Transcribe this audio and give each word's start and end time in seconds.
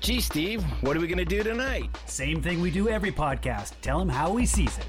Gee, 0.00 0.20
Steve, 0.22 0.62
what 0.80 0.96
are 0.96 1.00
we 1.00 1.06
going 1.06 1.18
to 1.18 1.26
do 1.26 1.42
tonight? 1.42 1.90
Same 2.06 2.40
thing 2.40 2.62
we 2.62 2.70
do 2.70 2.88
every 2.88 3.12
podcast. 3.12 3.72
Tell 3.82 4.00
him 4.00 4.08
how 4.08 4.32
we 4.32 4.46
sees 4.46 4.78
it. 4.78 4.86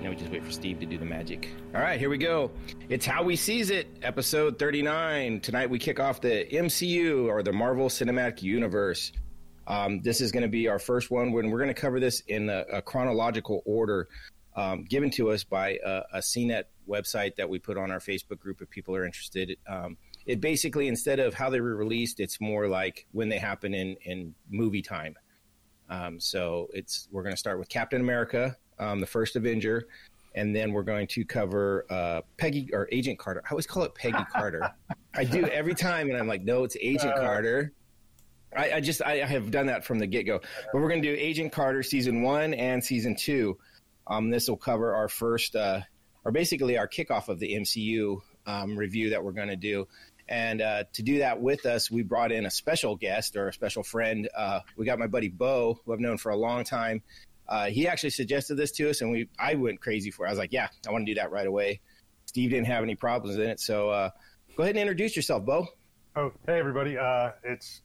Now 0.00 0.10
we 0.10 0.14
just 0.14 0.30
wait 0.30 0.44
for 0.44 0.52
Steve 0.52 0.78
to 0.78 0.86
do 0.86 0.98
the 0.98 1.04
magic. 1.04 1.48
All 1.74 1.80
right, 1.80 1.98
here 1.98 2.10
we 2.10 2.16
go. 2.18 2.52
It's 2.90 3.06
How 3.06 3.22
We 3.22 3.34
Sees 3.34 3.70
It, 3.70 3.86
episode 4.02 4.58
39. 4.58 5.40
Tonight 5.40 5.70
we 5.70 5.78
kick 5.78 5.98
off 5.98 6.20
the 6.20 6.46
MCU, 6.52 7.28
or 7.28 7.42
the 7.42 7.50
Marvel 7.50 7.88
Cinematic 7.88 8.42
Universe. 8.42 9.10
Um, 9.66 10.02
this 10.02 10.20
is 10.20 10.30
going 10.30 10.42
to 10.42 10.50
be 10.50 10.68
our 10.68 10.78
first 10.78 11.10
one 11.10 11.32
when 11.32 11.50
we're 11.50 11.60
going 11.60 11.74
to 11.74 11.80
cover 11.80 11.98
this 11.98 12.20
in 12.28 12.50
a, 12.50 12.66
a 12.70 12.82
chronological 12.82 13.62
order 13.64 14.08
um, 14.54 14.84
given 14.84 15.10
to 15.12 15.30
us 15.30 15.44
by 15.44 15.78
a, 15.82 16.02
a 16.12 16.18
CNET 16.18 16.64
website 16.86 17.36
that 17.36 17.48
we 17.48 17.58
put 17.58 17.78
on 17.78 17.90
our 17.90 18.00
Facebook 18.00 18.38
group 18.38 18.60
if 18.60 18.68
people 18.68 18.94
are 18.94 19.06
interested. 19.06 19.56
Um, 19.66 19.96
it 20.26 20.42
basically, 20.42 20.86
instead 20.86 21.20
of 21.20 21.32
how 21.32 21.48
they 21.48 21.62
were 21.62 21.76
released, 21.76 22.20
it's 22.20 22.38
more 22.38 22.68
like 22.68 23.06
when 23.12 23.30
they 23.30 23.38
happen 23.38 23.72
in, 23.72 23.96
in 24.04 24.34
movie 24.50 24.82
time. 24.82 25.16
Um, 25.88 26.20
so 26.20 26.68
it's 26.74 27.08
we're 27.10 27.22
going 27.22 27.32
to 27.32 27.38
start 27.38 27.58
with 27.58 27.70
Captain 27.70 28.02
America, 28.02 28.58
um, 28.78 29.00
the 29.00 29.06
first 29.06 29.36
Avenger, 29.36 29.88
and 30.34 30.54
then 30.54 30.72
we're 30.72 30.82
going 30.82 31.06
to 31.08 31.24
cover 31.24 31.86
uh, 31.90 32.22
Peggy 32.36 32.70
or 32.72 32.88
Agent 32.90 33.18
Carter. 33.18 33.42
I 33.46 33.50
always 33.50 33.66
call 33.66 33.84
it 33.84 33.94
Peggy 33.94 34.24
Carter. 34.32 34.70
I 35.14 35.24
do 35.24 35.46
every 35.46 35.74
time, 35.74 36.08
and 36.08 36.18
I'm 36.18 36.26
like, 36.26 36.42
no, 36.42 36.64
it's 36.64 36.76
Agent 36.80 37.14
Carter. 37.16 37.72
I, 38.56 38.72
I 38.72 38.80
just 38.80 39.02
I, 39.02 39.22
I 39.22 39.26
have 39.26 39.50
done 39.50 39.66
that 39.66 39.84
from 39.84 39.98
the 39.98 40.06
get 40.06 40.24
go. 40.24 40.40
But 40.72 40.80
we're 40.80 40.88
going 40.88 41.02
to 41.02 41.08
do 41.08 41.16
Agent 41.18 41.52
Carter 41.52 41.82
season 41.82 42.22
one 42.22 42.54
and 42.54 42.82
season 42.82 43.16
two. 43.16 43.58
Um, 44.06 44.30
this 44.30 44.48
will 44.48 44.56
cover 44.56 44.94
our 44.94 45.08
first, 45.08 45.56
uh, 45.56 45.80
or 46.24 46.32
basically 46.32 46.78
our 46.78 46.88
kickoff 46.88 47.28
of 47.28 47.38
the 47.38 47.54
MCU 47.54 48.20
um, 48.46 48.76
review 48.76 49.10
that 49.10 49.24
we're 49.24 49.32
going 49.32 49.48
to 49.48 49.56
do. 49.56 49.86
And 50.28 50.62
uh, 50.62 50.84
to 50.94 51.02
do 51.02 51.18
that 51.18 51.40
with 51.40 51.66
us, 51.66 51.90
we 51.90 52.02
brought 52.02 52.32
in 52.32 52.46
a 52.46 52.50
special 52.50 52.96
guest 52.96 53.36
or 53.36 53.48
a 53.48 53.52
special 53.52 53.82
friend. 53.82 54.28
Uh, 54.34 54.60
we 54.76 54.86
got 54.86 54.98
my 54.98 55.06
buddy 55.06 55.28
Bo, 55.28 55.80
who 55.84 55.92
I've 55.92 56.00
known 56.00 56.16
for 56.16 56.30
a 56.30 56.36
long 56.36 56.64
time. 56.64 57.02
Uh, 57.48 57.66
he 57.66 57.86
actually 57.86 58.10
suggested 58.10 58.54
this 58.56 58.72
to 58.72 58.88
us, 58.90 59.00
and 59.02 59.10
we 59.10 59.28
I 59.38 59.54
went 59.54 59.80
crazy 59.80 60.10
for 60.10 60.24
it. 60.24 60.28
I 60.28 60.32
was 60.32 60.38
like, 60.38 60.52
"Yeah, 60.52 60.68
I 60.86 60.90
want 60.92 61.06
to 61.06 61.10
do 61.14 61.20
that 61.20 61.30
right 61.30 61.46
away." 61.46 61.80
Steve 62.26 62.50
didn't 62.50 62.66
have 62.66 62.82
any 62.82 62.94
problems 62.94 63.36
in 63.36 63.42
it, 63.42 63.60
so 63.60 63.90
uh, 63.90 64.10
go 64.56 64.62
ahead 64.62 64.74
and 64.76 64.80
introduce 64.80 65.14
yourself, 65.14 65.44
Bo. 65.44 65.66
Oh, 66.16 66.32
hey 66.46 66.58
everybody! 66.58 66.96
Uh, 66.96 67.32
it's 67.42 67.82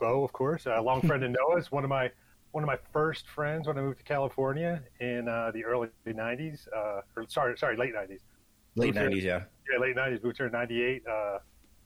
Bo, 0.00 0.24
of 0.24 0.32
course, 0.32 0.66
a 0.66 0.80
long 0.80 1.02
friend 1.02 1.22
of 1.24 1.30
Noah's. 1.30 1.70
One 1.70 1.84
of 1.84 1.90
my 1.90 2.10
one 2.52 2.64
of 2.64 2.66
my 2.68 2.78
first 2.92 3.28
friends 3.28 3.66
when 3.68 3.78
I 3.78 3.82
moved 3.82 3.98
to 3.98 4.04
California 4.04 4.82
in 5.00 5.28
uh, 5.28 5.50
the 5.52 5.64
early 5.64 5.88
'90s. 6.06 6.66
Uh, 6.74 7.00
or 7.16 7.26
sorry, 7.28 7.56
sorry, 7.58 7.76
late 7.76 7.94
'90s. 7.94 8.20
Late 8.74 8.86
Moved 8.86 8.96
here- 8.98 9.04
nineties, 9.04 9.24
yeah. 9.24 9.42
Yeah, 9.70 9.78
late 9.78 9.94
'90s. 9.96 10.24
Moved 10.24 10.38
here 10.38 10.46
in 10.46 10.52
'98. 10.52 11.02
Uh, 11.06 11.38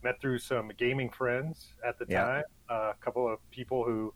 met 0.05 0.21
through 0.21 0.39
some 0.39 0.71
gaming 0.79 1.11
friends 1.11 1.73
at 1.87 1.99
the 1.99 2.07
Yeah. 2.09 2.23
time. 2.25 2.43
Uh, 2.71 2.75
a 2.93 3.05
couple 3.05 3.27
of 3.33 3.39
people 3.51 3.83
who 3.85 4.15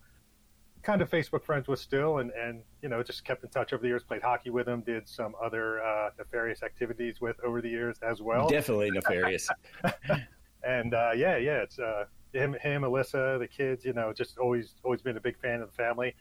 kind 0.90 1.02
of 1.02 1.08
Facebook 1.08 1.44
friends 1.44 1.68
with 1.68 1.78
still, 1.78 2.18
and 2.18 2.32
and 2.32 2.62
you 2.82 2.88
know 2.88 3.02
just 3.02 3.24
kept 3.24 3.44
in 3.44 3.50
touch 3.50 3.72
over 3.72 3.80
the 3.80 3.88
years. 3.88 4.02
Played 4.02 4.22
hockey 4.22 4.50
with 4.50 4.66
him, 4.66 4.80
Did 4.80 5.08
some 5.08 5.34
other 5.42 5.80
uh, 5.82 6.10
nefarious 6.18 6.62
activities 6.64 7.20
with 7.20 7.36
over 7.44 7.60
the 7.62 7.68
years 7.68 7.96
as 8.02 8.20
well. 8.20 8.48
Definitely 8.48 8.90
nefarious. 8.90 9.48
and 10.64 10.92
uh, 10.92 11.12
yeah, 11.14 11.36
yeah, 11.36 11.58
it's 11.62 11.78
uh, 11.78 12.06
him, 12.32 12.54
him, 12.54 12.82
Alyssa, 12.82 13.38
the 13.38 13.46
kids. 13.46 13.84
You 13.84 13.92
know, 13.92 14.12
just 14.12 14.38
always, 14.38 14.74
always 14.82 15.00
been 15.00 15.16
a 15.16 15.20
big 15.20 15.38
fan 15.38 15.60
of 15.60 15.70
the 15.70 15.76
family. 15.76 16.14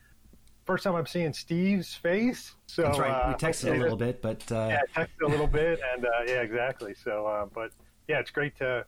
First 0.66 0.84
time 0.84 0.94
I'm 0.94 1.08
seeing 1.08 1.34
Steve's 1.34 1.96
face, 1.96 2.54
so 2.68 2.84
That's 2.84 3.00
right. 3.00 3.10
uh, 3.10 3.30
We 3.30 3.34
texted 3.48 3.76
a 3.76 3.80
little 3.80 3.98
bit, 3.98 4.22
but 4.22 4.44
uh, 4.52 4.68
Yeah, 4.70 4.82
texted 4.96 5.26
a 5.26 5.28
little 5.28 5.48
bit, 5.62 5.80
and 5.96 6.06
uh, 6.06 6.10
yeah, 6.28 6.42
exactly. 6.42 6.94
So, 6.94 7.28
um, 7.28 7.50
but 7.56 7.72
yeah, 8.08 8.20
it's 8.20 8.30
great 8.30 8.56
to 8.58 8.86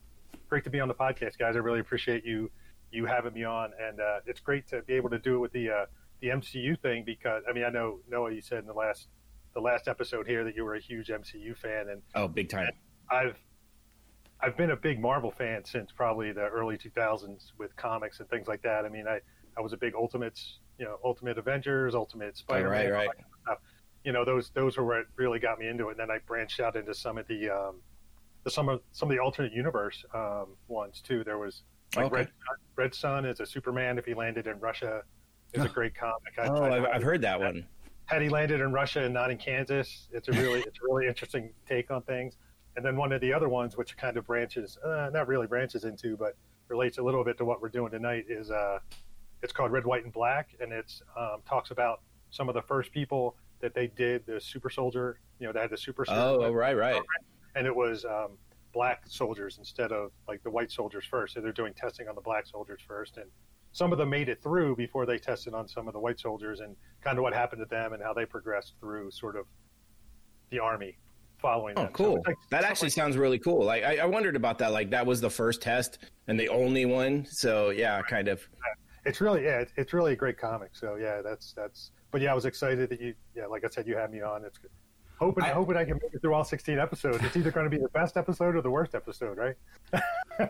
great 0.48 0.64
to 0.66 0.70
be 0.70 0.80
on 0.80 0.88
the 0.88 0.94
podcast, 0.94 1.40
guys. 1.40 1.56
I 1.56 1.60
really 1.60 1.80
appreciate 1.80 2.24
you 2.24 2.52
you 2.92 3.06
having 3.06 3.34
me 3.34 3.44
on, 3.44 3.72
and 3.82 4.00
uh, 4.00 4.20
it's 4.26 4.40
great 4.40 4.68
to 4.70 4.82
be 4.84 4.94
able 4.94 5.10
to 5.10 5.20
do 5.20 5.36
it 5.36 5.40
with 5.40 5.52
the 5.52 5.70
uh, 5.70 5.86
the 6.22 6.28
MCU 6.28 6.80
thing 6.80 7.04
because 7.06 7.44
I 7.50 7.54
mean 7.54 7.64
I 7.64 7.70
know 7.70 8.00
Noah, 8.10 8.32
you 8.32 8.42
said 8.42 8.60
in 8.60 8.68
the 8.68 8.74
last 8.74 9.08
the 9.54 9.62
last 9.62 9.88
episode 9.88 10.28
here 10.28 10.44
that 10.44 10.56
you 10.56 10.64
were 10.64 10.76
a 10.76 10.80
huge 10.80 11.08
MCU 11.08 11.58
fan, 11.58 11.90
and 11.90 12.02
oh, 12.16 12.28
big 12.28 12.50
time. 12.50 12.70
I've 13.10 13.36
I've 14.42 14.58
been 14.58 14.72
a 14.72 14.76
big 14.76 15.00
Marvel 15.00 15.32
fan 15.32 15.66
since 15.66 15.92
probably 15.92 16.32
the 16.32 16.48
early 16.48 16.78
2000s 16.78 17.52
with 17.58 17.76
comics 17.76 18.20
and 18.20 18.30
things 18.30 18.48
like 18.48 18.62
that. 18.64 18.86
I 18.86 18.90
mean, 18.90 19.08
I, 19.08 19.20
I 19.56 19.62
was 19.62 19.74
a 19.74 19.78
big 19.78 19.94
Ultimates, 19.94 20.60
you 20.80 20.86
know, 20.86 20.98
Ultimate 21.04 21.38
Avengers, 21.38 21.94
Ultimate 21.94 22.38
Spider-Man, 22.38 22.72
right, 22.72 22.86
all 22.86 22.92
right. 22.92 23.08
that 23.08 23.18
kind 23.18 23.26
of 23.34 23.42
stuff. 23.44 23.58
You 24.04 24.14
know, 24.14 24.26
those 24.26 24.50
those 24.52 24.78
were 24.78 24.86
what 24.86 25.06
really 25.16 25.40
got 25.40 25.60
me 25.60 25.68
into 25.68 25.90
it. 25.90 25.92
And 25.92 26.00
then 26.00 26.12
I 26.12 26.18
branched 26.26 26.60
out 26.60 26.76
into 26.76 26.94
some 26.96 27.20
of 27.20 27.28
the 27.28 27.50
um, 27.50 27.82
the 28.44 28.50
some 28.50 28.68
of 28.68 28.82
some 28.92 29.12
of 29.12 29.16
the 29.16 29.22
alternate 29.22 29.54
universe 29.54 30.04
um, 30.14 30.48
ones 30.68 31.02
too. 31.02 31.24
There 31.24 31.38
was 31.38 31.62
like 31.96 32.06
Okay. 32.08 32.16
Red 32.16 32.30
Red 32.76 32.96
Sun 32.96 33.26
is 33.26 33.40
a 33.40 33.46
Superman 33.46 33.98
if 33.98 34.06
he 34.06 34.14
landed 34.14 34.48
in 34.48 34.60
Russia. 34.60 35.04
Is 35.54 35.66
a 35.66 35.70
great 35.70 35.94
comic. 35.94 36.34
I, 36.40 36.48
Oh, 36.48 36.64
I- 36.64 36.78
I've, 36.78 36.86
I've 36.86 37.04
heard 37.04 37.22
that 37.24 37.38
one. 37.40 37.68
had 38.06 38.22
he 38.22 38.30
landed 38.30 38.62
in 38.62 38.72
Russia 38.72 39.04
and 39.04 39.14
not 39.14 39.30
in 39.32 39.38
Kansas, 39.38 40.08
it's 40.12 40.30
a 40.30 40.32
really 40.32 40.62
it's 40.62 40.80
a 40.80 40.84
really 40.94 41.08
interesting 41.08 41.52
take 41.68 41.92
on 41.92 42.02
things. 42.04 42.38
And 42.78 42.86
then 42.86 42.96
one 42.96 43.12
of 43.12 43.20
the 43.20 43.34
other 43.34 43.50
ones, 43.50 43.76
which 43.76 43.98
kind 43.98 44.16
of 44.16 44.26
branches, 44.26 44.78
uh, 44.86 45.10
not 45.12 45.28
really 45.28 45.48
branches 45.48 45.84
into, 45.84 46.16
but 46.16 46.38
relates 46.70 47.00
a 47.00 47.04
little 47.04 47.26
bit 47.26 47.38
to 47.40 47.44
what 47.46 47.62
we're 47.62 47.68
doing 47.70 47.92
tonight, 47.92 48.26
is 48.30 48.50
uh, 48.50 48.80
it's 49.44 49.52
called 49.52 49.74
Red, 49.74 49.86
White, 49.86 50.06
and 50.06 50.14
Black, 50.14 50.56
and 50.62 50.72
it's 50.72 51.02
um, 51.18 51.42
talks 51.46 51.72
about 51.72 52.00
some 52.30 52.48
of 52.48 52.56
the 52.56 52.62
first 52.62 52.94
people 52.94 53.36
that 53.60 53.74
they 53.74 53.88
did 53.88 54.26
the 54.26 54.40
super 54.40 54.70
soldier, 54.70 55.20
you 55.40 55.46
know, 55.48 55.52
they 55.52 55.60
had 55.60 55.70
the 55.70 55.78
super 55.78 56.06
soldier, 56.06 56.22
Oh, 56.22 56.46
oh, 56.46 56.52
right, 56.54 56.78
right. 56.78 57.02
and 57.56 57.68
it 57.68 57.76
was 57.76 58.06
um, 58.06 58.38
black 58.74 59.04
soldiers 59.08 59.58
instead 59.58 59.92
of 59.92 60.12
like 60.28 60.42
the 60.44 60.50
white 60.50 60.72
soldiers 60.72 61.06
first. 61.06 61.34
So 61.34 61.42
they're 61.42 61.52
doing 61.52 61.74
testing 61.74 62.08
on 62.08 62.16
the 62.16 62.22
black 62.22 62.46
soldiers 62.48 62.80
first, 62.88 63.18
and 63.18 63.26
some 63.72 63.92
of 63.92 63.98
them 63.98 64.10
made 64.10 64.30
it 64.30 64.42
through 64.44 64.76
before 64.76 65.06
they 65.06 65.18
tested 65.18 65.54
on 65.54 65.68
some 65.68 65.88
of 65.88 65.94
the 65.94 66.00
white 66.00 66.20
soldiers, 66.20 66.60
and 66.60 66.76
kind 67.04 67.18
of 67.18 67.24
what 67.24 67.34
happened 67.34 67.62
to 67.62 67.66
them 67.66 67.94
and 67.94 68.02
how 68.04 68.14
they 68.14 68.26
progressed 68.26 68.74
through 68.80 69.12
sort 69.12 69.36
of 69.36 69.46
the 70.50 70.60
army 70.60 70.98
following 71.42 71.74
Oh, 71.78 71.84
them. 71.84 71.94
Cool. 71.94 72.18
it's 72.18 72.28
like- 72.28 72.36
that 72.52 72.64
actually 72.64 72.90
sounds 72.92 73.18
really 73.18 73.40
cool. 73.40 73.64
Like 73.66 73.84
I, 73.84 73.98
I 73.98 74.06
wondered 74.06 74.36
about 74.36 74.58
that. 74.60 74.72
Like 74.72 74.90
that 74.92 75.06
was 75.06 75.22
the 75.22 75.30
first 75.30 75.62
test 75.62 75.98
and 76.28 76.40
the 76.40 76.50
only 76.50 76.86
one. 76.86 77.26
So 77.26 77.70
yeah, 77.72 78.02
kind 78.04 78.28
of. 78.28 78.42
it's 79.06 79.22
really 79.22 79.44
yeah, 79.44 79.60
it's, 79.60 79.72
it's 79.78 79.94
really 79.94 80.14
a 80.14 80.16
great 80.16 80.38
comic. 80.38 80.72
So 80.74 80.96
yeah, 80.96 81.22
that's 81.24 81.54
that's. 81.54 81.92
But 82.12 82.20
yeah, 82.22 82.32
I 82.32 82.36
was 82.36 82.46
excited 82.46 82.90
that 82.90 83.00
you 83.02 83.16
yeah, 83.36 83.48
like 83.48 83.64
I 83.64 83.70
said, 83.70 83.88
you 83.88 83.96
had 83.96 84.12
me 84.12 84.22
on. 84.22 84.44
It's 84.46 84.58
good. 84.58 84.70
Hoping, 85.22 85.44
I- 85.44 85.50
hoping 85.50 85.78
I 85.78 85.86
can 85.86 85.94
make 86.02 86.14
it 86.14 86.20
through 86.22 86.34
all 86.34 86.44
16 86.44 86.80
episodes. 86.80 87.24
It's 87.24 87.38
either 87.38 87.52
going 87.52 87.66
to 87.66 87.70
be 87.70 87.78
the 87.78 87.90
best 87.90 88.18
episode 88.18 88.56
or 88.56 88.62
the 88.64 88.72
worst 88.72 88.96
episode, 88.96 89.38
right? 89.38 89.56
I, 89.94 90.50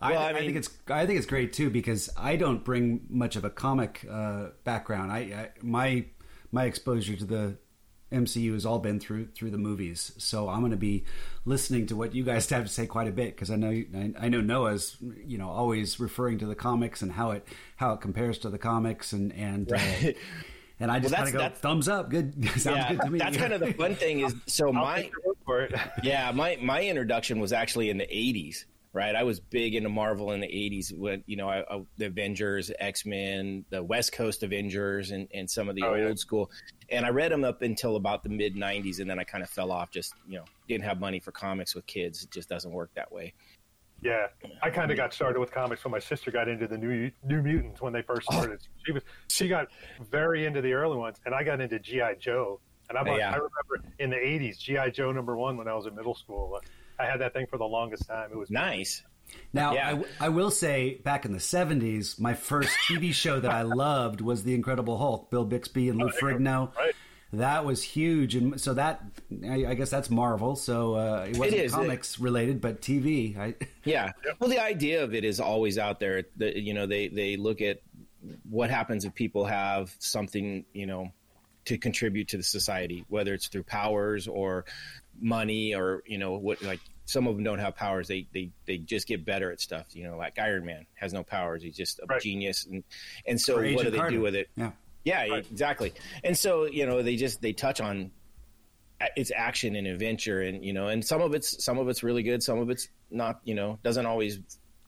Well, 0.00 0.18
I 0.18 0.30
I, 0.30 0.32
mean- 0.32 0.44
think 0.44 0.56
it's 0.58 0.70
I 0.88 1.06
think 1.06 1.18
it's 1.18 1.26
great 1.26 1.52
too 1.52 1.70
because 1.70 2.08
I 2.16 2.36
don't 2.36 2.64
bring 2.64 3.00
much 3.10 3.34
of 3.36 3.44
a 3.44 3.50
comic 3.50 4.06
uh, 4.08 4.50
background. 4.64 5.10
I, 5.10 5.18
I 5.18 5.48
my 5.60 6.04
my 6.52 6.64
exposure 6.66 7.16
to 7.16 7.24
the 7.24 7.56
MCU 8.12 8.52
has 8.52 8.64
all 8.64 8.78
been 8.78 9.00
through 9.00 9.28
through 9.34 9.50
the 9.50 9.58
movies. 9.58 10.12
So 10.18 10.48
I'm 10.48 10.60
going 10.60 10.70
to 10.70 10.76
be 10.76 11.04
listening 11.44 11.86
to 11.86 11.96
what 11.96 12.14
you 12.14 12.22
guys 12.22 12.48
have 12.50 12.62
to 12.64 12.68
say 12.72 12.86
quite 12.86 13.08
a 13.08 13.12
bit 13.12 13.34
because 13.34 13.50
I 13.50 13.56
know 13.56 13.70
I, 13.70 14.12
I 14.20 14.28
know 14.28 14.40
Noah's 14.40 14.96
you 15.26 15.36
know 15.38 15.48
always 15.48 15.98
referring 15.98 16.38
to 16.38 16.46
the 16.46 16.54
comics 16.54 17.02
and 17.02 17.10
how 17.10 17.32
it 17.32 17.46
how 17.76 17.92
it 17.94 18.00
compares 18.00 18.38
to 18.38 18.50
the 18.50 18.58
comics 18.58 19.12
and 19.12 19.32
and. 19.32 19.72
Uh, 19.72 19.78
and 20.80 20.90
I 20.90 20.98
just 20.98 21.12
Well, 21.12 21.18
kind 21.18 21.28
of 21.28 21.32
go 21.32 21.38
that's- 21.38 21.60
thumbs 21.60 21.88
up. 21.88 22.10
Good, 22.10 22.34
sounds 22.60 22.66
yeah, 22.66 22.92
good 22.92 23.00
to 23.02 23.10
me. 23.10 23.18
that's 23.18 23.36
kind 23.36 23.52
of 23.52 23.60
the 23.60 23.72
fun 23.74 23.94
thing 23.94 24.20
is 24.20 24.34
so 24.46 24.72
my 24.72 25.02
take 25.02 25.12
your 25.12 25.20
word 25.26 25.36
for 25.44 25.60
it. 25.62 25.74
yeah 26.02 26.30
my 26.32 26.58
my 26.62 26.82
introduction 26.82 27.38
was 27.40 27.52
actually 27.52 27.90
in 27.90 27.98
the 27.98 28.06
80s 28.06 28.64
right 28.94 29.14
i 29.16 29.22
was 29.22 29.40
big 29.40 29.74
into 29.74 29.88
marvel 29.88 30.32
in 30.32 30.40
the 30.40 30.46
80s 30.46 30.96
when 30.96 31.24
you 31.26 31.36
know 31.36 31.48
I, 31.48 31.60
I, 31.60 31.82
the 31.96 32.06
avengers 32.06 32.70
x-men 32.78 33.64
the 33.70 33.82
west 33.82 34.12
coast 34.12 34.42
avengers 34.42 35.10
and, 35.12 35.28
and 35.32 35.50
some 35.50 35.68
of 35.70 35.74
the 35.76 35.82
Oh, 35.82 35.94
old 35.94 35.98
yeah. 35.98 36.14
school 36.16 36.50
and 36.90 37.06
i 37.06 37.08
read 37.08 37.32
them 37.32 37.42
up 37.42 37.62
until 37.62 37.96
about 37.96 38.22
the 38.22 38.28
mid 38.28 38.54
90s 38.54 39.00
and 39.00 39.08
then 39.08 39.18
i 39.18 39.24
kind 39.24 39.42
of 39.42 39.48
fell 39.50 39.72
off 39.72 39.90
just 39.90 40.12
you 40.28 40.36
know 40.36 40.44
didn't 40.68 40.84
have 40.84 41.00
money 41.00 41.20
for 41.20 41.32
comics 41.32 41.74
with 41.74 41.86
kids 41.86 42.22
it 42.22 42.30
just 42.30 42.48
doesn't 42.48 42.72
work 42.72 42.90
that 42.94 43.10
way 43.10 43.32
Yeah, 44.02 44.26
I 44.60 44.70
kind 44.70 44.90
of 44.90 44.96
got 44.96 45.14
started 45.14 45.38
with 45.38 45.52
comics 45.52 45.84
when 45.84 45.92
my 45.92 46.00
sister 46.00 46.32
got 46.32 46.48
into 46.48 46.66
the 46.66 46.76
new 46.76 47.10
New 47.24 47.40
Mutants 47.40 47.80
when 47.80 47.92
they 47.92 48.02
first 48.02 48.26
oh. 48.30 48.34
started. 48.34 48.60
She 48.84 48.92
was 48.92 49.02
she 49.28 49.48
got 49.48 49.68
very 50.10 50.44
into 50.44 50.60
the 50.60 50.72
early 50.72 50.96
ones, 50.96 51.18
and 51.24 51.34
I 51.34 51.44
got 51.44 51.60
into 51.60 51.78
GI 51.78 52.16
Joe. 52.18 52.60
And 52.88 52.98
I, 52.98 53.04
bought, 53.04 53.18
Yeah. 53.18 53.30
I 53.30 53.36
remember 53.36 53.94
in 54.00 54.10
the 54.10 54.16
'80s, 54.16 54.58
GI 54.58 54.90
Joe 54.90 55.12
number 55.12 55.36
one 55.36 55.56
when 55.56 55.68
I 55.68 55.74
was 55.74 55.86
in 55.86 55.94
middle 55.94 56.16
school. 56.16 56.60
I 56.98 57.06
had 57.06 57.20
that 57.20 57.32
thing 57.32 57.46
for 57.48 57.58
the 57.58 57.64
longest 57.64 58.06
time. 58.06 58.30
It 58.32 58.36
was 58.36 58.50
nice 58.50 59.02
Now, 59.52 59.72
Yeah. 59.72 59.86
I 59.86 59.90
w 59.92 60.08
I 60.20 60.26
I, 60.26 60.28
will 60.28 60.50
say, 60.50 61.00
back 61.04 61.24
in 61.24 61.32
the 61.32 61.38
70s, 61.38 62.20
my 62.20 62.34
first 62.34 62.76
TV 62.88 63.12
show 63.14 63.40
that 63.40 63.50
I 63.50 63.62
loved 63.62 64.20
was 64.20 64.42
The 64.42 64.54
Incredible 64.54 64.98
Hulk, 64.98 65.30
Bill 65.30 65.44
Bixby 65.44 65.88
and 65.88 65.98
Lou 65.98 66.08
oh, 66.08 66.10
Ferrigno. 66.10 66.74
right. 66.76 66.94
That 67.32 67.64
was 67.64 67.82
huge, 67.82 68.34
and 68.34 68.60
so 68.60 68.74
that 68.74 69.02
I, 69.48 69.66
I 69.66 69.74
guess 69.74 69.90
that's 69.90 70.10
Marvel. 70.10 70.54
So 70.56 70.94
uh, 70.94 71.26
it 71.30 71.36
wasn't 71.38 71.58
It 71.60 71.64
is. 71.66 71.72
comics 71.72 72.18
related, 72.18 72.60
but 72.60 72.80
TV. 72.80 73.36
I, 73.38 73.54
Yeah. 73.84 74.12
Well, 74.38 74.48
the 74.50 74.62
idea 74.62 75.02
of 75.02 75.14
it 75.14 75.24
is 75.24 75.40
always 75.40 75.78
out 75.78 75.98
there. 75.98 76.24
The, 76.36 76.58
you 76.60 76.74
know, 76.74 76.86
they 76.86 77.08
they 77.08 77.36
look 77.36 77.60
at 77.60 77.80
what 78.48 78.70
happens 78.70 79.04
if 79.04 79.14
people 79.14 79.44
have 79.46 79.94
something, 79.98 80.64
you 80.72 80.86
know, 80.86 81.10
to 81.64 81.78
contribute 81.78 82.28
to 82.28 82.36
the 82.36 82.42
society, 82.42 83.04
whether 83.08 83.34
it's 83.34 83.48
through 83.48 83.64
powers 83.64 84.28
or 84.28 84.64
money 85.20 85.74
or 85.74 86.02
you 86.06 86.18
know 86.18 86.32
what 86.38 86.62
like 86.62 86.80
some 87.04 87.26
of 87.26 87.34
them 87.34 87.44
don't 87.44 87.58
have 87.58 87.76
powers 87.76 88.08
they 88.08 88.26
they 88.32 88.50
they 88.66 88.78
just 88.78 89.06
get 89.06 89.24
better 89.26 89.52
at 89.52 89.60
stuff 89.60 89.84
you 89.92 90.04
know 90.04 90.16
like 90.16 90.38
iron 90.38 90.64
man 90.64 90.86
has 90.94 91.12
no 91.12 91.22
powers 91.22 91.62
he's 91.62 91.76
just 91.76 91.98
a 91.98 92.06
Right. 92.08 92.22
genius 92.22 92.64
and 92.64 92.82
and 93.26 93.38
so 93.38 93.58
Or 93.58 93.72
what 93.74 93.84
do 93.84 93.90
they 93.90 93.98
Carter. 93.98 94.10
do 94.16 94.20
with 94.22 94.34
it 94.34 94.48
yeah. 94.56 94.70
Yeah, 95.04 95.26
Right. 95.26 95.46
exactly. 95.50 95.92
And 96.24 96.36
so 96.36 96.64
you 96.66 96.86
know 96.86 97.02
they 97.02 97.16
just 97.16 97.40
they 97.42 97.52
touch 97.52 97.80
on 97.80 98.10
it's 99.16 99.32
action 99.34 99.74
and 99.74 99.86
adventure, 99.86 100.42
and 100.42 100.64
you 100.64 100.72
know, 100.72 100.88
and 100.88 101.04
some 101.04 101.20
of 101.20 101.34
it's 101.34 101.64
some 101.64 101.78
of 101.78 101.88
it's 101.88 102.02
really 102.02 102.22
good, 102.22 102.42
some 102.42 102.58
of 102.58 102.70
it's 102.70 102.88
not. 103.10 103.40
You 103.44 103.54
know, 103.54 103.78
doesn't 103.82 104.06
always 104.06 104.38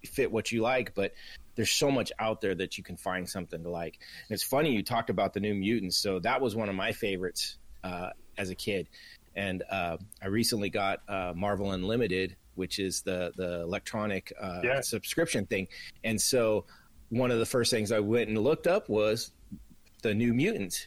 fit 0.06 0.31
what 0.31 0.52
you 0.52 0.62
like, 0.62 0.94
but 0.94 1.12
there's 1.56 1.70
so 1.70 1.90
much 1.90 2.12
out 2.19 2.40
there 2.40 2.55
that 2.55 2.76
you 2.78 2.84
can 2.84 2.96
find 2.96 3.28
something 3.28 3.62
to 3.62 3.70
like. 3.70 3.99
And 4.28 4.34
it's 4.34 4.43
funny 4.44 4.72
you 4.72 4.82
talked 4.82 5.11
about 5.11 5.32
the 5.32 5.40
New 5.40 5.55
Mutants, 5.55 5.96
so 5.96 6.19
that 6.20 6.40
was 6.40 6.55
one 6.55 6.69
of 6.69 6.75
my 6.75 6.93
favorites 6.93 7.56
uh, 7.82 8.10
as 8.38 8.50
a 8.50 8.55
kid, 8.55 8.88
and 9.34 9.64
uh, 9.70 9.96
I 10.22 10.26
recently 10.28 10.70
got 10.70 11.00
uh, 11.08 11.32
Marvel 11.34 11.72
Unlimited, 11.72 12.37
which 12.55 12.78
is 12.78 13.02
the 13.02 13.32
the 13.37 13.62
electronic 13.62 14.32
uh, 14.40 14.60
Yeah. 14.62 14.81
subscription 14.81 15.46
thing, 15.46 15.67
and 16.05 16.20
so 16.20 16.67
one 17.10 17.31
of 17.32 17.38
the 17.40 17.46
first 17.46 17.70
things 17.72 17.90
I 17.93 17.99
went 18.00 18.28
and 18.28 18.38
looked 18.38 18.67
up 18.69 18.88
was 18.88 19.32
the 20.05 20.15
New 20.15 20.33
Mutants, 20.35 20.87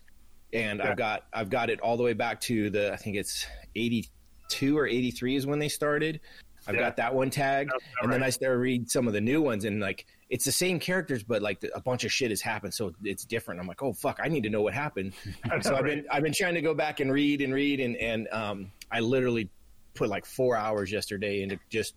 and 0.54 0.80
Yeah. 0.80 0.92
I've 0.92 0.98
got 0.98 1.25
I've 1.34 1.50
got 1.50 1.69
it 1.69 1.80
all 1.81 1.98
the 1.98 2.04
way 2.04 2.14
back 2.14 2.40
to 2.42 2.69
the 2.69 2.94
I 2.94 2.96
think 2.96 3.18
it's 3.18 3.46
eighty 3.75 4.08
two 4.50 4.78
or 4.78 4.88
eighty 4.88 5.12
three 5.12 5.36
is 5.36 5.46
when 5.46 5.60
they 5.60 5.69
started. 5.69 6.22
I've 6.68 6.75
Yeah. 6.75 6.81
got 6.81 6.98
that 6.98 7.16
one 7.16 7.30
tagged, 7.30 7.72
and 8.02 8.12
then 8.12 8.22
right. 8.22 8.28
I 8.28 8.30
started 8.30 8.58
read 8.60 8.90
some 8.92 9.08
of 9.08 9.14
the 9.14 9.22
new 9.22 9.42
ones, 9.42 9.66
and 9.66 9.80
like 9.80 10.06
it's 10.30 10.44
the 10.46 10.52
same 10.52 10.80
characters, 10.80 11.24
but 11.24 11.42
like 11.42 11.64
a 11.74 11.80
bunch 11.81 12.04
of 12.04 12.12
shit 12.12 12.30
has 12.30 12.42
happened, 12.42 12.74
so 12.74 12.94
it's 13.04 13.24
different. 13.25 13.60
I'm 13.62 13.68
like, 13.68 13.81
oh 13.81 13.94
fuck, 13.94 14.19
I 14.22 14.28
need 14.28 14.44
to 14.44 14.50
know 14.50 14.62
what 14.62 14.74
happened. 14.74 15.14
So 15.62 15.75
I've 15.75 15.84
right? 15.84 15.96
been 15.96 16.06
I've 16.12 16.24
been 16.24 16.34
trying 16.34 16.56
to 16.56 16.62
go 16.62 16.74
back 16.74 17.00
and 17.00 17.12
read 17.12 17.42
and 17.42 17.54
read, 17.54 17.80
and 17.80 17.96
and 17.98 18.28
um, 18.31 18.72
I 18.92 19.00
literally 19.00 19.50
put 19.94 20.10
like 20.10 20.25
four 20.25 20.56
hours 20.56 20.92
yesterday 20.92 21.42
into 21.42 21.58
just 21.69 21.96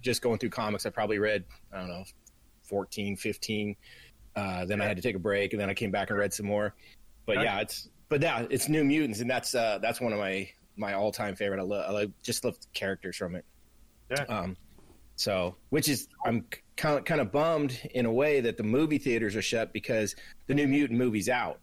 just 0.00 0.20
going 0.22 0.38
through 0.38 0.50
comics. 0.50 0.84
I 0.86 0.90
probably 0.90 1.18
read 1.18 1.44
I 1.72 1.78
don't 1.80 1.88
know 1.88 2.04
14, 2.64 3.16
15. 3.16 3.76
Uh, 4.36 4.64
then 4.64 4.80
I 4.80 4.86
had 4.86 4.96
to 4.96 5.02
take 5.02 5.14
a 5.16 5.20
break, 5.20 5.52
and 5.52 5.60
then 5.60 5.70
I 5.70 5.74
came 5.74 5.90
back 5.90 6.10
and 6.10 6.18
read 6.18 6.32
some 6.34 6.46
more. 6.46 6.74
But 7.26 7.36
Okay. 7.38 7.44
yeah, 7.44 7.60
it's 7.60 7.88
but 8.08 8.20
yeah, 8.22 8.46
it's 8.50 8.68
New 8.68 8.84
Mutants, 8.84 9.20
and 9.20 9.30
that's 9.30 9.54
uh, 9.54 9.78
that's 9.80 10.00
one 10.00 10.12
of 10.12 10.18
my 10.18 10.48
my 10.76 10.94
all 10.94 11.12
time 11.12 11.36
favorite. 11.36 11.60
I 11.60 11.62
love 11.62 11.84
I 11.88 11.92
love, 11.92 12.12
just 12.22 12.44
love 12.44 12.58
the 12.58 12.66
characters 12.74 13.16
from 13.16 13.36
it. 13.36 13.44
Yeah. 14.10 14.24
Um, 14.28 14.56
so 15.16 15.54
which 15.70 15.88
is 15.88 16.08
I'm 16.26 16.44
kind 16.76 16.98
of 16.98 17.04
kind 17.04 17.20
of 17.20 17.30
bummed 17.30 17.80
in 17.94 18.04
a 18.06 18.12
way 18.12 18.40
that 18.40 18.56
the 18.56 18.62
movie 18.64 18.98
theaters 18.98 19.36
are 19.36 19.42
shut 19.42 19.72
because 19.72 20.16
the 20.48 20.54
New 20.54 20.66
Mutant 20.66 20.98
movie's 20.98 21.28
out. 21.28 21.60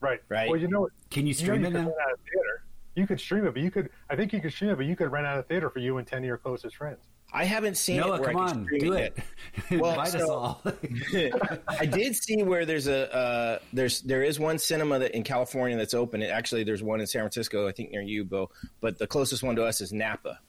right. 0.00 0.20
right. 0.28 0.50
Well, 0.50 0.58
you 0.60 0.68
know, 0.68 0.88
Can 1.10 1.26
you 1.26 1.32
you, 1.32 1.34
know 1.34 1.44
stream 1.44 1.60
you 1.62 1.68
it 1.68 1.72
could 1.72 1.80
now? 1.84 1.88
out 1.88 2.12
of 2.12 2.18
theater. 2.20 2.62
You 2.96 3.06
could 3.06 3.20
stream 3.20 3.46
it, 3.46 3.52
but 3.54 3.62
you 3.62 3.70
could. 3.70 3.90
I 4.10 4.16
think 4.16 4.32
you 4.32 4.40
could 4.40 4.52
stream 4.52 4.70
it, 4.70 4.76
but 4.76 4.86
you 4.86 4.96
could 4.96 5.12
rent 5.12 5.26
out 5.26 5.38
of 5.38 5.46
theater 5.46 5.70
for 5.70 5.78
you 5.78 5.98
and 5.98 6.06
ten 6.06 6.18
of 6.18 6.24
your 6.24 6.38
closest 6.38 6.76
friends. 6.76 7.04
I 7.36 7.44
haven't 7.44 7.76
seen 7.76 7.98
Noah, 7.98 8.14
it 8.14 8.20
where 8.22 8.32
come 8.32 8.40
I 8.40 8.48
on, 8.48 8.66
do 8.78 8.94
it. 8.94 9.14
it. 9.18 9.24
Well, 9.78 9.90
Invite 9.90 10.14
us 10.14 10.22
all. 10.22 10.62
I 11.68 11.84
did 11.84 12.16
see 12.16 12.42
where 12.42 12.64
there's 12.64 12.86
a 12.88 13.14
uh, 13.14 13.58
there's 13.74 14.00
there 14.00 14.22
is 14.22 14.40
one 14.40 14.58
cinema 14.58 14.98
that 15.00 15.14
in 15.14 15.22
California 15.22 15.76
that's 15.76 15.92
open. 15.92 16.22
It, 16.22 16.30
actually, 16.30 16.64
there's 16.64 16.82
one 16.82 17.00
in 17.00 17.06
San 17.06 17.20
Francisco, 17.20 17.68
I 17.68 17.72
think 17.72 17.90
near 17.90 18.00
you, 18.00 18.24
Bo. 18.24 18.50
But 18.80 18.98
the 18.98 19.06
closest 19.06 19.42
one 19.42 19.54
to 19.56 19.64
us 19.64 19.82
is 19.82 19.92
Napa. 19.92 20.40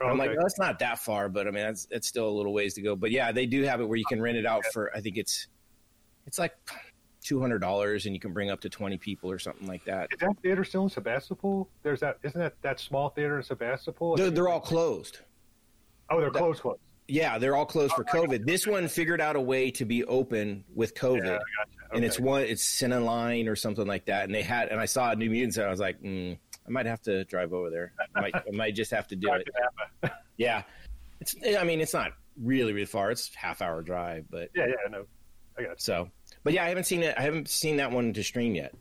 Oh, 0.00 0.06
I'm 0.06 0.16
like, 0.16 0.30
okay. 0.30 0.36
well, 0.38 0.46
that's 0.46 0.58
not 0.58 0.78
that 0.78 0.98
far, 0.98 1.28
but 1.28 1.46
I 1.46 1.50
mean, 1.50 1.62
that's 1.62 1.86
it's 1.90 2.08
still 2.08 2.26
a 2.26 2.34
little 2.34 2.54
ways 2.54 2.72
to 2.74 2.80
go. 2.80 2.96
But 2.96 3.10
yeah, 3.10 3.30
they 3.30 3.44
do 3.44 3.62
have 3.64 3.82
it 3.82 3.84
where 3.84 3.98
you 3.98 4.06
can 4.06 4.22
rent 4.22 4.38
it 4.38 4.46
out 4.46 4.64
for. 4.72 4.96
I 4.96 5.00
think 5.02 5.18
it's 5.18 5.48
it's 6.26 6.38
like 6.38 6.54
two 7.22 7.38
hundred 7.38 7.58
dollars, 7.58 8.06
and 8.06 8.14
you 8.14 8.20
can 8.20 8.32
bring 8.32 8.48
up 8.48 8.62
to 8.62 8.70
twenty 8.70 8.96
people 8.96 9.30
or 9.30 9.38
something 9.38 9.68
like 9.68 9.84
that. 9.84 10.08
Is 10.10 10.20
that 10.20 10.36
theater 10.42 10.64
still 10.64 10.84
in 10.84 10.88
Sebastopol? 10.88 11.68
There's 11.82 12.00
that. 12.00 12.18
Isn't 12.22 12.40
that 12.40 12.54
that 12.62 12.80
small 12.80 13.10
theater 13.10 13.36
in 13.36 13.42
Sebastopol? 13.42 14.16
They're, 14.16 14.30
they're 14.30 14.48
all 14.48 14.60
closed. 14.60 15.18
Oh, 16.10 16.20
they're 16.20 16.30
closed. 16.30 16.62
Closed. 16.62 16.80
Yeah, 17.06 17.38
they're 17.38 17.54
all 17.54 17.66
closed 17.66 17.92
for 17.94 18.04
COVID. 18.04 18.46
This 18.46 18.66
one 18.66 18.88
figured 18.88 19.20
out 19.20 19.36
a 19.36 19.40
way 19.40 19.70
to 19.72 19.84
be 19.84 20.04
open 20.04 20.64
with 20.74 20.94
COVID. 20.94 21.24
Yeah, 21.24 21.32
gotcha. 21.32 21.94
and 21.94 22.04
it's 22.04 22.18
one 22.18 22.42
it's 22.42 22.64
Cineline 22.64 23.46
or 23.48 23.56
something 23.56 23.86
like 23.86 24.06
that. 24.06 24.24
And 24.24 24.34
they 24.34 24.42
had 24.42 24.68
and 24.68 24.80
I 24.80 24.86
saw 24.86 25.10
a 25.10 25.16
New 25.16 25.28
Mutants 25.28 25.58
and 25.58 25.66
I 25.66 25.70
was 25.70 25.80
like, 25.80 26.00
mm, 26.00 26.38
I 26.66 26.70
might 26.70 26.86
have 26.86 27.02
to 27.02 27.24
drive 27.24 27.52
over 27.52 27.68
there. 27.68 27.92
I 28.14 28.20
might, 28.22 28.34
I 28.34 28.50
might 28.52 28.74
just 28.74 28.90
have 28.90 29.06
to 29.08 29.16
do 29.16 29.32
it. 29.32 29.48
Yeah, 30.36 30.64
it's 31.20 31.36
I 31.56 31.62
mean 31.62 31.80
it's 31.80 31.94
not 31.94 32.10
really 32.42 32.72
really 32.72 32.86
far. 32.86 33.12
It's 33.12 33.32
half 33.36 33.62
hour 33.62 33.82
drive, 33.82 34.24
but 34.28 34.50
yeah, 34.52 34.66
yeah, 34.66 34.74
I 34.84 34.88
know. 34.90 35.04
I 35.56 35.62
got. 35.62 35.68
You. 35.68 35.74
so 35.76 36.10
but 36.42 36.54
yeah, 36.54 36.64
I 36.64 36.68
haven't 36.68 36.84
seen 36.84 37.04
it. 37.04 37.14
I 37.16 37.22
haven't 37.22 37.48
seen 37.48 37.76
that 37.76 37.92
one 37.92 38.12
to 38.14 38.24
stream 38.24 38.56
yet. 38.56 38.74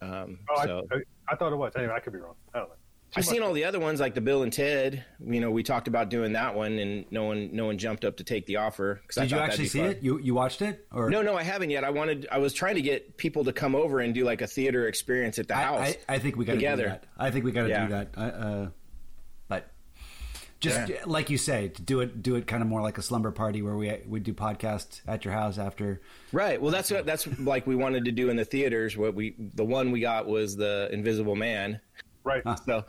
Um, 0.00 0.40
Oh, 0.50 0.64
so 0.64 0.86
I, 0.90 0.96
I, 0.96 1.00
I 1.28 1.36
thought 1.36 1.52
it 1.52 1.56
was. 1.56 1.72
Anyway, 1.76 1.92
I 1.94 2.00
could 2.00 2.12
be 2.12 2.18
wrong. 2.18 2.34
I 2.52 2.58
don't 2.58 2.68
know. 2.68 2.74
I've 3.16 3.24
seen 3.24 3.42
all 3.42 3.52
the 3.54 3.64
other 3.64 3.80
ones 3.80 4.00
like 4.00 4.14
the 4.14 4.20
Bill 4.20 4.42
and 4.42 4.52
Ted. 4.52 5.04
You 5.24 5.40
know, 5.40 5.50
we 5.50 5.62
talked 5.62 5.88
about 5.88 6.10
doing 6.10 6.32
that 6.34 6.54
one, 6.54 6.78
and 6.78 7.04
no 7.10 7.24
one 7.24 7.50
no 7.52 7.66
one 7.66 7.78
jumped 7.78 8.04
up 8.04 8.18
to 8.18 8.24
take 8.24 8.44
the 8.46 8.56
offer. 8.56 9.00
'cause 9.06 9.16
I 9.18 9.22
Did 9.22 9.30
you 9.32 9.38
actually 9.38 9.66
see 9.66 9.78
fun. 9.80 9.90
it? 9.90 10.02
You 10.02 10.18
you 10.18 10.34
watched 10.34 10.60
it? 10.62 10.86
Or 10.92 11.08
No, 11.10 11.22
no, 11.22 11.34
I 11.34 11.42
haven't 11.42 11.70
yet. 11.70 11.84
I 11.84 11.90
wanted. 11.90 12.28
I 12.30 12.38
was 12.38 12.52
trying 12.52 12.74
to 12.74 12.82
get 12.82 13.16
people 13.16 13.44
to 13.44 13.52
come 13.52 13.74
over 13.74 14.00
and 14.00 14.14
do 14.14 14.24
like 14.24 14.42
a 14.42 14.46
theater 14.46 14.86
experience 14.88 15.38
at 15.38 15.48
the 15.48 15.56
I, 15.56 15.62
house. 15.62 15.94
I, 16.08 16.14
I 16.14 16.18
think 16.18 16.36
we 16.36 16.44
got 16.44 16.52
to 16.52 16.58
do 16.58 16.64
together. 16.66 16.84
that. 16.88 17.04
I 17.16 17.30
think 17.30 17.44
we 17.46 17.52
got 17.52 17.62
to 17.62 17.68
Yeah. 17.70 17.86
do 17.86 17.92
that. 17.92 18.08
Uh, 18.16 18.20
uh, 18.20 18.68
but 19.48 19.70
just 20.60 20.88
Yeah. 20.88 20.96
like 21.06 21.30
you 21.30 21.38
say, 21.38 21.68
to 21.68 21.82
do 21.82 22.00
it 22.00 22.22
do 22.22 22.34
it 22.36 22.46
kind 22.46 22.62
of 22.62 22.68
more 22.68 22.82
like 22.82 22.98
a 22.98 23.02
slumber 23.02 23.30
party 23.30 23.62
where 23.62 23.76
we 23.76 23.90
we 24.06 24.20
do 24.20 24.34
podcasts 24.34 25.00
at 25.08 25.24
your 25.24 25.32
house 25.32 25.56
after. 25.56 26.02
Right. 26.30 26.60
Well, 26.60 26.72
that's 26.72 26.90
what 26.90 27.06
that's 27.06 27.26
like 27.38 27.66
we 27.66 27.74
wanted 27.74 28.04
to 28.04 28.12
do 28.12 28.28
in 28.28 28.36
the 28.36 28.44
theaters. 28.44 28.96
What 28.98 29.14
we 29.14 29.34
the 29.38 29.64
one 29.64 29.92
we 29.92 30.00
got 30.00 30.26
was 30.26 30.56
the 30.56 30.90
Invisible 30.92 31.36
Man. 31.36 31.80
Right. 32.28 32.42
So, 32.66 32.84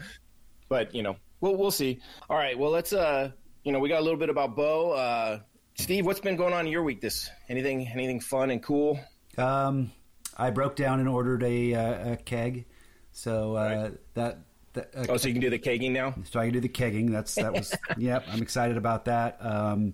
but 0.67 0.93
you 0.93 1.01
know, 1.03 1.15
we'll 1.41 1.55
we'll 1.55 1.71
see. 1.71 1.99
All 2.29 2.37
right. 2.37 2.57
Well, 2.57 2.71
let's 2.71 2.93
uh, 2.93 3.31
you 3.63 3.71
know, 3.71 3.79
we 3.79 3.89
got 3.89 3.99
a 3.99 4.03
little 4.03 4.19
bit 4.19 4.29
about 4.29 4.55
Bo. 4.55 4.91
Uh, 4.91 5.39
Steve, 5.75 6.05
what's 6.05 6.19
been 6.19 6.35
going 6.35 6.53
on 6.53 6.65
in 6.65 6.71
your 6.71 6.83
week? 6.83 6.99
This 7.01 7.29
anything 7.47 7.87
anything 7.87 8.19
fun 8.19 8.51
and 8.51 8.61
cool? 8.61 8.99
Um, 9.37 9.91
I 10.37 10.49
broke 10.51 10.75
down 10.75 10.99
and 10.99 11.07
ordered 11.07 11.43
a, 11.43 11.73
uh, 11.73 12.11
a 12.13 12.17
keg, 12.17 12.65
so 13.11 13.55
uh, 13.55 13.59
Right. 13.83 13.93
that. 14.15 14.37
that 14.73 14.95
uh, 14.95 15.05
Oh, 15.09 15.17
so 15.17 15.27
you 15.29 15.33
can 15.33 15.41
do 15.41 15.49
the 15.49 15.59
kegging 15.59 15.91
now. 15.91 16.13
so 16.29 16.39
I 16.39 16.45
can 16.45 16.53
do 16.53 16.59
the 16.59 16.69
kegging. 16.69 17.11
That's 17.11 17.35
that 17.35 17.53
was. 17.53 17.73
yep, 17.97 18.25
I'm 18.29 18.41
excited 18.41 18.75
about 18.77 19.05
that. 19.05 19.37
Um, 19.39 19.93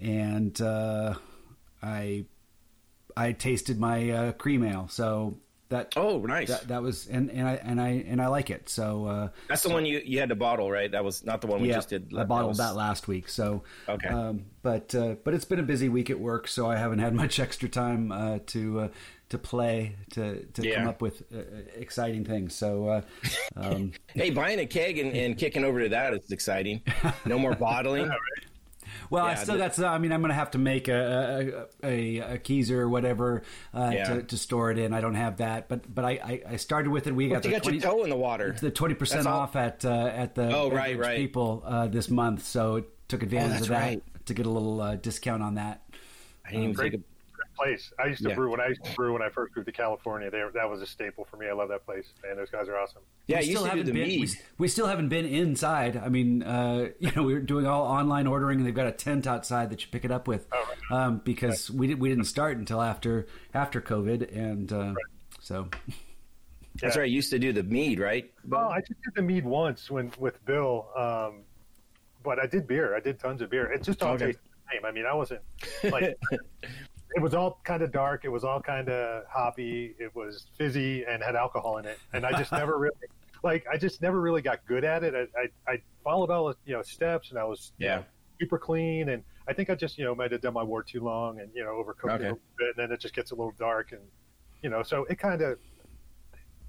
and 0.00 0.58
uh, 0.60 1.14
I 1.82 2.24
I 3.16 3.32
tasted 3.32 3.78
my 3.78 4.10
uh, 4.10 4.32
cream 4.32 4.62
ale, 4.64 4.88
so 4.88 5.38
that 5.68 5.92
Oh, 5.96 6.18
nice. 6.20 6.48
that, 6.48 6.68
that 6.68 6.82
was 6.82 7.06
and, 7.08 7.30
and 7.30 7.48
I 7.48 7.54
and 7.56 7.80
I 7.80 7.88
and 8.06 8.22
I 8.22 8.28
like 8.28 8.50
it. 8.50 8.68
So 8.68 9.06
uh, 9.06 9.28
that's 9.48 9.62
the 9.62 9.70
one 9.70 9.84
you 9.86 10.00
you 10.04 10.20
had 10.20 10.28
to 10.28 10.34
bottle, 10.36 10.70
right? 10.70 10.90
That 10.90 11.04
was 11.04 11.24
not 11.24 11.40
the 11.40 11.46
one 11.48 11.60
we 11.60 11.68
yeah, 11.68 11.74
just 11.74 11.88
did. 11.88 12.12
I 12.16 12.24
bottled 12.24 12.50
was- 12.50 12.58
that 12.58 12.76
last 12.76 13.08
week. 13.08 13.28
So 13.28 13.62
Okay. 13.88 14.08
um, 14.08 14.46
but 14.62 14.94
uh, 14.94 15.16
but 15.24 15.34
it's 15.34 15.44
been 15.44 15.58
a 15.58 15.64
busy 15.64 15.88
week 15.88 16.10
at 16.10 16.18
work, 16.20 16.46
so 16.48 16.70
I 16.70 16.76
haven't 16.76 17.00
had 17.00 17.14
much 17.22 17.40
extra 17.40 17.68
time 17.68 18.12
uh, 18.12 18.38
to. 18.46 18.80
Uh, 18.80 18.88
to 19.28 19.38
play 19.38 19.96
to 20.12 20.44
to 20.44 20.72
come 20.72 20.86
up 20.86 21.02
with 21.02 21.20
uh, 21.34 21.38
exciting 21.74 22.24
things 22.24 22.54
so 22.54 22.86
uh, 22.86 23.00
um, 23.56 23.90
Hey, 24.14 24.30
buying 24.30 24.60
a 24.60 24.66
keg 24.66 24.98
and, 25.00 25.12
and 25.16 25.36
kicking 25.36 25.64
over 25.64 25.80
to 25.82 25.88
that 25.88 26.14
is 26.14 26.30
exciting. 26.30 26.80
No 27.24 27.36
more 27.36 27.56
bottling. 27.56 28.08
Well, 29.10 29.24
I 29.24 29.34
still 29.34 29.56
got. 29.58 29.74
some- 29.74 29.84
I 29.92 29.98
mean, 29.98 30.12
I'm 30.12 30.20
going 30.20 30.30
to 30.30 30.34
have 30.34 30.50
to 30.52 30.58
make 30.58 30.88
a 30.88 31.66
a, 31.82 31.86
a, 31.86 32.18
a 32.34 32.38
keezer 32.38 32.72
or 32.78 32.88
whatever 32.88 33.42
uh, 33.74 33.90
Yeah. 33.94 34.04
to, 34.14 34.22
to 34.22 34.36
store 34.36 34.70
it 34.70 34.78
in. 34.78 34.92
I 34.92 35.00
don't 35.00 35.14
have 35.14 35.38
that, 35.38 35.68
but 35.68 35.92
but 35.94 36.04
I, 36.04 36.10
I, 36.10 36.42
I 36.52 36.56
started 36.56 36.90
with 36.90 37.06
it. 37.06 37.14
We 37.14 37.28
got 37.28 37.44
you 37.44 37.50
the 37.50 37.56
got 37.56 37.62
20, 37.64 37.78
your 37.78 37.90
toe 37.90 38.04
in 38.04 38.10
the 38.10 38.16
water. 38.16 38.56
the 38.60 38.70
twenty 38.70 38.94
percent 38.94 39.26
off 39.26 39.56
at 39.56 39.84
uh, 39.84 39.90
at 40.14 40.34
the 40.34 40.54
Oh, 40.56 40.70
right, 40.70 40.98
right. 40.98 41.16
people 41.16 41.62
uh, 41.66 41.86
this 41.86 42.08
month, 42.10 42.44
so 42.46 42.76
it 42.76 43.08
took 43.08 43.22
advantage 43.22 43.50
that's 43.52 43.62
of 43.62 43.68
that 43.68 43.80
right. 43.82 44.02
to 44.26 44.34
get 44.34 44.46
a 44.46 44.50
little 44.50 44.80
uh, 44.80 44.96
discount 44.96 45.42
on 45.42 45.54
that. 45.54 45.82
I 46.44 46.50
didn't 46.50 46.62
even 46.64 46.74
Great, 46.74 46.92
think 46.92 47.02
of, 47.02 47.08
great 47.08 47.15
place. 47.56 47.92
I 47.98 48.06
used 48.06 48.22
to 48.22 48.28
Yeah. 48.28 48.34
brew 48.34 48.50
when 48.50 48.60
I 48.60 48.68
used 48.68 48.84
to 48.84 48.94
brew 48.94 49.12
when 49.12 49.22
I 49.22 49.28
first 49.28 49.56
moved 49.56 49.66
to 49.66 49.72
California. 49.72 50.30
They, 50.30 50.42
that 50.54 50.68
was 50.68 50.82
a 50.82 50.86
staple 50.86 51.24
for 51.24 51.36
me. 51.36 51.48
I 51.48 51.52
love 51.52 51.68
that 51.70 51.84
place. 51.84 52.12
Man, 52.22 52.36
those 52.36 52.50
guys 52.50 52.68
are 52.68 52.76
awesome. 52.76 53.02
yeah, 53.26 53.40
we 53.40 53.46
you 53.46 53.56
still 53.56 53.64
haven't 53.64 53.86
been. 53.86 53.94
We, 53.94 54.28
we 54.58 54.68
still 54.68 54.86
haven't 54.86 55.08
been 55.08 55.24
inside. 55.26 55.96
I 55.96 56.08
mean, 56.08 56.42
uh, 56.42 56.90
you 57.00 57.10
know, 57.16 57.22
we 57.22 57.34
were 57.34 57.40
doing 57.40 57.66
all 57.66 57.84
online 57.86 58.26
ordering, 58.26 58.58
and 58.58 58.66
they've 58.66 58.74
got 58.74 58.86
a 58.86 58.92
tent 58.92 59.26
outside 59.26 59.70
that 59.70 59.82
you 59.82 59.88
pick 59.90 60.04
it 60.04 60.10
up 60.10 60.28
with, 60.28 60.46
Oh, 60.52 60.64
right. 60.90 61.04
um, 61.06 61.22
because 61.24 61.70
we 61.70 61.86
did, 61.88 62.00
we 62.00 62.08
didn't 62.08 62.24
start 62.24 62.56
until 62.58 62.82
after 62.82 63.26
after 63.54 63.80
COVID, 63.80 64.36
and 64.36 64.72
uh, 64.72 64.94
so 65.40 65.68
That's 66.82 66.94
Yeah. 66.94 67.00
right. 67.00 67.08
You 67.10 67.16
used 67.16 67.30
to 67.30 67.38
do 67.38 67.52
the 67.54 67.62
mead, 67.62 67.98
right? 67.98 68.30
Well, 68.46 68.68
I 68.68 68.80
just 68.80 69.00
did 69.02 69.14
the 69.14 69.22
mead 69.22 69.44
once 69.46 69.90
when 69.90 70.12
with 70.18 70.44
Bill, 70.44 70.88
um, 70.94 71.44
but 72.22 72.38
I 72.38 72.46
did 72.46 72.66
beer. 72.66 72.94
I 72.94 73.00
did 73.00 73.18
tons 73.18 73.40
of 73.40 73.48
beer. 73.48 73.72
It 73.72 73.82
just 73.82 74.02
all 74.02 74.12
Okay. 74.12 74.26
tasted 74.26 74.42
the 74.44 74.74
same. 74.76 74.84
I 74.84 74.90
mean, 74.92 75.06
I 75.06 75.14
wasn't 75.14 75.40
like 75.84 76.16
it 77.16 77.22
was 77.22 77.32
all 77.32 77.60
kind 77.64 77.82
of 77.82 77.90
dark. 77.90 78.26
It 78.26 78.28
was 78.28 78.44
all 78.44 78.60
kind 78.60 78.90
of 78.90 79.24
hoppy. 79.32 79.94
It 79.98 80.14
was 80.14 80.50
fizzy 80.58 81.02
and 81.04 81.22
had 81.22 81.34
alcohol 81.34 81.78
in 81.78 81.86
it. 81.86 81.98
And 82.12 82.26
I 82.26 82.32
just 82.32 82.52
never 82.52 82.78
really, 82.78 82.94
like, 83.42 83.64
I 83.72 83.78
just 83.78 84.02
never 84.02 84.20
really 84.20 84.42
got 84.42 84.64
good 84.66 84.84
at 84.84 85.02
it. 85.02 85.14
I, 85.14 85.40
I, 85.40 85.72
I 85.72 85.82
followed 86.04 86.30
all 86.30 86.48
the, 86.48 86.56
you 86.66 86.74
know, 86.74 86.82
steps 86.82 87.30
and 87.30 87.38
I 87.38 87.44
was 87.44 87.72
you 87.78 87.86
Yeah. 87.86 87.96
know, 87.96 88.04
super 88.38 88.58
clean. 88.58 89.08
And 89.08 89.24
I 89.48 89.54
think 89.54 89.70
I 89.70 89.74
just, 89.74 89.96
you 89.96 90.04
know, 90.04 90.14
might 90.14 90.30
have 90.30 90.42
done 90.42 90.52
my 90.52 90.62
wort 90.62 90.88
too 90.88 91.00
long 91.02 91.40
and, 91.40 91.50
you 91.54 91.64
know, 91.64 91.70
overcooked 91.70 92.14
Okay. 92.16 92.24
it 92.24 92.26
a 92.26 92.34
little 92.34 92.40
bit. 92.58 92.68
And 92.76 92.84
then 92.84 92.92
it 92.92 93.00
just 93.00 93.14
gets 93.14 93.30
a 93.30 93.34
little 93.34 93.54
dark. 93.58 93.92
And, 93.92 94.02
you 94.62 94.68
know, 94.68 94.82
so 94.82 95.04
it 95.06 95.18
kind 95.18 95.40
of, 95.40 95.58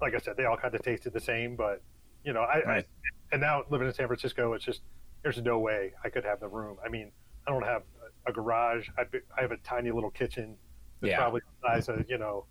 like 0.00 0.14
I 0.14 0.18
said, 0.18 0.38
they 0.38 0.46
all 0.46 0.56
kind 0.56 0.74
of 0.74 0.80
tasted 0.80 1.12
the 1.12 1.20
same. 1.20 1.56
But, 1.56 1.82
you 2.24 2.32
know, 2.32 2.40
I, 2.40 2.76
I 2.78 2.84
and 3.32 3.40
now 3.42 3.64
living 3.68 3.86
in 3.86 3.92
San 3.92 4.06
Francisco, 4.06 4.54
it's 4.54 4.64
just, 4.64 4.80
there's 5.22 5.42
no 5.42 5.58
way 5.58 5.92
I 6.02 6.08
could 6.08 6.24
have 6.24 6.40
the 6.40 6.48
room. 6.48 6.78
I 6.82 6.88
mean, 6.88 7.12
I 7.46 7.50
don't 7.50 7.64
have 7.64 7.82
a 8.28 8.32
garage. 8.32 8.88
I, 8.98 9.02
I 9.36 9.40
have 9.42 9.52
a 9.52 9.56
tiny 9.58 9.90
little 9.90 10.10
kitchen. 10.10 10.56
It's 11.02 11.10
Yeah. 11.10 11.16
probably 11.18 11.40
the 11.62 11.68
size 11.68 11.88
of, 11.88 12.04
you 12.08 12.18
know, 12.18 12.44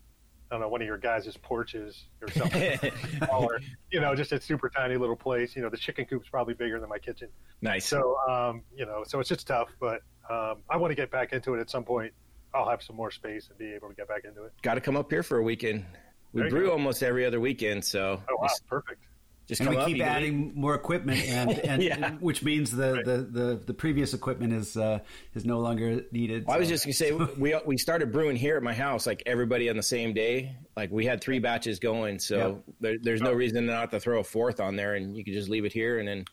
I 0.49 0.55
don't 0.55 0.61
know, 0.61 0.69
one 0.69 0.81
of 0.81 0.87
your 0.87 0.97
guys' 0.97 1.35
porches 1.41 2.05
or 2.21 2.29
something 2.31 2.79
smaller. 3.17 3.59
You 3.91 3.99
know, 3.99 4.15
just 4.15 4.31
a 4.31 4.39
super 4.41 4.69
tiny 4.69 4.95
little 4.97 5.15
place. 5.15 5.55
You 5.55 5.61
know, 5.61 5.69
the 5.69 5.77
chicken 5.77 6.05
coop's 6.05 6.29
probably 6.29 6.53
bigger 6.53 6.79
than 6.79 6.89
my 6.89 6.99
kitchen. 6.99 7.29
nice. 7.61 7.85
So, 7.85 8.17
um, 8.29 8.63
you 8.75 8.85
know, 8.85 9.03
so 9.05 9.19
it's 9.19 9.29
just 9.29 9.45
tough. 9.47 9.69
But 9.79 10.01
um, 10.29 10.57
I 10.69 10.77
want 10.77 10.91
to 10.91 10.95
get 10.95 11.11
back 11.11 11.33
into 11.33 11.53
it 11.53 11.59
at 11.59 11.69
some 11.69 11.83
point. 11.83 12.13
I'll 12.53 12.69
have 12.69 12.81
some 12.81 12.95
more 12.95 13.11
space 13.11 13.49
and 13.49 13.57
be 13.57 13.73
able 13.73 13.89
to 13.89 13.93
get 13.95 14.07
back 14.07 14.23
into 14.23 14.43
it. 14.45 14.53
Got 14.61 14.75
to 14.75 14.81
come 14.81 14.95
up 14.95 15.11
here 15.11 15.21
for 15.23 15.37
a 15.37 15.43
weekend. 15.43 15.85
We 16.33 16.47
brew 16.49 16.67
go. 16.67 16.71
almost 16.71 17.03
every 17.03 17.25
other 17.25 17.39
weekend, 17.39 17.83
so 17.83 18.21
Oh, 18.29 18.35
wow, 18.39 18.47
perfect. 18.69 19.03
Just 19.47 19.61
and 19.61 19.69
come 19.69 19.77
we 19.79 19.85
keep 19.85 19.97
you 19.97 20.03
can- 20.03 20.11
adding 20.15 20.51
more 20.55 20.75
equipment, 20.75 21.23
and, 21.27 21.51
and 21.65 21.81
Yeah. 21.81 22.11
which 22.19 22.43
means 22.43 22.69
the, 22.71 22.93
Right. 22.93 23.05
the, 23.05 23.17
the, 23.17 23.61
the 23.65 23.73
previous 23.73 24.13
equipment 24.13 24.51
is 24.53 24.75
uh, 24.77 24.99
is 25.33 25.45
no 25.45 25.59
longer 25.59 26.01
needed. 26.11 26.45
I 26.49 26.57
was 26.57 26.67
just 26.67 26.83
gonna 26.85 26.93
say 26.93 27.11
we 27.37 27.55
we 27.65 27.77
started 27.77 28.11
brewing 28.11 28.35
here 28.35 28.57
at 28.57 28.63
my 28.63 28.73
house 28.73 29.07
like 29.07 29.23
everybody 29.25 29.69
on 29.69 29.77
the 29.77 29.83
same 29.83 30.13
day. 30.13 30.55
Like 30.75 30.91
we 30.91 31.05
had 31.05 31.21
three 31.21 31.39
batches 31.39 31.79
going, 31.79 32.19
so 32.19 32.61
there, 32.81 32.97
there's 33.01 33.21
no 33.21 33.31
reason 33.33 33.65
not 33.65 33.89
to 33.91 33.99
throw 33.99 34.19
a 34.19 34.23
fourth 34.23 34.59
on 34.59 34.75
there, 34.75 34.95
and 34.95 35.15
you 35.15 35.23
can 35.23 35.33
just 35.33 35.49
leave 35.49 35.65
it 35.65 35.73
here 35.73 35.99
and 35.99 36.07
then 36.07 36.25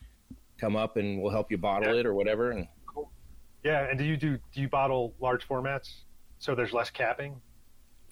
come 0.58 0.76
up 0.76 0.96
and 0.96 1.20
we'll 1.22 1.32
help 1.32 1.50
you 1.50 1.58
bottle 1.58 1.94
Yeah. 1.94 2.00
it 2.00 2.06
or 2.06 2.14
whatever. 2.14 2.50
And 2.50 2.66
Yeah. 3.64 3.88
And 3.88 3.98
do 3.98 4.04
you 4.04 4.16
do 4.16 4.38
do 4.52 4.60
you 4.60 4.68
bottle 4.68 5.14
large 5.20 5.46
formats 5.46 6.00
so 6.38 6.54
there's 6.54 6.72
less 6.72 6.90
capping? 6.90 7.40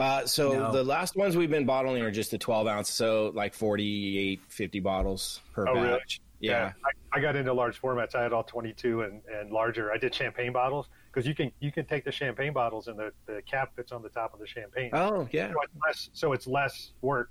Uh, 0.03 0.27
so 0.27 0.53
No. 0.53 0.73
the 0.73 0.83
last 0.85 1.17
ones 1.17 1.37
we've 1.37 1.51
been 1.51 1.65
bottling 1.67 2.03
are 2.03 2.11
just 2.11 2.31
the 2.31 2.39
12 2.39 2.67
ounce, 2.67 2.91
so 2.91 3.31
like 3.35 3.55
48, 3.55 4.41
50 4.49 4.81
bottles 4.81 5.41
per 5.53 5.69
Oh, 5.69 5.75
really? 5.75 5.99
batch. 5.99 6.21
Yeah. 6.41 6.73
I, 6.85 7.19
I 7.19 7.21
got 7.21 7.37
into 7.37 7.53
large 7.53 7.81
formats. 7.81 8.15
I 8.17 8.23
had 8.23 8.33
all 8.33 8.43
22 8.43 9.03
and, 9.03 9.21
and 9.33 9.53
larger. 9.53 9.93
I 9.93 9.97
did 9.99 10.13
champagne 10.15 10.53
bottles 10.53 10.89
because 11.13 11.27
you 11.27 11.35
can 11.37 11.53
you 11.61 11.71
can 11.71 11.85
take 11.87 12.05
the 12.05 12.11
champagne 12.11 12.53
bottles 12.53 12.89
and 12.89 12.99
the, 12.99 13.13
the 13.27 13.43
cap 13.43 13.77
fits 13.77 13.93
on 13.93 14.03
the 14.03 14.09
top 14.09 14.35
of 14.35 14.41
the 14.41 14.47
champagne. 14.47 14.91
Oh 14.93 15.29
yeah. 15.31 15.53
So 15.53 15.61
it's 15.63 15.73
less, 15.87 16.11
so 16.13 16.33
it's 16.33 16.47
less 16.49 16.91
work. 17.01 17.31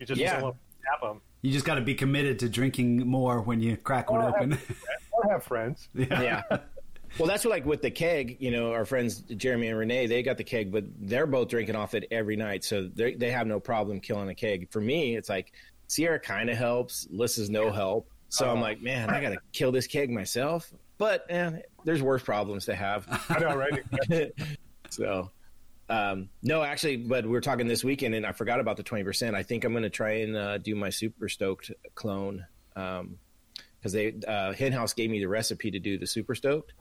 You 0.00 0.06
just 0.06 0.20
Yeah. 0.20 0.40
tap 0.40 1.00
them. 1.00 1.20
you 1.42 1.52
just 1.52 1.64
got 1.64 1.76
to 1.76 1.80
be 1.80 1.94
committed 1.94 2.40
to 2.40 2.48
drinking 2.48 3.06
more 3.06 3.40
when 3.40 3.60
you 3.60 3.76
crack 3.76 4.10
one 4.10 4.20
Oh, 4.22 4.26
I 4.26 4.28
open. 4.30 4.58
Or 5.12 5.30
have 5.30 5.44
friends. 5.44 5.88
yeah. 5.94 6.42
Well, 7.18 7.28
that's 7.28 7.44
what, 7.44 7.50
like 7.52 7.64
with 7.64 7.80
the 7.80 7.90
keg, 7.90 8.36
you 8.40 8.50
know, 8.50 8.72
our 8.72 8.84
friends 8.84 9.20
Jeremy 9.36 9.68
and 9.68 9.78
Renee, 9.78 10.06
they 10.08 10.22
got 10.22 10.36
the 10.36 10.44
keg, 10.44 10.72
but 10.72 10.84
they're 11.00 11.26
both 11.26 11.48
drinking 11.48 11.76
off 11.76 11.94
it 11.94 12.06
every 12.10 12.34
night, 12.36 12.64
so 12.64 12.88
they 12.92 13.14
they 13.14 13.30
have 13.30 13.46
no 13.46 13.60
problem 13.60 14.00
killing 14.00 14.28
a 14.28 14.34
keg. 14.34 14.68
For 14.70 14.80
me, 14.80 15.16
it's 15.16 15.28
like 15.28 15.52
Sierra 15.86 16.18
kind 16.18 16.50
of 16.50 16.56
helps, 16.56 17.06
Lissa's 17.10 17.50
no 17.50 17.70
help, 17.70 18.08
so 18.30 18.50
I'm 18.50 18.58
Oh. 18.58 18.62
like, 18.62 18.82
man, 18.82 19.10
I 19.10 19.20
gotta 19.20 19.38
kill 19.52 19.70
this 19.70 19.86
keg 19.86 20.10
myself. 20.10 20.72
But 20.98 21.26
eh, 21.28 21.50
there's 21.84 22.02
worse 22.02 22.22
problems 22.22 22.66
to 22.66 22.74
have. 22.74 23.06
I 23.28 23.38
know, 23.38 23.56
right? 23.56 24.32
so, 24.90 25.30
um, 25.88 26.28
no, 26.42 26.62
actually, 26.62 26.96
but 26.96 27.26
we 27.26 27.36
are 27.36 27.40
talking 27.40 27.66
this 27.68 27.84
weekend, 27.84 28.14
and 28.14 28.24
I 28.26 28.32
forgot 28.32 28.58
about 28.60 28.76
the 28.76 28.82
twenty 28.82 29.04
percent. 29.04 29.36
I 29.36 29.42
think 29.44 29.64
I'm 29.64 29.72
going 29.72 29.82
to 29.84 29.90
try 29.90 30.20
and 30.22 30.36
uh, 30.36 30.58
do 30.58 30.74
my 30.74 30.90
super 30.90 31.28
stoked 31.28 31.70
clone 31.94 32.44
because 32.74 33.92
they 33.92 34.14
uh, 34.26 34.52
Hen 34.52 34.72
House 34.72 34.94
gave 34.94 35.10
me 35.10 35.20
the 35.20 35.28
recipe 35.28 35.70
to 35.70 35.78
do 35.78 35.98
the 35.98 36.06
super 36.06 36.34
stoked, 36.34 36.72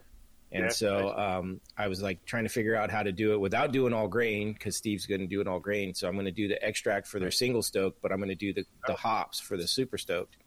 and 0.54 0.66
Yeah, 0.66 0.70
so 0.70 1.18
um, 1.18 1.60
I 1.78 1.88
was 1.88 2.02
like 2.02 2.24
trying 2.26 2.44
to 2.44 2.50
figure 2.50 2.76
out 2.76 2.92
how 2.92 3.02
to 3.04 3.12
do 3.12 3.34
it 3.34 3.40
without 3.40 3.72
doing 3.72 3.92
all 3.92 4.08
grain 4.08 4.54
because 4.54 4.78
Steve's 4.78 5.08
going 5.08 5.22
to 5.22 5.28
do 5.28 5.42
it 5.42 5.48
all 5.48 5.60
grain. 5.60 5.94
So 5.96 6.08
I'm 6.08 6.14
going 6.14 6.26
to 6.26 6.32
do 6.32 6.48
the 6.48 6.64
extract 6.64 7.08
for 7.08 7.20
their 7.20 7.32
single 7.32 7.64
stoke, 7.64 7.98
but 8.02 8.12
I'm 8.12 8.20
going 8.20 8.30
to 8.30 8.36
do 8.36 8.54
the, 8.54 8.64
the 8.88 8.94
hops 8.94 9.40
for 9.40 9.58
the 9.58 9.68
super 9.68 9.98
stoked, 9.98 10.38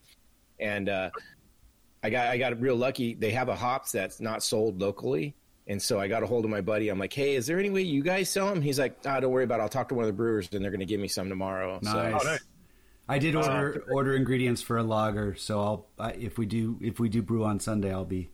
and 0.60 0.88
uh, 0.88 1.10
I 2.02 2.10
got 2.10 2.28
I 2.28 2.38
got 2.38 2.60
real 2.60 2.76
lucky. 2.76 3.14
They 3.14 3.32
have 3.32 3.48
a 3.48 3.56
hops 3.56 3.92
that's 3.92 4.20
not 4.20 4.42
sold 4.42 4.80
locally. 4.80 5.34
And 5.68 5.82
so 5.82 5.98
I 5.98 6.06
got 6.06 6.22
a 6.22 6.26
hold 6.26 6.44
of 6.44 6.50
my 6.52 6.60
buddy. 6.60 6.88
I'm 6.90 6.98
like, 7.00 7.12
"Hey, 7.12 7.34
is 7.34 7.48
there 7.48 7.58
any 7.58 7.70
way 7.70 7.82
you 7.82 8.00
guys 8.00 8.30
sell 8.30 8.48
them?" 8.48 8.62
He's 8.62 8.78
like, 8.78 8.98
"Ah, 9.04 9.18
don't 9.18 9.32
worry 9.32 9.42
about 9.42 9.58
it. 9.58 9.62
I'll 9.64 9.68
talk 9.68 9.88
to 9.88 9.96
one 9.96 10.04
of 10.04 10.06
the 10.06 10.12
brewers, 10.12 10.48
and 10.52 10.62
they're 10.62 10.70
going 10.70 10.78
to 10.78 10.86
give 10.86 11.00
me 11.00 11.08
some 11.08 11.28
tomorrow." 11.28 11.80
Nice. 11.82 11.92
So, 11.92 12.18
Oh, 12.20 12.30
nice. 12.30 12.44
I 13.08 13.18
did 13.18 13.34
order 13.34 13.84
order 13.90 14.14
ingredients 14.14 14.62
for 14.62 14.76
a 14.78 14.84
lager, 14.84 15.34
so 15.34 15.60
I'll 15.60 15.86
I, 15.98 16.12
if 16.12 16.38
we 16.38 16.46
do 16.46 16.78
if 16.80 17.00
we 17.00 17.08
do 17.08 17.20
brew 17.20 17.44
on 17.44 17.58
Sunday, 17.58 17.92
I'll 17.92 18.04
be 18.04 18.30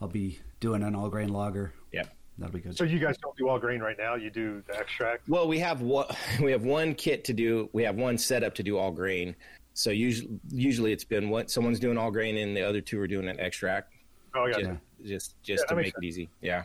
I'll 0.00 0.06
be 0.08 0.38
doing 0.60 0.82
an 0.82 0.94
all 0.94 1.08
grain 1.08 1.32
lager. 1.32 1.74
yeah. 1.92 2.04
That'll 2.38 2.54
be 2.54 2.60
good. 2.60 2.76
So 2.76 2.84
you 2.84 2.98
guys 2.98 3.18
don't 3.18 3.36
do 3.36 3.50
all 3.50 3.58
grain 3.58 3.80
right 3.80 3.98
now. 3.98 4.14
You 4.14 4.30
do 4.30 4.62
the 4.66 4.78
extract. 4.78 5.28
Well, 5.28 5.46
we 5.46 5.58
have 5.58 5.82
one. 5.82 6.06
We 6.40 6.52
have 6.52 6.64
one 6.64 6.94
kit 6.94 7.22
to 7.24 7.34
do. 7.34 7.68
We 7.74 7.82
have 7.82 7.96
one 7.96 8.16
setup 8.16 8.54
to 8.54 8.62
do 8.62 8.78
all 8.78 8.90
grain. 8.90 9.36
So 9.74 9.90
usually, 9.90 10.40
usually 10.50 10.92
it's 10.92 11.04
been 11.04 11.28
what 11.28 11.50
someone's 11.50 11.78
doing 11.78 11.98
all 11.98 12.10
grain, 12.10 12.38
and 12.38 12.56
the 12.56 12.62
other 12.62 12.80
two 12.80 12.98
are 12.98 13.06
doing 13.06 13.28
an 13.28 13.38
extract. 13.38 13.92
Oh, 14.34 14.46
yeah. 14.46 14.54
Just, 14.54 14.70
just, 15.04 15.42
just 15.42 15.64
Yeah, 15.64 15.68
to 15.68 15.76
make 15.76 15.86
makes 15.86 15.98
it 15.98 16.04
easy. 16.04 16.30
Yeah. 16.40 16.64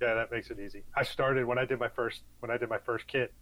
Yeah, 0.00 0.14
that 0.14 0.30
makes 0.32 0.50
it 0.50 0.58
easy. 0.58 0.84
I 0.94 1.02
started 1.02 1.44
when 1.44 1.58
I 1.58 1.66
did 1.66 1.78
my 1.78 1.88
first 1.88 2.22
when 2.38 2.50
I 2.50 2.56
did 2.56 2.70
my 2.70 2.78
first 2.78 3.06
kit. 3.06 3.34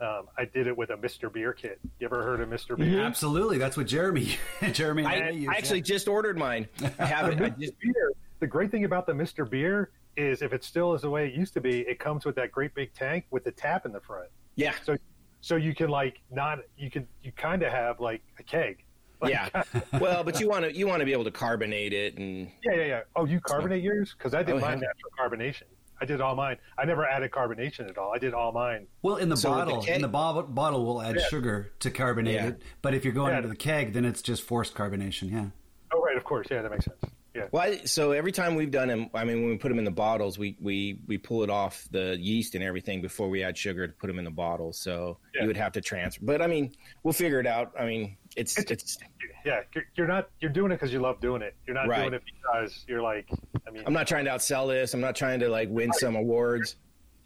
Um, 0.00 0.26
I 0.38 0.44
did 0.44 0.66
it 0.66 0.76
with 0.76 0.90
a 0.90 0.96
Mr. 0.96 1.32
Beer 1.32 1.52
kit. 1.52 1.80
You 1.98 2.06
ever 2.06 2.22
heard 2.22 2.40
of 2.40 2.48
Mr. 2.48 2.76
Beer? 2.76 3.00
Absolutely, 3.00 3.58
that's 3.58 3.76
what 3.76 3.86
Jeremy 3.86 4.36
Jeremy 4.72 5.04
and 5.04 5.12
I, 5.12 5.26
I, 5.26 5.30
use, 5.30 5.48
I 5.48 5.56
actually 5.56 5.78
yeah. 5.78 5.84
just 5.84 6.08
ordered 6.08 6.38
mine. 6.38 6.68
I 6.98 7.06
have 7.06 7.30
it. 7.30 7.40
I 7.40 7.48
just, 7.50 7.78
beer. 7.80 8.12
The 8.42 8.48
great 8.48 8.72
thing 8.72 8.84
about 8.84 9.06
the 9.06 9.12
Mr. 9.12 9.48
Beer 9.48 9.90
is 10.16 10.42
if 10.42 10.52
it 10.52 10.64
still 10.64 10.94
is 10.94 11.02
the 11.02 11.08
way 11.10 11.28
it 11.28 11.32
used 11.32 11.54
to 11.54 11.60
be, 11.60 11.82
it 11.82 12.00
comes 12.00 12.24
with 12.24 12.34
that 12.34 12.50
great 12.50 12.74
big 12.74 12.92
tank 12.92 13.24
with 13.30 13.44
the 13.44 13.52
tap 13.52 13.86
in 13.86 13.92
the 13.92 14.00
front. 14.00 14.28
yeah. 14.56 14.74
So 14.84 14.96
so 15.40 15.54
you 15.54 15.76
can 15.76 15.88
like 15.90 16.20
not 16.28 16.58
you 16.76 16.90
can 16.90 17.06
you 17.22 17.30
kind 17.32 17.62
of 17.62 17.70
have 17.70 18.00
like 18.00 18.20
a 18.40 18.42
keg. 18.42 18.82
Like, 19.22 19.30
Yeah. 19.30 19.62
Well, 20.00 20.24
but 20.24 20.40
you 20.40 20.48
want 20.48 20.64
to 20.64 20.72
you 20.76 20.88
want 20.88 20.98
to 20.98 21.06
be 21.06 21.12
able 21.12 21.22
to 21.22 21.30
carbonate 21.30 21.92
it 21.92 22.18
and 22.18 22.50
yeah, 22.64 22.74
yeah, 22.74 22.84
yeah. 22.86 23.00
Oh, 23.14 23.24
you 23.26 23.38
carbonate 23.38 23.80
yours? 23.80 24.12
Because 24.18 24.34
I 24.34 24.42
did 24.42 24.56
Oh, 24.56 24.58
mine 24.58 24.80
yeah. 24.82 24.88
natural 24.88 25.12
carbonation. 25.20 25.62
I 26.00 26.04
did 26.04 26.20
all 26.20 26.34
mine. 26.34 26.56
I 26.76 26.84
never 26.84 27.06
added 27.06 27.30
carbonation 27.30 27.88
at 27.88 27.96
all. 27.96 28.12
I 28.12 28.18
did 28.18 28.34
all 28.34 28.50
mine. 28.50 28.88
Well, 29.02 29.18
in 29.18 29.28
the 29.28 29.36
So 29.36 29.50
with 29.50 29.60
the 29.60 29.64
bottle, 29.66 29.82
keg- 29.84 29.94
in 29.94 30.02
the 30.02 30.08
bo- 30.08 30.42
bottle, 30.42 30.84
we'll 30.84 31.00
add 31.00 31.14
Yeah. 31.14 31.28
sugar 31.28 31.70
to 31.78 31.92
carbonate 31.92 32.34
Yeah. 32.34 32.46
it. 32.48 32.62
But 32.82 32.94
if 32.94 33.04
you're 33.04 33.14
going 33.14 33.30
Yeah. 33.30 33.36
into 33.36 33.48
the 33.50 33.54
keg, 33.54 33.92
then 33.92 34.04
it's 34.04 34.20
just 34.22 34.42
forced 34.42 34.74
carbonation. 34.74 35.30
Yeah. 35.30 35.44
Oh, 35.92 36.02
right, 36.02 36.16
of 36.16 36.24
course. 36.24 36.48
Yeah, 36.50 36.62
that 36.62 36.72
makes 36.72 36.86
sense. 36.86 36.98
Yeah. 37.34 37.46
Well, 37.50 37.62
I, 37.62 37.76
so 37.84 38.12
every 38.12 38.32
time 38.32 38.54
we've 38.56 38.70
done 38.70 38.88
them, 38.88 39.08
I 39.14 39.24
mean, 39.24 39.40
when 39.40 39.50
we 39.50 39.56
put 39.56 39.68
them 39.70 39.78
in 39.78 39.84
the 39.84 39.90
bottles, 39.90 40.38
we, 40.38 40.56
we, 40.60 40.98
we 41.06 41.16
pull 41.16 41.42
it 41.42 41.48
off 41.50 41.88
the 41.90 42.16
yeast 42.20 42.54
and 42.54 42.62
everything 42.62 43.00
before 43.00 43.28
we 43.30 43.42
add 43.42 43.56
sugar 43.56 43.86
to 43.86 43.92
put 43.94 44.08
them 44.08 44.18
in 44.18 44.24
the 44.26 44.30
bottles. 44.30 44.78
So 44.78 45.16
Yeah. 45.34 45.42
you 45.42 45.46
would 45.46 45.56
have 45.56 45.72
to 45.72 45.80
transfer. 45.80 46.22
But 46.24 46.42
I 46.42 46.46
mean, 46.46 46.74
we'll 47.02 47.14
figure 47.14 47.40
it 47.40 47.46
out. 47.46 47.72
I 47.78 47.86
mean, 47.86 48.16
it's 48.36 48.58
it's. 48.58 48.98
Yeah, 49.46 49.60
you're- 49.74 49.86
you're 49.96 50.06
not 50.06 50.28
you're 50.40 50.50
doing 50.52 50.72
it 50.72 50.76
because 50.76 50.92
you 50.92 51.00
love 51.00 51.20
doing 51.20 51.40
it. 51.42 51.54
You're 51.66 51.74
not 51.74 51.88
Right. 51.88 52.02
doing 52.02 52.14
it 52.14 52.22
because 52.26 52.84
you're 52.86 53.02
like. 53.02 53.26
I 53.66 53.70
mean, 53.70 53.82
I'm 53.86 53.92
not 53.94 54.06
trying 54.06 54.26
to 54.26 54.30
outsell 54.30 54.68
this. 54.68 54.92
I'm 54.94 55.00
not 55.00 55.16
trying 55.16 55.40
to 55.40 55.48
like 55.48 55.68
win 55.70 55.92
some 55.94 56.16
awards. 56.16 56.76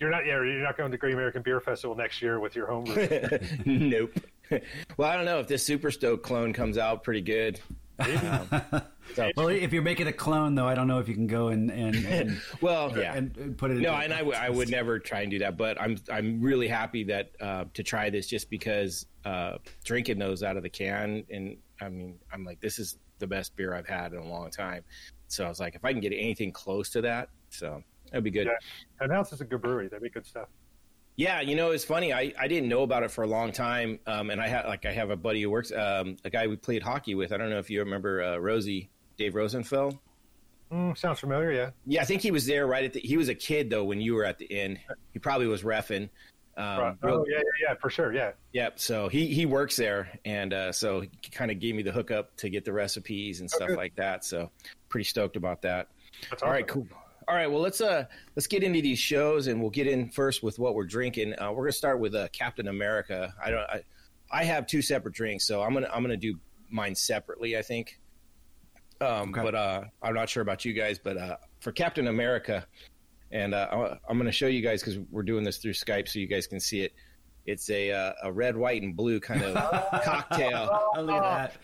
you're 0.00 0.10
not. 0.10 0.24
Yeah, 0.24 0.34
you're 0.42 0.62
not 0.62 0.76
going 0.76 0.92
to 0.92 0.98
Great 0.98 1.14
American 1.14 1.42
Beer 1.42 1.60
Festival 1.60 1.96
next 1.96 2.22
year 2.22 2.38
with 2.40 2.54
your 2.54 2.66
homebrew. 2.68 3.08
nope. 3.66 4.12
well, 4.96 5.10
I 5.10 5.16
don't 5.16 5.24
know 5.24 5.40
if 5.40 5.48
this 5.48 5.64
Super 5.66 5.90
Stoke 5.90 6.22
clone 6.22 6.52
comes 6.52 6.78
out 6.78 7.02
pretty 7.02 7.22
good. 7.22 7.60
Um, 7.98 8.82
so, 9.14 9.30
Well, 9.36 9.48
if 9.48 9.72
you're 9.72 9.82
making 9.82 10.06
a 10.06 10.12
clone, 10.12 10.54
though, 10.54 10.66
I 10.66 10.74
don't 10.74 10.88
know 10.88 10.98
if 10.98 11.08
you 11.08 11.14
can 11.14 11.26
go 11.26 11.48
and 11.48 11.70
and 11.70 11.96
and, 12.06 12.40
well, 12.60 12.92
yeah. 12.96 13.14
and, 13.14 13.36
and 13.36 13.56
put 13.56 13.70
it. 13.70 13.78
No, 13.78 13.94
in, 13.96 14.04
and 14.04 14.14
I, 14.14 14.18
w- 14.18 14.36
I 14.36 14.50
would 14.50 14.68
never 14.70 14.98
try 14.98 15.20
and 15.20 15.30
do 15.30 15.38
that, 15.40 15.56
but 15.56 15.80
I'm 15.80 15.96
I'm 16.10 16.40
really 16.40 16.68
happy 16.68 17.04
that 17.04 17.30
uh, 17.40 17.64
to 17.74 17.82
try 17.82 18.10
this 18.10 18.26
just 18.26 18.50
because 18.50 19.06
uh, 19.24 19.58
drinking 19.84 20.18
those 20.18 20.42
out 20.42 20.56
of 20.56 20.62
the 20.62 20.70
can, 20.70 21.24
and 21.30 21.56
I 21.80 21.88
mean, 21.88 22.18
I'm 22.32 22.44
like, 22.44 22.60
this 22.60 22.78
is 22.78 22.98
the 23.18 23.26
best 23.26 23.56
beer 23.56 23.74
I've 23.74 23.88
had 23.88 24.12
in 24.12 24.18
a 24.18 24.28
long 24.28 24.50
time. 24.50 24.84
So 25.28 25.44
I 25.44 25.48
was 25.48 25.60
like, 25.60 25.74
if 25.74 25.84
I 25.84 25.92
can 25.92 26.00
get 26.00 26.12
anything 26.12 26.52
close 26.52 26.90
to 26.90 27.00
that, 27.02 27.30
so 27.50 27.82
that'd 28.10 28.24
be 28.24 28.30
good. 28.30 28.46
Yeah. 28.46 28.52
Hen 29.00 29.10
House 29.10 29.32
is 29.32 29.40
a 29.40 29.44
good 29.44 29.62
brewery. 29.62 29.88
They 29.88 29.98
make 29.98 30.14
good 30.14 30.26
stuff. 30.26 30.48
Yeah, 31.16 31.40
you 31.40 31.56
know, 31.56 31.70
it's 31.70 31.84
funny. 31.84 32.12
I, 32.12 32.32
I 32.38 32.46
didn't 32.46 32.68
know 32.68 32.82
about 32.82 33.02
it 33.02 33.10
for 33.10 33.24
a 33.24 33.26
long 33.26 33.50
time, 33.50 33.98
um, 34.06 34.28
and 34.28 34.38
I 34.38 34.48
had 34.48 34.66
like 34.66 34.84
I 34.84 34.92
have 34.92 35.08
a 35.08 35.16
buddy 35.16 35.40
who 35.40 35.48
works, 35.50 35.72
um, 35.72 36.18
a 36.24 36.30
guy 36.30 36.46
we 36.46 36.56
played 36.56 36.82
hockey 36.82 37.14
with. 37.14 37.32
I 37.32 37.38
don't 37.38 37.48
know 37.48 37.58
if 37.58 37.70
you 37.70 37.80
remember 37.80 38.22
uh, 38.22 38.36
Rosie, 38.36 38.90
Dave 39.16 39.34
Rosenfeld. 39.34 39.98
Mm, 40.72 40.96
sounds 40.98 41.20
familiar. 41.20 41.52
Yeah. 41.52 41.70
Yeah, 41.86 42.02
I 42.02 42.04
think 42.04 42.22
he 42.22 42.30
was 42.30 42.46
there 42.46 42.66
right 42.66 42.84
at 42.84 42.92
the. 42.92 43.00
He 43.00 43.16
was 43.16 43.28
a 43.28 43.34
kid 43.34 43.70
though 43.70 43.84
when 43.84 44.00
you 44.00 44.14
were 44.14 44.24
at 44.24 44.38
the 44.38 44.50
end. 44.50 44.78
He 45.12 45.18
probably 45.18 45.46
was 45.46 45.62
refing. 45.62 46.08
Um, 46.58 46.78
Right. 46.80 46.96
real- 47.02 47.14
oh 47.16 47.24
yeah, 47.28 47.36
yeah, 47.36 47.68
yeah, 47.68 47.74
for 47.80 47.90
sure. 47.90 48.12
Yeah. 48.12 48.32
Yep. 48.52 48.80
So 48.80 49.08
he 49.08 49.26
he 49.28 49.46
works 49.46 49.76
there, 49.76 50.08
and 50.24 50.52
uh, 50.52 50.72
so 50.72 51.02
he 51.02 51.10
kind 51.30 51.50
of 51.50 51.60
gave 51.60 51.74
me 51.74 51.82
the 51.82 51.92
hookup 51.92 52.34
to 52.38 52.48
get 52.48 52.64
the 52.64 52.72
recipes 52.72 53.40
and 53.40 53.50
stuff 53.50 53.68
good. 53.68 53.76
like 53.76 53.94
that. 53.96 54.24
So 54.24 54.50
pretty 54.88 55.04
stoked 55.04 55.36
about 55.36 55.62
that. 55.62 55.88
That's 56.30 56.42
All 56.42 56.50
right, 56.50 56.64
awesome. 56.68 56.88
cool. 56.88 56.98
All 57.28 57.34
right, 57.34 57.46
well 57.50 57.60
let's 57.60 57.80
uh 57.80 58.04
let's 58.34 58.46
get 58.46 58.62
into 58.64 58.80
these 58.82 58.98
shows, 58.98 59.46
and 59.48 59.60
we'll 59.60 59.70
get 59.70 59.86
in 59.86 60.08
first 60.08 60.42
with 60.42 60.58
what 60.58 60.74
we're 60.74 60.84
drinking. 60.86 61.34
Uh, 61.38 61.52
we're 61.52 61.64
gonna 61.64 61.72
start 61.72 62.00
with 62.00 62.14
uh, 62.14 62.26
Captain 62.32 62.68
America. 62.68 63.32
I 63.44 63.50
don't. 63.50 63.60
I, 63.70 63.82
I 64.32 64.44
have 64.44 64.66
two 64.66 64.80
separate 64.82 65.14
drinks, 65.14 65.46
so 65.46 65.62
I'm 65.62 65.74
gonna 65.74 65.90
I'm 65.92 66.02
gonna 66.02 66.16
do 66.16 66.38
mine 66.70 66.94
separately. 66.96 67.56
I 67.56 67.62
think. 67.62 68.00
Um, 69.00 69.30
Okay. 69.30 69.42
But 69.42 69.54
uh, 69.54 69.84
I'm 70.02 70.14
not 70.14 70.28
sure 70.28 70.42
about 70.42 70.64
you 70.64 70.72
guys, 70.72 70.98
but 70.98 71.16
uh, 71.16 71.36
for 71.60 71.72
Captain 71.72 72.08
America, 72.08 72.66
and 73.30 73.54
uh, 73.54 73.68
I- 73.70 73.98
I'm 74.08 74.16
going 74.16 74.26
to 74.26 74.32
show 74.32 74.46
you 74.46 74.62
guys 74.62 74.82
because 74.82 74.98
we're 75.10 75.22
doing 75.22 75.44
this 75.44 75.58
through 75.58 75.72
Skype, 75.74 76.08
so 76.08 76.18
you 76.18 76.26
guys 76.26 76.46
can 76.46 76.60
see 76.60 76.80
it. 76.82 76.92
It's 77.44 77.68
a 77.70 77.92
uh, 77.92 78.12
a 78.24 78.32
red, 78.32 78.56
white, 78.56 78.82
and 78.82 78.96
blue 78.96 79.20
kind 79.20 79.42
of 79.42 79.54
cocktail. 80.02 80.68
Oh, 80.96 81.00
look 81.02 81.22
at 81.22 81.22
that. 81.22 81.56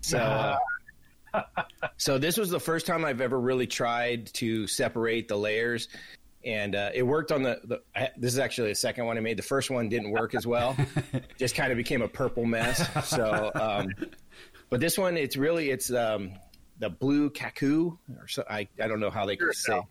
So, 0.00 0.18
uh, 0.18 1.42
so 1.98 2.18
this 2.18 2.36
was 2.36 2.50
the 2.50 2.58
first 2.60 2.86
time 2.86 3.04
I've 3.04 3.20
ever 3.20 3.38
really 3.40 3.66
tried 3.66 4.26
to 4.34 4.66
separate 4.66 5.28
the 5.28 5.36
layers, 5.36 5.88
and 6.44 6.74
uh, 6.74 6.90
it 6.94 7.02
worked 7.04 7.30
on 7.30 7.42
the, 7.42 7.60
the. 7.64 7.80
I, 7.94 8.08
this 8.16 8.32
is 8.32 8.38
actually 8.40 8.70
the 8.70 8.74
second 8.74 9.04
one 9.06 9.16
I 9.18 9.20
made. 9.20 9.36
The 9.36 9.42
first 9.42 9.70
one 9.70 9.88
didn't 9.88 10.10
work 10.10 10.34
as 10.34 10.46
well; 10.46 10.76
just 11.38 11.54
kind 11.54 11.70
of 11.70 11.76
became 11.76 12.02
a 12.02 12.08
purple 12.08 12.44
mess. 12.46 12.88
So, 13.08 13.52
um, 13.54 13.88
but 14.68 14.80
this 14.80 14.98
one, 14.98 15.16
it's 15.16 15.36
really 15.36 15.70
it's 15.70 15.92
um, 15.92 16.32
the 16.80 16.90
blue 16.90 17.30
kaku, 17.30 17.96
or 18.18 18.26
so 18.26 18.42
I 18.50 18.66
I 18.82 18.88
don't 18.88 18.98
know 19.00 19.10
how 19.10 19.24
they 19.26 19.36
could 19.36 19.54
say. 19.54 19.72
Curacao. 19.72 19.88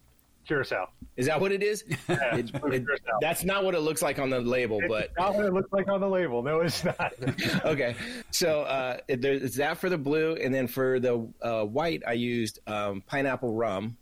Curacao. 0.48 0.90
Is 1.16 1.28
that 1.28 1.40
what 1.40 1.52
it 1.52 1.62
is? 1.62 1.84
Yeah, 2.10 2.36
It- 2.38 2.50
it- 2.50 2.62
Curacao. 2.62 3.20
that's 3.22 3.44
not 3.44 3.64
what 3.64 3.76
it 3.76 3.82
looks 3.82 4.02
like 4.02 4.18
on 4.20 4.30
the 4.32 4.40
label, 4.40 4.82
but 4.88 5.06
It's 5.06 5.18
not 5.18 5.36
what 5.36 5.46
it 5.46 5.54
looks 5.54 5.72
like 5.72 5.88
on 5.88 6.02
the 6.02 6.10
label. 6.10 6.42
No, 6.42 6.62
it's 6.62 6.84
not. 6.84 7.14
okay. 7.66 7.96
So 8.32 8.62
uh, 8.64 8.98
it- 9.08 9.22
there- 9.22 9.34
it's 9.34 9.58
that 9.58 9.78
for 9.78 9.90
the 9.90 9.98
blue, 9.98 10.34
and 10.36 10.52
then 10.54 10.68
for 10.68 11.00
the 11.00 11.32
uh, 11.42 11.64
white, 11.66 12.02
I 12.08 12.14
used 12.14 12.60
um, 12.68 13.02
pineapple 13.06 13.54
rum 13.54 13.98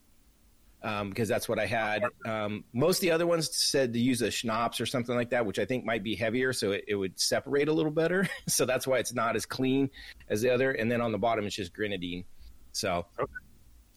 um, 0.84 1.10
because 1.10 1.27
that's 1.27 1.50
what 1.50 1.60
I 1.60 1.65
had. 1.65 2.03
Um, 2.25 2.63
most 2.72 2.98
of 3.00 3.01
the 3.01 3.12
other 3.12 3.27
ones 3.27 3.53
said 3.53 3.91
to 3.94 4.00
use 4.00 4.22
a 4.22 4.32
schnapps 4.32 4.79
or 4.79 4.86
something 4.86 5.15
like 5.15 5.32
that, 5.32 5.46
which 5.46 5.60
I 5.60 5.65
think 5.65 5.84
might 5.84 6.03
be 6.03 6.15
heavier, 6.15 6.53
so 6.53 6.72
it, 6.72 6.86
it 6.88 6.96
would 6.96 7.20
separate 7.20 7.67
a 7.67 7.74
little 7.74 7.91
better. 7.91 8.29
so 8.48 8.63
that's 8.65 8.88
why 8.88 9.00
it's 9.00 9.13
not 9.13 9.36
as 9.36 9.46
clean 9.46 9.89
as 10.29 10.41
the 10.41 10.51
other. 10.51 10.72
And 10.72 10.89
then 10.89 11.01
on 11.01 11.12
the 11.12 11.17
bottom, 11.17 11.46
it's 11.46 11.56
just 11.56 11.74
grenadine. 11.74 12.24
So. 12.77 13.05
Okay. 13.19 13.31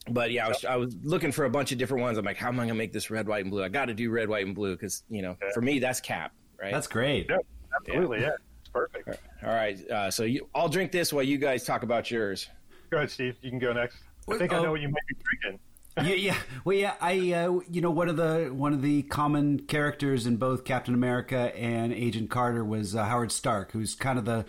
But 0.09 0.31
yeah, 0.31 0.45
I 0.45 0.49
was, 0.49 0.65
I 0.65 0.75
was 0.77 0.95
looking 1.03 1.31
for 1.31 1.45
a 1.45 1.49
bunch 1.49 1.71
of 1.71 1.77
different 1.77 2.01
ones. 2.01 2.17
I'm 2.17 2.25
like, 2.25 2.37
how 2.37 2.47
am 2.47 2.59
I 2.59 2.63
gonna 2.63 2.73
make 2.73 2.91
this 2.91 3.11
red, 3.11 3.27
white, 3.27 3.43
and 3.43 3.51
blue? 3.51 3.63
I 3.63 3.69
got 3.69 3.85
to 3.85 3.93
do 3.93 4.09
red, 4.09 4.29
white, 4.29 4.45
and 4.45 4.55
blue 4.55 4.73
because 4.73 5.03
you 5.09 5.21
know, 5.21 5.37
Yeah. 5.41 5.51
for 5.53 5.61
me, 5.61 5.77
that's 5.77 6.01
cap, 6.01 6.33
right? 6.59 6.71
That's 6.71 6.87
great. 6.87 7.27
Yeah, 7.29 7.37
absolutely. 7.75 8.21
Yeah, 8.21 8.31
it's 8.61 8.69
perfect. 8.69 9.19
All 9.43 9.53
right. 9.53 9.79
Uh, 9.89 10.09
so 10.09 10.23
you, 10.23 10.49
I'll 10.55 10.69
drink 10.69 10.91
this 10.91 11.13
while 11.13 11.23
you 11.23 11.37
guys 11.37 11.63
talk 11.63 11.83
about 11.83 12.09
yours. 12.09 12.47
Go 12.89 12.97
ahead, 12.97 13.11
Steve. 13.11 13.37
You 13.41 13.51
can 13.51 13.59
go 13.59 13.73
next. 13.73 13.97
I 14.27 14.31
Wait, 14.31 14.39
think 14.39 14.53
I 14.53 14.57
oh. 14.57 14.63
know 14.63 14.71
what 14.71 14.81
you 14.81 14.89
might 14.89 15.07
be 15.07 15.15
drinking. 15.23 15.59
yeah, 15.97 16.15
yeah. 16.15 16.37
Well, 16.65 16.75
yeah. 16.75 16.93
I, 16.99 17.33
uh, 17.33 17.59
you 17.69 17.81
know, 17.81 17.91
one 17.91 18.09
of 18.09 18.17
the 18.17 18.49
one 18.51 18.73
of 18.73 18.81
the 18.81 19.03
common 19.03 19.59
characters 19.59 20.25
in 20.25 20.37
both 20.37 20.63
Captain 20.63 20.93
America 20.95 21.55
and 21.55 21.93
Agent 21.93 22.31
Carter 22.31 22.65
was 22.65 22.95
uh, 22.95 23.05
Howard 23.05 23.31
Stark, 23.31 23.71
who's 23.73 23.93
kind 23.93 24.17
of 24.17 24.25
the. 24.25 24.45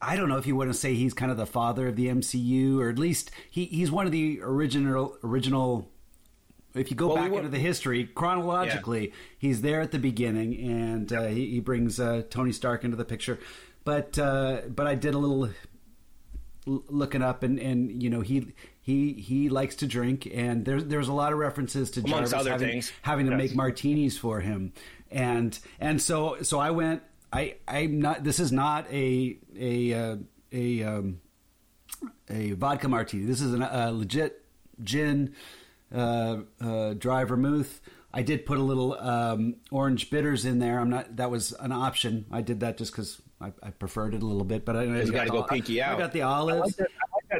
I 0.00 0.16
don't 0.16 0.28
know 0.28 0.38
if 0.38 0.46
you 0.46 0.56
want 0.56 0.70
to 0.70 0.74
say 0.74 0.94
he's 0.94 1.12
kind 1.14 1.30
of 1.30 1.36
the 1.36 1.46
father 1.46 1.88
of 1.88 1.96
the 1.96 2.06
MCU, 2.06 2.78
or 2.80 2.88
at 2.88 2.98
least 2.98 3.30
he, 3.50 3.66
he's 3.66 3.90
one 3.90 4.06
of 4.06 4.12
the 4.12 4.40
original 4.42 5.16
original. 5.22 5.90
If 6.74 6.90
you 6.90 6.96
go 6.96 7.08
Well, 7.08 7.16
back 7.16 7.30
wa- 7.30 7.38
into 7.38 7.50
the 7.50 7.58
history 7.58 8.04
chronologically, 8.04 9.12
he's 9.38 9.62
there 9.62 9.80
at 9.80 9.92
the 9.92 9.98
beginning, 9.98 10.56
and 10.58 11.12
uh, 11.12 11.24
he, 11.26 11.50
he 11.50 11.60
brings 11.60 11.98
uh, 12.00 12.22
Tony 12.30 12.52
Stark 12.52 12.84
into 12.84 12.96
the 12.96 13.04
picture. 13.04 13.38
But 13.84 14.18
uh, 14.18 14.62
but 14.68 14.86
I 14.86 14.94
did 14.94 15.14
a 15.14 15.18
little 15.18 15.50
looking 16.66 17.22
up 17.22 17.42
and 17.44 17.60
and 17.60 18.02
you 18.02 18.10
know 18.10 18.20
he 18.22 18.52
he 18.82 19.12
he 19.12 19.48
likes 19.48 19.76
to 19.76 19.86
drink 19.86 20.26
and 20.34 20.64
there's 20.64 20.84
there's 20.86 21.06
a 21.08 21.12
lot 21.12 21.32
of 21.32 21.38
references 21.38 21.92
to 21.92 22.00
Amongst 22.00 22.32
Jarvis 22.32 22.34
other 22.40 22.50
having, 22.50 22.68
things. 22.68 22.92
having 23.02 23.26
to 23.26 23.32
Yes. 23.32 23.38
make 23.38 23.54
martinis 23.54 24.18
for 24.18 24.40
him 24.40 24.72
and 25.12 25.56
and 25.78 26.02
so 26.02 26.38
so 26.42 26.58
I 26.58 26.72
went 26.72 27.02
I 27.32 27.56
I'm 27.66 28.00
not 28.00 28.24
this 28.24 28.40
is 28.40 28.52
not 28.52 28.90
a 28.92 29.38
a 29.58 29.92
uh, 29.92 30.16
a 30.52 30.82
um, 30.82 31.20
a 32.30 32.52
vodka 32.52 32.88
martini 32.88 33.24
this 33.24 33.40
is 33.40 33.52
an, 33.52 33.62
a 33.62 33.92
legit 33.92 34.44
gin 34.82 35.34
uh, 35.94 36.38
uh, 36.60 36.94
dry 36.94 37.24
vermouth 37.24 37.80
I 38.16 38.22
did 38.22 38.46
put 38.46 38.56
a 38.56 38.62
little 38.62 38.94
um, 38.98 39.56
orange 39.70 40.08
bitters 40.08 40.46
in 40.46 40.58
there. 40.58 40.80
I'm 40.80 40.88
not. 40.88 41.16
That 41.16 41.30
was 41.30 41.52
an 41.52 41.70
option. 41.70 42.24
I 42.32 42.40
did 42.40 42.60
that 42.60 42.78
just 42.78 42.90
because 42.90 43.20
I, 43.42 43.52
I 43.62 43.68
preferred 43.68 44.14
it 44.14 44.22
a 44.22 44.26
little 44.26 44.42
bit. 44.42 44.64
But 44.64 44.74
I, 44.74 44.84
I 44.84 45.04
got 45.04 45.12
gotta 45.12 45.30
go 45.30 45.42
the- 45.42 45.48
pinky 45.48 45.82
I 45.82 45.98
got 45.98 46.12
the 46.12 46.22
olives. 46.22 46.60
I 46.60 46.64
like 46.64 46.76
that 46.76 46.88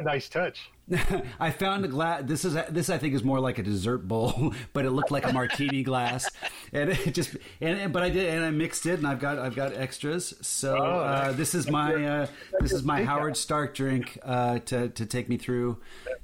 nice 0.03 0.29
touch. 0.29 0.69
I 1.39 1.51
found 1.51 1.83
a 1.83 1.87
glass. 1.87 2.23
This 2.25 2.45
is 2.45 2.55
a, 2.55 2.65
this 2.69 2.89
I 2.89 2.97
think 2.97 3.13
is 3.13 3.23
more 3.23 3.39
like 3.39 3.57
a 3.59 3.63
dessert 3.63 4.07
bowl, 4.07 4.53
but 4.73 4.85
it 4.85 4.91
looked 4.91 5.11
like 5.11 5.25
a 5.25 5.33
martini 5.33 5.83
glass, 5.83 6.29
and 6.71 6.91
it 6.91 7.13
just 7.13 7.35
and 7.59 7.91
but 7.91 8.03
I 8.03 8.09
did 8.09 8.33
and 8.33 8.45
I 8.45 8.51
mixed 8.51 8.85
it, 8.85 8.99
and 8.99 9.05
I've 9.05 9.19
got 9.19 9.37
I've 9.37 9.55
got 9.55 9.73
extras. 9.73 10.33
So 10.41 10.77
Oh, 10.77 10.99
uh, 10.99 11.31
this 11.33 11.55
is 11.55 11.69
my 11.69 11.93
uh, 12.05 12.27
this 12.59 12.71
is 12.71 12.83
my. 12.83 13.03
Howard 13.03 13.37
Stark 13.37 13.73
drink 13.75 14.17
uh, 14.23 14.59
to 14.59 14.89
to 14.89 15.05
take 15.05 15.29
me 15.29 15.37
through 15.37 15.77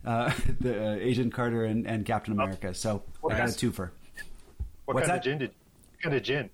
uh, 0.06 0.34
the 0.60 0.92
uh, 0.92 0.96
Agent 0.96 1.34
Carter 1.34 1.66
and, 1.66 1.86
and 1.88 2.06
Captain 2.06 2.34
America. 2.34 2.74
So 2.74 3.04
I 3.30 3.38
got 3.38 3.50
a 3.50 3.52
twofer. 3.52 3.92
What 4.86 4.96
What's 4.96 5.08
kind 5.08 5.16
that? 5.16 5.18
of 5.20 5.24
gin 5.24 5.38
did? 5.40 5.50
What 5.50 6.04
kind 6.04 6.16
of 6.16 6.24
gin? 6.24 6.50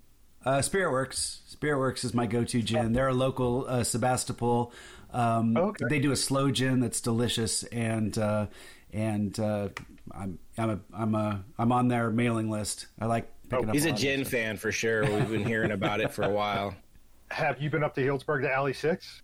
Uh, 0.46 0.62
Spirit 0.62 0.92
Works. 0.92 1.42
Spirit 1.48 1.80
Works 1.80 2.04
is 2.04 2.14
my 2.14 2.26
go-to 2.26 2.62
gin. 2.62 2.94
They're 2.94 3.10
a 3.10 3.14
local 3.14 3.66
uh, 3.68 3.84
Sebastopol. 3.84 4.72
Um, 5.14 5.58
Okay. 5.58 5.86
They 5.90 6.00
do 6.00 6.12
a 6.12 6.16
slow 6.16 6.52
gin 6.52 6.80
that's 6.80 7.02
delicious, 7.02 7.64
and 7.64 8.18
uh, 8.18 8.48
and 8.94 9.40
uh, 9.40 9.70
I'm 10.12 10.40
I'm 10.58 10.70
a 10.70 10.80
I'm 10.94 11.16
a 11.16 11.44
I'm 11.58 11.72
on 11.72 11.88
their 11.88 12.12
mailing 12.12 12.50
list. 12.50 12.88
I 13.00 13.06
like 13.06 13.32
picking 13.50 13.70
up. 13.70 13.74
He's 13.76 13.86
a 13.86 13.90
lot 13.90 13.98
gin 13.98 14.26
fan 14.26 14.58
for 14.58 14.72
sure. 14.72 15.04
We've 15.06 15.30
been 15.30 15.46
hearing 15.46 15.72
about 15.72 16.00
it 16.02 16.12
for 16.12 16.24
a 16.24 16.32
while. 16.32 16.76
Have 17.32 17.62
you 17.62 17.70
been 17.70 17.84
up 17.84 17.94
to 17.96 18.02
Healdsburg 18.02 18.42
to 18.42 18.52
Alley 18.52 18.74
Six? 18.74 19.22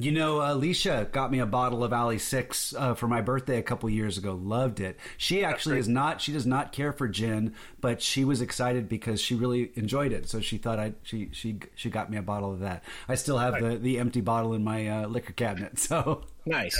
You 0.00 0.12
know, 0.12 0.40
Alicia 0.40 1.08
got 1.10 1.32
me 1.32 1.40
a 1.40 1.46
bottle 1.46 1.82
of 1.82 1.92
Alley 1.92 2.20
Six 2.20 2.72
uh, 2.72 2.94
for 2.94 3.08
my 3.08 3.20
birthday 3.20 3.58
a 3.58 3.64
couple 3.64 3.90
years 3.90 4.16
ago. 4.16 4.38
Loved 4.40 4.78
it. 4.78 4.96
She 5.16 5.44
actually 5.44 5.80
is 5.80 5.88
not. 5.88 6.20
She 6.20 6.30
does 6.30 6.46
not 6.46 6.70
care 6.70 6.92
for 6.92 7.08
gin, 7.08 7.56
but 7.80 8.00
she 8.00 8.24
was 8.24 8.40
excited 8.40 8.88
because 8.88 9.20
she 9.20 9.34
really 9.34 9.72
enjoyed 9.74 10.12
it. 10.12 10.28
So 10.28 10.40
she 10.40 10.56
thought 10.56 10.78
I 10.78 10.92
she 11.02 11.30
she 11.32 11.58
she 11.74 11.90
got 11.90 12.10
me 12.12 12.16
a 12.16 12.22
bottle 12.22 12.52
of 12.52 12.60
that. 12.60 12.84
I 13.08 13.16
still 13.16 13.38
have 13.38 13.60
the 13.60 13.76
the 13.76 13.98
empty 13.98 14.20
bottle 14.20 14.54
in 14.54 14.62
my 14.62 14.86
uh, 14.86 15.08
liquor 15.08 15.32
cabinet. 15.32 15.78
So 15.88 16.22
Nice. 16.46 16.78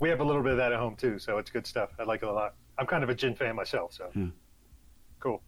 We 0.00 0.08
have 0.08 0.20
a 0.20 0.24
little 0.24 0.42
bit 0.42 0.52
of 0.52 0.58
that 0.58 0.72
at 0.72 0.78
home 0.80 0.96
too, 0.96 1.20
so 1.20 1.38
it's 1.38 1.50
good 1.50 1.68
stuff. 1.68 1.90
I 2.00 2.02
like 2.02 2.22
it 2.22 2.28
a 2.28 2.32
lot. 2.32 2.54
I'm 2.78 2.86
kind 2.86 3.04
of 3.04 3.10
a 3.10 3.14
gin 3.14 3.36
fan 3.36 3.54
myself, 3.54 3.92
so 3.92 4.10
cool. 5.20 5.40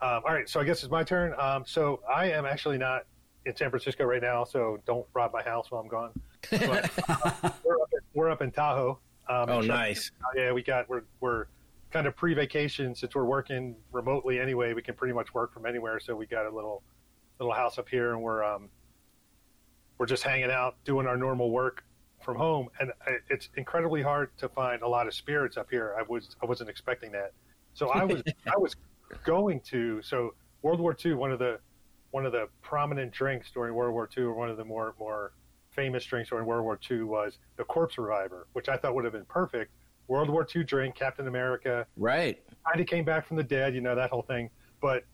Um, 0.00 0.22
all 0.24 0.32
right, 0.32 0.48
so 0.48 0.60
I 0.60 0.64
guess 0.64 0.84
it's 0.84 0.90
my 0.90 1.02
turn. 1.02 1.34
Um, 1.36 1.64
so 1.66 2.00
I 2.08 2.30
am 2.30 2.46
actually 2.46 2.78
not 2.78 3.06
in 3.44 3.56
San 3.56 3.70
Francisco 3.70 4.04
right 4.04 4.22
now, 4.22 4.44
so 4.44 4.78
don't 4.86 5.06
rob 5.14 5.32
my 5.32 5.42
house 5.42 5.70
while 5.70 5.80
I'm 5.80 5.88
gone. 5.88 6.12
But, 6.50 6.90
uh, 7.08 7.50
we're, 7.64 7.80
up 7.80 7.90
in, 7.92 7.98
we're 8.14 8.30
up 8.30 8.42
in 8.42 8.50
Tahoe. 8.50 8.98
Um, 9.28 9.48
Oh, 9.48 9.60
nice. 9.60 10.10
yeah, 10.36 10.52
we 10.52 10.62
got 10.62 10.88
we're 10.88 11.02
we're 11.20 11.46
kind 11.90 12.06
of 12.06 12.16
pre-vacation 12.16 12.94
since 12.94 13.14
we're 13.14 13.24
working 13.24 13.76
remotely 13.92 14.38
anyway. 14.40 14.74
We 14.74 14.82
can 14.82 14.94
pretty 14.94 15.14
much 15.14 15.34
work 15.34 15.52
from 15.52 15.66
anywhere, 15.66 16.00
so 16.00 16.14
we 16.16 16.26
got 16.26 16.46
a 16.46 16.50
little 16.54 16.82
little 17.38 17.54
house 17.54 17.78
up 17.78 17.88
here, 17.88 18.12
and 18.12 18.22
we're 18.22 18.42
um 18.44 18.68
we're 19.98 20.06
just 20.06 20.22
hanging 20.22 20.50
out, 20.50 20.76
doing 20.84 21.06
our 21.06 21.16
normal 21.16 21.50
work 21.50 21.84
from 22.22 22.36
home. 22.36 22.68
And 22.80 22.92
it's 23.28 23.48
incredibly 23.56 24.02
hard 24.02 24.30
to 24.38 24.48
find 24.48 24.82
a 24.82 24.88
lot 24.88 25.06
of 25.06 25.14
spirits 25.14 25.56
up 25.56 25.68
here. 25.70 25.94
I 25.98 26.02
was 26.08 26.36
I 26.42 26.46
wasn't 26.46 26.70
expecting 26.70 27.12
that, 27.12 27.32
so 27.74 27.88
I 27.90 28.04
was 28.04 28.22
I 28.46 28.56
was 28.56 28.76
going 29.24 29.60
to 29.60 30.00
so 30.02 30.34
World 30.62 30.80
War 30.80 30.96
II. 31.04 31.14
One 31.14 31.30
of 31.32 31.38
the 31.38 31.60
one 32.10 32.26
of 32.26 32.32
the 32.32 32.48
prominent 32.62 33.12
drinks 33.12 33.50
during 33.52 33.74
World 33.74 33.92
War 33.92 34.08
II, 34.16 34.24
or 34.24 34.34
one 34.34 34.50
of 34.50 34.56
the 34.56 34.64
more 34.64 34.94
more 34.98 35.32
famous 35.80 36.04
drinks 36.04 36.28
during 36.28 36.44
World 36.44 36.62
War 36.64 36.78
II 36.90 37.04
was 37.04 37.38
the 37.56 37.64
Corpse 37.64 37.96
Reviver, 37.96 38.46
which 38.52 38.68
I 38.68 38.76
thought 38.76 38.94
would 38.94 39.04
have 39.04 39.14
been 39.14 39.24
perfect. 39.24 39.72
World 40.08 40.28
War 40.28 40.46
II 40.54 40.62
drink, 40.64 40.94
Captain 40.94 41.26
America, 41.26 41.86
Right. 41.96 42.42
kind 42.68 42.78
of 42.82 42.86
came 42.86 43.02
back 43.04 43.26
from 43.26 43.38
the 43.38 43.42
dead, 43.42 43.74
you 43.74 43.80
know 43.80 43.94
that 43.94 44.10
whole 44.10 44.20
thing. 44.20 44.50
But 44.82 45.04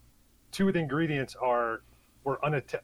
two 0.50 0.66
of 0.66 0.74
the 0.74 0.81
ingredients 0.81 1.37
are 1.40 1.83
were 2.24 2.40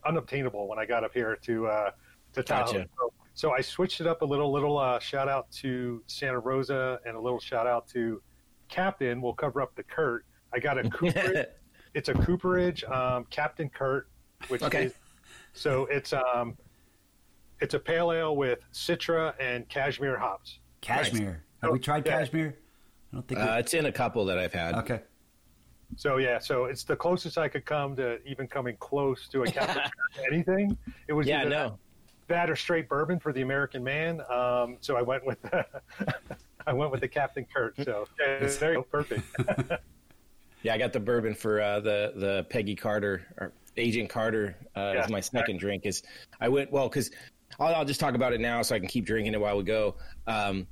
unobtainable 0.06 0.68
when 0.68 0.78
I 0.78 0.86
got 0.86 1.02
up 1.02 1.12
here 1.12 1.36
to 1.42 1.66
uh, 1.66 1.90
to 2.34 2.42
Tahoe. 2.44 2.72
Gotcha. 2.72 2.86
So, 2.96 3.12
so 3.34 3.50
I 3.50 3.60
switched 3.62 4.00
it 4.00 4.06
up 4.06 4.22
a 4.22 4.24
little. 4.24 4.52
Little 4.52 4.78
uh, 4.78 5.00
shout 5.00 5.28
out 5.28 5.50
to 5.62 6.04
Santa 6.06 6.38
Rosa 6.38 7.00
and 7.04 7.16
a 7.16 7.20
little 7.20 7.40
shout 7.40 7.66
out 7.66 7.88
to 7.88 8.22
Captain. 8.68 9.20
We'll 9.20 9.32
cover 9.34 9.60
up 9.60 9.74
the 9.74 9.82
Kurt. 9.82 10.24
I 10.54 10.60
got 10.60 10.78
a 10.78 10.88
Cooperage. 10.88 11.46
it's 11.94 12.08
a 12.08 12.14
Cooperage 12.14 12.84
um, 12.84 13.26
Captain 13.30 13.68
Kurt, 13.68 14.08
which 14.46 14.62
Okay. 14.62 14.84
is 14.84 14.94
so 15.54 15.86
it's 15.86 16.12
um 16.12 16.56
it's 17.62 17.74
a 17.74 17.78
pale 17.78 18.10
ale 18.12 18.36
with 18.36 18.58
Citra 18.72 19.34
and 19.40 19.66
Cashmere 19.68 20.18
hops. 20.18 20.58
Cashmere. 20.80 21.44
Have 21.62 21.70
we 21.70 21.78
tried 21.78 22.04
Yeah. 22.04 22.18
cashmere? 22.18 22.58
I 23.12 23.16
don't 23.16 23.28
think. 23.28 23.40
Uh, 23.40 23.56
it's 23.60 23.72
in 23.72 23.86
a 23.86 23.92
couple 23.92 24.24
that 24.26 24.36
I've 24.38 24.52
had. 24.52 24.74
okay. 24.74 25.00
So 25.96 26.16
yeah, 26.16 26.38
so 26.38 26.64
it's 26.64 26.84
the 26.84 26.96
closest 26.96 27.38
I 27.38 27.48
could 27.48 27.64
come 27.66 27.94
to 27.96 28.18
even 28.26 28.48
coming 28.48 28.76
close 28.78 29.28
to 29.28 29.42
a 29.42 29.46
Captain 29.50 29.82
anything. 30.30 30.76
It 31.06 31.12
was 31.12 31.26
Yeah, 31.26 31.42
either 31.42 31.50
no. 31.50 31.78
that 32.28 32.50
or 32.50 32.56
straight 32.56 32.88
bourbon 32.88 33.20
for 33.20 33.32
the 33.32 33.42
American 33.42 33.84
man. 33.84 34.22
Um, 34.30 34.78
so 34.80 34.96
I 34.96 35.02
went 35.02 35.24
with 35.24 35.38
I 36.66 36.72
went 36.72 36.90
with 36.90 37.00
the 37.02 37.08
Captain 37.08 37.46
Kurt. 37.54 37.76
So 37.84 38.08
yeah, 38.18 38.38
there 38.58 38.72
you 38.72 38.78
go, 38.78 38.82
perfect. 38.82 39.22
Yeah, 40.64 40.74
I 40.74 40.78
got 40.78 40.92
the 40.92 41.00
bourbon 41.00 41.34
for 41.34 41.60
uh, 41.60 41.80
the 41.80 42.12
the 42.14 42.46
Peggy 42.48 42.76
Carter 42.76 43.26
or 43.38 43.52
Agent 43.76 44.08
Carter 44.08 44.54
uh, 44.76 44.92
Yeah. 44.94 45.02
as 45.02 45.10
my 45.10 45.18
second 45.18 45.58
drink. 45.58 45.84
Is 45.86 46.04
I 46.40 46.48
went 46.48 46.70
well 46.70 46.88
because 46.88 47.10
I'll, 47.58 47.74
I'll 47.74 47.84
just 47.84 48.00
talk 48.00 48.14
about 48.14 48.32
it 48.32 48.40
now 48.40 48.62
so 48.62 48.74
I 48.74 48.78
can 48.78 48.88
keep 48.88 49.06
drinking 49.06 49.34
it 49.34 49.40
while 49.40 49.56
we 49.56 49.64
go. 49.64 49.96
Um, 50.26 50.66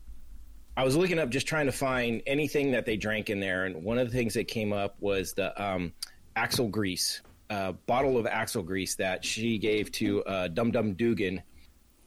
I 0.76 0.84
was 0.84 0.96
looking 0.96 1.18
up 1.18 1.30
just 1.30 1.46
trying 1.46 1.66
to 1.66 1.72
find 1.72 2.22
anything 2.26 2.72
that 2.72 2.86
they 2.86 2.96
drank 2.96 3.28
in 3.28 3.40
there, 3.40 3.66
and 3.66 3.84
one 3.84 3.98
of 3.98 4.10
the 4.10 4.16
things 4.16 4.34
that 4.34 4.48
came 4.48 4.72
up 4.72 4.96
was 5.00 5.32
the 5.34 5.62
um, 5.62 5.92
Axel 6.36 6.68
grease, 6.68 7.22
uh, 7.50 7.72
bottle 7.86 8.16
of 8.16 8.26
axle 8.26 8.62
grease 8.62 8.94
that 8.94 9.24
she 9.24 9.58
gave 9.58 9.90
to 9.92 10.22
uh, 10.24 10.48
Dum 10.48 10.70
Dum 10.70 10.94
Dugan 10.94 11.42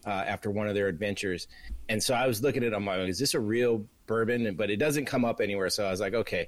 uh, 0.06 0.10
after 0.10 0.50
one 0.50 0.68
of 0.68 0.76
their 0.76 0.88
adventures. 0.88 1.48
And 1.90 2.02
so 2.02 2.14
I 2.14 2.26
was 2.26 2.42
looking 2.42 2.64
at 2.64 2.72
it, 2.72 2.76
I'm 2.76 2.86
like, 2.86 3.02
is 3.10 3.20
this 3.20 3.34
a 3.34 3.40
real 3.40 3.86
bourbon? 4.08 4.56
But 4.56 4.70
it 4.70 4.78
doesn't 4.78 5.06
come 5.06 5.26
up 5.26 5.42
anywhere. 5.42 5.70
So 5.70 5.86
I 5.86 5.92
was 5.92 6.00
like, 6.00 6.14
okay, 6.14 6.48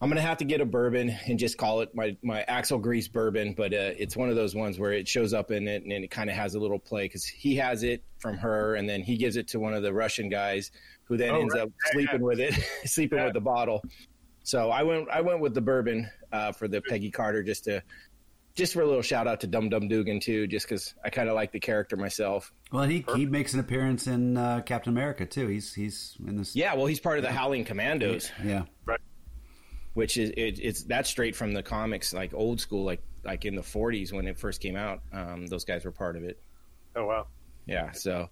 I'm 0.00 0.10
gonna 0.10 0.20
have 0.20 0.38
to 0.38 0.44
get 0.44 0.60
a 0.60 0.66
bourbon 0.66 1.16
and 1.26 1.38
just 1.38 1.56
call 1.56 1.80
it 1.80 1.94
my 1.94 2.16
my 2.22 2.42
Axel 2.42 2.78
Grease 2.78 3.08
bourbon. 3.08 3.54
But 3.56 3.72
uh, 3.72 3.92
it's 3.98 4.14
one 4.16 4.28
of 4.28 4.36
those 4.36 4.54
ones 4.54 4.78
where 4.78 4.92
it 4.92 5.08
shows 5.08 5.32
up 5.32 5.50
in 5.50 5.66
it 5.68 5.82
and 5.84 5.92
it 5.92 6.10
kind 6.10 6.28
of 6.28 6.36
has 6.36 6.54
a 6.54 6.58
little 6.60 6.78
play 6.78 7.04
because 7.06 7.24
he 7.24 7.56
has 7.56 7.82
it 7.82 8.04
from 8.18 8.36
her, 8.36 8.74
and 8.74 8.88
then 8.88 9.02
he 9.02 9.16
gives 9.16 9.36
it 9.36 9.48
to 9.48 9.60
one 9.60 9.72
of 9.74 9.82
the 9.82 9.92
Russian 9.94 10.28
guys, 10.28 10.70
who 11.04 11.16
then 11.16 11.30
Oh, 11.30 11.40
ends 11.40 11.54
right. 11.54 11.62
up 11.62 11.68
Yeah, 11.86 11.92
sleeping 11.92 12.20
with 12.22 12.40
it, 12.40 12.54
sleeping 12.84 13.18
Yeah. 13.18 13.24
with 13.26 13.34
the 13.34 13.40
bottle. 13.40 13.82
So 14.42 14.70
I 14.70 14.82
went 14.82 15.08
I 15.10 15.22
went 15.22 15.40
with 15.40 15.54
the 15.54 15.62
bourbon 15.62 16.08
uh, 16.30 16.52
for 16.52 16.68
the 16.68 16.82
Peggy 16.82 17.10
Carter 17.10 17.42
just 17.42 17.64
to 17.64 17.82
just 18.54 18.72
for 18.74 18.80
a 18.82 18.86
little 18.86 19.02
shout 19.02 19.26
out 19.26 19.40
to 19.40 19.46
Dum 19.46 19.68
Dum 19.70 19.88
Dugan 19.88 20.20
too, 20.20 20.46
just 20.46 20.66
because 20.66 20.94
I 21.04 21.10
kind 21.10 21.28
of 21.28 21.34
like 21.34 21.52
the 21.52 21.60
character 21.60 21.96
myself. 21.96 22.52
Well, 22.70 22.84
he 22.84 23.02
he 23.14 23.24
makes 23.26 23.54
an 23.54 23.60
appearance 23.60 24.06
in 24.06 24.36
uh, 24.36 24.60
Captain 24.60 24.92
America 24.92 25.24
too. 25.24 25.46
He's 25.48 25.72
he's 25.74 26.16
in 26.26 26.36
this. 26.36 26.54
Yeah, 26.54 26.74
well, 26.74 26.86
he's 26.86 27.00
part 27.00 27.16
of 27.18 27.22
the 27.24 27.32
Howling 27.32 27.64
Commandos. 27.64 28.30
Yeah. 28.44 28.64
Right. 28.84 29.00
Which 29.96 30.18
is 30.18 30.28
it, 30.36 30.60
it's 30.60 30.82
that's 30.82 31.08
straight 31.08 31.34
from 31.34 31.52
the 31.52 31.62
comics, 31.62 32.12
like 32.12 32.34
old 32.34 32.60
school, 32.60 32.84
like 32.84 33.00
like 33.24 33.46
in 33.46 33.56
the 33.56 33.62
'40s 33.62 34.12
when 34.12 34.26
it 34.26 34.38
first 34.38 34.60
came 34.60 34.76
out. 34.76 35.00
Um, 35.10 35.46
those 35.46 35.64
guys 35.64 35.86
were 35.86 35.90
part 35.90 36.16
of 36.16 36.24
it. 36.24 36.38
Oh 36.94 37.06
wow. 37.06 37.26
Yeah, 37.64 37.90
so 37.92 38.28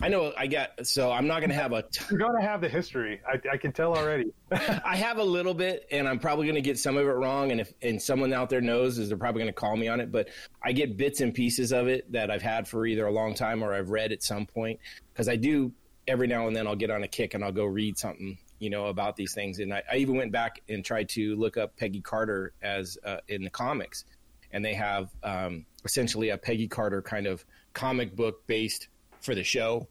I 0.00 0.08
know 0.08 0.32
I 0.38 0.46
got. 0.46 0.86
So 0.86 1.10
I'm 1.10 1.26
not 1.26 1.40
going 1.40 1.50
to 1.50 1.56
have 1.56 1.72
a. 1.72 1.82
T- 1.82 2.04
You're 2.10 2.20
gonna 2.20 2.40
have 2.40 2.60
the 2.60 2.68
history. 2.68 3.20
I, 3.26 3.40
I 3.52 3.56
can 3.56 3.72
tell 3.72 3.96
already. 3.96 4.32
I 4.52 4.96
have 4.96 5.18
a 5.18 5.24
little 5.24 5.54
bit, 5.54 5.88
and 5.90 6.08
I'm 6.08 6.20
probably 6.20 6.46
going 6.46 6.54
to 6.54 6.62
get 6.62 6.78
some 6.78 6.96
of 6.96 7.04
it 7.04 7.10
wrong. 7.10 7.50
And 7.50 7.60
if 7.60 7.72
and 7.82 8.00
someone 8.00 8.32
out 8.32 8.48
there 8.48 8.60
knows, 8.60 8.98
is 8.98 9.08
they're 9.08 9.18
probably 9.18 9.42
going 9.42 9.52
to 9.52 9.60
call 9.60 9.76
me 9.76 9.88
on 9.88 9.98
it. 10.00 10.12
But 10.12 10.28
I 10.62 10.70
get 10.70 10.96
bits 10.96 11.20
and 11.20 11.34
pieces 11.34 11.72
of 11.72 11.88
it 11.88 12.10
that 12.12 12.30
I've 12.30 12.42
had 12.42 12.68
for 12.68 12.86
either 12.86 13.06
a 13.06 13.12
long 13.12 13.34
time 13.34 13.62
or 13.62 13.74
I've 13.74 13.90
read 13.90 14.12
at 14.12 14.22
some 14.22 14.46
point 14.46 14.78
because 15.12 15.28
I 15.28 15.34
do 15.34 15.72
every 16.06 16.28
now 16.28 16.46
and 16.46 16.56
then 16.56 16.66
I'll 16.68 16.76
get 16.76 16.90
on 16.90 17.02
a 17.02 17.08
kick 17.08 17.34
and 17.34 17.44
I'll 17.44 17.52
go 17.52 17.64
read 17.64 17.98
something 17.98 18.38
you 18.58 18.70
know 18.70 18.86
about 18.86 19.16
these 19.16 19.34
things. 19.34 19.58
And 19.58 19.72
I, 19.72 19.82
I 19.90 19.96
even 19.96 20.16
went 20.16 20.32
back 20.32 20.60
and 20.68 20.84
tried 20.84 21.08
to 21.10 21.36
look 21.36 21.56
up 21.56 21.76
Peggy 21.76 22.00
Carter 22.00 22.52
as 22.62 22.98
uh, 23.04 23.18
in 23.28 23.44
the 23.44 23.50
comics, 23.50 24.04
and 24.52 24.64
they 24.64 24.74
have 24.74 25.10
um, 25.22 25.66
essentially 25.84 26.30
a 26.30 26.38
Peggy 26.38 26.68
Carter 26.68 27.02
kind 27.02 27.26
of 27.26 27.44
comic 27.72 28.16
book 28.16 28.46
based 28.46 28.88
for 29.20 29.34
the 29.34 29.44
show 29.44 29.86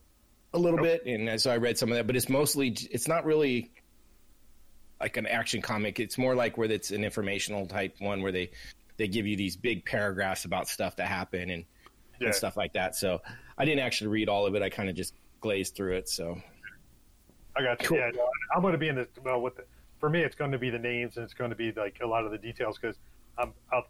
a 0.54 0.58
little 0.60 0.80
bit. 0.80 1.06
And 1.06 1.40
so 1.40 1.52
i 1.52 1.58
read 1.58 1.78
some 1.78 1.92
of 1.92 1.98
that 1.98 2.08
but 2.08 2.16
it's 2.16 2.30
mostly 2.30 2.76
it's 2.92 3.08
not 3.08 3.26
really 3.26 3.72
like 5.00 5.18
an 5.18 5.28
action 5.28 5.62
comic. 5.62 6.00
It's 6.00 6.18
more 6.18 6.36
like 6.36 6.58
where 6.58 6.72
it's 6.72 6.92
an 6.92 7.04
informational 7.04 7.68
type 7.68 7.96
one 8.00 8.22
where 8.22 8.32
they 8.32 8.50
they 8.98 9.08
give 9.08 9.28
you 9.28 9.38
these 9.38 9.56
big 9.56 9.86
paragraphs 9.86 10.46
about 10.46 10.68
stuff 10.68 10.96
that 10.96 11.08
happen 11.08 11.50
and, 11.52 11.66
Yeah. 12.20 12.28
and 12.28 12.36
stuff 12.36 12.58
like 12.58 12.74
that. 12.74 12.96
So 12.96 13.22
i 13.58 13.66
didn't 13.66 13.82
actually 13.82 14.08
read 14.08 14.30
all 14.30 14.46
of 14.48 14.56
it. 14.56 14.62
I 14.64 14.70
kind 14.70 14.90
of 14.90 14.96
just 14.96 15.14
glazed 15.40 15.76
through 15.76 15.98
it. 15.98 16.10
So 16.10 16.42
I 17.58 17.64
got 17.64 17.82
you. 17.82 17.90
Cool. 17.90 17.98
Yeah, 17.98 18.12
I'm 18.56 18.62
going 18.62 18.74
to 18.74 18.78
be 18.78 18.88
in 18.88 18.96
the 18.96 19.08
well. 19.24 19.42
With 19.42 19.56
the, 19.56 19.64
for 20.00 20.10
me, 20.10 20.22
it's 20.22 20.36
going 20.36 20.52
to 20.52 20.58
be 20.58 20.70
the 20.70 20.80
names 20.80 21.18
and 21.18 21.24
it's 21.24 21.34
going 21.34 21.50
to 21.50 21.56
be 21.56 21.72
like 21.72 22.00
a 22.04 22.08
lot 22.08 22.26
of 22.26 22.32
the 22.32 22.38
details 22.38 22.78
because 22.80 22.98
I'm. 23.38 23.54
I'll, 23.72 23.86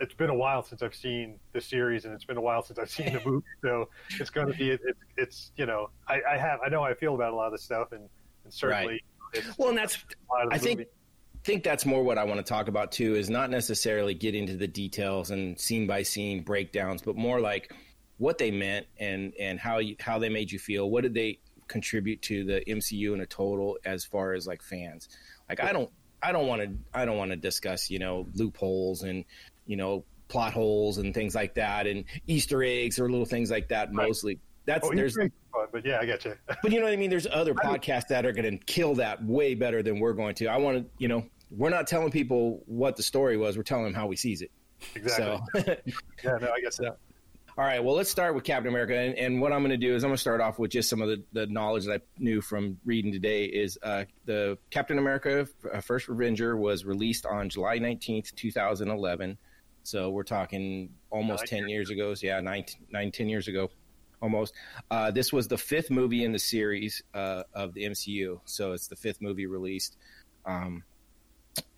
it's 0.00 0.14
been 0.14 0.30
a 0.30 0.34
while 0.34 0.62
since 0.62 0.82
I've 0.82 0.94
seen 0.94 1.38
the 1.52 1.60
series 1.60 2.06
and 2.06 2.14
it's 2.14 2.24
been 2.24 2.38
a 2.38 2.40
while 2.40 2.62
since 2.62 2.78
I've 2.78 2.90
seen 2.90 3.12
the 3.12 3.20
movie, 3.26 3.46
so 3.62 3.88
it's 4.18 4.30
going 4.30 4.46
to 4.46 4.54
be. 4.54 4.70
It, 4.70 4.80
it's 4.84 5.00
it's 5.16 5.52
you 5.56 5.66
know 5.66 5.90
I, 6.08 6.20
I 6.32 6.36
have 6.38 6.60
I 6.64 6.68
know 6.68 6.82
I 6.82 6.94
feel 6.94 7.14
about 7.14 7.32
a 7.32 7.36
lot 7.36 7.46
of 7.46 7.52
this 7.52 7.62
stuff 7.62 7.92
and, 7.92 8.08
and 8.44 8.52
certainly 8.52 9.02
it's 9.32 9.58
well 9.58 9.68
and 9.68 9.78
that's 9.78 9.96
a 9.96 10.32
lot 10.32 10.44
of 10.44 10.50
the 10.50 10.56
i 10.56 10.58
think 10.58 10.78
movie. 10.78 10.90
think 11.44 11.62
that's 11.62 11.86
more 11.86 12.02
what 12.02 12.18
I 12.18 12.24
want 12.24 12.38
to 12.38 12.44
talk 12.44 12.68
about 12.68 12.92
too 12.92 13.14
is 13.14 13.30
not 13.30 13.50
necessarily 13.50 14.14
get 14.14 14.34
into 14.34 14.56
the 14.56 14.66
details 14.66 15.30
and 15.30 15.58
scene 15.58 15.86
by 15.86 16.02
scene 16.02 16.42
breakdowns, 16.42 17.02
but 17.02 17.16
more 17.16 17.40
like 17.40 17.72
what 18.18 18.38
they 18.38 18.50
meant 18.50 18.86
and 18.98 19.32
and 19.38 19.58
how 19.58 19.78
you, 19.78 19.96
how 20.00 20.18
they 20.18 20.28
made 20.28 20.50
you 20.50 20.58
feel. 20.58 20.90
What 20.90 21.02
did 21.02 21.14
they 21.14 21.40
contribute 21.70 22.20
to 22.22 22.44
the 22.44 22.62
MCU 22.66 23.14
in 23.14 23.20
a 23.20 23.26
total 23.26 23.78
as 23.84 24.04
far 24.04 24.34
as 24.34 24.46
like 24.46 24.62
fans? 24.62 25.08
Like 25.48 25.60
I 25.60 25.72
don't 25.72 25.90
I 26.22 26.32
don't 26.32 26.46
want 26.46 26.62
to 26.62 26.70
I 26.92 27.04
don't 27.04 27.16
want 27.16 27.30
to 27.30 27.36
discuss 27.36 27.90
you 27.90 27.98
know 27.98 28.26
loopholes 28.34 29.02
and 29.02 29.24
you 29.66 29.76
know 29.76 30.04
plot 30.28 30.52
holes 30.52 30.98
and 30.98 31.12
things 31.14 31.34
like 31.34 31.54
that 31.54 31.86
and 31.86 32.04
Easter 32.26 32.62
eggs 32.62 32.98
or 32.98 33.10
little 33.10 33.26
things 33.26 33.50
like 33.50 33.68
that. 33.68 33.88
Right. 33.88 34.06
Mostly 34.08 34.38
that's 34.66 34.86
Oh, 34.86 34.94
there's 34.94 35.12
Easter 35.12 35.22
eggs 35.22 35.34
are 35.52 35.60
fun, 35.60 35.68
but 35.72 35.86
yeah, 35.86 35.98
I 36.00 36.04
get 36.04 36.24
you. 36.24 36.34
but 36.62 36.72
you 36.72 36.78
know 36.78 36.84
what 36.84 36.92
I 36.92 36.96
mean? 36.96 37.10
There's 37.10 37.26
other 37.26 37.54
podcasts 37.66 38.08
that 38.08 38.26
are 38.26 38.32
going 38.32 38.58
to 38.58 38.64
kill 38.64 38.94
that 38.96 39.24
way 39.24 39.54
better 39.54 39.82
than 39.82 39.98
we're 39.98 40.12
going 40.12 40.34
to. 40.36 40.46
I 40.46 40.58
want 40.58 40.78
to, 40.78 40.84
you 40.98 41.08
know, 41.08 41.24
we're 41.50 41.70
not 41.70 41.86
telling 41.86 42.10
people 42.10 42.62
what 42.66 42.96
the 42.96 43.02
story 43.02 43.36
was. 43.36 43.56
We're 43.56 43.62
telling 43.62 43.84
them 43.84 43.94
how 43.94 44.06
we 44.06 44.16
sees 44.16 44.42
it. 44.42 44.50
exactly. 44.94 45.62
So, 45.62 45.74
yeah, 46.24 46.36
no, 46.40 46.52
I 46.52 46.60
guess 46.60 46.76
that. 46.76 46.98
All 47.58 47.64
right. 47.64 47.82
Well, 47.82 47.94
let's 47.94 48.10
start 48.10 48.34
with 48.34 48.44
Captain 48.44 48.68
America. 48.68 48.96
And, 48.96 49.14
and 49.16 49.40
what 49.40 49.52
I'm 49.52 49.60
going 49.60 49.70
to 49.70 49.76
do 49.76 49.94
is 49.94 50.04
I'm 50.04 50.10
going 50.10 50.16
to 50.16 50.20
start 50.20 50.40
off 50.40 50.58
with 50.58 50.70
just 50.70 50.88
some 50.88 51.02
of 51.02 51.08
the, 51.08 51.22
the 51.32 51.46
knowledge 51.46 51.86
that 51.86 51.92
I 51.92 52.04
knew 52.18 52.40
from 52.40 52.78
reading 52.84 53.12
today 53.12 53.44
is 53.44 53.78
uh, 53.82 54.04
the 54.24 54.58
Captain 54.70 54.98
America 54.98 55.46
uh, 55.72 55.80
First 55.80 56.08
Avenger 56.08 56.56
was 56.56 56.84
released 56.84 57.26
on 57.26 57.48
July 57.48 57.78
19th, 57.78 58.34
2011. 58.34 59.38
So 59.82 60.10
we're 60.10 60.22
talking 60.24 60.90
almost 61.10 61.50
Nine 61.50 61.62
10 61.62 61.68
years 61.68 61.90
ago. 61.90 62.14
So 62.14 62.26
yeah, 62.26 62.40
nine, 62.40 62.64
nine, 62.90 63.10
10 63.12 63.28
years 63.28 63.48
ago. 63.48 63.70
Almost. 64.22 64.54
Uh, 64.90 65.10
this 65.10 65.32
was 65.32 65.48
the 65.48 65.56
fifth 65.56 65.90
movie 65.90 66.24
in 66.24 66.32
the 66.32 66.38
series 66.38 67.02
uh, 67.14 67.44
of 67.54 67.72
the 67.72 67.84
MCU, 67.84 68.40
so 68.44 68.72
it's 68.72 68.86
the 68.86 68.96
fifth 68.96 69.22
movie 69.22 69.46
released. 69.46 69.96
Um, 70.44 70.84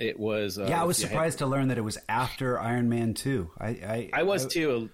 it 0.01 0.19
was. 0.19 0.59
Uh, 0.59 0.67
yeah, 0.69 0.83
I 0.83 0.85
was 0.85 1.01
yeah, 1.01 1.07
surprised 1.07 1.39
to 1.39 1.47
learn 1.47 1.69
that 1.69 1.79
it 1.79 1.83
was 1.83 1.99
after 2.09 2.59
Iron 2.59 2.89
Man 2.89 3.15
two. 3.15 3.51
I 3.59 3.69
I, 3.69 4.11
I 4.13 4.23
was 4.25 4.47
too. 4.47 4.91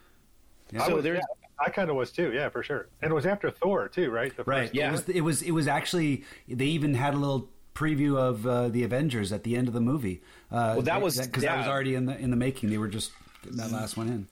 Yeah. 0.72 0.84
So 0.84 0.92
I 0.92 0.94
was, 0.94 1.04
there's 1.04 1.18
yeah, 1.18 1.64
I 1.66 1.70
kind 1.70 1.90
of 1.90 1.96
was 1.96 2.10
too. 2.12 2.32
Yeah, 2.32 2.48
for 2.48 2.62
sure. 2.62 2.88
And 3.02 3.10
it 3.10 3.14
was 3.14 3.26
after 3.26 3.50
Thor 3.50 3.88
too, 3.88 4.10
right? 4.10 4.36
The 4.36 4.44
Right. 4.44 4.64
first- 4.64 4.74
Yeah. 4.74 4.88
It 4.88 4.92
was, 4.92 5.08
it 5.08 5.20
was. 5.22 5.42
It 5.42 5.50
was 5.52 5.68
actually. 5.68 6.24
They 6.48 6.66
even 6.66 6.94
had 6.94 7.14
a 7.14 7.16
little 7.16 7.48
preview 7.74 8.16
of 8.18 8.46
uh, 8.46 8.68
the 8.68 8.82
Avengers 8.84 9.32
at 9.32 9.44
the 9.44 9.56
end 9.56 9.68
of 9.68 9.74
the 9.74 9.80
movie. 9.80 10.20
Uh, 10.50 10.72
Well, 10.76 10.82
that 10.82 11.00
was- 11.00 11.18
because 11.18 11.42
that 11.44 11.58
was 11.58 11.66
already 11.66 11.94
in 11.94 12.06
the 12.06 12.18
in 12.18 12.30
the 12.30 12.36
making. 12.36 12.70
They 12.70 12.78
were 12.78 12.88
just 12.88 13.12
getting 13.42 13.58
that 13.58 13.70
last 13.72 13.96
one 13.96 14.08
in. 14.08 14.26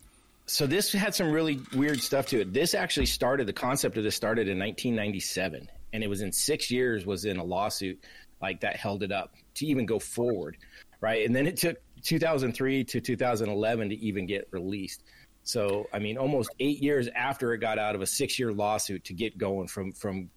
so 0.46 0.66
this 0.66 0.92
had 0.92 1.14
some 1.14 1.30
really 1.32 1.60
weird 1.74 2.00
stuff 2.00 2.26
to 2.28 2.40
it. 2.40 2.52
This 2.52 2.74
actually 2.74 3.06
started 3.06 3.46
the 3.48 3.52
concept 3.52 3.96
of 3.96 4.04
this 4.04 4.14
started 4.14 4.46
in 4.48 4.58
1997, 4.58 5.68
and 5.92 6.04
it 6.04 6.08
was 6.08 6.20
in 6.22 6.32
six 6.32 6.70
years 6.70 7.04
was 7.06 7.24
in 7.24 7.36
a 7.38 7.44
lawsuit 7.44 8.02
like 8.42 8.60
that 8.60 8.76
held 8.76 9.02
it 9.02 9.10
up 9.12 9.32
to 9.54 9.66
even 9.66 9.86
go 9.86 9.98
forward, 9.98 10.56
right? 11.00 11.24
And 11.26 11.34
then 11.34 11.46
it 11.46 11.56
took 11.56 11.78
2003 12.02 12.84
to 12.84 13.00
2011 13.00 13.88
to 13.88 13.94
even 13.96 14.26
get 14.26 14.46
released. 14.50 15.02
So 15.46 15.88
I 15.92 16.00
mean, 16.00 16.18
almost 16.18 16.50
eight 16.58 16.82
years 16.82 17.08
after 17.14 17.54
it 17.54 17.58
got 17.58 17.78
out 17.78 17.94
of 17.94 18.02
a 18.02 18.06
six 18.06 18.38
year 18.38 18.52
lawsuit 18.52 19.04
to 19.04 19.14
get 19.14 19.38
going 19.38 19.68
from 19.68 19.92
from 19.92 20.28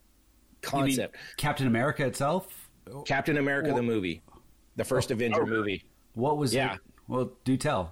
concept. 0.62 1.16
Captain 1.36 1.66
America 1.68 2.06
itself. 2.06 2.70
Captain 3.06 3.38
America 3.38 3.74
the 3.74 3.82
movie, 3.82 4.22
the 4.76 4.84
first 4.84 5.12
Avenger 5.12 5.44
oh, 5.44 5.46
movie. 5.48 5.84
What 6.14 6.38
was 6.38 6.54
Yeah. 6.54 6.76
it? 6.76 6.80
Well, 7.08 7.32
do 7.44 7.58
tell. 7.58 7.92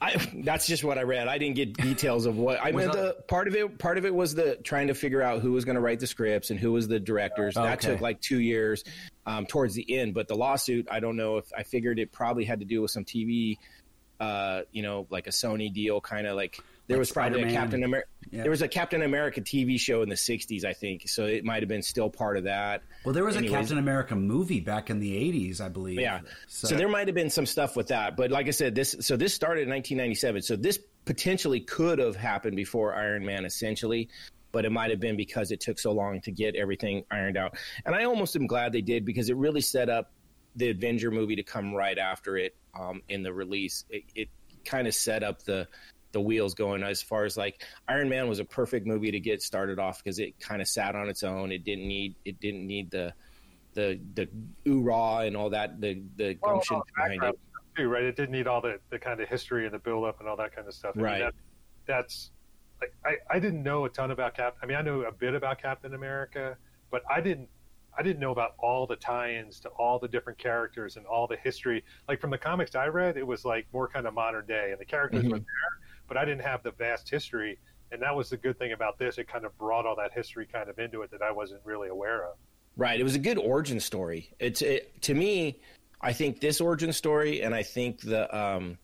I, 0.00 0.16
that's 0.42 0.66
just 0.66 0.82
what 0.82 0.98
I 0.98 1.02
read. 1.02 1.28
I 1.28 1.38
didn't 1.38 1.54
get 1.54 1.76
details 1.76 2.26
of 2.26 2.36
what 2.36 2.60
I 2.60 2.72
mean. 2.72 2.90
The 2.90 3.16
part 3.28 3.46
of 3.46 3.54
it, 3.54 3.78
part 3.78 3.96
of 3.96 4.04
it 4.04 4.12
was 4.12 4.34
the 4.34 4.56
trying 4.56 4.88
to 4.88 4.94
figure 4.94 5.22
out 5.22 5.40
who 5.40 5.52
was 5.52 5.64
going 5.64 5.76
to 5.76 5.80
write 5.80 6.00
the 6.00 6.08
scripts 6.08 6.50
and 6.50 6.58
who 6.58 6.72
was 6.72 6.88
the 6.88 6.98
directors. 6.98 7.54
That 7.54 7.78
Okay. 7.78 7.92
took 7.92 8.00
like 8.00 8.20
two 8.20 8.40
years 8.40 8.82
um, 9.24 9.46
towards 9.46 9.74
the 9.76 9.96
end. 9.96 10.14
But 10.14 10.26
the 10.26 10.34
lawsuit, 10.34 10.88
I 10.90 10.98
don't 10.98 11.16
know 11.16 11.36
if 11.36 11.44
I 11.56 11.62
figured 11.62 12.00
it 12.00 12.10
probably 12.10 12.44
had 12.44 12.58
to 12.58 12.66
do 12.66 12.82
with 12.82 12.90
some 12.90 13.04
TV, 13.04 13.56
uh, 14.20 14.62
you 14.72 14.82
know, 14.82 15.06
like 15.10 15.26
a 15.26 15.30
Sony 15.30 15.72
deal, 15.72 16.00
kind 16.00 16.26
of 16.26 16.36
like 16.36 16.58
there 16.86 16.96
Like 16.96 17.00
was 17.00 17.10
probably 17.10 17.40
a 17.40 17.42
Spider-Man. 17.42 17.62
Captain 17.62 17.84
America. 17.84 18.08
Yeah. 18.30 18.42
There 18.42 18.50
was 18.50 18.62
a 18.62 18.68
Captain 18.68 19.02
America 19.02 19.40
TV 19.40 19.78
show 19.78 20.02
in 20.02 20.08
the 20.08 20.14
'60s, 20.14 20.64
I 20.64 20.72
think. 20.72 21.08
So 21.08 21.26
it 21.26 21.44
might 21.44 21.62
have 21.62 21.68
been 21.68 21.82
still 21.82 22.10
part 22.10 22.36
of 22.36 22.44
that. 22.44 22.82
Well, 23.04 23.12
there 23.12 23.24
was 23.24 23.36
Anyways. 23.36 23.54
a 23.54 23.58
Captain 23.58 23.78
America 23.78 24.14
movie 24.16 24.60
back 24.60 24.90
in 24.90 25.00
the 25.00 25.12
'80s, 25.12 25.60
I 25.60 25.68
believe. 25.68 26.00
Yeah. 26.00 26.20
So, 26.48 26.74
there 26.74 26.88
might 26.88 27.08
have 27.08 27.14
been 27.14 27.30
some 27.30 27.46
stuff 27.46 27.76
with 27.76 27.88
that, 27.88 28.16
but 28.16 28.30
like 28.30 28.46
I 28.46 28.50
said, 28.50 28.74
this 28.74 28.96
so 29.00 29.16
this 29.16 29.34
started 29.34 29.62
in 29.62 29.70
1997. 29.70 30.42
So 30.42 30.56
this 30.56 30.78
potentially 31.04 31.60
could 31.60 31.98
have 31.98 32.16
happened 32.16 32.56
before 32.56 32.94
Iron 32.94 33.24
Man, 33.24 33.44
essentially, 33.44 34.08
but 34.52 34.64
it 34.64 34.72
might 34.72 34.90
have 34.90 35.00
been 35.00 35.16
because 35.16 35.50
it 35.50 35.60
took 35.60 35.78
so 35.78 35.92
long 35.92 36.20
to 36.22 36.30
get 36.30 36.56
everything 36.56 37.04
ironed 37.10 37.36
out. 37.36 37.56
And 37.84 37.94
I 37.94 38.04
almost 38.04 38.34
am 38.36 38.46
glad 38.46 38.72
they 38.72 38.80
did 38.80 39.04
because 39.04 39.28
it 39.28 39.36
really 39.36 39.60
set 39.60 39.88
up 39.88 40.10
the 40.56 40.70
Avenger 40.70 41.10
movie 41.10 41.36
to 41.36 41.42
come 41.42 41.74
right 41.74 41.98
after 41.98 42.36
it 42.36 42.56
um, 42.78 43.02
in 43.08 43.22
the 43.22 43.32
release. 43.32 43.84
It, 43.90 44.04
it 44.14 44.28
kind 44.64 44.88
of 44.88 44.94
set 44.94 45.22
up 45.22 45.42
the 45.42 45.68
the 46.12 46.20
wheels 46.20 46.54
going 46.54 46.82
as 46.82 47.02
far 47.02 47.24
as 47.24 47.36
like 47.36 47.62
Iron 47.88 48.08
Man 48.08 48.28
was 48.28 48.38
a 48.38 48.44
perfect 48.44 48.86
movie 48.86 49.10
to 49.10 49.20
get 49.20 49.42
started 49.42 49.78
off 49.78 50.02
because 50.02 50.18
it 50.18 50.38
kind 50.40 50.62
of 50.62 50.68
sat 50.68 50.94
on 50.94 51.08
its 51.08 51.22
own. 51.22 51.52
It 51.52 51.64
didn't 51.64 51.86
need 51.86 52.16
it 52.24 52.40
didn't 52.40 52.66
need 52.66 52.90
the 52.90 53.12
the 53.74 54.00
the 54.14 54.28
oorah 54.64 55.26
and 55.26 55.36
all 55.36 55.50
that 55.50 55.80
the 55.80 56.02
the 56.16 56.34
gumption 56.34 56.76
well, 56.76 56.86
behind 56.96 57.22
it. 57.22 57.38
Too, 57.76 57.88
right? 57.88 58.04
It 58.04 58.16
didn't 58.16 58.32
need 58.32 58.46
all 58.46 58.62
the, 58.62 58.80
the 58.88 58.98
kind 58.98 59.20
of 59.20 59.28
history 59.28 59.66
and 59.66 59.74
the 59.74 59.78
build 59.78 60.06
up 60.06 60.18
and 60.20 60.28
all 60.28 60.36
that 60.36 60.56
kind 60.56 60.66
of 60.66 60.72
stuff. 60.72 60.92
I 60.94 60.96
mean, 60.96 61.04
Right. 61.04 61.18
that, 61.18 61.34
that's 61.86 62.30
like 62.80 62.94
I, 63.04 63.36
I 63.36 63.38
didn't 63.38 63.62
know 63.62 63.84
a 63.84 63.90
ton 63.90 64.10
about 64.10 64.34
Cap. 64.34 64.56
I 64.62 64.66
mean, 64.66 64.78
I 64.78 64.82
knew 64.82 65.04
a 65.04 65.12
bit 65.12 65.34
about 65.34 65.60
Captain 65.60 65.92
America, 65.92 66.56
but 66.90 67.02
I 67.10 67.20
didn't 67.20 67.50
I 67.98 68.02
didn't 68.02 68.20
know 68.20 68.30
about 68.30 68.54
all 68.58 68.86
the 68.86 68.96
tie-ins 68.96 69.60
to 69.60 69.68
all 69.70 69.98
the 69.98 70.08
different 70.08 70.38
characters 70.38 70.96
and 70.96 71.06
all 71.06 71.26
the 71.26 71.36
history. 71.36 71.82
Like 72.08 72.20
from 72.20 72.30
the 72.30 72.38
comics 72.38 72.74
I 72.74 72.86
read, 72.88 73.16
it 73.16 73.26
was 73.26 73.44
like 73.44 73.66
more 73.72 73.88
kind 73.88 74.06
of 74.06 74.14
modern 74.14 74.46
day, 74.46 74.70
and 74.72 74.80
the 74.80 74.84
characters 74.84 75.24
Mhm. 75.24 75.30
were 75.30 75.38
there, 75.38 75.80
but 76.08 76.16
I 76.16 76.24
didn't 76.24 76.42
have 76.42 76.62
the 76.62 76.72
vast 76.72 77.08
history. 77.08 77.58
And 77.92 78.02
that 78.02 78.14
was 78.14 78.30
the 78.30 78.36
good 78.36 78.58
thing 78.58 78.72
about 78.72 78.98
this. 78.98 79.16
It 79.16 79.28
kind 79.28 79.44
of 79.44 79.56
brought 79.58 79.86
all 79.86 79.96
that 79.96 80.12
history 80.12 80.46
kind 80.46 80.68
of 80.68 80.78
into 80.78 81.02
it 81.02 81.10
that 81.12 81.22
I 81.22 81.30
wasn't 81.30 81.60
really 81.64 81.88
aware 81.88 82.24
of. 82.26 82.36
Right. 82.76 82.98
It 83.00 83.04
was 83.04 83.14
a 83.14 83.18
good 83.20 83.38
origin 83.38 83.80
story. 83.80 84.34
It's 84.38 84.60
it, 84.60 85.00
to 85.02 85.14
me. 85.14 85.60
I 86.02 86.12
think 86.12 86.40
this 86.40 86.60
origin 86.60 86.92
story 86.92 87.40
and 87.40 87.54
I 87.54 87.62
think 87.62 88.02
the 88.02 88.36
um, 88.36 88.76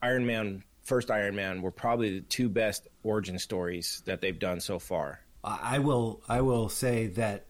Iron 0.00 0.24
Man 0.24 0.64
first 0.82 1.10
Iron 1.10 1.36
Man 1.36 1.60
were 1.60 1.70
probably 1.70 2.20
the 2.20 2.24
two 2.24 2.48
best 2.48 2.88
origin 3.02 3.38
stories 3.38 4.02
that 4.06 4.22
they've 4.22 4.38
done 4.38 4.60
so 4.60 4.78
far. 4.78 5.20
I 5.44 5.76
I 5.76 5.78
will 5.80 6.22
I 6.26 6.40
will 6.40 6.70
say 6.70 7.08
that 7.08 7.44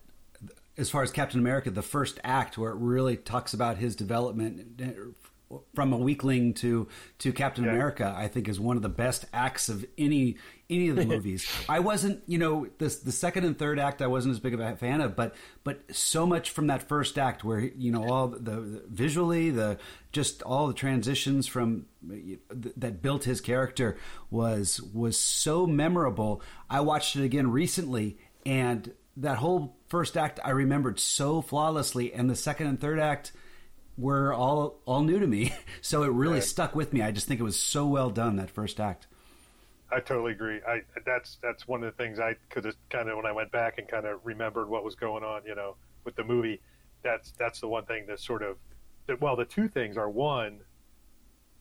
as 0.79 0.89
far 0.89 1.03
as 1.03 1.11
Captain 1.11 1.39
America, 1.39 1.69
the 1.69 1.81
first 1.81 2.19
act 2.23 2.57
where 2.57 2.71
it 2.71 2.77
really 2.77 3.17
talks 3.17 3.53
about 3.53 3.77
his 3.77 3.95
development 3.95 4.81
from 5.73 5.93
a 5.93 5.97
weakling 5.97 6.53
to 6.53 6.87
to 7.17 7.33
Captain 7.33 7.63
Yeah. 7.63 7.71
America, 7.71 8.13
I 8.15 8.27
think 8.27 8.47
is 8.47 8.59
one 8.59 8.75
of 8.77 8.83
the 8.83 8.89
best 8.89 9.25
acts 9.33 9.67
of 9.67 9.83
any 9.97 10.37
any 10.69 10.89
of 10.89 10.95
the 10.95 11.05
movies. 11.15 11.47
I 11.67 11.79
wasn't, 11.79 12.21
you 12.27 12.37
know, 12.37 12.67
this 12.77 12.99
the 12.99 13.11
second 13.11 13.45
and 13.45 13.57
third 13.57 13.79
act 13.79 14.03
I 14.03 14.07
wasn't 14.07 14.33
as 14.33 14.39
big 14.39 14.53
of 14.53 14.59
a 14.59 14.75
fan 14.75 15.01
of, 15.01 15.15
but 15.15 15.35
but 15.63 15.81
so 15.95 16.27
much 16.27 16.51
from 16.51 16.67
that 16.67 16.83
first 16.87 17.17
act 17.17 17.43
where 17.43 17.59
you 17.59 17.91
know 17.91 18.07
all 18.07 18.27
the, 18.27 18.37
the 18.39 18.83
visually 18.89 19.49
the 19.49 19.79
just 20.11 20.43
all 20.43 20.67
the 20.67 20.73
transitions 20.75 21.47
from 21.47 21.87
that 22.77 23.01
built 23.01 23.23
his 23.23 23.41
character 23.41 23.97
was 24.29 24.79
was 24.93 25.19
so 25.19 25.65
memorable. 25.65 26.43
I 26.69 26.81
watched 26.81 27.15
it 27.15 27.23
again 27.23 27.49
recently 27.51 28.19
and 28.45 28.93
that 29.17 29.37
whole 29.37 29.78
first 29.89 30.15
act 30.15 30.39
I 30.43 30.51
remembered 30.51 30.99
so 30.99 31.41
flawlessly 31.41 32.13
and 32.13 32.29
the 32.29 32.35
second 32.35 32.67
and 32.67 32.79
third 32.79 32.99
act 32.99 33.31
were 33.97 34.33
all 34.33 34.79
all 34.85 35.03
new 35.03 35.19
to 35.19 35.27
me. 35.27 35.53
So 35.81 36.03
it 36.03 36.11
really 36.11 36.35
Right. 36.35 36.43
stuck 36.43 36.75
with 36.75 36.93
me. 36.93 37.01
I 37.01 37.11
just 37.11 37.27
think 37.27 37.39
it 37.39 37.43
was 37.43 37.57
so 37.59 37.85
well 37.87 38.09
done 38.09 38.35
that 38.37 38.49
first 38.49 38.79
act. 38.79 39.07
I 39.91 39.99
totally 39.99 40.33
agree. 40.33 40.59
I 40.67 40.81
that's 41.05 41.37
that's 41.41 41.67
one 41.67 41.83
of 41.83 41.95
the 41.95 42.03
things 42.03 42.19
I 42.19 42.35
because 42.47 42.75
kind 42.89 43.09
of 43.09 43.17
when 43.17 43.25
I 43.25 43.31
went 43.31 43.51
back 43.51 43.77
and 43.79 43.87
kind 43.87 44.05
of 44.05 44.19
remembered 44.23 44.69
what 44.69 44.83
was 44.83 44.95
going 44.95 45.23
on, 45.23 45.41
you 45.45 45.55
know, 45.55 45.75
with 46.05 46.15
the 46.15 46.23
movie. 46.23 46.61
That's 47.01 47.31
that's 47.39 47.59
the 47.61 47.67
one 47.67 47.85
thing 47.85 48.05
that 48.07 48.19
sort 48.19 48.43
of 48.43 48.57
that. 49.07 49.19
Well, 49.21 49.35
the 49.35 49.45
two 49.45 49.67
things 49.67 49.97
are 49.97 50.09
one, 50.09 50.59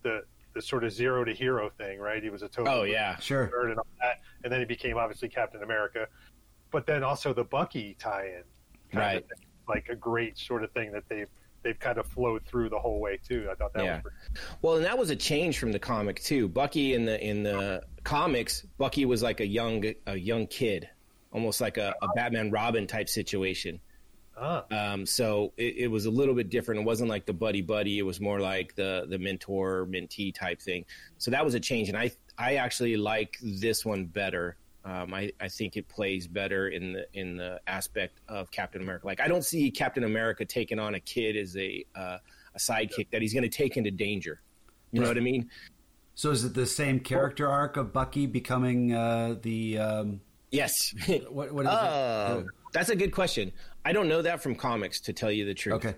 the 0.03 0.23
the 0.55 0.61
sort 0.62 0.83
of 0.85 0.93
zero 0.93 1.25
to 1.25 1.33
hero 1.33 1.71
thing, 1.71 1.99
right? 2.01 2.23
He 2.23 2.29
was 2.31 2.43
a 2.43 2.49
total 2.49 2.73
Oh 2.73 2.83
yeah. 2.83 3.17
Sure. 3.19 3.45
and 3.69 3.79
all 3.79 3.87
that, 4.03 4.21
and 4.45 4.53
then 4.53 4.59
he 4.61 4.67
became 4.67 4.97
obviously 4.97 5.29
Captain 5.29 5.62
America. 5.62 6.09
But 6.70 6.87
then 6.87 7.02
also 7.02 7.33
the 7.33 7.44
Bucky 7.44 7.96
tie-in, 7.98 8.42
Right. 8.98 9.24
Like 9.68 9.88
a 9.90 9.94
great 9.96 10.38
sort 10.38 10.64
of 10.64 10.70
thing 10.72 10.92
that 10.92 11.04
they've 11.09 11.28
they've 11.62 11.78
kind 11.78 11.98
of 11.98 12.07
flowed 12.07 12.44
through 12.46 12.68
the 12.70 12.78
whole 12.78 13.00
way 13.00 13.18
too. 13.18 13.48
I 13.50 13.54
thought 13.54 13.72
that 13.74 13.85
Yeah. 13.85 13.94
was 13.96 14.02
pretty 14.02 14.16
Well, 14.62 14.76
and 14.76 14.85
that 14.85 14.96
was 14.96 15.11
a 15.11 15.16
change 15.16 15.59
from 15.59 15.72
the 15.72 15.78
comic 15.78 16.20
too. 16.22 16.48
Bucky 16.48 16.94
in 16.94 17.04
the 17.04 17.22
in 17.22 17.42
the 17.42 17.83
comics, 18.04 18.62
Bucky 18.78 19.04
was 19.04 19.22
like 19.22 19.40
a 19.40 19.46
young 19.46 19.85
a 20.07 20.16
young 20.16 20.46
kid, 20.46 20.88
almost 21.33 21.61
like 21.61 21.76
a, 21.76 21.94
a 22.00 22.09
Batman 22.14 22.50
Robin 22.50 22.87
type 22.87 23.09
situation. 23.11 23.81
ah, 24.38 24.64
Um, 24.70 25.04
so 25.04 25.52
it, 25.59 25.74
it 25.78 25.88
was 25.88 26.07
a 26.07 26.11
little 26.11 26.35
bit 26.35 26.48
different. 26.48 26.81
It 26.83 26.85
wasn't 26.85 27.11
like 27.11 27.26
the 27.26 27.35
buddy 27.35 27.61
buddy. 27.61 27.98
It 27.98 28.02
was 28.04 28.20
more 28.20 28.40
like 28.40 28.74
the 28.76 29.04
the 29.09 29.18
mentor 29.18 29.87
mentee 29.90 30.33
type 30.35 30.62
thing. 30.62 30.87
So 31.18 31.31
that 31.33 31.44
was 31.44 31.54
a 31.54 31.61
change, 31.61 31.88
and 31.90 31.98
I 31.98 32.12
I 32.38 32.54
actually 32.54 32.96
like 32.96 33.37
this 33.42 33.85
one 33.85 34.07
better. 34.07 34.57
Um, 34.88 35.12
I, 35.12 35.31
I 35.38 35.48
think 35.48 35.77
it 35.77 35.87
plays 35.88 36.27
better 36.27 36.68
in 36.68 36.94
the 36.94 37.07
in 37.12 37.37
the 37.37 37.61
aspect 37.66 38.20
of 38.27 38.51
Captain 38.51 38.81
America. 38.81 39.07
Like 39.07 39.20
I 39.20 39.29
don't 39.29 39.44
see 39.44 39.70
Captain 39.70 40.05
America 40.05 40.46
taking 40.46 40.79
on 40.79 40.94
a 40.94 41.01
kid 41.01 41.37
as 41.37 41.57
a 41.59 41.85
uh, 41.94 42.18
a 42.55 42.59
sidekick 42.59 43.11
that 43.11 43.20
he's 43.20 43.35
going 43.35 43.42
to 43.42 43.51
take 43.51 43.77
into 43.77 43.90
danger. 43.90 44.40
You 44.92 45.03
know 45.03 45.09
what 45.09 45.18
I 45.18 45.20
mean? 45.20 45.51
So 46.14 46.31
is 46.31 46.44
it 46.44 46.55
the 46.55 46.64
same 46.64 47.01
character 47.01 47.46
arc 47.48 47.77
of 47.77 47.92
Bucky 47.92 48.24
becoming 48.27 48.94
uh, 48.94 49.37
the 49.42 49.79
um, 49.79 50.20
Yes. 50.51 50.94
what? 51.29 51.53
What 51.53 51.66
is 51.66 51.70
Oh, 51.72 52.38
it? 52.38 52.46
that's 52.72 52.88
a 52.88 52.96
good 52.96 53.12
question. 53.12 53.53
I 53.85 53.92
don't 53.92 54.09
know 54.09 54.22
that 54.22 54.42
from 54.42 54.55
comics, 54.55 55.01
to 55.01 55.12
tell 55.12 55.31
you 55.31 55.44
the 55.44 55.55
truth. 55.55 55.77
Okay. 55.85 55.94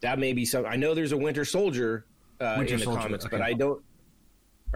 that 0.00 0.18
may 0.18 0.32
be 0.32 0.46
some. 0.46 0.64
I 0.64 0.76
know 0.76 0.94
there's 0.94 1.12
a 1.12 1.16
Winter 1.18 1.44
Soldier 1.44 2.06
uh, 2.40 2.54
Winter 2.58 2.74
in 2.74 2.80
the 2.80 2.84
Soldier, 2.84 3.00
comics, 3.02 3.26
okay. 3.26 3.36
but 3.36 3.44
I 3.44 3.52
don't. 3.52 3.82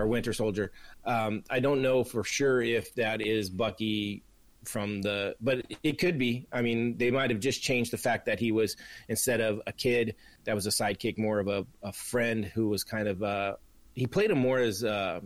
Or 0.00 0.06
Winter 0.06 0.32
Soldier. 0.32 0.72
Um, 1.04 1.44
I 1.50 1.60
don't 1.60 1.82
know 1.82 2.04
for 2.04 2.24
sure 2.24 2.62
if 2.62 2.94
that 2.94 3.20
is 3.20 3.50
Bucky 3.50 4.22
from 4.64 5.02
the, 5.02 5.36
but 5.40 5.64
it 5.82 5.98
could 5.98 6.18
be. 6.18 6.46
I 6.52 6.62
mean, 6.62 6.96
they 6.98 7.10
might 7.10 7.30
have 7.30 7.40
just 7.40 7.62
changed 7.62 7.92
the 7.92 7.98
fact 7.98 8.26
that 8.26 8.38
he 8.38 8.52
was 8.52 8.76
instead 9.08 9.40
of 9.40 9.60
a 9.66 9.72
kid 9.72 10.16
that 10.44 10.54
was 10.54 10.66
a 10.66 10.70
sidekick, 10.70 11.18
more 11.18 11.38
of 11.38 11.48
a, 11.48 11.66
a 11.82 11.92
friend 11.92 12.44
who 12.44 12.68
was 12.68 12.84
kind 12.84 13.08
of. 13.08 13.22
Uh, 13.22 13.56
he 13.94 14.06
played 14.06 14.30
him 14.30 14.38
more 14.38 14.58
as 14.58 14.84
uh, 14.84 15.20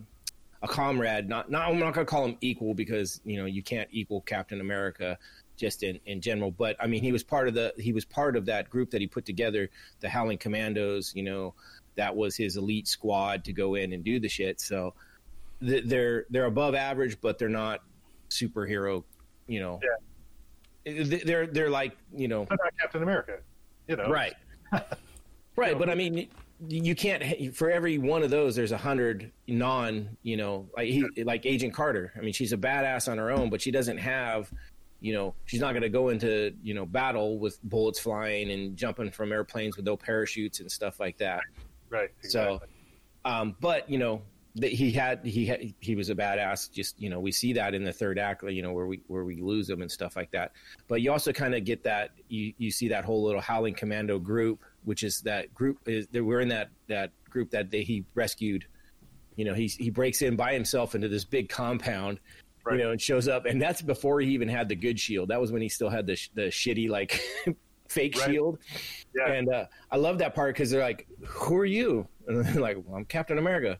a 0.62 0.68
comrade. 0.68 1.28
Not, 1.28 1.50
not. 1.50 1.68
I'm 1.68 1.78
not 1.78 1.94
going 1.94 2.06
to 2.06 2.10
call 2.10 2.24
him 2.24 2.36
equal 2.40 2.74
because 2.74 3.20
you 3.24 3.38
know 3.38 3.46
you 3.46 3.62
can't 3.62 3.88
equal 3.92 4.20
Captain 4.22 4.60
America 4.60 5.18
just 5.56 5.82
in, 5.82 6.00
in 6.06 6.20
general. 6.20 6.50
But 6.50 6.76
I 6.80 6.86
mean, 6.86 7.02
he 7.02 7.12
was 7.12 7.22
part 7.22 7.48
of 7.48 7.54
the 7.54 7.72
he 7.76 7.92
was 7.92 8.04
part 8.04 8.36
of 8.36 8.46
that 8.46 8.70
group 8.70 8.90
that 8.90 9.00
he 9.00 9.06
put 9.06 9.24
together, 9.24 9.70
the 10.00 10.08
Howling 10.08 10.38
Commandos. 10.38 11.14
You 11.14 11.22
know, 11.22 11.54
that 11.96 12.14
was 12.14 12.36
his 12.36 12.56
elite 12.56 12.88
squad 12.88 13.44
to 13.44 13.52
go 13.52 13.74
in 13.74 13.92
and 13.92 14.04
do 14.04 14.20
the 14.20 14.28
shit. 14.28 14.60
So 14.60 14.94
th- 15.60 15.84
they're 15.86 16.26
they're 16.30 16.46
above 16.46 16.74
average, 16.74 17.20
but 17.20 17.38
they're 17.38 17.48
not 17.48 17.80
superhero. 18.30 19.04
You 19.46 19.60
know, 19.60 19.80
Th- 20.84 21.24
they're 21.24 21.46
they're 21.46 21.70
like 21.70 21.96
you 22.14 22.28
know 22.28 22.44
but 22.44 22.58
not 22.62 22.72
Captain 22.80 23.02
America, 23.02 23.38
you 23.88 23.96
know, 23.96 24.08
right, 24.08 24.34
right. 25.56 25.78
But 25.78 25.90
I 25.90 25.94
mean. 25.94 26.28
You 26.66 26.94
can't. 26.94 27.54
For 27.54 27.68
every 27.68 27.98
one 27.98 28.22
of 28.22 28.30
those, 28.30 28.54
there's 28.54 28.70
a 28.72 28.78
hundred 28.78 29.32
non. 29.48 30.08
You 30.22 30.36
know, 30.36 30.68
like 30.76 30.88
he, 30.88 31.04
like 31.24 31.44
Agent 31.44 31.74
Carter. 31.74 32.12
I 32.16 32.20
mean, 32.20 32.32
she's 32.32 32.52
a 32.52 32.56
badass 32.56 33.10
on 33.10 33.18
her 33.18 33.30
own, 33.32 33.50
but 33.50 33.60
she 33.60 33.72
doesn't 33.72 33.98
have 33.98 34.50
you 35.04 35.12
know 35.12 35.34
she's 35.44 35.60
not 35.60 35.72
going 35.72 35.82
to 35.82 35.90
go 35.90 36.08
into 36.08 36.54
you 36.62 36.72
know 36.72 36.86
battle 36.86 37.38
with 37.38 37.62
bullets 37.64 37.98
flying 37.98 38.50
and 38.52 38.74
jumping 38.74 39.10
from 39.10 39.32
airplanes 39.32 39.76
with 39.76 39.84
no 39.84 39.98
parachutes 39.98 40.60
and 40.60 40.72
stuff 40.72 40.98
like 40.98 41.18
that 41.18 41.40
right? 41.94 42.10
so 42.22 42.60
um 43.24 43.56
but 43.60 43.88
you 43.88 43.98
know 43.98 44.20
that 44.56 44.70
he 44.70 44.92
had 44.92 45.24
he 45.24 45.46
had, 45.46 45.74
he 45.80 45.96
was 45.96 46.10
a 46.10 46.14
badass 46.14 46.70
just 46.70 47.00
you 47.00 47.10
know 47.10 47.18
we 47.18 47.32
see 47.32 47.52
that 47.52 47.74
in 47.74 47.82
the 47.82 47.92
third 47.92 48.18
act 48.18 48.42
you 48.44 48.62
know 48.62 48.72
where 48.72 48.86
we 48.86 49.00
where 49.08 49.24
we 49.24 49.40
lose 49.40 49.68
him 49.68 49.82
and 49.82 49.90
stuff 49.90 50.14
like 50.16 50.30
that 50.30 50.52
but 50.86 51.00
you 51.00 51.10
also 51.10 51.32
kind 51.32 51.54
of 51.54 51.64
get 51.64 51.82
that 51.82 52.10
you 52.28 52.52
you 52.58 52.70
see 52.70 52.88
that 52.88 53.04
whole 53.04 53.24
little 53.24 53.40
howling 53.40 53.74
commando 53.74 54.18
group 54.18 54.60
which 54.84 55.02
is 55.02 55.20
that 55.22 55.52
group 55.54 55.78
is 55.86 56.06
that 56.08 56.22
we're 56.22 56.40
in 56.40 56.48
that 56.48 56.68
that 56.88 57.10
group 57.28 57.50
that 57.50 57.70
they, 57.70 57.82
he 57.82 58.04
rescued 58.14 58.64
you 59.34 59.44
know 59.44 59.54
he's 59.54 59.74
he 59.74 59.90
breaks 59.90 60.22
in 60.22 60.36
by 60.36 60.52
himself 60.52 60.94
into 60.94 61.08
this 61.08 61.24
big 61.24 61.48
compound 61.48 62.20
Right. 62.64 62.78
you 62.78 62.84
know 62.84 62.92
and 62.92 63.00
shows 63.00 63.28
up 63.28 63.44
and 63.44 63.60
that's 63.60 63.82
before 63.82 64.22
he 64.22 64.30
even 64.30 64.48
had 64.48 64.70
the 64.70 64.74
good 64.74 64.98
shield 64.98 65.28
that 65.28 65.38
was 65.38 65.52
when 65.52 65.60
he 65.60 65.68
still 65.68 65.90
had 65.90 66.06
the 66.06 66.16
the 66.34 66.44
shitty 66.44 66.88
like 66.88 67.20
fake 67.94 68.16
Right. 68.18 68.30
shield 68.30 68.58
yeah, 69.16 69.32
and 69.32 69.48
uh, 69.48 69.66
I 69.90 69.96
love 69.96 70.18
that 70.18 70.34
part 70.34 70.54
because 70.54 70.70
they're 70.70 70.80
like, 70.82 71.06
"Who 71.24 71.56
are 71.56 71.64
you?" 71.64 72.08
And 72.26 72.44
they're 72.44 72.60
like, 72.60 72.78
well, 72.84 72.96
"I'm 72.96 73.04
Captain 73.04 73.38
America." 73.38 73.78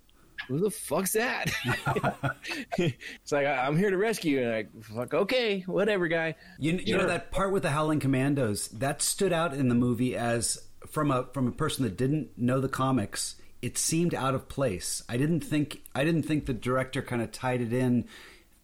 Who 0.49 0.59
the 0.61 0.71
fuck's 0.71 1.13
that? 1.13 1.51
it's 2.79 3.33
like 3.33 3.47
I- 3.47 3.67
I'm 3.67 3.77
here 3.77 3.91
to 3.91 3.97
rescue 3.97 4.39
you. 4.39 4.43
And 4.45 4.51
like, 4.53 4.83
fuck, 4.83 5.15
okay, 5.15 5.61
whatever, 5.61 6.09
guy. 6.09 6.35
You, 6.59 6.73
you 6.85 6.97
know 6.97 7.07
that 7.07 7.31
part 7.31 7.53
with 7.53 7.63
the 7.63 7.71
Howling 7.71 8.01
Commandos 8.01 8.69
that 8.69 9.01
stood 9.03 9.33
out 9.33 9.55
in 9.55 9.69
the 9.69 9.75
movie 9.75 10.17
as 10.17 10.63
from 10.87 11.11
a 11.11 11.29
from 11.33 11.49
a 11.49 11.53
person 11.53 11.85
that 11.85 11.97
didn't 11.97 12.37
know 12.37 12.61
the 12.61 12.69
comics. 12.69 13.37
It 13.63 13.79
seemed 13.79 14.15
out 14.15 14.35
of 14.35 14.49
place. 14.49 15.03
I 15.09 15.17
didn't 15.17 15.41
think 15.41 15.83
I 15.95 16.05
didn't 16.05 16.25
think 16.25 16.47
the 16.47 16.53
director 16.55 17.01
kind 17.01 17.23
of 17.23 17.33
tied 17.33 17.61
it 17.63 17.73
in 17.73 18.05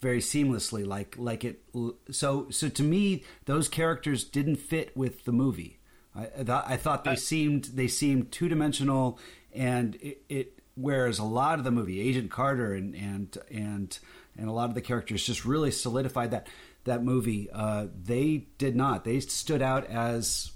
very 0.00 0.20
seamlessly, 0.20 0.86
like 0.86 1.16
like 1.18 1.44
it. 1.44 1.62
So 2.10 2.46
so 2.50 2.68
to 2.68 2.82
me, 2.82 3.24
those 3.44 3.68
characters 3.68 4.24
didn't 4.24 4.56
fit 4.56 4.96
with 4.96 5.24
the 5.24 5.32
movie. 5.32 5.78
I, 6.14 6.28
I 6.38 6.44
thought 6.44 6.64
I 6.68 6.76
thought 6.76 7.04
they 7.04 7.16
seemed 7.16 7.64
they 7.66 7.88
seemed 7.88 8.32
two 8.32 8.48
dimensional, 8.48 9.18
and 9.52 9.96
it, 9.96 10.22
it 10.28 10.58
whereas 10.74 11.18
a 11.18 11.24
lot 11.24 11.58
of 11.58 11.64
the 11.64 11.70
movie, 11.70 12.00
Agent 12.00 12.30
Carter 12.30 12.74
and 12.74 12.94
and 12.94 13.38
and 13.50 13.98
and 14.36 14.48
a 14.48 14.52
lot 14.52 14.68
of 14.68 14.74
the 14.74 14.80
characters 14.80 15.24
just 15.24 15.44
really 15.44 15.70
solidified 15.70 16.30
that 16.30 16.48
that 16.84 17.04
movie. 17.04 17.48
Uh, 17.52 17.86
they 18.02 18.46
did 18.58 18.74
not. 18.74 19.04
They 19.04 19.20
stood 19.20 19.62
out 19.62 19.86
as 19.86 20.52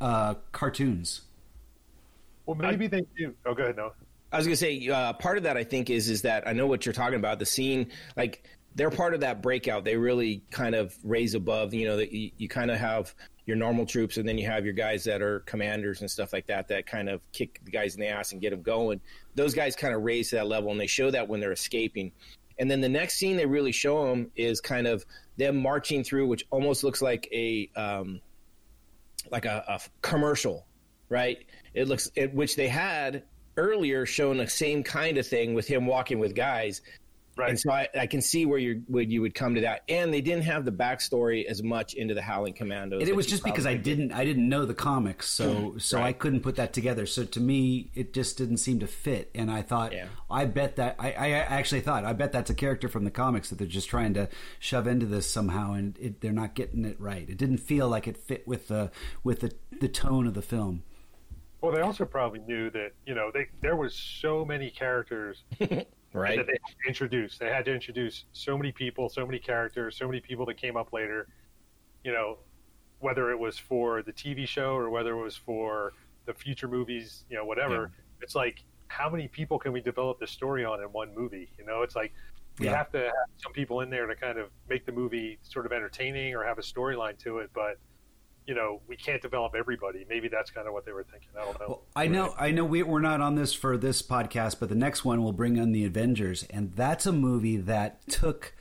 uh, 0.00 0.34
cartoons. 0.52 1.22
well, 2.46 2.56
maybe 2.56 2.88
they 2.88 3.06
do. 3.16 3.34
Oh, 3.46 3.54
go 3.54 3.62
ahead, 3.62 3.76
no. 3.76 3.92
I 4.32 4.36
was 4.36 4.46
gonna 4.46 4.56
say 4.56 4.88
uh, 4.88 5.12
part 5.12 5.36
of 5.38 5.44
that 5.44 5.56
I 5.56 5.62
think 5.62 5.90
is 5.90 6.08
is 6.08 6.22
that 6.22 6.48
I 6.48 6.52
know 6.52 6.66
what 6.66 6.84
you're 6.84 6.92
talking 6.92 7.14
about. 7.14 7.38
The 7.38 7.46
scene, 7.46 7.92
like 8.16 8.42
they're 8.74 8.90
part 8.90 9.14
of 9.14 9.20
that 9.20 9.42
breakout. 9.42 9.84
They 9.84 9.96
really 9.96 10.42
kind 10.50 10.74
of 10.74 10.96
raise 11.04 11.34
above. 11.34 11.74
You 11.74 11.86
know, 11.86 11.96
that 11.96 12.12
you, 12.12 12.30
you 12.36 12.48
kind 12.48 12.70
of 12.70 12.78
have 12.78 13.14
your 13.46 13.56
normal 13.56 13.86
troops, 13.86 14.16
and 14.16 14.28
then 14.28 14.38
you 14.38 14.46
have 14.46 14.64
your 14.64 14.74
guys 14.74 15.04
that 15.04 15.22
are 15.22 15.40
commanders 15.40 16.00
and 16.00 16.10
stuff 16.10 16.32
like 16.32 16.46
that 16.46 16.68
that 16.68 16.86
kind 16.86 17.08
of 17.08 17.20
kick 17.32 17.60
the 17.64 17.70
guys 17.70 17.94
in 17.94 18.00
the 18.00 18.08
ass 18.08 18.32
and 18.32 18.40
get 18.40 18.50
them 18.50 18.62
going. 18.62 19.00
Those 19.34 19.54
guys 19.54 19.76
kind 19.76 19.94
of 19.94 20.02
raise 20.02 20.30
to 20.30 20.36
that 20.36 20.46
level, 20.46 20.70
and 20.70 20.80
they 20.80 20.86
show 20.86 21.10
that 21.10 21.28
when 21.28 21.40
they're 21.40 21.52
escaping. 21.52 22.12
And 22.58 22.70
then 22.70 22.80
the 22.80 22.88
next 22.88 23.16
scene 23.16 23.36
they 23.36 23.46
really 23.46 23.72
show 23.72 24.08
them 24.08 24.30
is 24.36 24.60
kind 24.60 24.86
of 24.86 25.04
them 25.36 25.56
marching 25.56 26.04
through, 26.04 26.26
which 26.26 26.46
almost 26.50 26.84
looks 26.84 27.02
like 27.02 27.28
a 27.32 27.68
um, 27.76 28.20
like 29.30 29.44
a, 29.44 29.64
a 29.68 29.80
commercial, 30.02 30.66
right? 31.08 31.38
It 31.74 31.88
looks 31.88 32.10
it, 32.14 32.34
which 32.34 32.56
they 32.56 32.68
had 32.68 33.24
earlier 33.56 34.06
shown 34.06 34.38
the 34.38 34.48
same 34.48 34.82
kind 34.82 35.18
of 35.18 35.26
thing 35.26 35.54
with 35.54 35.66
him 35.66 35.86
walking 35.86 36.18
with 36.18 36.34
guys. 36.34 36.82
Right. 37.36 37.50
And 37.50 37.58
so 37.58 37.70
I, 37.70 37.88
I 37.98 38.06
can 38.06 38.20
see 38.20 38.46
where 38.46 38.58
you 38.58 38.82
where 38.86 39.02
you 39.02 39.20
would 39.22 39.34
come 39.34 39.54
to 39.56 39.62
that, 39.62 39.82
and 39.88 40.12
they 40.12 40.20
didn't 40.20 40.44
have 40.44 40.64
the 40.64 40.72
backstory 40.72 41.44
as 41.44 41.62
much 41.62 41.94
into 41.94 42.14
the 42.14 42.22
Howling 42.22 42.54
Commandos. 42.54 43.00
And 43.00 43.08
it 43.08 43.16
was 43.16 43.26
just 43.26 43.42
because 43.42 43.66
I 43.66 43.74
probably 43.74 43.90
did. 43.90 43.96
didn't 43.98 44.12
I 44.12 44.24
didn't 44.24 44.48
know 44.48 44.64
the 44.64 44.74
comics, 44.74 45.28
so 45.28 45.54
mm-hmm. 45.54 45.78
so 45.78 46.00
I 46.00 46.12
couldn't 46.12 46.40
put 46.40 46.56
that 46.56 46.72
together. 46.72 47.06
So 47.06 47.24
to 47.24 47.40
me, 47.40 47.90
it 47.94 48.12
just 48.12 48.38
didn't 48.38 48.58
seem 48.58 48.80
to 48.80 48.86
fit. 48.86 49.30
And 49.34 49.50
I 49.50 49.62
thought, 49.62 49.92
Yeah. 49.92 50.06
I 50.30 50.44
bet 50.44 50.76
that 50.76 50.96
I, 50.98 51.12
I 51.12 51.30
actually 51.30 51.80
thought 51.80 52.04
I 52.04 52.12
bet 52.12 52.32
that's 52.32 52.50
a 52.50 52.54
character 52.54 52.88
from 52.88 53.04
the 53.04 53.10
comics 53.10 53.50
that 53.50 53.58
they're 53.58 53.66
just 53.66 53.88
trying 53.88 54.14
to 54.14 54.28
shove 54.58 54.86
into 54.86 55.06
this 55.06 55.30
somehow, 55.30 55.72
and 55.72 55.98
it, 55.98 56.20
they're 56.20 56.32
not 56.32 56.54
getting 56.54 56.84
it 56.84 57.00
right. 57.00 57.28
It 57.28 57.36
didn't 57.36 57.58
feel 57.58 57.88
like 57.88 58.06
it 58.06 58.16
fit 58.16 58.46
with 58.46 58.68
the 58.68 58.90
with 59.22 59.40
the 59.40 59.52
the 59.80 59.88
tone 59.88 60.26
of 60.26 60.34
the 60.34 60.42
film. 60.42 60.84
Well, 61.60 61.72
they 61.72 61.80
also 61.80 62.04
probably 62.04 62.40
knew 62.40 62.68
that 62.70 62.92
you 63.06 63.14
know 63.14 63.30
they 63.32 63.48
there 63.62 63.74
was 63.74 63.94
so 63.94 64.44
many 64.44 64.70
characters 64.70 65.42
right. 66.14 66.36
that 66.36 66.46
they 66.46 66.52
had 66.52 66.74
to 66.82 66.88
introduce. 66.88 67.38
They 67.38 67.48
had 67.48 67.64
to 67.66 67.74
introduce 67.74 68.24
so 68.32 68.56
many 68.56 68.72
people, 68.72 69.08
so 69.08 69.26
many 69.26 69.38
characters, 69.38 69.96
so 69.96 70.06
many 70.06 70.20
people 70.20 70.46
that 70.46 70.56
came 70.56 70.76
up 70.76 70.92
later. 70.92 71.28
You 72.04 72.12
know, 72.12 72.38
whether 73.00 73.30
it 73.30 73.38
was 73.38 73.58
for 73.58 74.02
the 74.02 74.12
TV 74.12 74.46
show 74.46 74.74
or 74.74 74.90
whether 74.90 75.12
it 75.18 75.22
was 75.22 75.36
for 75.36 75.92
the 76.26 76.32
future 76.34 76.68
movies, 76.68 77.24
you 77.28 77.36
know, 77.36 77.44
whatever. 77.44 77.92
It's 78.20 78.34
like 78.34 78.64
how 78.88 79.10
many 79.10 79.28
people 79.28 79.58
can 79.58 79.72
we 79.72 79.80
develop 79.80 80.20
the 80.20 80.26
story 80.26 80.64
on 80.64 80.80
in 80.80 80.86
one 80.86 81.14
movie? 81.14 81.50
You 81.58 81.66
know, 81.66 81.82
it's 81.82 81.96
like 81.96 82.14
we 82.58 82.66
Yeah. 82.66 82.76
have 82.76 82.90
to 82.92 82.98
have 82.98 83.12
some 83.36 83.52
people 83.52 83.80
in 83.80 83.90
there 83.90 84.06
to 84.06 84.14
kind 84.14 84.38
of 84.38 84.50
make 84.68 84.86
the 84.86 84.92
movie 84.92 85.38
sort 85.42 85.66
of 85.66 85.72
entertaining 85.72 86.34
or 86.34 86.44
have 86.44 86.58
a 86.58 86.62
storyline 86.62 87.18
to 87.18 87.38
it, 87.38 87.50
but 87.52 87.78
you 88.46 88.54
know, 88.54 88.80
we 88.88 88.96
can't 88.96 89.22
develop 89.22 89.54
everybody. 89.56 90.04
Maybe 90.08 90.28
that's 90.28 90.50
kind 90.50 90.66
of 90.66 90.74
what 90.74 90.84
they 90.84 90.92
were 90.92 91.04
thinking. 91.04 91.28
I 91.40 91.44
don't 91.44 91.60
know. 91.60 91.66
Well, 91.68 91.82
I 91.96 92.06
know, 92.08 92.34
I 92.38 92.50
know, 92.50 92.64
we, 92.64 92.82
we're 92.82 93.00
not 93.00 93.20
on 93.20 93.34
this 93.36 93.54
for 93.54 93.76
this 93.76 94.02
podcast, 94.02 94.60
but 94.60 94.68
the 94.68 94.74
next 94.74 95.04
one 95.04 95.22
will 95.22 95.32
bring 95.32 95.58
on 95.58 95.72
the 95.72 95.84
Avengers, 95.84 96.44
and 96.50 96.72
that's 96.74 97.06
a 97.06 97.12
movie 97.12 97.56
that 97.56 98.06
took 98.08 98.54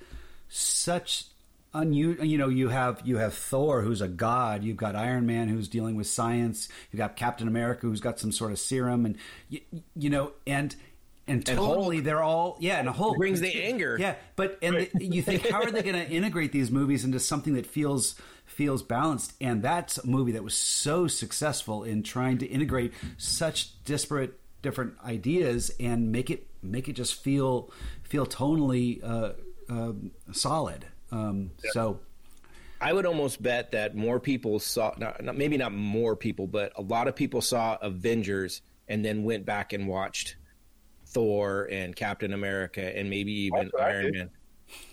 such 0.48 1.26
unusual. 1.74 2.26
You 2.26 2.38
know, 2.38 2.50
you 2.50 2.70
have 2.70 3.02
you 3.04 3.18
have 3.18 3.34
Thor, 3.34 3.82
who's 3.82 4.02
a 4.02 4.08
god. 4.08 4.64
You've 4.64 4.78
got 4.78 4.96
Iron 4.96 5.26
Man, 5.26 5.50
who's 5.50 5.68
dealing 5.68 5.96
with 5.96 6.08
science. 6.08 6.70
You've 6.92 7.00
got 7.00 7.16
Captain 7.16 7.48
America, 7.48 7.82
who's 7.88 8.02
got 8.02 8.20
some 8.20 8.32
sort 8.32 8.52
of 8.52 8.60
serum, 8.60 9.06
and 9.06 9.18
you, 9.50 9.62
you 9.96 10.10
know, 10.10 10.32
and 10.48 10.76
and 11.28 11.48
And 11.48 11.58
totally, 11.58 11.98
Hulk. 11.98 12.06
they're 12.06 12.24
all 12.24 12.58
yeah, 12.60 12.80
and 12.80 12.88
a 12.88 12.92
whole 12.92 13.16
brings 13.16 13.40
the 13.40 13.64
anger. 13.64 13.98
Yeah, 14.00 14.16
but 14.36 14.60
and 14.62 14.88
the, 14.94 15.06
you 15.06 15.22
think 15.22 15.48
how 15.50 15.62
are 15.62 15.72
they 15.72 15.82
going 15.82 15.96
to 16.06 16.10
integrate 16.10 16.52
these 16.52 16.70
movies 16.70 17.06
into 17.06 17.20
something 17.20 17.54
that 17.54 17.66
feels 17.66 18.16
feels 18.54 18.84
balanced? 18.84 19.34
And 19.42 19.62
that's 19.62 19.98
a 19.98 20.08
movie 20.08 20.34
that 20.34 20.44
was 20.44 20.56
so 20.56 21.08
successful 21.08 21.84
in 21.84 22.04
trying 22.04 22.38
to 22.40 22.46
integrate 22.46 22.94
such 23.18 23.84
disparate 23.84 24.40
different 24.62 24.94
ideas 25.04 25.72
and 25.80 26.12
make 26.12 26.30
it 26.30 26.48
make 26.62 26.88
it 26.88 26.94
just 26.94 27.22
feel 27.22 27.70
feel 28.04 28.26
tonally 28.26 29.04
uh, 29.04 29.34
um 29.70 30.12
solid. 30.32 30.86
Um, 31.12 31.52
So 31.74 32.00
I 32.84 32.92
would 32.92 33.06
almost 33.06 33.42
bet 33.42 33.72
that 33.72 33.96
more 33.96 34.20
people 34.20 34.60
saw, 34.60 34.94
not, 34.98 35.24
not, 35.24 35.38
maybe 35.38 35.56
not 35.56 35.72
more 35.72 36.18
people, 36.18 36.48
but 36.48 36.74
a 36.76 36.82
lot 36.82 37.08
of 37.08 37.16
people 37.16 37.42
saw 37.42 37.78
Avengers 37.82 38.62
and 38.90 39.06
then 39.06 39.24
went 39.24 39.46
back 39.46 39.72
and 39.72 39.88
watched 39.88 40.36
Thor 41.08 41.70
and 41.72 41.96
Captain 41.96 42.34
America 42.34 42.82
and 42.98 43.10
maybe 43.10 43.32
even 43.32 43.60
That's 43.62 43.74
what 43.74 43.82
I 43.84 43.90
Iron 43.90 44.04
did. 44.06 44.14
Man. 44.16 44.30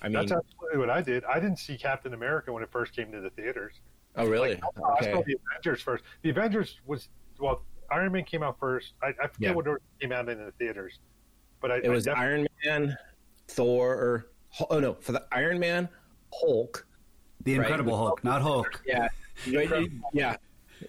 I 0.03 0.09
mean, 0.09 0.14
That's 0.14 0.33
absolutely 0.33 0.79
what 0.79 0.90
I 0.90 1.03
did. 1.03 1.25
I 1.25 1.40
didn't 1.40 1.59
see 1.59 1.77
Captain 1.77 2.14
America 2.14 2.53
when 2.53 2.62
it 2.62 2.71
first 2.71 2.95
came 2.95 3.11
to 3.12 3.21
the 3.21 3.31
theaters. 3.31 3.75
oh 4.16 4.27
really? 4.27 4.51
Like, 4.55 4.62
I 5.01 5.12
saw 5.12 5.23
the 5.23 5.37
Avengers 5.53 5.83
first. 5.83 6.05
The 6.23 6.31
Avengers 6.31 6.79
was 6.87 7.09
well, 7.38 7.62
Iron 7.90 8.12
Man 8.12 8.25
came 8.25 8.43
out 8.43 8.59
first. 8.59 8.93
I, 9.03 9.09
I 9.09 9.27
forget 9.27 9.33
Yeah. 9.40 9.53
what 9.53 9.66
order 9.66 9.81
came 10.01 10.12
out 10.12 10.29
in 10.29 10.38
the 10.45 10.53
theaters, 10.53 10.99
but 11.61 11.71
I, 11.71 11.77
It 11.79 11.88
was 11.88 12.07
I 12.07 12.12
definitely- 12.14 12.49
Iron 12.64 12.81
Man, 12.87 12.97
Thor, 13.49 13.95
or 13.95 14.27
oh 14.71 14.79
no, 14.81 14.95
for 14.95 15.12
the 15.12 15.25
Iron 15.33 15.59
Man, 15.59 15.88
Hulk. 16.33 16.87
the 17.45 17.57
Right. 17.59 17.64
Incredible 17.66 17.97
Hulk, 17.97 18.23
not 18.25 18.43
Hulk. 18.43 18.83
Yeah, 18.87 19.09
yeah, 20.12 20.37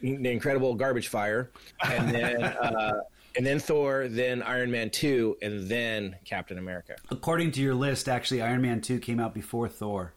the 0.02 0.32
Incredible 0.32 0.76
Garbage 0.76 1.08
Fire, 1.08 1.52
and 1.86 2.10
then 2.14 2.44
uh, 2.44 2.94
and 3.36 3.46
then 3.46 3.60
Thor, 3.60 4.08
then 4.08 4.42
Iron 4.42 4.72
Man 4.72 4.90
two, 4.90 5.38
and 5.42 5.68
then 5.68 6.16
Captain 6.26 6.58
America. 6.58 6.96
According 7.10 7.52
to 7.54 7.62
your 7.62 7.74
list, 7.76 8.08
actually, 8.10 8.42
Iron 8.42 8.62
Man 8.62 8.82
two 8.82 9.00
came 9.00 9.20
out 9.20 9.34
before 9.34 9.68
Thor. 9.70 10.14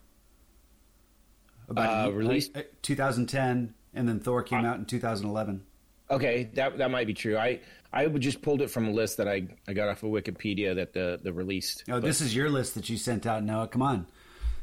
About 1.68 2.08
Uh, 2.08 2.12
released- 2.12 2.56
uh, 2.56 2.62
2010, 2.82 3.74
and 3.94 4.08
then 4.08 4.20
Thor 4.20 4.42
came 4.42 4.64
out 4.64 4.78
in 4.78 4.84
2011. 4.84 5.62
Okay, 6.10 6.50
that 6.54 6.76
that 6.78 6.90
might 6.90 7.06
be 7.06 7.14
true. 7.14 7.38
I 7.38 7.60
I 7.92 8.06
just 8.08 8.42
pulled 8.42 8.60
it 8.60 8.68
from 8.70 8.86
a 8.86 8.90
list 8.90 9.16
that 9.16 9.28
I, 9.28 9.46
I 9.66 9.72
got 9.72 9.88
off 9.88 10.02
of 10.02 10.10
Wikipedia 10.10 10.74
that 10.74 10.92
the 10.92 11.18
the 11.22 11.32
released. 11.32 11.84
Oh, 11.88 12.00
this 12.00 12.20
is 12.20 12.36
your 12.36 12.50
list 12.50 12.74
that 12.74 12.90
you 12.90 12.96
sent 12.98 13.26
out, 13.26 13.42
Noah. 13.42 13.68
Come 13.68 13.82
on. 13.82 14.06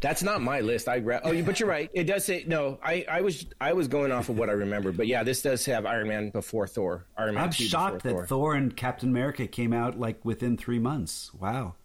That's 0.01 0.23
not 0.23 0.41
my 0.41 0.61
list. 0.61 0.87
I 0.89 0.95
re- 0.97 1.19
oh, 1.23 1.41
but 1.43 1.59
you're 1.59 1.69
right. 1.69 1.89
It 1.93 2.05
does 2.05 2.25
say 2.25 2.43
no. 2.47 2.79
I, 2.83 3.05
I 3.09 3.21
was 3.21 3.45
I 3.61 3.73
was 3.73 3.87
going 3.87 4.11
off 4.11 4.29
of 4.29 4.37
what 4.37 4.49
I 4.49 4.53
remember, 4.53 4.91
but 4.91 5.05
yeah, 5.07 5.23
this 5.23 5.41
does 5.43 5.63
have 5.67 5.85
Iron 5.85 6.07
Man 6.07 6.31
before 6.31 6.67
Thor. 6.67 7.05
Iron 7.17 7.35
Man. 7.35 7.43
I'm 7.45 7.51
shocked 7.51 8.01
that 8.03 8.09
before 8.09 8.25
Thor. 8.25 8.55
and 8.55 8.75
Captain 8.75 9.09
America 9.09 9.45
came 9.47 9.73
out 9.73 9.99
like 9.99 10.23
within 10.25 10.57
three 10.57 10.79
months. 10.79 11.31
Wow. 11.39 11.75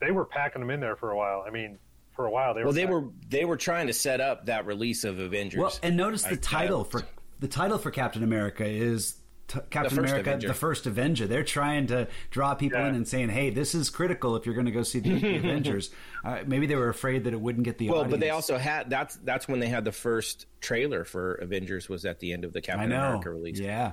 they 0.00 0.10
were 0.10 0.26
packing 0.26 0.60
them 0.60 0.70
in 0.70 0.80
there 0.80 0.96
for 0.96 1.10
a 1.12 1.16
while. 1.16 1.44
I 1.46 1.50
mean, 1.50 1.78
for 2.14 2.26
a 2.26 2.30
while 2.30 2.52
they 2.52 2.60
were. 2.60 2.66
Well, 2.66 2.74
they 2.74 2.82
packing- 2.84 2.94
were 3.04 3.10
they 3.30 3.44
were 3.46 3.56
trying 3.56 3.86
to 3.86 3.94
set 3.94 4.20
up 4.20 4.46
that 4.46 4.66
release 4.66 5.04
of 5.04 5.18
Avengers. 5.18 5.58
Well, 5.60 5.72
and 5.82 5.96
notice 5.96 6.24
the 6.24 6.32
I- 6.32 6.40
title 6.42 6.84
I- 6.86 6.90
for 6.90 7.02
the 7.40 7.48
title 7.48 7.78
for 7.78 7.90
Captain 7.90 8.22
America 8.22 8.66
is 8.66 9.14
t- 9.48 9.58
Captain 9.70 9.90
first 9.96 9.98
America: 10.10 10.30
Avenger. 10.30 10.48
The 10.48 10.54
First 10.54 10.86
Avenger. 10.86 11.26
They're 11.26 11.44
trying 11.44 11.86
to 11.88 12.08
draw 12.30 12.54
people 12.54 12.78
Yeah. 12.78 12.88
in 12.88 12.94
and 12.94 13.06
saying, 13.08 13.28
"Hey, 13.30 13.50
this 13.50 13.74
is 13.74 13.90
critical 13.90 14.36
if 14.36 14.46
you're 14.46 14.54
going 14.54 14.66
to 14.66 14.72
go 14.72 14.82
see 14.82 15.00
the, 15.00 15.14
the 15.18 15.36
Avengers." 15.36 15.90
Uh, 16.24 16.40
maybe 16.46 16.66
they 16.66 16.76
were 16.76 16.88
afraid 16.88 17.24
that 17.24 17.32
it 17.32 17.40
wouldn't 17.40 17.64
get 17.64 17.78
the 17.78 17.88
well, 17.88 17.98
audience. 18.00 18.10
but 18.12 18.20
they 18.20 18.30
also 18.30 18.58
had 18.58 18.90
that's 18.90 19.16
that's 19.16 19.46
when 19.48 19.60
they 19.60 19.68
had 19.68 19.84
the 19.84 19.92
first 19.92 20.46
trailer 20.60 21.04
for 21.04 21.34
Avengers 21.34 21.88
was 21.88 22.04
at 22.04 22.20
the 22.20 22.32
end 22.32 22.44
of 22.44 22.52
the 22.52 22.58
I 22.58 22.62
Captain 22.62 22.90
know. 22.90 22.96
America 22.96 23.30
release. 23.30 23.58
Yeah. 23.60 23.92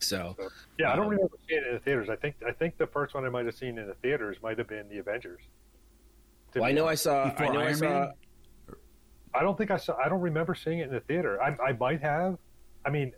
So 0.00 0.36
Yeah, 0.78 0.92
I 0.92 0.96
don't 0.96 1.06
Um, 1.06 1.10
remember 1.10 1.36
seeing 1.48 1.60
it 1.62 1.66
in 1.66 1.74
the 1.74 1.80
theaters. 1.80 2.08
I 2.08 2.16
think 2.16 2.36
I 2.46 2.52
think 2.52 2.76
the 2.78 2.86
first 2.86 3.14
one 3.14 3.24
I 3.24 3.28
might 3.30 3.46
have 3.46 3.56
seen 3.56 3.78
in 3.78 3.86
the 3.88 3.94
theaters 3.94 4.36
might 4.42 4.56
have 4.58 4.68
been 4.68 4.88
the 4.88 4.98
Avengers. 4.98 5.40
Well, 6.54 6.64
I 6.64 6.68
be 6.68 6.74
know 6.76 6.86
I 6.86 6.94
saw 6.94 7.24
I 7.24 7.30
Before 7.30 7.52
know 7.52 7.60
I 7.60 7.72
saw 7.72 7.84
Man? 7.88 8.12
I 9.34 9.42
don't 9.42 9.58
think 9.58 9.70
I 9.70 9.76
saw. 9.76 9.96
I 9.96 10.08
don't 10.08 10.20
remember 10.22 10.54
seeing 10.54 10.78
it 10.78 10.84
in 10.88 10.94
the 10.94 11.00
theater. 11.00 11.40
I, 11.42 11.54
I 11.62 11.72
might 11.72 12.00
have. 12.00 12.38
I 12.86 12.90
mean, 12.90 13.12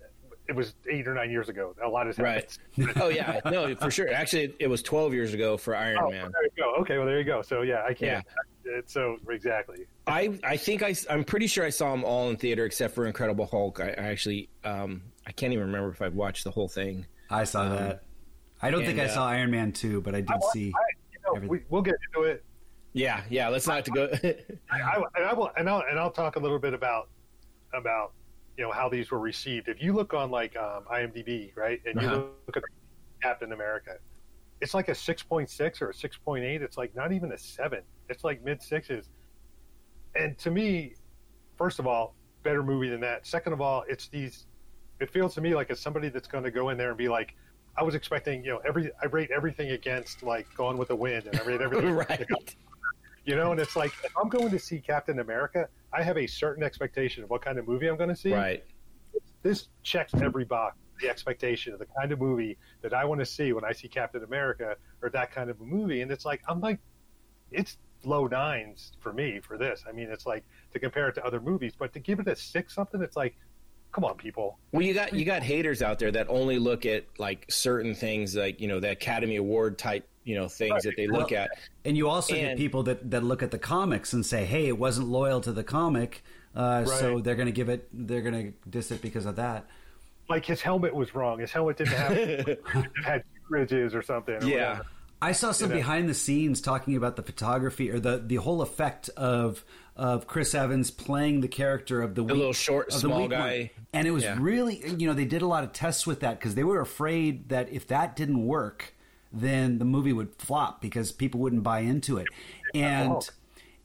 it 0.50 0.56
was 0.56 0.74
eight 0.90 1.06
or 1.06 1.14
nine 1.14 1.30
years 1.30 1.48
ago. 1.48 1.74
A 1.82 1.88
lot 1.88 2.06
has 2.06 2.16
happened. 2.16 2.58
right. 2.76 2.96
oh 3.00 3.08
yeah, 3.08 3.40
no, 3.44 3.72
for 3.76 3.88
sure. 3.90 4.12
Actually, 4.12 4.52
it 4.58 4.66
was 4.66 4.82
12 4.82 5.14
years 5.14 5.32
ago 5.32 5.56
for 5.56 5.76
Iron 5.76 5.98
Oh, 6.02 6.10
Man. 6.10 6.32
there 6.32 6.42
you 6.42 6.50
go. 6.56 6.74
Okay, 6.82 6.98
well 6.98 7.06
there 7.06 7.18
you 7.18 7.24
go. 7.24 7.40
So 7.40 7.62
yeah, 7.62 7.84
I 7.88 7.94
can't. 7.94 8.26
It's 8.64 8.92
so 8.92 9.16
exactly. 9.28 9.86
I 10.08 10.38
I 10.42 10.56
think 10.56 10.82
I 10.82 10.94
I'm 11.08 11.22
pretty 11.24 11.46
sure 11.46 11.64
I 11.64 11.70
saw 11.70 11.92
them 11.92 12.04
all 12.04 12.30
in 12.30 12.36
theater 12.36 12.64
except 12.64 12.94
for 12.96 13.06
Incredible 13.06 13.46
Hulk. 13.46 13.78
I, 13.80 13.90
I 13.90 14.08
actually 14.08 14.48
um 14.64 15.02
I 15.24 15.30
can't 15.32 15.52
even 15.52 15.66
remember 15.66 15.90
if 15.90 16.02
I 16.02 16.08
watched 16.08 16.42
the 16.44 16.50
whole 16.50 16.68
thing. 16.68 17.06
I 17.30 17.44
saw 17.44 17.68
that. 17.68 18.02
I 18.60 18.70
don't 18.72 18.84
think 18.84 18.98
I 18.98 19.04
uh, 19.04 19.08
saw 19.08 19.26
Iron 19.28 19.52
Man 19.52 19.70
2, 19.72 20.02
but 20.02 20.14
I 20.16 20.20
did 20.20 20.42
see. 20.52 20.72
I, 20.76 20.80
you 21.12 21.40
know, 21.40 21.48
we, 21.48 21.60
we'll 21.70 21.80
get 21.82 21.94
into 22.12 22.28
it. 22.28 22.44
Yeah, 22.92 23.22
yeah. 23.30 23.48
Let's 23.48 23.66
not 23.68 23.76
have 23.76 23.84
to 23.84 23.90
go. 23.92 24.10
I, 24.70 24.80
I, 24.80 25.22
I 25.30 25.32
will, 25.32 25.50
and 25.56 25.70
I'll, 25.70 25.82
and 25.88 25.98
I'll 25.98 26.10
talk 26.10 26.34
a 26.36 26.40
little 26.40 26.58
bit 26.58 26.74
about 26.74 27.08
about 27.72 28.12
you 28.60 28.66
know 28.66 28.72
how 28.72 28.90
these 28.90 29.10
were 29.10 29.18
received. 29.18 29.68
If 29.68 29.82
you 29.82 29.94
look 29.94 30.12
on 30.12 30.30
like 30.30 30.54
um, 30.54 30.84
IMDb, 30.92 31.56
right, 31.56 31.80
and 31.86 31.98
you 31.98 32.06
Uh-huh. 32.06 32.24
look 32.46 32.58
at 32.58 32.62
Captain 33.22 33.52
America, 33.52 33.92
it's 34.60 34.74
like 34.74 34.90
a 34.90 34.94
six 34.94 35.22
point 35.22 35.48
six 35.48 35.80
or 35.80 35.88
a 35.88 35.94
six 35.94 36.18
point 36.18 36.44
eight. 36.44 36.60
It's 36.60 36.76
like 36.76 36.94
not 36.94 37.10
even 37.10 37.32
a 37.32 37.38
seven. 37.38 37.80
It's 38.10 38.22
like 38.22 38.44
mid 38.44 38.62
sixes. 38.62 39.08
And 40.14 40.36
to 40.36 40.50
me, 40.50 40.94
first 41.56 41.78
of 41.78 41.86
all, 41.86 42.14
better 42.42 42.62
movie 42.62 42.90
than 42.90 43.00
that. 43.00 43.26
Second 43.26 43.54
of 43.54 43.62
all, 43.62 43.82
it's 43.88 44.08
these. 44.08 44.46
It 45.00 45.08
feels 45.10 45.34
to 45.36 45.40
me 45.40 45.54
like 45.54 45.70
it's 45.70 45.80
somebody 45.80 46.10
that's 46.10 46.28
going 46.28 46.44
to 46.44 46.50
go 46.50 46.68
in 46.68 46.76
there 46.76 46.90
and 46.90 46.98
be 46.98 47.08
like, 47.08 47.34
I 47.78 47.82
was 47.82 47.94
expecting, 47.94 48.44
you 48.44 48.50
know, 48.50 48.58
every 48.68 48.90
I 49.02 49.06
rate 49.06 49.30
everything 49.34 49.70
against 49.70 50.22
like 50.22 50.46
Gone 50.54 50.76
with 50.76 50.88
the 50.88 50.96
Wind, 50.96 51.28
and 51.28 51.40
I 51.40 51.42
rate 51.44 51.62
everything 51.62 51.92
right. 52.10 52.26
You 53.24 53.36
know, 53.36 53.52
and 53.52 53.60
it's 53.60 53.76
like 53.76 53.92
if 54.04 54.12
I'm 54.16 54.28
going 54.28 54.50
to 54.50 54.58
see 54.58 54.78
Captain 54.78 55.20
America, 55.20 55.68
I 55.92 56.02
have 56.02 56.16
a 56.16 56.26
certain 56.26 56.62
expectation 56.62 57.22
of 57.22 57.30
what 57.30 57.42
kind 57.42 57.58
of 57.58 57.68
movie 57.68 57.86
I'm 57.88 57.96
going 57.96 58.08
to 58.08 58.16
see. 58.16 58.32
Right. 58.32 58.64
This 59.42 59.68
checks 59.82 60.14
every 60.14 60.44
box. 60.44 60.76
The 61.00 61.08
expectation 61.08 61.72
of 61.72 61.78
the 61.78 61.86
kind 61.98 62.12
of 62.12 62.20
movie 62.20 62.58
that 62.82 62.92
I 62.92 63.06
want 63.06 63.20
to 63.20 63.26
see 63.26 63.54
when 63.54 63.64
I 63.64 63.72
see 63.72 63.88
Captain 63.88 64.22
America 64.22 64.76
or 65.00 65.08
that 65.10 65.32
kind 65.32 65.48
of 65.48 65.58
a 65.60 65.64
movie, 65.64 66.02
and 66.02 66.10
it's 66.10 66.26
like 66.26 66.42
I'm 66.46 66.60
like, 66.60 66.78
it's 67.50 67.78
low 68.04 68.26
nines 68.26 68.92
for 69.00 69.12
me 69.12 69.40
for 69.40 69.56
this. 69.56 69.84
I 69.88 69.92
mean, 69.92 70.10
it's 70.10 70.26
like 70.26 70.44
to 70.72 70.78
compare 70.78 71.08
it 71.08 71.14
to 71.14 71.24
other 71.24 71.40
movies, 71.40 71.72
but 71.78 71.94
to 71.94 72.00
give 72.00 72.20
it 72.20 72.28
a 72.28 72.36
six 72.36 72.74
something, 72.74 73.00
it's 73.00 73.16
like 73.16 73.34
come 73.92 74.04
on, 74.04 74.16
people. 74.16 74.58
Well, 74.72 74.82
you 74.82 74.94
got 74.94 75.14
you 75.14 75.24
got 75.24 75.42
haters 75.42 75.82
out 75.82 75.98
there 75.98 76.12
that 76.12 76.26
only 76.28 76.58
look 76.58 76.86
at 76.86 77.04
like 77.18 77.46
certain 77.50 77.94
things, 77.94 78.36
like 78.36 78.60
you 78.60 78.68
know 78.68 78.80
the 78.80 78.90
Academy 78.90 79.36
Award 79.36 79.78
type 79.78 80.06
you 80.24 80.36
know 80.36 80.48
things 80.48 80.72
right. 80.72 80.82
that 80.82 80.96
they 80.96 81.06
look 81.06 81.30
well, 81.30 81.42
at. 81.42 81.50
And 81.84 81.96
you 81.96 82.08
also 82.08 82.34
and, 82.34 82.48
get 82.48 82.56
people 82.56 82.82
that 82.84 83.10
that 83.10 83.22
look 83.22 83.42
at 83.42 83.50
the 83.50 83.58
comics 83.58 84.12
and 84.12 84.24
say, 84.24 84.44
"Hey, 84.44 84.66
it 84.66 84.78
wasn't 84.78 85.08
loyal 85.08 85.40
to 85.42 85.52
the 85.52 85.64
comic, 85.64 86.22
uh, 86.54 86.84
right. 86.86 86.98
so 86.98 87.20
they're 87.20 87.36
going 87.36 87.46
to 87.46 87.52
give 87.52 87.68
it, 87.68 87.88
they're 87.92 88.22
going 88.22 88.52
to 88.52 88.68
diss 88.68 88.90
it 88.90 89.02
because 89.02 89.26
of 89.26 89.36
that." 89.36 89.66
Like 90.28 90.46
his 90.46 90.60
helmet 90.60 90.94
was 90.94 91.14
wrong. 91.14 91.40
His 91.40 91.50
helmet 91.50 91.78
didn't 91.78 91.94
have 91.94 92.12
it 92.12 92.62
had 93.04 93.24
ridges 93.48 93.94
or 93.94 94.02
something. 94.02 94.36
Or 94.36 94.46
yeah. 94.46 94.70
Whatever. 94.70 94.86
I 95.22 95.32
saw 95.32 95.52
some 95.52 95.68
you 95.70 95.74
know? 95.74 95.80
behind 95.80 96.08
the 96.08 96.14
scenes 96.14 96.60
talking 96.60 96.96
about 96.96 97.16
the 97.16 97.22
photography 97.22 97.90
or 97.90 98.00
the 98.00 98.22
the 98.24 98.36
whole 98.36 98.62
effect 98.62 99.10
of 99.16 99.64
of 99.96 100.26
Chris 100.26 100.54
Evans 100.54 100.90
playing 100.90 101.42
the 101.42 101.48
character 101.48 102.00
of 102.00 102.14
the, 102.14 102.22
the 102.22 102.24
weak, 102.24 102.36
little 102.36 102.52
short, 102.54 102.92
small 102.92 103.28
guy, 103.28 103.70
one. 103.74 103.86
and 103.92 104.08
it 104.08 104.12
was 104.12 104.24
yeah. 104.24 104.36
really 104.40 104.82
you 104.96 105.06
know 105.06 105.12
they 105.12 105.26
did 105.26 105.42
a 105.42 105.46
lot 105.46 105.62
of 105.62 105.72
tests 105.72 106.06
with 106.06 106.20
that 106.20 106.38
because 106.38 106.54
they 106.54 106.64
were 106.64 106.80
afraid 106.80 107.50
that 107.50 107.70
if 107.70 107.86
that 107.88 108.16
didn't 108.16 108.46
work, 108.46 108.94
then 109.32 109.78
the 109.78 109.84
movie 109.84 110.12
would 110.12 110.34
flop 110.36 110.80
because 110.80 111.12
people 111.12 111.40
wouldn't 111.40 111.62
buy 111.62 111.80
into 111.80 112.18
it, 112.18 112.28
and. 112.74 113.12
Oh. 113.12 113.22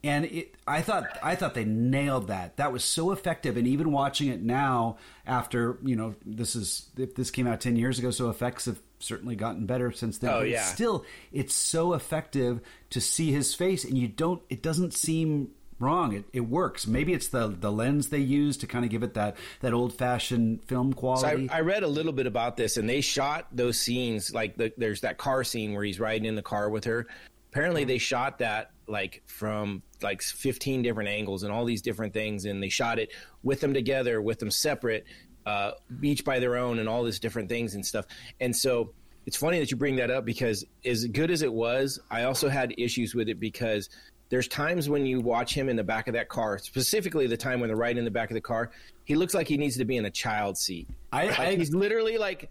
And 0.04 0.26
it, 0.26 0.54
I 0.68 0.82
thought 0.82 1.04
I 1.20 1.34
thought 1.34 1.54
they 1.54 1.64
nailed 1.64 2.28
that. 2.28 2.58
That 2.58 2.70
was 2.70 2.84
so 2.84 3.10
effective. 3.10 3.56
And 3.56 3.66
even 3.66 3.90
watching 3.90 4.28
it 4.28 4.40
now, 4.40 4.98
after 5.26 5.78
you 5.82 5.96
know, 5.96 6.14
this 6.24 6.54
is 6.54 6.90
if 6.96 7.16
this 7.16 7.32
came 7.32 7.48
out 7.48 7.60
ten 7.60 7.74
years 7.74 7.98
ago, 7.98 8.12
so 8.12 8.30
effects 8.30 8.66
have 8.66 8.78
certainly 9.00 9.34
gotten 9.34 9.66
better 9.66 9.90
since 9.90 10.18
then. 10.18 10.30
Oh 10.30 10.40
but 10.40 10.48
yeah. 10.48 10.62
Still, 10.62 11.04
it's 11.32 11.54
so 11.54 11.94
effective 11.94 12.60
to 12.90 13.00
see 13.00 13.32
his 13.32 13.54
face, 13.54 13.84
and 13.84 13.98
you 13.98 14.06
don't. 14.06 14.42
It 14.48 14.62
doesn't 14.62 14.94
seem 14.94 15.50
wrong. 15.78 16.14
It, 16.14 16.24
it 16.32 16.40
works. 16.40 16.86
Maybe 16.86 17.12
it's 17.12 17.28
the 17.28 17.48
the 17.48 17.70
lens 17.70 18.08
they 18.08 18.18
use 18.18 18.56
to 18.58 18.66
kind 18.66 18.84
of 18.84 18.90
give 18.90 19.02
it 19.02 19.14
that 19.14 19.36
that 19.60 19.72
old 19.72 19.92
fashioned 19.94 20.64
film 20.64 20.92
quality. 20.92 21.46
So 21.48 21.54
I, 21.54 21.58
I, 21.58 21.60
read 21.60 21.82
a 21.82 21.88
little 21.88 22.12
bit 22.12 22.26
about 22.26 22.56
this, 22.56 22.76
and 22.76 22.88
they 22.88 23.00
shot 23.00 23.48
those 23.52 23.78
scenes 23.78 24.32
like 24.32 24.56
the, 24.56 24.72
there's 24.76 25.02
that 25.02 25.18
car 25.18 25.44
scene 25.44 25.74
where 25.74 25.84
he's 25.84 26.00
riding 26.00 26.26
in 26.26 26.34
the 26.34 26.42
car 26.42 26.70
with 26.70 26.84
her. 26.84 27.06
Apparently, 27.50 27.84
they 27.84 27.98
shot 27.98 28.38
that 28.38 28.70
like 28.86 29.22
from 29.26 29.82
like 30.02 30.22
15 30.22 30.82
different 30.82 31.08
angles 31.08 31.42
and 31.42 31.52
all 31.52 31.64
these 31.64 31.82
different 31.82 32.12
things, 32.12 32.44
and 32.44 32.62
they 32.62 32.68
shot 32.68 32.98
it 32.98 33.12
with 33.42 33.60
them 33.60 33.74
together, 33.74 34.20
with 34.20 34.38
them 34.38 34.50
separate, 34.50 35.04
uh, 35.46 35.72
each 36.02 36.24
by 36.24 36.38
their 36.38 36.56
own, 36.56 36.78
and 36.78 36.88
all 36.88 37.04
these 37.04 37.20
different 37.20 37.48
things 37.48 37.74
and 37.74 37.84
stuff. 37.84 38.06
And 38.40 38.54
so. 38.54 38.92
It's 39.26 39.36
funny 39.36 39.58
that 39.58 39.72
you 39.72 39.76
bring 39.76 39.96
that 39.96 40.08
up 40.08 40.24
because 40.24 40.64
as 40.84 41.04
good 41.06 41.32
as 41.32 41.42
it 41.42 41.52
was, 41.52 41.98
I 42.12 42.22
also 42.22 42.48
had 42.48 42.72
issues 42.78 43.12
with 43.12 43.28
it 43.28 43.40
because 43.40 43.90
there's 44.28 44.48
times 44.48 44.88
when 44.88 45.06
you 45.06 45.20
watch 45.20 45.54
him 45.54 45.68
in 45.68 45.76
the 45.76 45.84
back 45.84 46.08
of 46.08 46.14
that 46.14 46.28
car, 46.28 46.58
specifically 46.58 47.26
the 47.26 47.36
time 47.36 47.60
when 47.60 47.68
they're 47.68 47.76
right 47.76 47.96
in 47.96 48.04
the 48.04 48.10
back 48.10 48.30
of 48.30 48.34
the 48.34 48.40
car, 48.40 48.70
he 49.04 49.14
looks 49.14 49.34
like 49.34 49.46
he 49.46 49.56
needs 49.56 49.76
to 49.76 49.84
be 49.84 49.96
in 49.96 50.04
a 50.04 50.10
child 50.10 50.58
seat. 50.58 50.88
I, 51.12 51.26
like 51.26 51.38
I 51.38 51.54
he's 51.54 51.72
literally 51.72 52.18
like 52.18 52.50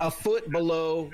a 0.00 0.10
foot 0.10 0.50
below 0.50 1.10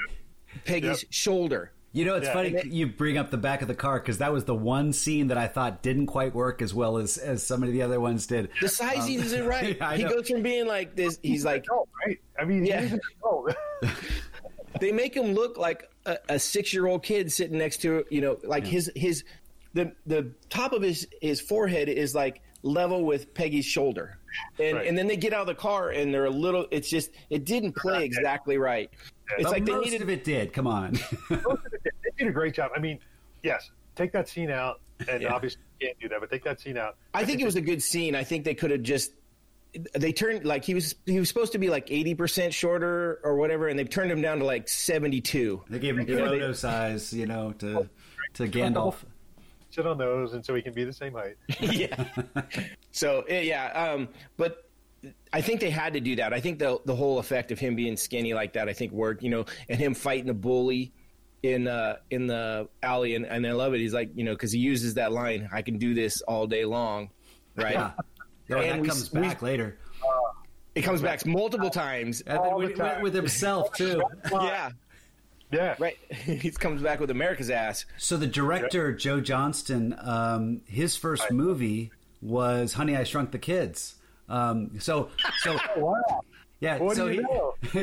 Peggy's 0.64 1.02
yep. 1.02 1.12
shoulder. 1.12 1.72
You 1.92 2.04
know, 2.04 2.16
it's 2.16 2.26
yeah, 2.26 2.32
funny 2.34 2.62
you 2.66 2.86
bring 2.86 3.16
up 3.16 3.30
the 3.30 3.38
back 3.38 3.62
of 3.62 3.68
the 3.68 3.74
car 3.74 3.98
because 3.98 4.18
that 4.18 4.30
was 4.30 4.44
the 4.44 4.54
one 4.54 4.92
scene 4.92 5.28
that 5.28 5.38
I 5.38 5.46
thought 5.46 5.82
didn't 5.82 6.06
quite 6.06 6.34
work 6.34 6.60
as 6.60 6.74
well 6.74 6.98
as 6.98 7.16
as 7.16 7.44
some 7.44 7.62
of 7.62 7.72
the 7.72 7.80
other 7.82 7.98
ones 7.98 8.26
did. 8.26 8.50
The 8.60 8.68
size 8.68 9.04
um, 9.04 9.10
isn't 9.10 9.46
right. 9.46 9.76
Yeah, 9.76 9.96
he 9.96 10.04
know. 10.04 10.10
goes 10.10 10.28
from 10.28 10.42
being 10.42 10.66
like 10.66 10.94
this. 10.94 11.18
He's 11.22 11.46
like, 11.46 11.64
oh, 11.72 11.88
right. 12.04 12.20
I 12.38 12.44
mean, 12.44 12.66
yeah. 12.66 12.96
they 14.80 14.92
make 14.92 15.16
him 15.16 15.32
look 15.32 15.56
like 15.56 15.90
a, 16.04 16.18
a 16.28 16.38
six 16.38 16.74
year 16.74 16.86
old 16.86 17.02
kid 17.02 17.32
sitting 17.32 17.56
next 17.56 17.78
to 17.82 18.04
you 18.10 18.20
know, 18.20 18.38
like 18.44 18.64
yeah. 18.64 18.70
his 18.70 18.92
his 18.94 19.24
the 19.78 19.92
the 20.06 20.32
top 20.50 20.72
of 20.72 20.82
his 20.82 21.06
his 21.22 21.40
forehead 21.40 21.88
is 21.88 22.14
like 22.14 22.42
level 22.62 23.04
with 23.04 23.32
Peggy's 23.32 23.64
shoulder, 23.64 24.18
and 24.58 24.76
right. 24.76 24.86
and 24.86 24.98
then 24.98 25.06
they 25.06 25.16
get 25.16 25.32
out 25.32 25.42
of 25.42 25.46
the 25.46 25.54
car 25.54 25.90
and 25.90 26.12
they're 26.12 26.24
a 26.24 26.30
little. 26.30 26.66
It's 26.70 26.90
just 26.90 27.10
it 27.30 27.44
didn't 27.44 27.74
play 27.74 28.04
exactly 28.04 28.58
right. 28.58 28.90
It's 29.36 29.44
but 29.44 29.52
like 29.52 29.66
most 29.66 29.84
they 29.84 29.90
needed, 29.90 30.02
of 30.02 30.08
it 30.08 30.24
did. 30.24 30.52
Come 30.52 30.66
on, 30.66 30.92
most 31.30 31.44
of 31.46 31.72
it 31.72 31.82
did. 31.84 31.92
They 32.02 32.24
did 32.24 32.28
a 32.28 32.32
great 32.32 32.54
job. 32.54 32.72
I 32.74 32.80
mean, 32.80 32.98
yes, 33.42 33.70
take 33.94 34.12
that 34.12 34.28
scene 34.28 34.50
out, 34.50 34.80
and 35.08 35.22
yeah. 35.22 35.32
obviously 35.32 35.62
you 35.80 35.86
can't 35.86 36.00
do 36.00 36.08
that, 36.08 36.20
but 36.20 36.30
take 36.30 36.44
that 36.44 36.60
scene 36.60 36.76
out. 36.76 36.96
I, 37.14 37.18
I 37.18 37.20
think, 37.20 37.28
think 37.28 37.42
it 37.42 37.46
was 37.46 37.56
a 37.56 37.60
good 37.60 37.82
scene. 37.82 38.16
I 38.16 38.24
think 38.24 38.44
they 38.44 38.54
could 38.54 38.72
have 38.72 38.82
just 38.82 39.12
they 39.94 40.12
turned 40.12 40.44
like 40.44 40.64
he 40.64 40.74
was 40.74 40.96
he 41.06 41.20
was 41.20 41.28
supposed 41.28 41.52
to 41.52 41.58
be 41.58 41.68
like 41.68 41.88
80% 41.88 42.52
shorter 42.52 43.20
or 43.22 43.36
whatever 43.36 43.68
and 43.68 43.78
they 43.78 43.84
turned 43.84 44.10
him 44.10 44.22
down 44.22 44.38
to 44.38 44.46
like 44.46 44.66
72 44.66 45.62
they 45.68 45.78
gave 45.78 45.98
him 45.98 46.06
photo 46.06 46.52
size 46.54 47.12
you 47.12 47.26
know 47.26 47.52
to 47.58 47.88
to 48.32 48.44
oh. 48.44 48.46
gandalf 48.46 48.94
sit 49.70 49.86
on 49.86 49.98
those, 49.98 50.32
and 50.32 50.44
so 50.44 50.54
we 50.54 50.62
can 50.62 50.72
be 50.72 50.84
the 50.84 50.92
same 50.92 51.14
height. 51.14 51.36
yeah. 51.60 52.04
So 52.90 53.22
eh, 53.22 53.42
yeah, 53.42 53.66
um, 53.72 54.08
but 54.36 54.68
I 55.32 55.40
think 55.40 55.60
they 55.60 55.70
had 55.70 55.92
to 55.92 56.00
do 56.00 56.16
that. 56.16 56.32
I 56.32 56.40
think 56.40 56.58
the 56.58 56.80
the 56.84 56.94
whole 56.94 57.18
effect 57.18 57.52
of 57.52 57.58
him 57.58 57.76
being 57.76 57.96
skinny 57.96 58.34
like 58.34 58.54
that, 58.54 58.68
I 58.68 58.72
think 58.72 58.92
worked. 58.92 59.22
You 59.22 59.30
know, 59.30 59.44
and 59.68 59.78
him 59.78 59.94
fighting 59.94 60.26
the 60.26 60.34
bully 60.34 60.92
in 61.42 61.68
uh, 61.68 61.96
in 62.10 62.26
the 62.26 62.68
alley, 62.82 63.14
and, 63.14 63.24
and 63.24 63.46
I 63.46 63.52
love 63.52 63.74
it. 63.74 63.80
He's 63.80 63.94
like, 63.94 64.10
you 64.14 64.24
know, 64.24 64.32
because 64.32 64.52
he 64.52 64.58
uses 64.58 64.94
that 64.94 65.12
line, 65.12 65.48
"I 65.52 65.62
can 65.62 65.78
do 65.78 65.94
this 65.94 66.20
all 66.22 66.46
day 66.46 66.64
long," 66.64 67.10
right? 67.56 67.74
Yeah. 67.74 67.92
No, 68.48 68.58
and 68.58 68.70
that 68.70 68.80
we, 68.80 68.88
comes 68.88 69.08
back 69.10 69.42
we, 69.42 69.50
later. 69.50 69.78
it 70.74 70.82
comes 70.82 71.02
back 71.02 71.26
multiple 71.26 71.70
times. 71.70 72.22
With, 72.26 72.80
with, 73.02 73.14
himself 73.14 73.72
too. 73.74 74.02
yeah. 74.32 74.70
Yeah, 75.50 75.76
right. 75.78 75.96
he 76.14 76.50
comes 76.50 76.82
back 76.82 77.00
with 77.00 77.10
America's 77.10 77.50
ass. 77.50 77.86
So 77.96 78.16
the 78.16 78.26
director 78.26 78.92
Joe 78.92 79.20
Johnston, 79.20 79.96
um, 80.00 80.60
his 80.66 80.96
first 80.96 81.30
movie 81.30 81.90
was 82.20 82.74
Honey, 82.74 82.96
I 82.96 83.04
Shrunk 83.04 83.30
the 83.30 83.38
Kids. 83.38 83.94
Um, 84.28 84.78
so, 84.78 85.10
so 85.38 85.56
oh, 85.76 85.80
wow. 85.80 86.20
Yeah, 86.60 86.78
what 86.78 86.96
so 86.96 87.06
he, 87.06 87.22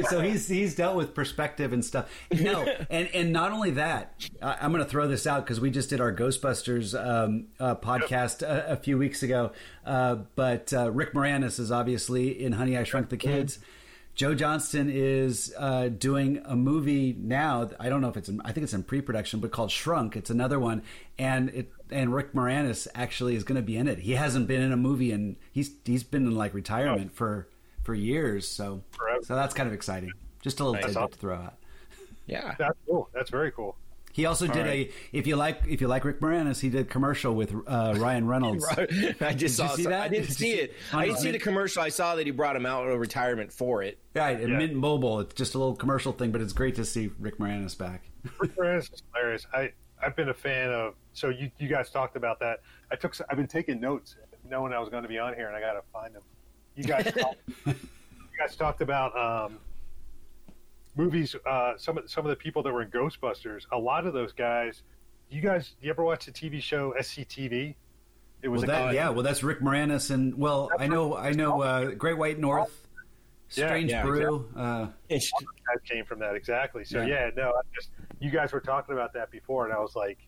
so 0.10 0.20
he's 0.20 0.50
he's 0.50 0.76
dealt 0.76 0.98
with 0.98 1.16
perspective 1.16 1.72
and 1.72 1.84
stuff. 1.84 2.10
No, 2.30 2.68
and 2.90 3.08
and 3.14 3.32
not 3.32 3.54
only 3.54 3.72
that, 3.72 4.28
I, 4.42 4.66
am 4.66 4.74
going 4.74 4.84
to 4.84 4.90
throw 4.90 5.08
this 5.08 5.26
out 5.26 5.46
because 5.46 5.62
we 5.62 5.72
just 5.72 5.90
did 5.90 6.02
our 6.02 6.14
Ghostbusters 6.14 6.94
um, 6.94 7.48
uh, 7.58 7.76
podcast 7.76 8.42
a, 8.42 8.74
a, 8.74 8.76
few 8.76 8.98
weeks 8.98 9.24
ago. 9.24 9.54
Uh, 9.86 10.16
but 10.36 10.74
uh, 10.74 10.92
Rick 10.92 11.14
Moranis 11.14 11.58
is 11.58 11.72
obviously 11.72 12.44
in 12.44 12.52
Honey, 12.52 12.78
I 12.78 12.84
Shrunk 12.84 13.08
the 13.08 13.18
Kids. 13.18 13.58
Mm-hmm 13.58 13.72
Joe 14.16 14.34
Johnston 14.34 14.90
is 14.90 15.54
uh, 15.58 15.90
doing 15.90 16.42
a 16.46 16.56
movie 16.56 17.14
now. 17.18 17.70
I 17.80 17.90
don't 17.90 18.00
know 18.00 18.08
if 18.08 18.16
it's 18.16 18.30
in, 18.30 18.42
I 18.46 18.54
think 18.54 18.64
it's 18.64 18.74
in 18.74 18.84
pre-production, 18.84 19.42
but 19.42 19.52
called 19.52 19.72
Shrunk. 19.72 20.16
It's 20.16 20.30
another 20.30 20.58
one, 20.58 20.84
and 21.20 21.50
it 21.50 21.72
and 21.92 22.16
Rick 22.16 22.34
Moranis 22.34 22.88
actually 22.96 23.36
is 23.36 23.44
going 23.44 23.58
to 23.58 23.62
be 23.62 23.76
in 23.76 23.90
it. 23.90 24.00
He 24.00 24.14
hasn't 24.14 24.48
been 24.48 24.62
in 24.62 24.72
a 24.72 24.78
movie, 24.78 25.12
and 25.12 25.36
he's 25.52 25.70
he's 25.84 26.04
been 26.04 26.26
in 26.26 26.36
like 26.36 26.54
retirement 26.54 27.12
oh. 27.14 27.16
for 27.18 27.48
for 27.84 27.94
years. 27.94 28.48
So 28.48 28.82
Forever. 28.92 29.20
so 29.24 29.36
that's 29.36 29.54
kind 29.54 29.68
of 29.68 29.74
exciting. 29.74 30.12
Just 30.42 30.62
a 30.62 30.64
little 30.64 30.82
nice. 30.82 30.94
tidbit 30.94 31.12
to 31.12 31.18
throw 31.18 31.36
out. 31.36 31.56
Yeah, 32.28 32.56
that's 32.58 32.80
cool. 32.88 33.08
That's 33.14 33.30
very 33.30 33.52
cool. 33.52 33.76
He 34.16 34.26
also 34.26 34.48
did 34.48 34.66
right. 34.66 34.90
a 34.90 34.92
if 35.12 35.28
you 35.28 35.36
like 35.36 35.64
if 35.68 35.82
you 35.82 35.90
like 35.90 36.06
Rick 36.06 36.22
Moranis, 36.22 36.62
he 36.62 36.70
did 36.70 36.90
commercial 36.90 37.36
with 37.36 37.54
uh, 37.68 37.96
Ryan 37.98 38.26
Reynolds. 38.26 38.66
I 39.20 39.34
just 39.34 39.58
saw 39.58 39.76
that. 39.76 39.92
I 39.92 40.08
didn't 40.08 40.30
see 40.30 40.54
it. 40.54 40.74
I 40.94 41.08
didn't 41.08 41.18
see 41.18 41.32
the 41.32 41.40
commercial. 41.40 41.82
I 41.82 41.90
saw 41.90 42.16
that 42.16 42.26
he 42.26 42.32
brought 42.32 42.56
him 42.56 42.66
out 42.66 42.88
of 42.88 42.98
retirement 42.98 43.52
for 43.52 43.84
it. 43.84 44.00
Right, 44.14 44.40
yeah. 44.40 44.48
Mint 44.48 44.74
Mobile. 44.74 45.20
It's 45.20 45.34
just 45.34 45.54
a 45.56 45.58
little 45.58 45.76
commercial 45.76 46.14
thing, 46.14 46.32
but 46.32 46.40
it's 46.40 46.54
great 46.54 46.76
to 46.76 46.86
see 46.86 47.12
Rick 47.20 47.40
Moranis 47.40 47.78
back. 47.78 48.04
Rick 48.40 48.56
Moranis 48.56 48.94
is 48.94 49.04
hilarious. 49.14 49.48
I 49.54 49.74
I've 50.02 50.16
been 50.16 50.30
a 50.30 50.34
fan 50.34 50.72
of. 50.72 50.94
So 51.12 51.28
you 51.28 51.52
you 51.60 51.68
guys 51.68 51.90
talked 51.90 52.16
about 52.16 52.40
that. 52.40 52.62
I 52.90 52.96
took. 52.96 53.18
I've 53.30 53.36
been 53.36 53.48
taking 53.48 53.82
notes, 53.82 54.16
knowing 54.50 54.72
I 54.72 54.80
was 54.80 54.88
going 54.88 55.04
to 55.04 55.10
be 55.10 55.20
on 55.20 55.34
here, 55.34 55.48
and 55.48 55.58
I 55.58 55.60
got 55.60 55.74
to 55.74 55.82
find 55.92 56.16
them. 56.16 56.24
You 56.78 56.86
guys. 56.86 57.04
talked, 57.20 57.38
you 57.66 57.76
guys 58.40 58.56
talked 58.56 58.80
about. 58.80 59.14
Um, 59.18 59.60
movies, 60.96 61.36
uh, 61.46 61.74
some 61.78 61.98
of 61.98 62.10
some 62.10 62.26
of 62.26 62.30
the 62.30 62.36
people 62.36 62.64
that 62.64 62.74
were 62.74 62.82
in 62.82 62.90
Ghostbusters, 62.90 63.66
a 63.72 63.78
lot 63.78 64.06
of 64.06 64.14
those 64.14 64.34
guys. 64.34 64.84
You 65.30 65.42
guys, 65.42 65.76
you 65.82 65.90
ever 65.90 66.04
watch 66.04 66.26
the 66.26 66.32
TV 66.32 66.62
show 66.62 66.94
SCTV? 67.00 67.76
It 68.42 68.48
was 68.48 68.64
well, 68.66 68.88
that, 68.88 68.94
yeah. 68.94 69.10
Well, 69.10 69.24
that's 69.24 69.44
Rick 69.44 69.62
Moranis, 69.62 70.12
and 70.12 70.38
well, 70.38 70.70
I 70.78 70.88
know, 70.88 71.18
I 71.18 71.32
know, 71.32 71.62
uh, 71.62 71.92
Great 71.92 72.18
White 72.18 72.38
North, 72.38 72.88
Strange 73.50 73.90
yeah, 73.90 73.98
yeah, 73.98 74.04
Brew. 74.04 74.46
Exactly. 75.10 75.48
Uh, 75.74 75.78
came 75.84 76.06
from 76.06 76.20
that 76.20 76.36
exactly. 76.36 76.86
So 76.86 77.02
yeah, 77.02 77.26
yeah 77.26 77.30
no, 77.36 77.50
I 77.50 77.62
just 77.74 77.90
you 78.20 78.30
guys 78.30 78.52
were 78.52 78.60
talking 78.60 78.94
about 78.94 79.14
that 79.14 79.32
before, 79.32 79.66
and 79.66 79.74
I 79.74 79.80
was 79.80 79.96
like, 79.96 80.20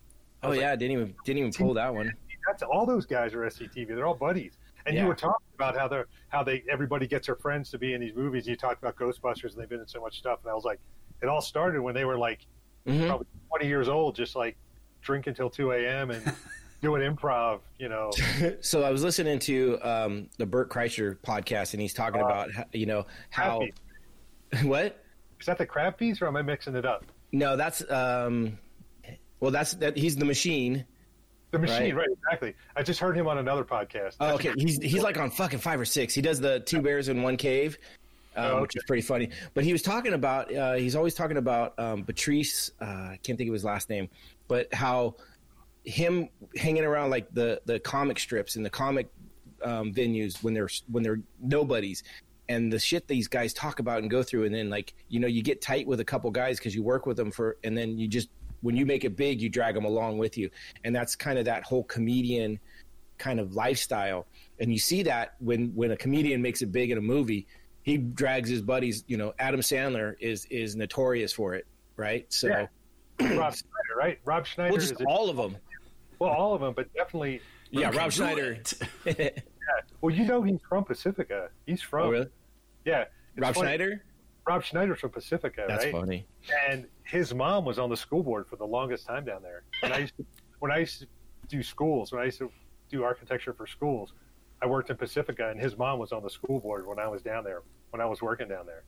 I 0.41 0.49
was 0.49 0.57
oh 0.57 0.61
yeah, 0.61 0.72
like, 0.72 0.80
didn't 0.80 0.91
even 0.93 1.15
didn't 1.26 1.39
even 1.39 1.53
pull 1.53 1.74
that 1.76 1.93
one. 1.93 2.13
That's 2.47 2.63
all 2.63 2.86
those 2.86 3.05
guys 3.05 3.34
are 3.34 3.39
SCTV. 3.39 3.88
They're 3.89 4.05
all 4.05 4.15
buddies. 4.15 4.53
And 4.88 4.96
yeah. 4.96 5.02
you 5.02 5.08
were 5.08 5.16
talking 5.16 5.46
about 5.54 5.78
how 5.78 5.88
they 5.88 6.04
how 6.30 6.44
they 6.44 6.64
everybody 6.70 7.08
gets 7.08 7.28
their 7.28 7.36
friends 7.36 7.70
to 7.72 7.78
be 7.78 7.94
in 7.94 8.00
these 8.00 8.16
movies. 8.16 8.48
You 8.48 8.56
talked 8.56 8.82
about 8.82 8.96
Ghostbusters, 8.96 9.52
and 9.52 9.62
they've 9.62 9.70
been 9.70 9.82
in 9.82 9.88
so 9.88 10.00
much 10.00 10.18
stuff. 10.18 10.40
And 10.44 10.50
I 10.50 10.56
was 10.56 10.64
like, 10.64 10.80
it 11.22 11.28
all 11.28 11.42
started 11.42 11.82
when 11.82 11.94
they 11.94 12.06
were 12.06 12.18
like 12.18 12.40
mm-hmm. 12.88 13.06
probably 13.06 13.28
20 13.50 13.68
years 13.68 13.90
old, 13.90 14.16
just 14.16 14.36
like 14.36 14.58
drinking 15.02 15.34
till 15.34 15.50
2 15.50 15.74
a.m. 15.74 16.12
and 16.12 16.34
doing 16.82 17.02
improv. 17.02 17.60
You 17.78 17.90
know. 17.90 18.12
so 18.62 18.84
I 18.84 18.92
was 18.92 19.04
listening 19.04 19.40
to 19.40 19.78
um, 19.82 20.30
the 20.38 20.46
Bert 20.46 20.70
Kreischer 20.70 21.18
podcast, 21.18 21.74
and 21.74 21.82
he's 21.82 21.94
talking 21.94 22.22
uh, 22.22 22.26
about 22.26 22.50
you 22.74 22.86
know 22.86 23.06
how 23.30 23.62
what 24.64 25.04
is 25.40 25.46
that 25.48 25.58
the 25.58 25.66
crab 25.66 25.98
piece, 25.98 26.22
or 26.22 26.28
am 26.28 26.38
I 26.38 26.44
mixing 26.44 26.76
it 26.76 26.86
up? 26.86 27.04
No, 27.34 27.58
that's 27.58 27.84
um, 27.92 28.58
well, 29.42 29.52
that's 29.52 29.74
that. 29.76 29.98
He's 29.98 30.16
the 30.16 30.26
machine 30.26 30.86
The 31.52 31.60
machine, 31.60 31.95
Right. 31.95 32.08
right. 32.08 32.18
Exactly. 32.26 32.56
I 32.76 32.84
just 32.84 33.00
heard 33.00 33.16
him 33.16 33.28
on 33.28 33.38
another 33.38 33.64
podcast. 33.64 34.18
Oh, 34.20 34.36
okay, 34.36 34.52
he's 34.58 34.82
he's 34.82 35.02
like 35.02 35.18
on 35.18 35.32
fucking 35.32 35.60
five 35.60 35.80
or 35.80 35.86
six. 35.86 36.14
He 36.14 36.22
does 36.22 36.39
the 36.41 36.60
two 36.60 36.82
bears 36.82 37.08
in 37.08 37.24
one 37.24 37.38
cave, 37.38 37.78
um, 38.36 38.45
Oh, 38.45 38.62
which 38.62 38.76
is 38.76 38.84
pretty 38.84 39.02
funny. 39.02 39.30
But 39.54 39.64
he 39.64 39.72
was 39.72 39.82
talking 39.82 40.14
about 40.14 40.54
uh, 40.54 40.74
he's 40.74 40.95
always 40.95 41.14
talking 41.14 41.38
about 41.38 41.78
um, 41.80 42.04
Patrice. 42.04 42.72
Uh, 42.82 42.86
I 42.86 43.20
can't 43.24 43.38
think 43.38 43.48
of 43.48 43.54
his 43.54 43.64
last 43.64 43.89
name, 43.89 44.10
but 44.50 44.74
how 44.74 45.16
him 45.86 46.28
hanging 46.58 46.84
around 46.84 47.12
like 47.12 47.34
the 47.34 47.62
the 47.66 47.80
comic 47.80 48.20
strips 48.20 48.58
and 48.58 48.66
the 48.66 48.70
comic 48.70 49.08
um, 49.64 49.93
venues 49.93 50.43
when 50.43 50.54
they're 50.54 50.70
when 50.91 51.02
they're 51.04 51.22
nobodies. 51.41 52.04
And 52.50 52.72
the 52.72 52.80
shit 52.80 53.08
these 53.08 53.28
guys 53.28 53.54
talk 53.54 53.80
about 53.80 54.02
and 54.02 54.10
go 54.10 54.24
through, 54.24 54.45
and 54.45 54.54
then 54.56 54.70
like 54.70 54.93
you 55.10 55.20
know, 55.22 55.28
you 55.28 55.41
get 55.41 55.62
tight 55.62 55.88
with 55.88 56.00
a 56.02 56.06
couple 56.06 56.30
guys 56.32 56.58
because 56.58 56.76
you 56.76 56.84
work 56.84 57.06
with 57.06 57.16
them 57.18 57.32
for, 57.32 57.58
and 57.64 57.78
then 57.78 57.98
you 57.98 58.08
just 58.08 58.30
when 58.62 58.76
you 58.76 58.86
make 58.86 59.03
it 59.05 59.16
big, 59.16 59.41
you 59.41 59.49
drag 59.49 59.76
them 59.76 59.86
along 59.86 60.18
with 60.18 60.38
you, 60.38 60.49
and 60.84 60.95
that's 60.95 61.16
kind 61.16 61.38
of 61.39 61.45
that 61.45 61.64
whole 61.64 61.84
comedian 61.84 62.60
kind 63.18 63.39
of 63.39 63.53
lifestyle 63.55 64.28
and 64.60 64.72
you 64.72 64.78
see 64.78 65.01
that 65.01 65.34
when 65.39 65.70
when 65.74 65.89
a 65.89 65.97
comedian 65.97 66.39
makes 66.39 66.62
it 66.62 66.72
big 66.72 66.91
in 66.91 66.99
a 66.99 67.01
movie 67.01 67.47
he 67.82 67.97
drags 67.97 68.47
his 68.47 68.62
buddies 68.62 69.03
you 69.08 69.18
know 69.18 69.34
adam 69.39 69.60
sandler 69.60 70.14
is 70.20 70.45
is 70.51 70.76
notorious 70.76 71.34
for 71.34 71.55
it 71.55 71.66
right 71.95 72.32
so 72.32 72.47
Yeah. 72.47 72.68
Rob 73.20 73.55
Schneider, 73.55 73.95
right? 73.97 74.20
Rob 74.24 74.45
Schneider 74.45 74.72
well 74.72 74.80
just 74.80 74.93
is 74.93 75.01
a, 75.01 75.05
all 75.05 75.32
of 75.32 75.36
them 75.38 75.58
well, 76.20 76.30
all 76.30 76.53
of 76.53 76.62
them, 76.62 76.74
but 76.76 76.93
definitely. 76.93 77.41
yeah 77.72 77.88
rob 77.88 78.12
do 78.12 78.18
schneider 78.18 78.60
it. 79.05 79.43
Well, 80.01 80.14
you 80.14 80.26
know, 80.26 80.43
he's 80.43 80.60
from 80.70 80.84
Pacifica. 80.84 81.49
He's 81.66 81.82
from. 81.82 82.05
oh 82.08 82.12
really 82.12 82.28
Yeah. 82.86 83.01
It's 83.01 83.10
rob 83.41 83.55
funny. 83.55 83.66
schneider 83.70 84.03
Rob 84.48 84.64
Schneider's 84.64 85.00
from 85.00 85.10
Pacifica, 85.12 85.66
that's 85.68 85.86
right? 85.86 85.91
funny 85.91 86.26
And 86.70 86.86
his 87.04 87.34
mom 87.34 87.66
was 87.66 87.80
on 87.80 87.89
the 87.89 87.98
school 87.98 88.24
board 88.24 88.48
for 88.48 88.56
the 88.56 88.66
longest 88.66 89.06
time 89.06 89.26
down 89.26 89.43
there. 89.43 89.64
When 89.82 89.91
I 89.91 90.00
used 90.00 90.16
to, 90.18 90.26
when 90.60 90.72
I 90.72 90.78
used 90.80 91.00
to 91.02 91.08
do 91.48 91.62
schools, 91.62 92.12
when 92.12 92.22
I 92.22 92.26
used 92.26 92.39
to 92.39 92.52
do 92.89 93.04
architecture 93.04 93.54
for 93.54 93.68
schools, 93.68 94.14
I 94.62 94.66
worked 94.68 94.89
in 94.89 94.95
Pacifica, 94.98 95.50
and 95.50 95.60
his 95.60 95.78
mom 95.78 96.00
was 96.00 96.12
on 96.12 96.24
the 96.24 96.30
school 96.30 96.60
board 96.60 96.88
when 96.88 96.98
I 97.00 97.08
was 97.08 97.22
down 97.22 97.43
there. 97.43 97.62
When 97.91 98.02
I 98.02 98.06
was 98.06 98.22
working 98.22 98.48
down 98.48 98.66
there. 98.66 98.84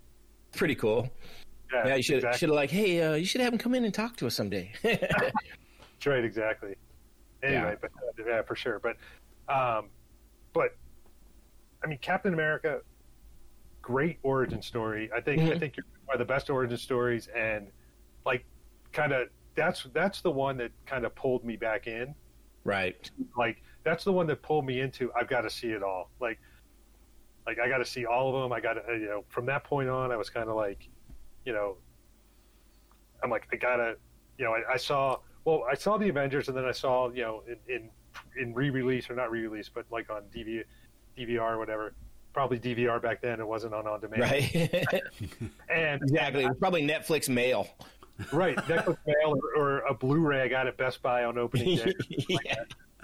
pretty 0.53 0.75
cool 0.75 1.09
Yeah, 1.73 1.87
yeah 1.87 1.95
you 1.95 2.03
should 2.03 2.15
exactly. 2.17 2.37
should 2.39 2.49
have 2.49 2.55
like 2.55 2.69
hey 2.71 3.01
uh, 3.01 3.13
you 3.15 3.25
should 3.25 3.39
have 3.41 3.53
him 3.53 3.59
come 3.59 3.75
in 3.75 3.85
and 3.85 3.93
talk 3.93 4.15
to 4.17 4.27
us 4.27 4.35
someday 4.35 4.71
That's 4.83 6.05
right, 6.05 6.23
exactly. 6.23 6.75
Anyway, 7.43 7.61
Yeah. 7.61 7.75
but 7.81 7.91
uh, 7.97 8.29
yeah, 8.29 8.41
for 8.41 8.55
sure. 8.55 8.79
But, 8.79 8.95
um, 9.53 9.89
but 10.53 10.75
I 11.83 11.87
mean, 11.87 11.99
Captain 12.01 12.33
America, 12.33 12.81
great 13.81 14.19
origin 14.23 14.61
story. 14.61 15.09
I 15.13 15.21
think 15.21 15.41
I 15.41 15.45
Mhm. 15.55 15.59
think 15.59 15.77
you're 15.77 15.85
one 16.05 16.15
of 16.15 16.19
the 16.19 16.25
best 16.31 16.49
origin 16.49 16.77
stories, 16.77 17.27
and 17.27 17.71
like, 18.25 18.45
kind 18.91 19.11
of 19.13 19.29
that's 19.55 19.83
that's 19.93 20.21
the 20.21 20.31
one 20.31 20.57
that 20.57 20.71
kind 20.85 21.05
of 21.05 21.13
pulled 21.15 21.43
me 21.43 21.55
back 21.55 21.87
in. 21.87 22.15
right 22.63 23.09
Like 23.37 23.63
that's 23.83 24.03
the 24.03 24.11
one 24.13 24.27
that 24.27 24.41
pulled 24.41 24.65
me 24.65 24.81
into. 24.81 25.11
I've 25.13 25.27
got 25.27 25.41
to 25.41 25.49
see 25.49 25.69
it 25.71 25.81
all. 25.83 26.11
Like, 26.19 26.39
like 27.47 27.59
I 27.59 27.67
got 27.69 27.77
to 27.79 27.85
see 27.85 28.05
all 28.05 28.35
of 28.35 28.41
them. 28.43 28.51
I 28.53 28.59
got 28.59 28.73
to 28.73 28.83
you 28.97 29.05
know 29.07 29.25
from 29.29 29.45
that 29.47 29.63
point 29.63 29.89
on, 29.89 30.11
I 30.11 30.17
was 30.17 30.29
kind 30.29 30.49
of 30.49 30.55
like, 30.55 30.87
you 31.45 31.53
know, 31.53 31.77
I'm 33.23 33.29
like 33.29 33.47
I 33.51 33.55
gotta, 33.55 33.97
you 34.37 34.45
know, 34.45 34.53
I, 34.53 34.73
I 34.73 34.77
saw 34.77 35.19
well, 35.45 35.63
I 35.69 35.73
saw 35.75 35.97
the 35.97 36.09
Avengers, 36.09 36.47
and 36.49 36.55
then 36.57 36.65
I 36.65 36.71
saw 36.71 37.09
you 37.09 37.21
know 37.23 37.43
in 37.47 37.57
in, 37.73 37.89
in 38.37 38.53
re-release 38.53 39.09
or 39.09 39.15
not 39.15 39.31
re-release, 39.31 39.69
but 39.69 39.85
like 39.89 40.09
on 40.09 40.23
DV, 40.35 40.63
DVR 41.17 41.53
or 41.53 41.57
whatever. 41.57 41.93
Probably 42.33 42.59
DVR 42.59 43.01
back 43.01 43.21
then. 43.21 43.39
It 43.39 43.47
wasn't 43.47 43.73
on 43.73 43.87
on 43.87 44.01
demand. 44.01 44.21
right 44.21 45.01
And 45.69 46.01
exactly 46.01 46.43
it 46.43 46.49
was 46.49 46.57
probably 46.59 46.83
netflix 46.83 47.27
mail 47.27 47.67
right, 48.31 48.55
Netflix 48.57 48.97
mail 49.05 49.35
or, 49.55 49.61
or 49.61 49.79
a 49.79 49.93
Blu-ray 49.93 50.41
I 50.41 50.47
got 50.47 50.67
at 50.67 50.77
Best 50.77 51.01
Buy 51.01 51.23
on 51.23 51.37
opening 51.37 51.77
day. 51.77 51.93
yeah. 52.29 52.55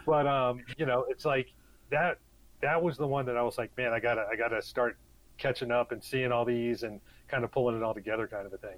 but 0.05 0.27
um, 0.27 0.59
you 0.77 0.85
know, 0.85 1.05
it's 1.09 1.25
like 1.25 1.53
that. 1.89 2.19
That 2.61 2.81
was 2.81 2.97
the 2.97 3.05
one 3.05 3.25
that 3.25 3.37
I 3.37 3.43
was 3.43 3.57
like, 3.57 3.75
man, 3.77 3.93
I 3.93 3.99
gotta, 3.99 4.25
I 4.31 4.35
gotta 4.35 4.61
start 4.61 4.97
catching 5.37 5.71
up 5.71 5.91
and 5.91 6.03
seeing 6.03 6.31
all 6.31 6.45
these 6.45 6.83
and 6.83 6.99
kind 7.27 7.43
of 7.43 7.51
pulling 7.51 7.75
it 7.75 7.83
all 7.83 7.93
together, 7.93 8.27
kind 8.27 8.47
of 8.47 8.53
a 8.53 8.57
thing. 8.57 8.77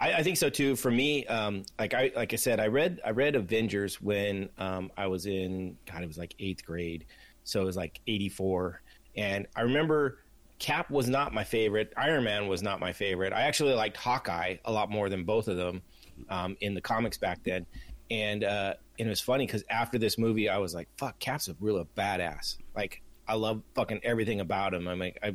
I, 0.00 0.14
I 0.14 0.22
think 0.22 0.36
so 0.36 0.48
too. 0.48 0.76
For 0.76 0.90
me, 0.90 1.26
um, 1.26 1.64
like 1.78 1.94
I 1.94 2.12
like 2.14 2.32
I 2.32 2.36
said, 2.36 2.60
I 2.60 2.68
read 2.68 3.00
I 3.04 3.10
read 3.10 3.34
Avengers 3.34 4.00
when 4.00 4.48
um, 4.58 4.90
I 4.96 5.08
was 5.08 5.26
in 5.26 5.76
God, 5.90 6.02
it 6.02 6.06
was 6.06 6.18
like 6.18 6.34
eighth 6.38 6.64
grade, 6.64 7.06
so 7.44 7.60
it 7.60 7.64
was 7.64 7.76
like 7.76 8.00
eighty 8.06 8.28
four, 8.28 8.80
and 9.18 9.46
I 9.56 9.62
remember 9.62 10.20
Cap 10.60 10.90
was 10.90 11.08
not 11.08 11.34
my 11.34 11.44
favorite. 11.44 11.92
Iron 11.96 12.24
Man 12.24 12.46
was 12.46 12.62
not 12.62 12.80
my 12.80 12.92
favorite. 12.92 13.32
I 13.32 13.42
actually 13.42 13.74
liked 13.74 13.96
Hawkeye 13.96 14.56
a 14.64 14.72
lot 14.72 14.90
more 14.90 15.08
than 15.08 15.24
both 15.24 15.48
of 15.48 15.56
them 15.56 15.82
um, 16.30 16.56
in 16.60 16.72
the 16.72 16.80
comics 16.80 17.18
back 17.18 17.42
then, 17.44 17.66
and 18.10 18.44
uh, 18.44 18.74
and 18.98 19.06
it 19.06 19.10
was 19.10 19.20
funny 19.20 19.44
because 19.44 19.64
after 19.70 19.98
this 19.98 20.18
movie, 20.18 20.48
I 20.48 20.58
was 20.58 20.74
like, 20.74 20.88
"Fuck, 20.96 21.18
Cap's 21.18 21.48
a 21.48 21.56
real 21.60 21.84
badass." 21.96 22.56
Like 22.76 23.02
I 23.26 23.34
love 23.34 23.62
fucking 23.74 24.00
everything 24.04 24.40
about 24.40 24.72
him. 24.72 24.86
I'm 24.88 25.00
like, 25.00 25.18
I 25.22 25.34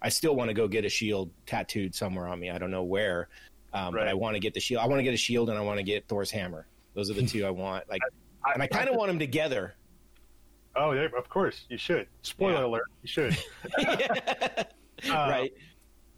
I 0.00 0.08
still 0.08 0.34
want 0.34 0.48
to 0.48 0.54
go 0.54 0.66
get 0.66 0.84
a 0.84 0.88
shield 0.88 1.30
tattooed 1.46 1.94
somewhere 1.94 2.26
on 2.26 2.40
me. 2.40 2.50
I 2.50 2.58
don't 2.58 2.70
know 2.70 2.84
where. 2.84 3.28
Um, 3.74 3.92
But 3.92 4.08
I 4.08 4.14
want 4.14 4.34
to 4.34 4.40
get 4.40 4.54
the 4.54 4.60
shield. 4.60 4.82
I 4.82 4.86
want 4.86 5.00
to 5.00 5.02
get 5.02 5.12
a 5.12 5.18
shield, 5.18 5.50
and 5.50 5.58
I 5.58 5.60
want 5.60 5.78
to 5.78 5.82
get 5.82 6.08
Thor's 6.08 6.30
hammer. 6.30 6.66
Those 6.94 7.10
are 7.10 7.14
the 7.14 7.26
two 7.26 7.44
I 7.44 7.50
want. 7.50 7.88
Like, 7.90 8.00
and 8.54 8.62
I 8.62 8.66
kind 8.66 8.88
of 8.88 8.96
want 8.96 9.08
them 9.08 9.18
together. 9.18 9.74
Oh, 10.78 10.92
yeah, 10.92 11.08
of 11.16 11.28
course 11.28 11.64
you 11.68 11.76
should. 11.78 12.06
Spoiler 12.22 12.60
Yeah. 12.60 12.64
alert, 12.66 12.84
you 13.02 13.08
should. 13.08 13.36
Uh, 13.78 14.64
right? 15.10 15.52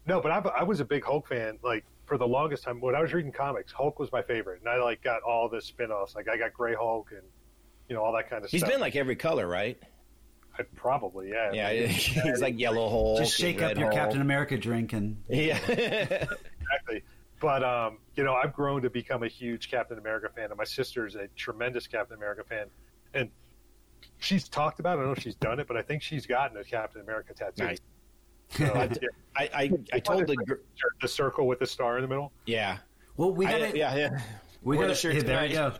No, 0.05 0.21
but 0.21 0.31
I, 0.31 0.37
I 0.59 0.63
was 0.63 0.79
a 0.79 0.85
big 0.85 1.03
Hulk 1.03 1.27
fan. 1.27 1.57
Like 1.63 1.85
for 2.05 2.17
the 2.17 2.27
longest 2.27 2.63
time, 2.63 2.79
when 2.81 2.95
I 2.95 3.01
was 3.01 3.13
reading 3.13 3.31
comics, 3.31 3.71
Hulk 3.71 3.99
was 3.99 4.11
my 4.11 4.21
favorite, 4.21 4.59
and 4.61 4.69
I 4.69 4.77
like 4.81 5.03
got 5.03 5.21
all 5.23 5.49
the 5.49 5.61
spin-offs. 5.61 6.15
Like 6.15 6.27
I 6.29 6.37
got 6.37 6.53
Gray 6.53 6.75
Hulk 6.75 7.11
and 7.11 7.23
you 7.89 7.95
know 7.95 8.03
all 8.03 8.13
that 8.13 8.29
kind 8.29 8.43
of 8.43 8.49
He's 8.51 8.61
stuff. 8.61 8.69
He's 8.69 8.75
been 8.75 8.81
like 8.81 8.95
every 8.95 9.15
color, 9.15 9.47
right? 9.47 9.77
I, 10.57 10.63
probably, 10.75 11.29
yeah. 11.29 11.51
Yeah, 11.53 11.71
he's 11.87 12.41
like 12.41 12.59
yellow 12.59 12.89
hole. 12.89 13.17
Just 13.17 13.37
shake 13.37 13.61
up 13.61 13.77
your 13.77 13.91
Captain 13.91 14.21
America 14.21 14.57
drink 14.57 14.93
and 14.93 15.23
Yeah, 15.29 15.57
exactly. 15.67 17.03
But 17.39 17.63
um, 17.63 17.99
you 18.15 18.23
know, 18.23 18.33
I've 18.35 18.53
grown 18.53 18.81
to 18.81 18.89
become 18.89 19.23
a 19.23 19.27
huge 19.27 19.71
Captain 19.71 19.97
America 19.97 20.29
fan, 20.35 20.45
and 20.45 20.57
my 20.57 20.63
sister's 20.65 21.15
a 21.15 21.27
tremendous 21.35 21.87
Captain 21.87 22.17
America 22.17 22.43
fan, 22.47 22.67
and 23.13 23.29
she's 24.21 24.47
talked 24.47 24.79
about. 24.79 24.91
it. 24.97 25.01
I 25.01 25.03
don't 25.03 25.05
know 25.07 25.17
if 25.17 25.23
she's 25.23 25.35
done 25.35 25.59
it, 25.59 25.67
but 25.67 25.75
I 25.77 25.81
think 25.81 26.01
she's 26.01 26.25
gotten 26.25 26.55
a 26.57 26.63
Captain 26.63 27.01
America 27.01 27.33
tattoo. 27.33 27.63
Nice. 27.65 27.79
So, 28.51 28.63
yeah, 28.65 28.87
I, 29.35 29.49
I, 29.53 29.71
I 29.93 29.99
told 29.99 30.27
the 30.27 30.35
gr- 30.35 30.55
the 31.01 31.07
circle 31.07 31.47
with 31.47 31.59
the 31.59 31.65
star 31.67 31.97
in 31.97 32.01
the 32.01 32.07
middle. 32.07 32.31
yeah, 32.45 32.77
well, 33.17 33.33
we 33.33 33.45
got 33.45 33.57
to 33.59 33.77
yeah, 33.77 33.95
yeah. 33.95 34.21
We 34.61 34.77
Wear 34.77 34.87
got 34.87 34.93
the 34.93 34.99
shirt 34.99 35.15
to 35.15 35.23
there 35.23 35.45
you 35.45 35.53
go. 35.53 35.73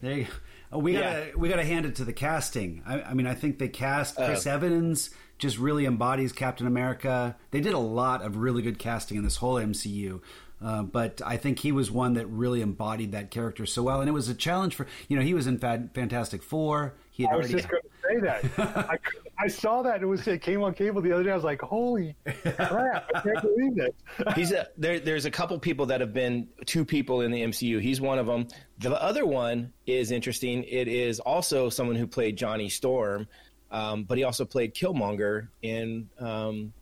There 0.00 0.12
you 0.18 0.24
go. 0.24 0.30
Oh, 0.72 0.78
we 0.78 0.92
gotta 0.92 1.32
we 1.36 1.48
got 1.48 1.56
to 1.56 1.64
hand 1.64 1.84
it 1.86 1.96
to 1.96 2.04
the 2.04 2.12
casting. 2.12 2.82
I, 2.86 3.02
I 3.02 3.14
mean, 3.14 3.26
I 3.26 3.34
think 3.34 3.58
they 3.58 3.68
cast 3.68 4.16
Chris 4.16 4.46
Uh. 4.46 4.50
Evans 4.50 5.10
just 5.38 5.58
really 5.58 5.84
embodies 5.86 6.32
Captain 6.32 6.66
America. 6.66 7.36
They 7.50 7.60
did 7.60 7.72
a 7.72 7.78
lot 7.78 8.22
of 8.22 8.36
really 8.36 8.62
good 8.62 8.78
casting 8.78 9.16
in 9.16 9.24
this 9.24 9.36
whole 9.36 9.54
MCU. 9.54 10.20
Uh, 10.62 10.82
but 10.82 11.22
I 11.24 11.36
think 11.38 11.58
he 11.58 11.72
was 11.72 11.90
one 11.90 12.14
that 12.14 12.26
really 12.26 12.60
embodied 12.60 13.12
that 13.12 13.30
character 13.30 13.64
so 13.64 13.82
well, 13.82 14.00
and 14.00 14.08
it 14.08 14.12
was 14.12 14.28
a 14.28 14.34
challenge 14.34 14.74
for 14.74 14.86
you 15.08 15.16
know 15.16 15.22
he 15.22 15.32
was 15.32 15.46
in 15.46 15.58
Fa- 15.58 15.88
Fantastic 15.94 16.42
Four. 16.42 16.94
He 17.10 17.22
had 17.22 17.32
I 17.32 17.36
was 17.36 17.46
already 17.46 17.62
just 17.62 17.68
going 17.70 17.82
to 17.82 18.08
say 18.08 18.20
that. 18.56 18.88
I, 18.90 18.98
I 19.38 19.48
saw 19.48 19.80
that 19.82 20.02
it 20.02 20.06
was 20.06 20.26
it 20.28 20.42
came 20.42 20.62
on 20.62 20.74
cable 20.74 21.00
the 21.00 21.12
other 21.12 21.22
day. 21.24 21.30
I 21.30 21.34
was 21.34 21.44
like, 21.44 21.62
"Holy 21.62 22.14
crap! 22.26 23.08
I 23.14 23.20
can't 23.20 23.40
believe 23.40 23.74
this." 23.74 23.90
He's 24.36 24.52
a, 24.52 24.68
there. 24.76 25.00
There's 25.00 25.24
a 25.24 25.30
couple 25.30 25.58
people 25.58 25.86
that 25.86 26.02
have 26.02 26.12
been 26.12 26.46
two 26.66 26.84
people 26.84 27.22
in 27.22 27.30
the 27.30 27.40
MCU. 27.42 27.80
He's 27.80 28.00
one 28.02 28.18
of 28.18 28.26
them. 28.26 28.46
The 28.80 29.00
other 29.02 29.24
one 29.24 29.72
is 29.86 30.10
interesting. 30.10 30.64
It 30.64 30.88
is 30.88 31.20
also 31.20 31.70
someone 31.70 31.96
who 31.96 32.06
played 32.06 32.36
Johnny 32.36 32.68
Storm, 32.68 33.26
um, 33.70 34.04
but 34.04 34.18
he 34.18 34.24
also 34.24 34.44
played 34.44 34.74
Killmonger 34.74 35.48
in 35.62 36.10
um, 36.18 36.74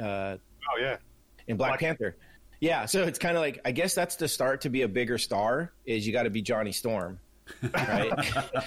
uh, 0.00 0.36
Oh 0.72 0.80
yeah, 0.80 0.96
in 1.48 1.58
Black 1.58 1.72
Black- 1.72 1.80
Panther. 1.80 2.16
Yeah, 2.60 2.86
so 2.86 3.02
it's 3.04 3.18
kind 3.18 3.36
of 3.36 3.42
like 3.42 3.60
I 3.64 3.72
guess 3.72 3.94
that's 3.94 4.16
the 4.16 4.28
start 4.28 4.62
to 4.62 4.68
be 4.70 4.82
a 4.82 4.88
bigger 4.88 5.18
star. 5.18 5.72
Is 5.84 6.06
you 6.06 6.12
got 6.12 6.22
to 6.24 6.30
be 6.30 6.40
Johnny 6.42 6.72
Storm, 6.72 7.18
right? 7.74 8.12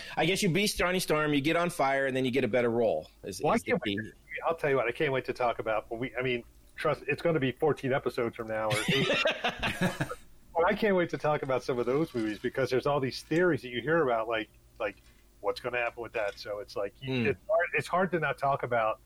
I 0.17 0.25
guess 0.25 0.43
you 0.43 0.49
beat 0.49 0.73
Johnny 0.77 0.99
Storm, 0.99 1.33
you 1.33 1.41
get 1.41 1.55
on 1.55 1.69
fire, 1.69 2.05
and 2.05 2.15
then 2.15 2.23
you 2.25 2.31
get 2.31 2.43
a 2.43 2.47
better 2.47 2.69
role. 2.69 3.07
Is, 3.23 3.41
Well, 3.43 3.53
I 3.53 3.55
is 3.55 3.63
key. 3.63 3.73
wait. 3.85 3.97
I'll 4.47 4.55
tell 4.55 4.69
you 4.69 4.75
what. 4.75 4.87
I 4.87 4.91
can't 4.91 5.11
wait 5.11 5.25
to 5.25 5.33
talk 5.33 5.59
about. 5.59 5.85
When 5.89 5.99
we, 5.99 6.11
I 6.17 6.21
mean, 6.21 6.43
trust. 6.75 7.01
It's 7.07 7.21
going 7.21 7.33
to 7.33 7.39
be 7.41 7.51
14 7.51 7.91
episodes 7.91 8.35
from 8.35 8.47
now, 8.47 8.69
or. 8.69 8.77
Well, 10.55 10.65
I 10.67 10.73
can't 10.73 10.95
wait 10.95 11.09
to 11.09 11.17
talk 11.17 11.41
about 11.43 11.63
some 11.63 11.79
of 11.79 11.85
those 11.85 12.13
movies 12.13 12.39
because 12.39 12.69
there's 12.69 12.85
all 12.85 12.99
these 12.99 13.23
theories 13.23 13.61
that 13.63 13.69
you 13.69 13.81
hear 13.81 14.03
about, 14.03 14.27
like 14.27 14.49
like 14.79 14.97
what's 15.41 15.59
going 15.59 15.73
to 15.73 15.79
happen 15.79 16.03
with 16.03 16.13
that. 16.13 16.37
So 16.37 16.59
it's 16.59 16.75
like 16.75 16.93
you, 17.01 17.13
Hmm. 17.23 17.27
it's, 17.27 17.39
hard, 17.49 17.65
it's 17.73 17.87
hard 17.87 18.11
to 18.11 18.19
not 18.19 18.37
talk 18.37 18.63
about 18.63 18.99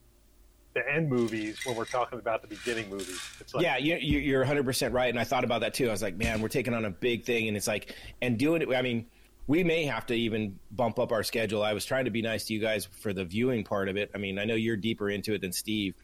the 0.73 0.81
end 0.91 1.09
movies 1.09 1.65
when 1.65 1.75
we're 1.75 1.85
talking 1.85 2.19
about 2.19 2.41
the 2.41 2.47
beginning 2.47 2.89
movies. 2.89 3.19
It's 3.39 3.53
like 3.53 3.63
yeah, 3.63 3.77
you, 3.77 3.95
you, 3.95 4.19
you're 4.19 4.41
100 4.41 4.65
percent 4.65 4.93
right, 4.93 5.09
and 5.09 5.19
I 5.19 5.23
thought 5.23 5.43
about 5.43 5.61
that 5.61 5.73
too. 5.73 5.87
I 5.87 5.91
was 5.91 6.01
like, 6.01 6.15
man, 6.17 6.41
we're 6.41 6.47
taking 6.47 6.73
on 6.73 6.85
a 6.85 6.89
big 6.89 7.23
thing, 7.25 7.47
and 7.47 7.55
it's 7.57 7.67
like, 7.67 7.95
and 8.21 8.37
doing 8.37 8.61
it. 8.61 8.73
I 8.75 8.81
mean, 8.81 9.05
we 9.47 9.63
may 9.63 9.85
have 9.85 10.05
to 10.07 10.13
even 10.15 10.57
bump 10.71 10.99
up 10.99 11.11
our 11.11 11.23
schedule. 11.23 11.63
I 11.63 11.73
was 11.73 11.85
trying 11.85 12.05
to 12.05 12.11
be 12.11 12.21
nice 12.21 12.45
to 12.45 12.53
you 12.53 12.59
guys 12.59 12.85
for 12.85 13.13
the 13.13 13.25
viewing 13.25 13.63
part 13.63 13.89
of 13.89 13.97
it. 13.97 14.09
I 14.15 14.17
mean, 14.17 14.39
I 14.39 14.45
know 14.45 14.55
you're 14.55 14.77
deeper 14.77 15.09
into 15.09 15.33
it 15.33 15.41
than 15.41 15.51
Steve. 15.51 15.95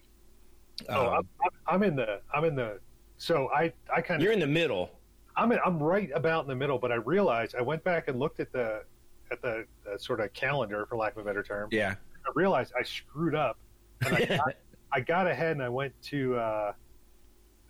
Oh, 0.87 1.07
Um, 1.07 1.07
I'm, 1.07 1.13
I'm- 1.13 1.25
I'm 1.67 1.83
in 1.83 1.95
the 1.95 2.21
I'm 2.33 2.45
in 2.45 2.55
the. 2.55 2.79
So 3.17 3.49
I 3.53 3.73
I 3.93 4.01
kind 4.01 4.19
of 4.21 4.23
you're 4.23 4.33
in 4.33 4.39
the 4.39 4.47
middle. 4.47 4.91
I'm 5.35 5.51
in, 5.51 5.59
I'm 5.65 5.81
right 5.81 6.09
about 6.13 6.43
in 6.43 6.47
the 6.49 6.55
middle, 6.55 6.79
but 6.79 6.91
I 6.91 6.95
realized 6.95 7.55
I 7.55 7.61
went 7.61 7.83
back 7.83 8.07
and 8.07 8.17
looked 8.19 8.39
at 8.39 8.51
the 8.51 8.83
at 9.31 9.41
the, 9.43 9.65
the 9.85 9.99
sort 9.99 10.19
of 10.19 10.33
calendar, 10.33 10.85
for 10.87 10.95
lack 10.97 11.13
of 11.13 11.19
a 11.19 11.23
better 11.23 11.43
term, 11.43 11.69
Yeah. 11.71 11.93
I 12.25 12.31
realized 12.33 12.73
I 12.77 12.81
screwed 12.81 13.35
up. 13.35 13.59
And 14.05 14.15
I, 14.15 14.25
got, 14.37 14.53
I 14.91 14.99
got 15.01 15.27
ahead 15.27 15.51
and 15.51 15.63
I 15.63 15.69
went 15.69 15.93
to 16.03 16.35
uh, 16.37 16.73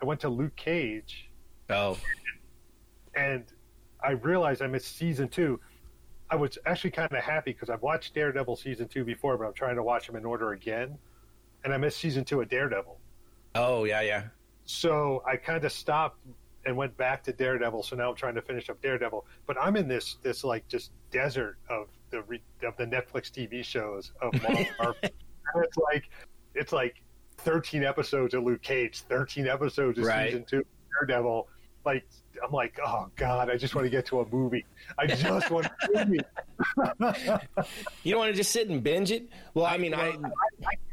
I 0.01 0.05
went 0.05 0.19
to 0.21 0.29
Luke 0.29 0.55
Cage, 0.55 1.29
Oh. 1.69 1.97
and 3.15 3.43
I 4.03 4.11
realized 4.11 4.61
I 4.61 4.67
missed 4.67 4.95
season 4.97 5.27
two. 5.27 5.59
I 6.31 6.35
was 6.35 6.57
actually 6.65 6.91
kind 6.91 7.11
of 7.11 7.23
happy 7.23 7.53
because 7.53 7.69
I've 7.69 7.81
watched 7.81 8.13
Daredevil 8.13 8.55
season 8.55 8.87
two 8.87 9.03
before, 9.03 9.37
but 9.37 9.45
I'm 9.45 9.53
trying 9.53 9.75
to 9.75 9.83
watch 9.83 10.05
them 10.07 10.15
in 10.15 10.25
order 10.25 10.51
again, 10.53 10.97
and 11.63 11.73
I 11.73 11.77
missed 11.77 11.97
season 11.99 12.23
two 12.23 12.39
of 12.41 12.49
Daredevil. 12.49 12.97
Oh 13.55 13.83
yeah 13.85 14.01
yeah. 14.01 14.23
So 14.65 15.23
I 15.27 15.35
kind 15.37 15.63
of 15.65 15.71
stopped 15.71 16.19
and 16.65 16.77
went 16.77 16.95
back 16.97 17.23
to 17.23 17.33
Daredevil. 17.33 17.81
So 17.83 17.95
now 17.95 18.09
I'm 18.09 18.15
trying 18.15 18.35
to 18.35 18.41
finish 18.43 18.69
up 18.69 18.79
Daredevil, 18.81 19.25
but 19.47 19.57
I'm 19.59 19.75
in 19.75 19.87
this 19.87 20.17
this 20.21 20.43
like 20.43 20.67
just 20.67 20.91
desert 21.11 21.57
of 21.69 21.87
the 22.11 22.21
re, 22.21 22.41
of 22.63 22.77
the 22.77 22.85
Netflix 22.85 23.31
TV 23.31 23.63
shows 23.65 24.11
of 24.21 24.31
Marvel. 24.79 24.93
And 25.53 25.63
it's 25.63 25.77
like 25.77 26.09
it's 26.55 26.71
like 26.73 27.01
13 27.39 27.83
episodes 27.83 28.33
of 28.33 28.43
Luke 28.43 28.61
Cage, 28.61 29.01
13 29.01 29.47
episodes 29.47 29.97
of 29.99 30.05
Right. 30.05 30.27
season 30.29 30.45
two 30.49 30.59
of 30.59 30.65
Daredevil. 31.07 31.47
Like 31.85 32.05
I'm 32.45 32.51
like, 32.51 32.77
oh 32.85 33.09
god, 33.15 33.49
I 33.49 33.57
just 33.57 33.75
want 33.75 33.85
to 33.85 33.89
get 33.89 34.05
to 34.07 34.19
a 34.21 34.27
movie. 34.29 34.65
I 34.97 35.07
just 35.07 35.49
want 35.49 35.65
a 35.65 35.71
movie. 36.05 36.19
You 38.03 38.11
don't 38.11 38.19
want 38.19 38.31
to 38.31 38.37
just 38.37 38.51
sit 38.51 38.69
and 38.69 38.83
binge 38.83 39.11
it? 39.11 39.29
Well, 39.53 39.65
I 39.65 39.77
mean, 39.77 39.93
I 39.93 40.17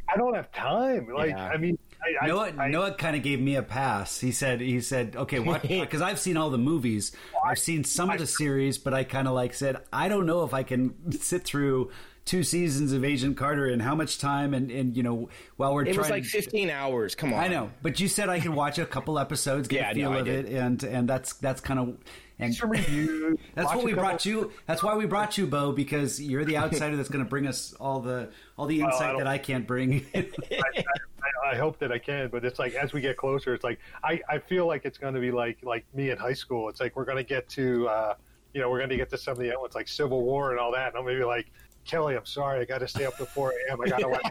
I 0.09 0.17
don't 0.17 0.35
have 0.35 0.51
time. 0.53 1.09
Like 1.13 1.31
Yeah. 1.31 1.49
I 1.49 1.57
mean, 1.57 1.79
I, 2.23 2.27
Noah, 2.29 2.53
I, 2.57 2.65
I, 2.65 2.69
Noah 2.69 2.95
kind 2.95 3.17
of 3.17 3.23
gave 3.23 3.41
me 3.41 3.57
a 3.57 3.63
pass. 3.63 4.21
He 4.21 4.31
said, 4.31 4.61
he 4.61 4.81
said, 4.81 5.17
okay, 5.17 5.41
what? 5.41 5.63
Because 5.69 6.03
I've 6.03 6.21
seen 6.21 6.37
all 6.37 6.51
the 6.51 6.59
movies, 6.59 7.11
I've 7.45 7.59
seen 7.59 7.83
some 7.85 8.11
of 8.11 8.19
the 8.19 8.27
series, 8.27 8.79
but 8.79 8.95
I 8.95 9.03
kind 9.03 9.27
of 9.27 9.35
like 9.35 9.55
said, 9.55 9.79
I 9.93 10.09
don't 10.09 10.27
know 10.27 10.45
if 10.45 10.55
I 10.55 10.63
can 10.63 11.11
sit 11.21 11.43
through 11.45 11.91
two 12.27 12.43
seasons 12.43 12.93
of 12.93 13.05
Agent 13.05 13.37
Carter 13.39 13.67
and 13.67 13.81
how 13.81 13.95
much 13.95 14.19
time 14.19 14.53
and 14.53 14.71
and 14.71 14.95
you 14.97 15.03
know 15.03 15.31
while 15.57 15.73
we're 15.73 15.83
it 15.83 15.95
trying. 15.95 15.99
was 15.99 16.11
like 16.11 16.25
15 16.25 16.69
hours. 16.69 17.15
Come 17.15 17.33
on. 17.33 17.39
I 17.43 17.49
know, 17.49 17.71
but 17.81 17.99
you 18.01 18.09
said 18.09 18.29
I 18.29 18.41
could 18.41 18.51
watch 18.53 18.79
a 18.79 18.85
couple 18.85 19.19
episodes, 19.19 19.69
get 19.69 19.81
Yeah, 19.81 19.91
a 19.91 19.95
feel 19.95 20.11
no, 20.13 20.19
of 20.19 20.29
it, 20.29 20.47
and 20.47 20.83
and 20.85 21.09
that's 21.09 21.33
that's 21.35 21.61
kind 21.63 21.81
of 21.81 21.97
and 22.39 22.55
reviews. 22.63 23.39
that's 23.55 23.75
what 23.75 23.83
we 23.85 23.95
brought 23.95 24.27
you. 24.27 24.53
That's 24.67 24.83
why 24.83 24.95
we 24.97 25.07
brought 25.07 25.39
you, 25.39 25.47
Bo, 25.47 25.73
because 25.73 26.21
you're 26.21 26.45
the 26.45 26.59
outsider 26.59 26.95
that's 26.97 27.09
going 27.09 27.25
to 27.25 27.29
bring 27.31 27.47
us 27.47 27.73
all 27.81 28.01
the 28.01 28.29
all 28.59 28.67
the 28.67 28.83
insight 28.83 29.13
don't- 29.13 29.19
that 29.19 29.27
I 29.27 29.39
can't 29.39 29.67
bring. 29.67 30.05
I, 30.15 30.27
I, 30.53 31.53
I 31.53 31.57
hope 31.57 31.79
that 31.79 31.93
I 31.93 31.99
can, 31.99 32.29
but 32.29 32.45
it's 32.45 32.59
like 32.59 32.75
as 32.75 32.93
we 32.93 33.01
get 33.01 33.17
closer, 33.17 33.55
it's 33.55 33.65
like 33.65 33.79
I, 34.03 34.21
I 34.29 34.39
feel 34.39 34.67
like 34.67 34.85
it's 34.85 34.99
going 34.99 35.15
to 35.15 35.21
be 35.21 35.31
like 35.31 35.59
like 35.63 35.87
me 35.95 36.11
in 36.11 36.19
high 36.19 36.33
school. 36.35 36.69
It's 36.69 36.81
like 36.81 36.97
we're 36.97 37.05
going 37.05 37.19
to 37.19 37.25
get 37.25 37.49
to 37.51 37.89
uh, 37.89 38.15
you 38.53 38.61
know 38.61 38.69
we're 38.69 38.79
going 38.79 38.91
to 38.91 38.97
get 38.97 39.11
to 39.11 39.19
some 39.19 39.33
of 39.33 39.39
the 39.39 39.51
elements 39.53 39.75
like 39.77 39.87
Civil 39.89 40.23
War 40.23 40.51
and 40.51 40.59
all 40.61 40.73
that, 40.73 40.89
and 40.89 40.97
I'm 40.97 41.05
going 41.05 41.15
to 41.15 41.21
be 41.21 41.25
like. 41.25 41.47
Kelly, 41.87 42.17
I'm 42.17 42.27
sorry. 42.27 42.61
I 42.61 42.65
got 42.65 42.79
to 42.79 42.89
stay 42.89 43.05
up 43.07 43.17
to 43.19 43.27
4 43.27 43.53
a.m. 43.71 43.81
I 43.81 43.89
got 43.89 44.01
to 44.01 44.09
watch. 44.09 44.23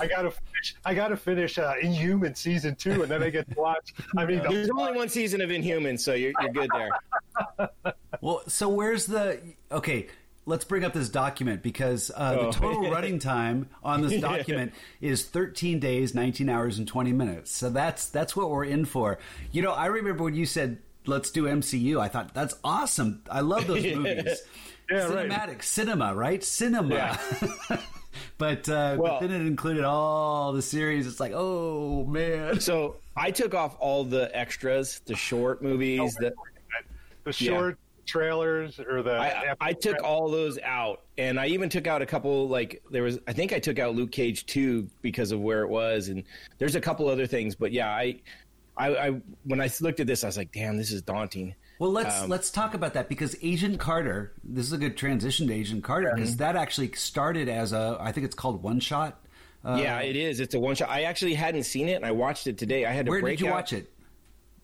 I 0.00 0.06
got 0.06 0.22
to 0.22 0.30
finish. 0.30 0.76
I 0.84 0.94
got 0.94 1.08
to 1.08 1.16
finish 1.16 1.58
uh, 1.58 1.74
Inhuman 1.82 2.34
season 2.34 2.74
two, 2.76 3.02
and 3.02 3.10
then 3.10 3.22
I 3.22 3.30
get 3.30 3.48
to 3.50 3.58
watch. 3.60 3.92
I 4.16 4.24
mean, 4.24 4.38
There's 4.48 4.68
the, 4.68 4.74
only 4.78 4.92
one 4.96 5.08
season 5.08 5.40
of 5.40 5.50
Inhumans, 5.50 6.00
so 6.00 6.14
you're, 6.14 6.32
you're 6.40 6.52
good 6.52 6.70
there. 6.74 7.70
Well, 8.20 8.42
so 8.46 8.68
where's 8.68 9.06
the 9.06 9.40
okay? 9.72 10.06
Let's 10.46 10.64
bring 10.64 10.84
up 10.84 10.92
this 10.92 11.08
document 11.08 11.60
because 11.62 12.10
uh, 12.14 12.36
Oh. 12.38 12.46
the 12.46 12.52
total 12.52 12.90
running 12.92 13.18
time 13.18 13.68
on 13.82 14.00
this 14.02 14.20
document 14.20 14.74
is 15.00 15.24
13 15.24 15.80
days, 15.80 16.14
19 16.14 16.48
hours, 16.48 16.78
and 16.78 16.86
20 16.86 17.12
minutes. 17.12 17.50
So 17.50 17.68
that's 17.70 18.06
that's 18.06 18.36
what 18.36 18.48
we're 18.50 18.64
in 18.64 18.84
for. 18.84 19.18
You 19.50 19.62
know, 19.62 19.72
I 19.72 19.86
remember 19.86 20.22
when 20.24 20.34
you 20.34 20.46
said 20.46 20.78
let's 21.06 21.32
do 21.32 21.44
MCU. 21.46 21.98
I 22.00 22.06
thought 22.06 22.32
that's 22.32 22.54
awesome. 22.62 23.22
I 23.28 23.40
love 23.40 23.66
those 23.66 23.82
movies. 23.84 24.42
Yeah, 24.92 25.12
right. 25.12 25.28
Cinematic 25.28 25.62
cinema, 25.62 26.14
right? 26.14 26.42
Cinema. 26.42 26.94
Yeah. 26.94 27.18
but 28.38 28.68
uh, 28.68 28.96
Well- 28.98 29.18
but 29.20 29.28
then 29.28 29.30
it 29.40 29.46
included 29.46 29.84
all 29.84 30.52
the 30.52 30.62
series. 30.62 31.06
It's 31.06 31.20
like, 31.20 31.32
oh 31.34 32.04
man. 32.04 32.60
So 32.60 32.96
I 33.16 33.30
took 33.30 33.54
off 33.54 33.76
all 33.80 34.04
the 34.04 34.30
extras, 34.36 35.00
the 35.06 35.14
short 35.16 35.62
movies. 35.62 36.14
That 36.20 36.34
the 37.24 37.32
short 37.32 37.78
trailers 38.04 38.80
or 38.80 39.02
the 39.02 39.12
I, 39.14 39.54
I 39.60 39.72
took 39.72 40.02
all 40.02 40.28
those 40.30 40.58
out, 40.58 41.02
and 41.18 41.38
I 41.38 41.46
even 41.46 41.68
took 41.68 41.86
out 41.86 42.02
a 42.02 42.06
couple. 42.06 42.48
Like 42.48 42.82
there 42.90 43.02
was, 43.04 43.18
I 43.26 43.32
think 43.32 43.52
I 43.52 43.58
took 43.58 43.78
out 43.78 43.94
Luke 43.94 44.10
Cage 44.12 44.44
two 44.46 44.88
because 45.02 45.32
of 45.32 45.40
where 45.40 45.62
it 45.62 45.68
was, 45.68 46.08
and 46.08 46.24
there's 46.58 46.74
a 46.74 46.80
couple 46.80 47.08
other 47.08 47.26
things. 47.26 47.54
But 47.54 47.72
yeah, 47.72 47.88
I, 47.90 48.20
I, 48.76 48.88
I 48.96 49.10
when 49.44 49.60
I 49.60 49.70
looked 49.80 50.00
at 50.00 50.06
this, 50.06 50.24
I 50.24 50.28
was 50.28 50.36
like, 50.36 50.52
damn, 50.52 50.76
this 50.76 50.90
is 50.90 51.02
daunting. 51.02 51.54
Well, 51.82 51.90
let's 51.90 52.20
Um, 52.22 52.28
let's 52.30 52.52
talk 52.52 52.74
about 52.74 52.94
that 52.94 53.08
because 53.08 53.34
Agent 53.42 53.80
Carter. 53.80 54.30
This 54.44 54.66
is 54.66 54.72
a 54.72 54.78
good 54.78 54.96
transition 54.96 55.48
to 55.48 55.52
Agent 55.52 55.82
Carter 55.82 56.12
because 56.14 56.36
that 56.36 56.54
actually 56.54 56.92
started 56.92 57.48
as 57.48 57.72
a. 57.72 57.96
I 57.98 58.12
think 58.12 58.24
it's 58.24 58.36
called 58.36 58.62
one 58.62 58.78
shot. 58.78 59.20
Uh, 59.64 59.80
yeah, 59.82 59.98
it 60.00 60.14
is. 60.14 60.38
It's 60.38 60.54
a 60.54 60.60
one 60.60 60.76
shot. 60.76 60.90
I 60.90 61.02
actually 61.02 61.34
hadn't 61.34 61.64
seen 61.64 61.88
it, 61.88 61.94
and 61.94 62.06
I 62.06 62.12
watched 62.12 62.46
it 62.46 62.56
today. 62.56 62.86
I 62.86 62.92
had 62.92 63.06
to 63.06 63.10
Where 63.10 63.20
did 63.20 63.40
you 63.40 63.48
out- 63.48 63.54
watch 63.54 63.72
it? 63.72 63.92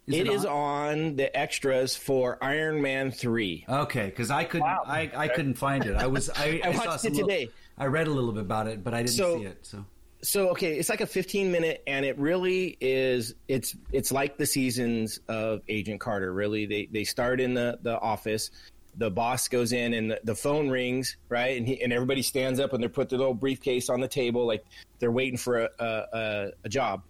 It 0.07 0.29
is 0.29 0.45
on 0.45 1.17
the 1.17 1.37
extras 1.37 1.97
for 1.97 2.39
Iron 2.41 2.81
Man 2.83 3.11
three. 3.11 3.65
Okay, 3.69 4.07
because 4.07 4.31
I 4.31 4.45
couldn't. 4.45 4.69
Wow. 4.69 4.85
I, 4.87 5.11
I 5.13 5.27
couldn't 5.27 5.55
find 5.55 5.85
it. 5.87 5.97
I 5.97 6.07
was. 6.07 6.31
I, 6.31 6.61
I 6.65 6.73
saw 6.73 6.87
watched 6.87 7.05
it 7.05 7.15
little- 7.15 7.27
today. 7.29 7.49
I 7.77 7.87
read 7.87 8.07
a 8.07 8.13
little 8.13 8.31
bit 8.31 8.43
about 8.43 8.69
it, 8.69 8.85
but 8.85 8.95
I 8.95 8.99
didn't 8.99 9.17
So- 9.17 9.39
see 9.41 9.45
it. 9.47 9.67
So 9.67 9.85
so 10.23 10.51
okay 10.51 10.77
it's 10.77 10.89
like 10.89 11.01
a 11.01 11.07
15 11.07 11.53
minute 11.53 11.83
and 11.87 12.05
it 12.05 12.19
really 12.19 12.77
is 12.81 13.35
it's 13.47 13.77
it's 13.93 14.11
like 14.11 14.37
the 14.37 14.47
seasons 14.47 15.21
of 15.29 15.61
agent 15.69 16.01
carter. 16.01 16.33
Really 16.33 16.67
they 16.67 16.89
they 16.91 17.05
start 17.05 17.41
in 17.41 17.55
the 17.55 17.79
the 17.83 17.99
office. 18.01 18.51
The 18.97 19.11
boss 19.13 19.47
goes 19.47 19.73
in 19.73 19.95
and 19.95 20.11
the, 20.11 20.21
the 20.25 20.35
phone 20.35 20.69
rings 20.69 21.17
right? 21.29 21.57
And 21.57 21.67
he 21.67 21.81
and 21.83 21.93
everybody 21.93 22.23
stands 22.23 22.59
up 22.59 22.73
and 22.73 22.83
they're 22.83 22.91
put 22.91 23.09
their 23.09 23.19
little 23.19 23.35
briefcase 23.35 23.89
on 23.89 24.01
the 24.01 24.09
table 24.09 24.47
like 24.47 24.65
they're 24.99 25.13
waiting 25.13 25.39
for 25.39 25.59
a 25.59 25.69
a, 25.79 26.49
a, 26.65 26.69
job. 26.69 27.03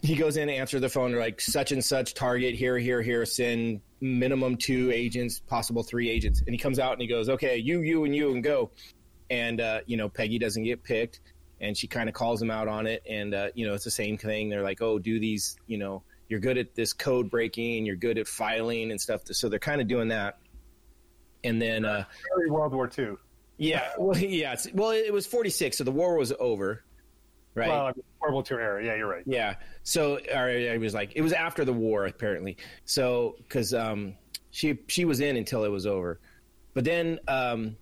He 0.00 0.16
goes 0.16 0.38
in 0.38 0.48
answer 0.48 0.80
the 0.80 0.88
phone 0.88 1.14
like 1.14 1.40
such 1.40 1.70
and 1.70 1.84
such 1.84 2.14
target 2.14 2.54
here 2.54 2.78
here 2.78 3.02
here 3.02 3.26
send 3.26 3.82
minimum 4.00 4.56
two 4.56 4.90
agents 4.90 5.40
possible 5.40 5.82
three 5.82 6.08
agents. 6.08 6.40
And 6.40 6.50
he 6.50 6.58
comes 6.58 6.78
out 6.78 6.92
and 6.92 7.02
he 7.02 7.08
goes 7.08 7.28
okay 7.28 7.58
you 7.58 7.80
you 7.80 8.04
and 8.04 8.16
you 8.16 8.32
and 8.32 8.42
go. 8.42 8.70
And 9.28 9.60
uh, 9.60 9.80
you 9.86 9.98
know 9.98 10.08
Peggy 10.08 10.38
doesn't 10.38 10.62
get 10.62 10.82
picked, 10.82 11.20
and 11.60 11.76
she 11.76 11.86
kind 11.86 12.08
of 12.08 12.14
calls 12.14 12.40
him 12.40 12.50
out 12.50 12.68
on 12.68 12.86
it, 12.86 13.02
and 13.08 13.34
uh, 13.34 13.48
you 13.54 13.66
know 13.66 13.74
it's 13.74 13.84
the 13.84 13.90
same 13.90 14.18
thing. 14.18 14.48
They're 14.48 14.62
like, 14.62 14.82
oh, 14.82 14.98
do 14.98 15.18
these, 15.18 15.56
you 15.66 15.78
know, 15.78 16.02
you're 16.28 16.40
good 16.40 16.58
at 16.58 16.74
this 16.74 16.92
code 16.92 17.30
breaking, 17.30 17.86
you're 17.86 17.96
good 17.96 18.18
at 18.18 18.26
filing 18.26 18.90
and 18.90 19.00
stuff. 19.00 19.22
So 19.24 19.48
they're 19.48 19.58
kind 19.58 19.80
of 19.80 19.88
doing 19.88 20.08
that, 20.08 20.38
and 21.44 21.60
then 21.60 21.84
uh, 21.84 22.04
Early 22.36 22.50
World 22.50 22.72
War 22.72 22.90
II. 22.96 23.14
yeah, 23.56 23.90
well, 23.98 24.16
yeah, 24.18 24.52
it's, 24.52 24.68
well, 24.72 24.90
it 24.90 25.12
was 25.12 25.26
46, 25.26 25.78
so 25.78 25.84
the 25.84 25.90
war 25.90 26.16
was 26.16 26.32
over, 26.38 26.82
right? 27.54 27.68
Well, 27.68 27.86
I 27.86 27.92
mean, 27.92 28.04
World 28.20 28.34
War 28.34 28.58
II 28.58 28.64
era. 28.64 28.84
Yeah, 28.84 28.96
you're 28.96 29.08
right. 29.08 29.24
Yeah. 29.26 29.54
So 29.82 30.18
or 30.34 30.48
I 30.48 30.76
was 30.78 30.94
like, 30.94 31.12
it 31.14 31.22
was 31.22 31.32
after 31.32 31.64
the 31.64 31.72
war 31.72 32.06
apparently. 32.06 32.56
So 32.84 33.36
because 33.38 33.72
um, 33.72 34.14
she 34.50 34.78
she 34.88 35.04
was 35.04 35.20
in 35.20 35.36
until 35.36 35.64
it 35.64 35.70
was 35.70 35.86
over, 35.86 36.20
but 36.74 36.84
then 36.84 37.20
um, 37.28 37.76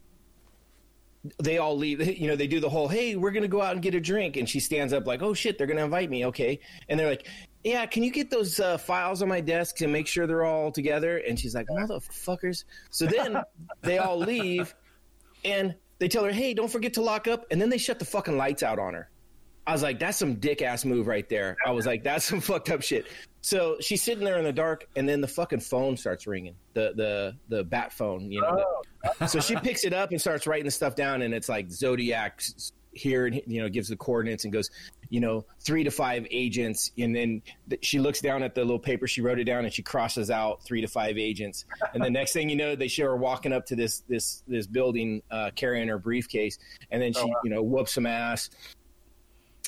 they 1.43 1.59
all 1.59 1.77
leave. 1.77 2.01
You 2.25 2.29
know, 2.29 2.37
they 2.37 2.47
do 2.47 2.61
the 2.61 2.69
whole, 2.71 2.89
hey, 2.89 3.17
we're 3.17 3.31
gonna 3.31 3.49
go 3.49 3.61
out 3.61 3.73
and 3.73 3.83
get 3.83 3.95
a 3.95 4.01
drink, 4.01 4.37
and 4.37 4.49
she 4.49 4.61
stands 4.61 4.93
up 4.93 5.07
like, 5.07 5.23
oh 5.23 5.35
shit, 5.35 5.59
they're 5.59 5.67
gonna 5.67 5.85
invite 5.85 6.11
me, 6.11 6.27
okay? 6.27 6.61
And 6.89 6.99
they're 6.99 7.09
like, 7.09 7.27
yeah, 7.65 7.87
can 7.87 8.03
you 8.03 8.11
get 8.11 8.31
those 8.31 8.61
uh, 8.61 8.77
files 8.79 9.23
on 9.23 9.29
my 9.29 9.41
desk 9.41 9.81
and 9.81 9.93
make 9.93 10.07
sure 10.07 10.27
they're 10.27 10.45
all 10.45 10.71
together? 10.71 11.19
And 11.19 11.39
she's 11.39 11.55
like, 11.55 11.67
motherfuckers. 11.69 12.65
So 12.91 13.07
then 13.07 13.39
they 13.83 13.99
all 13.99 14.19
leave, 14.19 14.75
and 15.45 15.75
they 15.99 16.09
tell 16.09 16.25
her, 16.25 16.33
hey, 16.33 16.55
don't 16.55 16.71
forget 16.71 16.95
to 16.95 17.03
lock 17.03 17.27
up, 17.29 17.47
and 17.51 17.61
then 17.61 17.71
they 17.71 17.79
shut 17.79 17.99
the 17.99 18.05
fucking 18.05 18.37
lights 18.37 18.63
out 18.63 18.79
on 18.79 18.95
her. 18.95 19.11
I 19.67 19.73
was 19.73 19.83
like, 19.83 19.99
that's 19.99 20.19
some 20.19 20.35
dick 20.35 20.61
ass 20.61 20.85
move 20.85 21.07
right 21.07 21.27
there. 21.29 21.57
I 21.65 21.71
was 21.71 21.87
like, 21.87 22.03
that's 22.05 22.27
some 22.27 22.41
fucked 22.43 22.71
up 22.71 22.83
shit. 22.83 23.07
So 23.41 23.77
she's 23.81 24.03
sitting 24.03 24.25
there 24.25 24.37
in 24.39 24.45
the 24.45 24.53
dark, 24.53 24.87
and 24.97 25.09
then 25.09 25.21
the 25.21 25.29
fucking 25.29 25.61
phone 25.61 25.97
starts 25.97 26.27
ringing. 26.27 26.55
The 26.75 26.93
the 26.97 27.37
the 27.49 27.65
bat 27.65 27.93
phone, 27.93 28.31
you 28.31 28.41
know. 28.43 28.57
the- 28.57 28.85
so 29.27 29.41
she 29.41 29.57
picks 29.57 29.85
it 29.85 29.93
up 29.93 30.11
and 30.11 30.21
starts 30.21 30.47
writing 30.47 30.65
the 30.65 30.71
stuff 30.71 30.95
down, 30.95 31.23
and 31.23 31.35
it's 31.35 31.49
like 31.49 31.71
Zodiac 31.71 32.43
here, 32.93 33.27
and 33.27 33.43
you 33.47 33.61
know, 33.61 33.69
gives 33.69 33.89
the 33.89 33.97
coordinates 33.97 34.45
and 34.45 34.53
goes, 34.53 34.71
you 35.11 35.21
know, 35.21 35.45
three 35.61 35.85
to 35.85 35.91
five 35.91 36.27
agents, 36.31 36.93
and 36.99 37.15
then 37.15 37.43
th- 37.69 37.85
she 37.85 37.99
looks 37.99 38.21
down 38.21 38.43
at 38.43 38.55
the 38.55 38.63
little 38.63 38.79
paper. 38.79 39.07
She 39.07 39.21
wrote 39.21 39.39
it 39.39 39.45
down, 39.45 39.65
and 39.65 39.73
she 39.73 39.83
crosses 39.83 40.31
out 40.31 40.63
three 40.65 40.81
to 40.81 40.89
five 40.89 41.19
agents, 41.19 41.65
and 41.93 42.03
the 42.03 42.11
next 42.11 42.33
thing 42.33 42.49
you 42.49 42.57
know, 42.57 42.75
they 42.77 42.89
show 42.89 43.05
her 43.05 43.17
walking 43.17 43.53
up 43.53 43.67
to 43.67 43.77
this 43.77 44.01
this 44.09 44.43
this 44.47 44.67
building, 44.67 45.23
uh, 45.31 45.51
carrying 45.55 45.89
her 45.89 45.99
briefcase, 45.99 46.59
and 46.91 47.03
then 47.03 47.13
she, 47.13 47.27
you 47.45 47.51
know, 47.51 47.63
whoops 47.63 47.95
some 47.95 48.07
ass. 48.07 48.51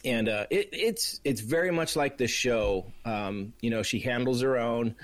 And 0.04 0.28
uh, 0.28 0.46
it, 0.50 0.68
it's 0.72 1.20
it's 1.24 1.40
very 1.40 1.72
much 1.72 1.96
like 1.96 2.16
the 2.16 2.28
show. 2.28 2.92
Um, 3.04 3.54
you 3.60 3.70
know, 3.70 3.82
she 3.82 3.98
handles 3.98 4.40
her 4.42 4.56
own. 4.56 4.94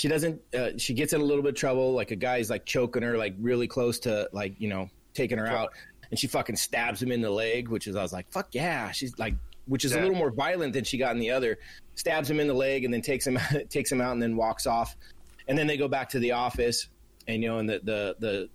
She 0.00 0.08
doesn't. 0.08 0.40
Uh, 0.54 0.70
she 0.78 0.94
gets 0.94 1.12
in 1.12 1.20
a 1.20 1.24
little 1.24 1.42
bit 1.42 1.50
of 1.50 1.54
trouble. 1.56 1.92
Like 1.92 2.10
a 2.10 2.16
guy's 2.16 2.48
like 2.48 2.64
choking 2.64 3.02
her, 3.02 3.18
like 3.18 3.34
really 3.38 3.68
close 3.68 3.98
to 3.98 4.30
like 4.32 4.58
you 4.58 4.66
know 4.66 4.88
taking 5.12 5.36
her 5.36 5.46
out, 5.46 5.74
and 6.10 6.18
she 6.18 6.26
fucking 6.26 6.56
stabs 6.56 7.02
him 7.02 7.12
in 7.12 7.20
the 7.20 7.28
leg. 7.28 7.68
Which 7.68 7.86
is 7.86 7.96
I 7.96 8.00
was 8.00 8.10
like, 8.10 8.24
fuck 8.32 8.48
yeah. 8.52 8.92
She's 8.92 9.18
like, 9.18 9.34
which 9.66 9.84
is 9.84 9.92
a 9.92 10.00
little 10.00 10.16
more 10.16 10.30
violent 10.30 10.72
than 10.72 10.84
she 10.84 10.96
got 10.96 11.12
in 11.12 11.18
the 11.18 11.30
other. 11.30 11.58
Stabs 11.96 12.30
him 12.30 12.40
in 12.40 12.46
the 12.46 12.54
leg 12.54 12.86
and 12.86 12.94
then 12.94 13.02
takes 13.02 13.26
him 13.26 13.38
takes 13.68 13.92
him 13.92 14.00
out 14.00 14.12
and 14.12 14.22
then 14.22 14.36
walks 14.36 14.66
off. 14.66 14.96
And 15.48 15.58
then 15.58 15.66
they 15.66 15.76
go 15.76 15.86
back 15.86 16.08
to 16.10 16.18
the 16.18 16.32
office, 16.32 16.88
and 17.28 17.42
you 17.42 17.50
know, 17.50 17.58
and 17.58 17.68
the 17.68 17.82
the 17.84 18.16
the 18.20 18.48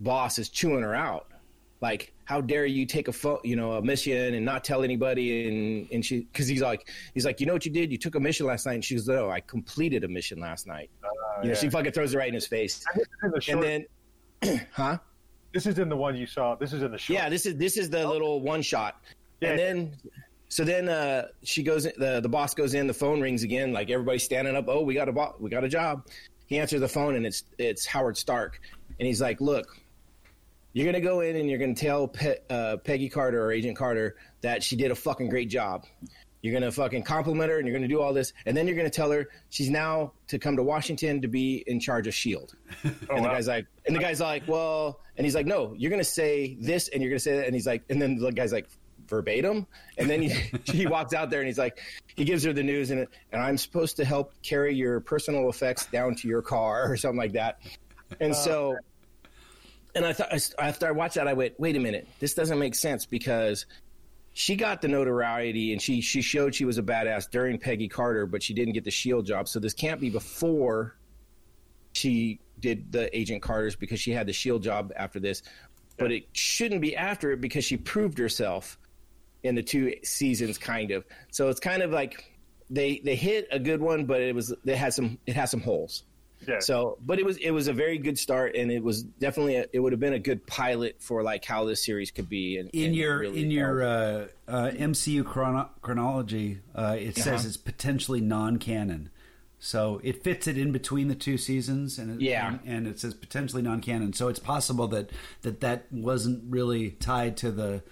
boss 0.00 0.38
is 0.38 0.48
chewing 0.48 0.80
her 0.80 0.94
out. 0.94 1.26
Like, 1.86 2.12
how 2.24 2.40
dare 2.40 2.66
you 2.66 2.84
take 2.84 3.06
a 3.06 3.12
fo- 3.12 3.40
you 3.44 3.54
know 3.54 3.74
a 3.74 3.82
mission 3.82 4.34
and 4.34 4.44
not 4.44 4.64
tell 4.64 4.82
anybody? 4.82 5.46
And 5.48 5.88
and 5.92 6.04
she 6.04 6.22
because 6.32 6.48
he's 6.48 6.60
like 6.60 6.90
he's 7.14 7.24
like 7.24 7.38
you 7.40 7.46
know 7.46 7.52
what 7.52 7.64
you 7.64 7.70
did? 7.70 7.92
You 7.92 7.98
took 7.98 8.16
a 8.16 8.20
mission 8.20 8.44
last 8.44 8.66
night. 8.66 8.74
And 8.74 8.84
she 8.84 8.96
goes, 8.96 9.06
no, 9.06 9.30
I 9.30 9.38
completed 9.38 10.02
a 10.02 10.08
mission 10.08 10.40
last 10.40 10.66
night. 10.66 10.90
Uh, 11.04 11.06
you 11.42 11.44
know, 11.44 11.54
yeah. 11.54 11.60
she 11.60 11.70
fucking 11.70 11.92
throws 11.92 12.12
it 12.12 12.18
right 12.18 12.26
in 12.26 12.34
his 12.34 12.48
face. 12.48 12.84
In 13.22 13.30
the 13.30 13.40
short- 13.40 13.64
And 13.64 13.86
then, 14.42 14.60
huh? 14.72 14.98
this 15.54 15.64
is 15.66 15.78
in 15.78 15.88
the 15.88 15.96
one 15.96 16.16
you 16.16 16.26
saw. 16.26 16.56
This 16.56 16.72
is 16.72 16.82
in 16.82 16.90
the 16.90 16.98
short. 16.98 17.14
Yeah, 17.20 17.28
this 17.28 17.46
is 17.46 17.54
this 17.54 17.76
is 17.76 17.88
the 17.88 18.04
little 18.08 18.40
one 18.40 18.62
shot. 18.62 19.00
Yeah. 19.40 19.50
And 19.50 19.58
then 19.60 19.92
so 20.48 20.64
then 20.64 20.88
uh 20.88 21.28
she 21.44 21.62
goes 21.62 21.84
the 21.84 22.18
the 22.20 22.28
boss 22.28 22.52
goes 22.52 22.74
in, 22.74 22.88
the 22.88 22.94
phone 22.94 23.20
rings 23.20 23.44
again, 23.44 23.72
like 23.72 23.90
everybody's 23.90 24.24
standing 24.24 24.56
up, 24.56 24.64
"Oh, 24.66 24.82
we 24.82 24.94
got 24.94 25.08
a 25.08 25.12
bo- 25.12 25.36
we 25.38 25.50
got 25.50 25.62
a 25.62 25.68
job." 25.68 26.04
He 26.46 26.58
answers 26.58 26.80
the 26.80 26.88
phone 26.88 27.14
and 27.14 27.24
it's 27.24 27.44
it's 27.58 27.86
Howard 27.86 28.16
Stark. 28.16 28.60
And 28.98 29.06
he's 29.06 29.20
like, 29.20 29.40
"Look, 29.40 29.66
you're 30.76 30.84
going 30.84 30.94
to 30.94 31.00
go 31.00 31.20
in 31.20 31.36
and 31.36 31.48
you're 31.48 31.58
going 31.58 31.74
to 31.74 31.80
tell 31.80 32.06
Pe- 32.06 32.36
uh, 32.50 32.76
Peggy 32.76 33.08
Carter 33.08 33.42
or 33.42 33.50
Agent 33.50 33.78
Carter 33.78 34.16
that 34.42 34.62
she 34.62 34.76
did 34.76 34.90
a 34.90 34.94
fucking 34.94 35.30
great 35.30 35.48
job. 35.48 35.86
You're 36.42 36.52
going 36.52 36.64
to 36.64 36.70
fucking 36.70 37.02
compliment 37.02 37.50
her 37.50 37.56
and 37.56 37.66
you're 37.66 37.72
going 37.72 37.88
to 37.88 37.88
do 37.88 38.02
all 38.02 38.12
this. 38.12 38.34
And 38.44 38.54
then 38.54 38.66
you're 38.66 38.76
going 38.76 38.84
to 38.86 38.94
tell 38.94 39.10
her 39.10 39.26
she's 39.48 39.70
now 39.70 40.12
to 40.28 40.38
come 40.38 40.54
to 40.56 40.62
Washington 40.62 41.22
to 41.22 41.28
be 41.28 41.64
in 41.66 41.80
charge 41.80 42.06
of 42.06 42.12
S.H.I.E.L.D. 42.12 42.52
Oh, 43.08 43.16
and 43.16 43.24
the 43.24 43.28
guy's 43.30 43.48
like, 43.48 43.66
and 43.86 43.96
the 43.96 44.00
guy's 44.00 44.20
like, 44.20 44.46
well, 44.46 45.00
and 45.16 45.24
he's 45.24 45.34
like, 45.34 45.46
no, 45.46 45.74
you're 45.78 45.90
gonna 45.90 46.04
say 46.04 46.58
this, 46.60 46.88
and 46.88 47.02
you're 47.02 47.10
gonna 47.10 47.20
say 47.20 47.36
that, 47.38 47.46
and 47.46 47.54
he's 47.54 47.66
like, 47.66 47.82
and 47.88 48.00
then 48.00 48.18
the 48.18 48.30
guy's 48.30 48.52
like, 48.52 48.68
verbatim, 49.08 49.66
and 49.96 50.10
then 50.10 50.20
he 50.20 50.28
he 50.64 50.86
walks 50.86 51.14
out 51.14 51.30
there 51.30 51.40
and 51.40 51.46
he's 51.46 51.58
like, 51.58 51.78
he 52.16 52.24
gives 52.24 52.44
her 52.44 52.52
the 52.52 52.62
news, 52.62 52.90
and 52.90 53.06
and 53.32 53.40
I'm 53.40 53.56
supposed 53.56 53.96
to 53.96 54.04
help 54.04 54.34
carry 54.42 54.74
your 54.74 55.00
personal 55.00 55.48
effects 55.48 55.86
down 55.86 56.16
to 56.16 56.28
your 56.28 56.42
car 56.42 56.90
or 56.90 56.98
something 56.98 57.18
like 57.18 57.32
that, 57.32 57.60
and 58.20 58.36
so. 58.36 58.76
And 59.96 60.04
I 60.04 60.12
thought 60.12 60.32
after 60.58 60.86
I 60.86 60.90
watched 60.90 61.14
that, 61.14 61.26
I 61.26 61.32
went, 61.32 61.58
"Wait 61.58 61.74
a 61.74 61.80
minute, 61.80 62.06
this 62.20 62.34
doesn't 62.34 62.58
make 62.58 62.74
sense 62.74 63.06
because 63.06 63.64
she 64.34 64.54
got 64.54 64.82
the 64.82 64.88
notoriety 64.88 65.72
and 65.72 65.80
she 65.80 66.02
she 66.02 66.20
showed 66.20 66.54
she 66.54 66.66
was 66.66 66.76
a 66.76 66.82
badass 66.82 67.30
during 67.30 67.58
Peggy 67.58 67.88
Carter, 67.88 68.26
but 68.26 68.42
she 68.42 68.52
didn't 68.52 68.74
get 68.74 68.84
the 68.84 68.90
Shield 68.90 69.24
job. 69.24 69.48
So 69.48 69.58
this 69.58 69.72
can't 69.72 69.98
be 69.98 70.10
before 70.10 70.98
she 71.94 72.40
did 72.60 72.92
the 72.92 73.16
Agent 73.16 73.40
Carter's 73.40 73.74
because 73.74 73.98
she 73.98 74.10
had 74.10 74.26
the 74.26 74.34
Shield 74.34 74.62
job 74.62 74.92
after 74.94 75.18
this, 75.18 75.42
but 75.96 76.12
it 76.12 76.26
shouldn't 76.34 76.82
be 76.82 76.94
after 76.94 77.32
it 77.32 77.40
because 77.40 77.64
she 77.64 77.78
proved 77.78 78.18
herself 78.18 78.78
in 79.42 79.54
the 79.54 79.62
two 79.62 79.94
seasons, 80.02 80.58
kind 80.58 80.90
of. 80.90 81.06
So 81.30 81.48
it's 81.48 81.60
kind 81.60 81.82
of 81.82 81.90
like 81.90 82.22
they 82.68 83.00
they 83.02 83.16
hit 83.16 83.48
a 83.50 83.58
good 83.58 83.80
one, 83.80 84.04
but 84.04 84.20
it 84.20 84.34
was 84.34 84.52
it 84.66 84.76
had 84.76 84.92
some 84.92 85.16
it 85.24 85.34
has 85.34 85.50
some 85.50 85.62
holes. 85.62 86.02
Yeah. 86.46 86.58
So, 86.60 86.98
but 87.04 87.18
it 87.18 87.24
was 87.24 87.36
it 87.38 87.50
was 87.50 87.66
a 87.68 87.72
very 87.72 87.98
good 87.98 88.18
start, 88.18 88.54
and 88.56 88.70
it 88.70 88.82
was 88.82 89.02
definitely 89.02 89.56
a, 89.56 89.66
it 89.72 89.80
would 89.80 89.92
have 89.92 90.00
been 90.00 90.12
a 90.12 90.18
good 90.18 90.46
pilot 90.46 90.96
for 91.00 91.22
like 91.22 91.44
how 91.44 91.64
this 91.64 91.84
series 91.84 92.10
could 92.10 92.28
be. 92.28 92.58
And, 92.58 92.68
in 92.72 92.86
and 92.86 92.96
your 92.96 93.18
really 93.18 93.42
in 93.42 93.50
your 93.50 93.82
uh, 93.82 94.26
uh, 94.46 94.70
MCU 94.74 95.24
chrono- 95.24 95.70
chronology, 95.82 96.60
uh, 96.74 96.96
it 96.98 97.16
says 97.16 97.26
Uh-huh. 97.40 97.44
it's 97.48 97.56
potentially 97.56 98.20
non-canon. 98.20 99.10
So 99.58 100.00
it 100.04 100.22
fits 100.22 100.46
it 100.46 100.58
in 100.58 100.70
between 100.70 101.08
the 101.08 101.14
two 101.14 101.38
seasons, 101.38 101.98
and 101.98 102.10
it, 102.12 102.20
Yeah. 102.24 102.48
and, 102.48 102.60
and 102.66 102.86
it 102.86 103.00
says 103.00 103.14
potentially 103.14 103.62
non-canon. 103.62 104.12
So 104.12 104.28
it's 104.28 104.38
possible 104.38 104.86
that 104.88 105.10
that 105.42 105.60
that 105.60 105.86
wasn't 105.90 106.44
really 106.48 106.90
tied 106.90 107.38
to 107.38 107.50
the. 107.50 107.82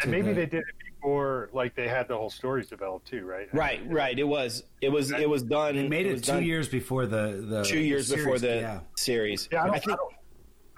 to 0.00 0.04
and 0.04 0.10
maybe 0.10 0.28
the- 0.28 0.34
they 0.34 0.46
did 0.46 0.60
it 0.60 0.74
before, 1.00 1.50
like 1.52 1.74
they 1.74 1.88
had 1.88 2.08
the 2.08 2.16
whole 2.16 2.30
stories 2.30 2.68
developed 2.68 3.06
too, 3.06 3.24
right? 3.24 3.48
right, 3.52 3.80
right. 3.86 4.18
It 4.18 4.24
was 4.24 4.64
it 4.80 4.90
was 4.90 5.10
it 5.10 5.28
was 5.28 5.42
done. 5.42 5.76
They 5.76 5.88
made 5.88 6.06
it, 6.06 6.12
was 6.12 6.22
two 6.22 6.32
done 6.32 6.44
years 6.44 6.68
before 6.68 7.06
the 7.06 7.44
the 7.48 7.62
two 7.62 7.78
years 7.78 8.08
the 8.08 8.16
before 8.16 8.38
series. 8.38 8.42
the 8.42 8.60
yeah. 8.60 8.80
series. 8.96 9.48
Yeah, 9.50 9.62
I, 9.62 9.66
don't, 9.66 9.74
I 9.74 9.76
I, 9.76 9.80
think 9.80 9.98
don't, 9.98 10.12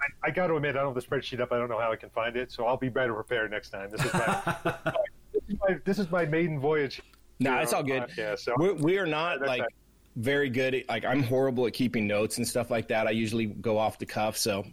I, 0.01 0.27
I 0.27 0.31
got 0.31 0.47
to 0.47 0.55
admit, 0.55 0.75
I 0.75 0.79
don't 0.81 0.95
have 0.95 1.03
the 1.03 1.07
spreadsheet 1.07 1.39
up. 1.39 1.51
I 1.51 1.57
don't 1.57 1.69
know 1.69 1.79
how 1.79 1.91
I 1.91 1.95
can 1.95 2.09
find 2.09 2.35
it, 2.35 2.51
so 2.51 2.65
I'll 2.65 2.77
be 2.77 2.89
better 2.89 3.13
prepared 3.13 3.51
next 3.51 3.69
time. 3.69 3.89
This 3.89 4.03
is 4.03 4.13
my, 4.13 4.55
this, 5.33 5.43
is 5.47 5.55
my 5.59 5.77
this 5.85 5.99
is 5.99 6.11
my 6.11 6.25
maiden 6.25 6.59
voyage. 6.59 7.01
No, 7.39 7.51
here 7.51 7.61
it's 7.61 7.73
all 7.73 7.83
good. 7.83 8.03
the 8.03 8.21
podcast, 8.21 8.39
so 8.39 8.53
We're, 8.57 8.73
we 8.73 8.97
are 8.97 9.05
not 9.05 9.39
That's 9.39 9.49
like 9.49 9.61
fine. 9.61 9.69
very 10.17 10.49
good. 10.49 10.75
At, 10.75 10.89
like 10.89 11.05
I'm 11.05 11.23
horrible 11.23 11.67
at 11.67 11.73
keeping 11.73 12.07
notes 12.07 12.37
and 12.37 12.47
stuff 12.47 12.71
like 12.71 12.87
that. 12.89 13.07
I 13.07 13.11
usually 13.11 13.47
go 13.47 13.77
off 13.77 13.99
the 13.99 14.05
cuff, 14.05 14.37
so 14.37 14.63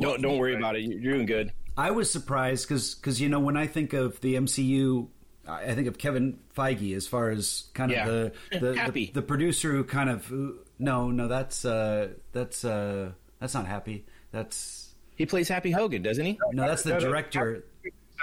don't 0.00 0.22
don't 0.22 0.38
worry 0.38 0.54
about 0.56 0.76
it. 0.76 0.82
You're 0.82 1.12
doing 1.12 1.26
good. 1.26 1.52
I 1.78 1.92
was 1.92 2.10
surprised 2.10 2.68
because 2.68 2.94
because 2.96 3.20
you 3.20 3.28
know 3.28 3.38
when 3.40 3.56
I 3.56 3.66
think 3.68 3.92
of 3.92 4.20
the 4.20 4.34
MCU, 4.34 5.08
I 5.48 5.74
think 5.74 5.86
of 5.88 5.96
Kevin 5.96 6.40
Feige 6.56 6.94
as 6.96 7.06
far 7.06 7.30
as 7.30 7.68
kind 7.72 7.92
of 7.92 7.96
Yeah. 7.96 8.04
the 8.06 8.32
the, 8.60 8.76
Happy. 8.76 9.06
the 9.06 9.12
the 9.12 9.22
producer 9.22 9.70
who 9.72 9.84
kind 9.84 10.10
of 10.10 10.30
no 10.78 11.10
no 11.10 11.28
that's 11.28 11.64
uh, 11.64 12.08
that's 12.32 12.64
uh, 12.64 13.12
that's 13.38 13.54
not 13.54 13.66
happy 13.66 14.04
that's 14.32 14.92
He 15.14 15.24
plays 15.24 15.48
Happy 15.48 15.70
Hogan, 15.70 16.02
doesn't 16.02 16.24
he? 16.24 16.38
no 16.52 16.66
that's 16.66 16.82
the 16.82 16.90
No, 16.90 16.98
no, 16.98 17.00
director 17.08 17.64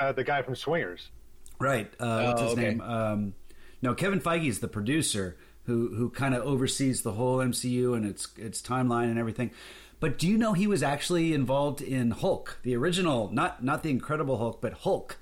uh, 0.02 0.12
the 0.12 0.24
guy 0.26 0.42
from 0.42 0.56
Swingers. 0.56 1.10
right 1.60 1.92
uh, 2.00 2.24
what's 2.24 2.42
Oh, 2.42 2.44
his 2.46 2.54
okay. 2.54 2.62
name 2.70 2.82
um, 2.82 3.34
no 3.82 3.94
Kevin 3.96 4.20
Feige 4.20 4.48
is 4.50 4.60
the 4.60 4.68
producer 4.68 5.38
who 5.64 5.96
who 5.96 6.10
kind 6.10 6.36
of 6.36 6.44
oversees 6.44 7.02
the 7.04 7.14
whole 7.14 7.38
MCU 7.38 7.96
and 7.96 8.06
its 8.06 8.28
its 8.38 8.62
timeline 8.62 9.06
and 9.06 9.18
everything. 9.18 9.50
But 10.00 10.18
do 10.20 10.28
you 10.28 10.38
know 10.38 10.54
he 10.54 10.68
was 10.68 10.84
actually 10.84 11.34
involved 11.34 11.82
in 11.82 12.12
Hulk, 12.12 12.60
the 12.64 12.76
original, 12.76 13.30
not 13.32 13.64
not 13.64 13.82
the 13.84 13.90
Incredible 13.90 14.38
Hulk, 14.38 14.62
but 14.62 14.74
Hulk, 14.74 15.18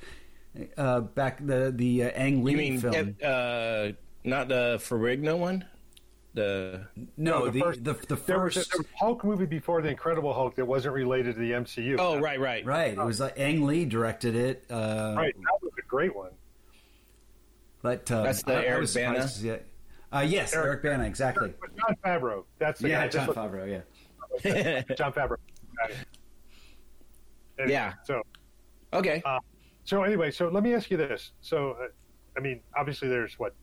uh, 0.78 1.02
back 1.02 1.46
the 1.46 1.72
the 1.76 2.04
uh, 2.06 2.08
Ang 2.10 2.44
Lee 2.44 2.52
You 2.54 2.58
mean 2.58 2.80
film. 2.80 2.94
Kev- 2.94 3.24
uh, 3.24 3.94
not 4.24 4.48
the 4.48 4.78
Ferrigno 4.80 5.38
one? 5.38 5.66
The 6.34 6.88
no, 7.16 7.40
No, 7.42 7.46
the 7.46 7.52
the 7.52 7.60
first- 7.60 7.84
the, 7.84 7.94
the 7.94 8.16
There 8.16 8.40
was, 8.40 8.56
there 8.56 8.64
was 8.80 8.88
Hulk 9.00 9.24
movie 9.24 9.46
before 9.46 9.84
the 9.84 9.90
Incredible 9.90 10.34
Hulk 10.34 10.56
that 10.56 10.66
wasn't 10.66 10.96
related 10.96 11.36
to 11.36 11.40
the 11.42 11.52
MCU. 11.52 11.98
oh 12.00 12.20
right 12.20 12.40
right 12.40 12.66
Right, 12.66 12.94
it 12.94 12.98
was 13.06 13.20
like 13.20 13.40
Ang 13.40 13.66
Lee 13.68 13.86
directed 13.86 14.36
it. 14.36 14.66
Uh, 14.72 15.14
right. 15.16 15.36
That 15.36 15.60
was 15.62 15.72
a 15.78 15.86
great 15.88 16.16
one. 16.16 16.32
but 17.84 18.10
uh, 18.12 18.24
That's 18.24 18.42
the 18.44 18.54
I, 18.56 18.62
I 18.62 18.66
Eric 18.66 18.82
was 18.82 18.94
surprised 18.94 19.44
Bana? 19.44 19.58
to. 19.60 19.64
Uh, 20.18 20.22
yes, 20.22 20.54
Eric, 20.54 20.66
Eric- 20.68 20.84
Bana, 20.84 21.04
exactly. 21.06 21.54
Jon 21.80 21.96
Favreau. 22.04 22.44
That's 22.60 22.80
the 22.80 22.90
Yeah, 22.90 23.02
guy. 23.08 23.08
Jon 23.10 23.28
Favreau. 23.28 23.70
Yeah. 23.70 23.82
Jon 24.98 25.14
Favreau. 25.14 25.38
Anyway, 27.60 27.72
Yeah. 27.72 27.94
So 28.06 28.22
okay. 28.94 29.22
Uh, 29.26 29.40
So 29.86 30.04
anyway, 30.04 30.32
so 30.32 30.48
let 30.48 30.64
me 30.64 30.74
ask 30.74 30.90
you 30.90 30.98
this. 30.98 31.34
So, 31.42 31.72
uh, 31.72 31.88
I 32.38 32.40
mean, 32.40 32.62
obviously 32.76 33.10
there's 33.10 33.38
what 33.38 33.54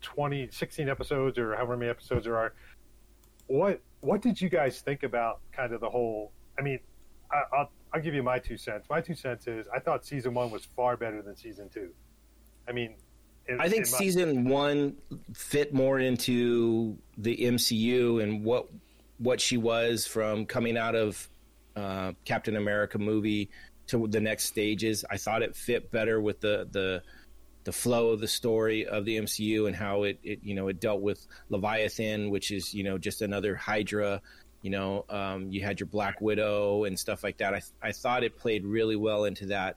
20, 0.00 0.48
16 0.50 0.88
episodes 0.88 1.38
or 1.38 1.54
however 1.54 1.76
many 1.76 1.90
episodes 1.90 2.24
there 2.24 2.36
are. 2.36 2.54
What 3.46 3.80
what 4.00 4.22
did 4.22 4.40
you 4.40 4.48
guys 4.48 4.80
think 4.80 5.02
about 5.02 5.40
kind 5.52 5.72
of 5.72 5.80
the 5.80 5.90
whole? 5.90 6.32
I 6.58 6.62
mean, 6.62 6.80
I, 7.30 7.42
I'll 7.56 7.70
I'll 7.92 8.00
give 8.00 8.14
you 8.14 8.22
my 8.22 8.38
two 8.38 8.56
cents. 8.56 8.86
My 8.90 9.00
two 9.00 9.14
cents 9.14 9.46
is 9.46 9.66
I 9.74 9.78
thought 9.78 10.04
season 10.04 10.34
one 10.34 10.50
was 10.50 10.64
far 10.64 10.96
better 10.96 11.22
than 11.22 11.36
season 11.36 11.68
two. 11.68 11.90
I 12.68 12.72
mean, 12.72 12.96
in, 13.48 13.60
I 13.60 13.68
think 13.68 13.90
my- 13.92 13.98
season 13.98 14.48
one 14.48 14.96
fit 15.34 15.72
more 15.72 16.00
into 16.00 16.98
the 17.18 17.36
MCU 17.36 18.20
and 18.22 18.44
what 18.44 18.66
what 19.18 19.40
she 19.40 19.56
was 19.56 20.06
from 20.06 20.46
coming 20.46 20.76
out 20.76 20.94
of 20.94 21.28
uh, 21.74 22.12
Captain 22.24 22.56
America 22.56 22.98
movie 22.98 23.50
to 23.88 24.06
the 24.08 24.20
next 24.20 24.44
stages. 24.44 25.04
I 25.10 25.16
thought 25.16 25.42
it 25.42 25.54
fit 25.54 25.90
better 25.90 26.20
with 26.20 26.40
the 26.40 26.68
the 26.70 27.02
the 27.64 27.72
flow 27.72 28.10
of 28.10 28.20
the 28.20 28.28
story 28.28 28.86
of 28.86 29.04
the 29.04 29.18
MCU 29.18 29.66
and 29.66 29.74
how 29.74 30.04
it, 30.04 30.18
it 30.22 30.40
you 30.42 30.54
know 30.54 30.68
it 30.68 30.80
dealt 30.80 31.00
with 31.00 31.26
Leviathan, 31.48 32.30
which 32.30 32.50
is 32.50 32.72
you 32.74 32.84
know 32.84 32.98
just 32.98 33.22
another 33.22 33.54
Hydra. 33.54 34.20
You 34.62 34.70
know, 34.70 35.04
um, 35.10 35.50
you 35.50 35.62
had 35.62 35.78
your 35.78 35.86
Black 35.86 36.20
Widow 36.20 36.84
and 36.84 36.98
stuff 36.98 37.22
like 37.22 37.38
that. 37.38 37.54
I 37.54 37.62
I 37.82 37.92
thought 37.92 38.24
it 38.24 38.36
played 38.36 38.64
really 38.64 38.96
well 38.96 39.24
into 39.24 39.46
that. 39.46 39.76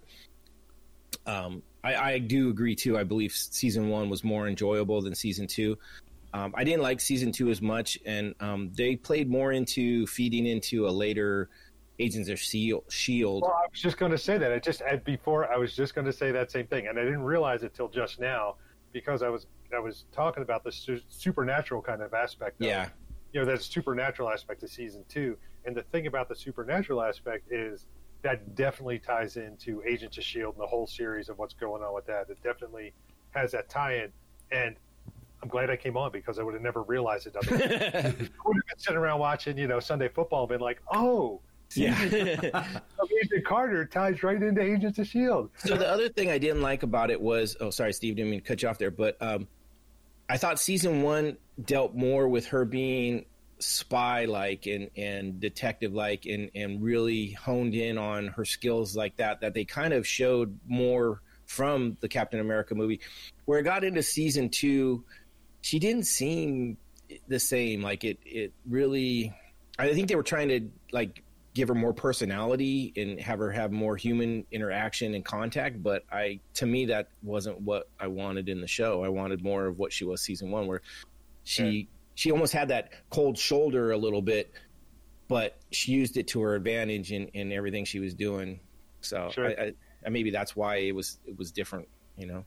Um, 1.26 1.62
I, 1.84 1.96
I 1.96 2.20
do 2.20 2.50
agree 2.50 2.76
too. 2.76 2.98
I 2.98 3.04
believe 3.04 3.32
season 3.32 3.90
one 3.90 4.10
was 4.10 4.24
more 4.24 4.48
enjoyable 4.48 5.02
than 5.02 5.16
season 5.16 5.48
two. 5.48 5.78
Um, 6.34 6.54
I 6.56 6.64
didn't 6.64 6.82
like 6.82 7.02
season 7.02 7.32
two 7.32 7.50
as 7.50 7.62
much, 7.62 7.98
and 8.06 8.36
um, 8.40 8.72
they 8.76 8.96
played 8.96 9.30
more 9.30 9.52
into 9.52 10.06
feeding 10.08 10.46
into 10.46 10.88
a 10.88 10.92
later 10.92 11.50
Agents 12.00 12.30
of 12.30 12.40
Shield. 12.40 13.42
Well, 13.42 13.52
I 13.52 13.68
was 13.70 13.82
just 13.82 13.98
going 13.98 14.12
to 14.12 14.18
say 14.18 14.38
that. 14.38 14.52
I 14.52 14.60
just 14.60 14.82
had 14.82 15.04
before 15.04 15.52
I 15.52 15.58
was 15.58 15.76
just 15.76 15.96
going 15.96 16.06
to 16.06 16.14
say 16.14 16.32
that 16.32 16.50
same 16.50 16.66
thing, 16.68 16.88
and 16.88 16.98
I 16.98 17.04
didn't 17.04 17.24
realize 17.24 17.64
it 17.64 17.74
till 17.74 17.90
just 17.90 18.20
now 18.20 18.56
because 18.94 19.22
I 19.22 19.30
was 19.30 19.48
I 19.76 19.80
was 19.80 20.06
talking 20.12 20.42
about 20.42 20.64
the 20.64 20.72
su- 20.72 21.02
supernatural 21.10 21.82
kind 21.82 22.02
of 22.02 22.14
aspect. 22.14 22.62
Of 22.62 22.68
it. 22.68 22.70
Yeah, 22.70 22.90
you 23.34 23.42
know 23.42 23.46
that 23.46 23.62
supernatural 23.62 24.30
aspect 24.30 24.64
of 24.64 24.70
season 24.70 25.04
two. 25.10 25.38
And 25.66 25.76
the 25.76 25.84
thing 25.84 26.08
about 26.08 26.30
the 26.30 26.36
supernatural 26.36 27.02
aspect 27.02 27.52
is 27.52 27.86
that 28.22 28.56
definitely 28.56 29.00
ties 29.00 29.36
into 29.36 29.84
Agents 29.86 30.18
of 30.18 30.24
Shield 30.24 30.56
and 30.56 30.64
the 30.64 30.68
whole 30.68 30.88
series 30.88 31.28
of 31.28 31.38
what's 31.38 31.54
going 31.54 31.84
on 31.84 31.94
with 31.94 32.06
that. 32.06 32.30
It 32.30 32.38
definitely 32.44 32.94
has 33.32 33.52
that 33.52 33.70
tie-in, 33.70 34.12
and 34.52 34.78
I'm 35.42 35.50
glad 35.50 35.70
I 35.70 35.78
came 35.78 35.96
on 35.96 36.12
because 36.12 36.38
I 36.38 36.44
would 36.44 36.54
have 36.54 36.64
never 36.64 36.84
realized 36.84 37.28
it. 37.28 37.36
Otherwise, 37.42 37.64
I 37.64 38.08
would 38.08 38.18
have 38.18 38.20
been 38.20 38.78
sitting 38.78 38.98
around 38.98 39.20
watching, 39.20 39.58
you 39.58 39.68
know, 39.68 39.80
Sunday 39.80 40.10
football 40.10 40.42
and 40.42 40.50
been 40.50 40.60
like, 40.60 40.82
"Oh, 40.92 41.42
yeah. 41.76 42.02
Agent 42.04 42.54
Carter 43.46 43.86
ties 43.86 44.22
right 44.24 44.42
into 44.42 44.62
Agents 44.62 45.00
of 45.00 45.08
Shield." 45.08 45.50
so 45.58 45.78
the 45.78 45.88
other 45.88 46.10
thing 46.10 46.30
I 46.30 46.38
didn't 46.38 46.62
like 46.62 46.84
about 46.84 47.10
it 47.10 47.22
was, 47.22 47.56
oh, 47.62 47.70
sorry, 47.70 47.94
Steve, 47.94 48.16
didn't 48.16 48.32
mean 48.32 48.42
to 48.42 48.46
cut 48.46 48.62
you 48.62 48.70
off 48.70 48.78
there, 48.78 48.92
but 48.92 49.18
um, 49.22 49.48
I 50.28 50.38
thought 50.38 50.60
season 50.60 51.02
one 51.02 51.38
dealt 51.64 51.96
more 51.96 52.28
with 52.28 52.48
her 52.48 52.66
being 52.66 53.26
spy 53.60 54.26
like 54.26 54.68
and, 54.68 54.90
and 54.96 55.40
detective 55.40 55.94
like 55.94 56.26
and, 56.26 56.50
and 56.56 56.82
really 56.82 57.32
honed 57.32 57.76
in 57.76 57.98
on 57.98 58.28
her 58.28 58.46
skills 58.46 58.96
like 58.96 59.18
that 59.18 59.42
that 59.42 59.54
they 59.54 59.66
kind 59.66 59.94
of 59.94 60.08
showed 60.08 60.58
more 60.66 61.22
from 61.46 61.98
the 62.00 62.08
Captain 62.08 62.40
America 62.40 62.76
movie. 62.76 63.00
Where 63.46 63.60
it 63.60 63.64
got 63.64 63.84
into 63.84 64.04
season 64.04 64.50
two, 64.50 65.04
she 65.62 65.80
didn't 65.80 66.06
seem 66.06 66.78
the 67.28 67.40
same. 67.40 67.82
Like 67.82 68.04
it 68.04 68.20
it 68.26 68.54
really 68.68 69.34
I 69.78 69.94
think 69.94 70.08
they 70.08 70.16
were 70.16 70.24
trying 70.24 70.50
to 70.50 70.70
like 70.92 71.24
give 71.54 71.68
her 71.68 71.76
more 71.76 71.94
personality 71.94 72.94
and 72.96 73.20
have 73.20 73.40
her 73.40 73.52
have 73.52 73.72
more 73.72 73.98
human 73.98 74.46
interaction 74.52 75.16
and 75.16 75.26
contact 75.26 75.82
but 75.82 76.04
i 76.12 76.40
to 76.54 76.66
me 76.66 76.86
that 76.86 77.10
wasn't 77.24 77.60
what 77.62 77.90
i 78.00 78.08
wanted 78.08 78.48
in 78.50 78.62
the 78.62 78.68
show 78.68 79.04
i 79.04 79.10
wanted 79.10 79.44
more 79.44 79.66
of 79.66 79.80
what 79.80 79.92
she 79.92 80.06
was 80.06 80.22
season 80.22 80.52
one 80.52 80.68
where 80.68 80.82
she 81.44 81.64
yeah. 81.64 81.84
she 82.16 82.32
almost 82.32 82.54
had 82.54 82.68
that 82.68 82.92
cold 83.10 83.38
shoulder 83.38 83.92
a 83.92 83.98
little 83.98 84.22
bit 84.22 84.52
but 85.28 85.58
she 85.72 85.92
used 85.92 86.18
it 86.18 86.28
to 86.28 86.40
her 86.40 86.56
advantage 86.56 87.12
in, 87.12 87.28
in 87.30 87.52
everything 87.52 87.84
she 87.84 88.00
was 88.00 88.14
doing 88.14 88.60
so 89.02 89.30
sure. 89.34 89.48
I, 89.48 89.74
I, 90.06 90.10
maybe 90.10 90.30
that's 90.30 90.56
why 90.56 90.78
it 90.78 90.94
was 90.94 91.18
it 91.26 91.38
was 91.38 91.52
different 91.52 91.88
you 92.16 92.28
know 92.28 92.46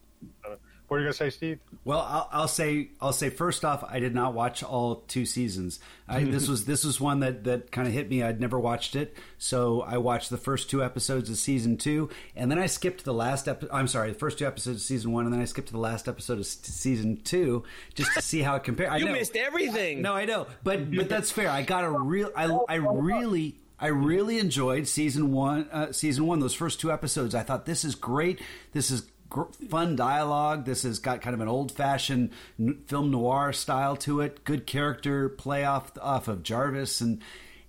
uh, 0.49 0.55
what 0.93 0.99
are 0.99 1.01
you 1.01 1.07
gonna 1.07 1.15
say, 1.15 1.31
Steve? 1.31 1.59
Well, 1.85 2.01
I'll, 2.01 2.29
I'll, 2.33 2.49
say 2.49 2.91
I'll 3.01 3.15
say 3.15 3.31
first 3.31 3.65
off, 3.65 3.83
I 3.89 3.99
did 3.99 4.15
not 4.15 4.35
watch 4.35 4.63
all 4.63 4.97
two 5.09 5.25
seasons. 5.25 5.81
I, 6.07 6.23
this 6.25 6.49
was 6.49 6.67
this 6.67 6.85
was 6.85 7.01
one 7.01 7.21
that 7.21 7.45
that 7.45 7.73
kind 7.73 7.89
of 7.89 7.95
hit 7.95 8.11
me. 8.11 8.23
I'd 8.23 8.43
never 8.43 8.61
watched 8.61 8.95
it, 8.95 9.17
so 9.39 9.81
I 9.81 9.97
watched 9.97 10.29
the 10.29 10.37
first 10.37 10.69
two 10.69 10.85
episodes 10.85 11.31
of 11.31 11.39
season 11.39 11.79
two, 11.79 12.11
and 12.37 12.51
then 12.51 12.59
I 12.59 12.67
skipped 12.67 13.07
the 13.07 13.15
last 13.15 13.49
episode. 13.49 13.73
I'm 13.73 13.89
sorry, 13.89 14.11
the 14.11 14.19
first 14.19 14.39
two 14.39 14.47
episodes 14.47 14.77
of 14.77 14.83
season 14.83 15.13
one, 15.13 15.25
and 15.25 15.33
then 15.33 15.41
I 15.41 15.47
skipped 15.47 15.69
to 15.69 15.73
the 15.73 15.81
last 15.81 16.09
episode 16.09 16.39
of 16.39 16.45
season 16.45 17.23
two 17.25 17.65
just 17.95 18.13
to 18.13 18.21
see 18.21 18.43
how 18.43 18.57
it 18.57 18.65
compared. 18.65 19.01
you 19.01 19.07
missed 19.07 19.35
everything. 19.35 20.03
No, 20.03 20.13
I 20.13 20.27
know, 20.27 20.47
but 20.63 20.95
but 20.95 21.09
that's 21.09 21.31
fair. 21.31 21.49
I 21.49 21.63
got 21.63 21.85
a 21.85 21.91
real. 21.91 22.31
I 22.37 22.45
I 22.69 22.75
really 22.75 23.57
I 23.83 23.89
really 23.89 24.39
enjoyed 24.39 24.87
season 24.87 25.33
one. 25.33 25.69
Uh, 25.73 25.91
season 25.91 26.27
one, 26.27 26.39
those 26.39 26.55
first 26.55 26.81
two 26.81 26.93
episodes. 26.93 27.35
I 27.35 27.43
thought 27.43 27.67
this 27.67 27.83
is 27.85 27.97
great. 27.97 28.41
This 28.73 28.93
is 28.93 29.11
fun 29.69 29.97
dialogue. 29.97 30.65
This 30.65 30.83
has 30.83 30.99
got 30.99 31.23
kind 31.23 31.35
of 31.35 31.41
an 31.41 31.49
old 31.49 31.73
fashioned 31.73 32.31
film 32.87 33.11
noir 33.11 33.53
style 33.53 33.97
to 33.99 34.21
it. 34.21 34.45
Good 34.45 34.67
character 34.67 35.29
play 35.29 35.65
off 35.65 35.93
off 36.01 36.29
of 36.29 36.43
Jarvis 36.43 37.01
and. 37.01 37.21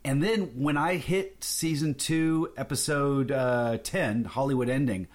And 0.05 0.21
then 0.21 0.61
when 0.61 0.75
I 0.75 0.97
hit 0.97 1.45
season 1.45 1.93
two, 1.93 2.51
episode 2.57 3.31
uh, 3.31 3.77
10, 3.81 4.25
Hollywood 4.25 4.67
Ending, 4.67 5.07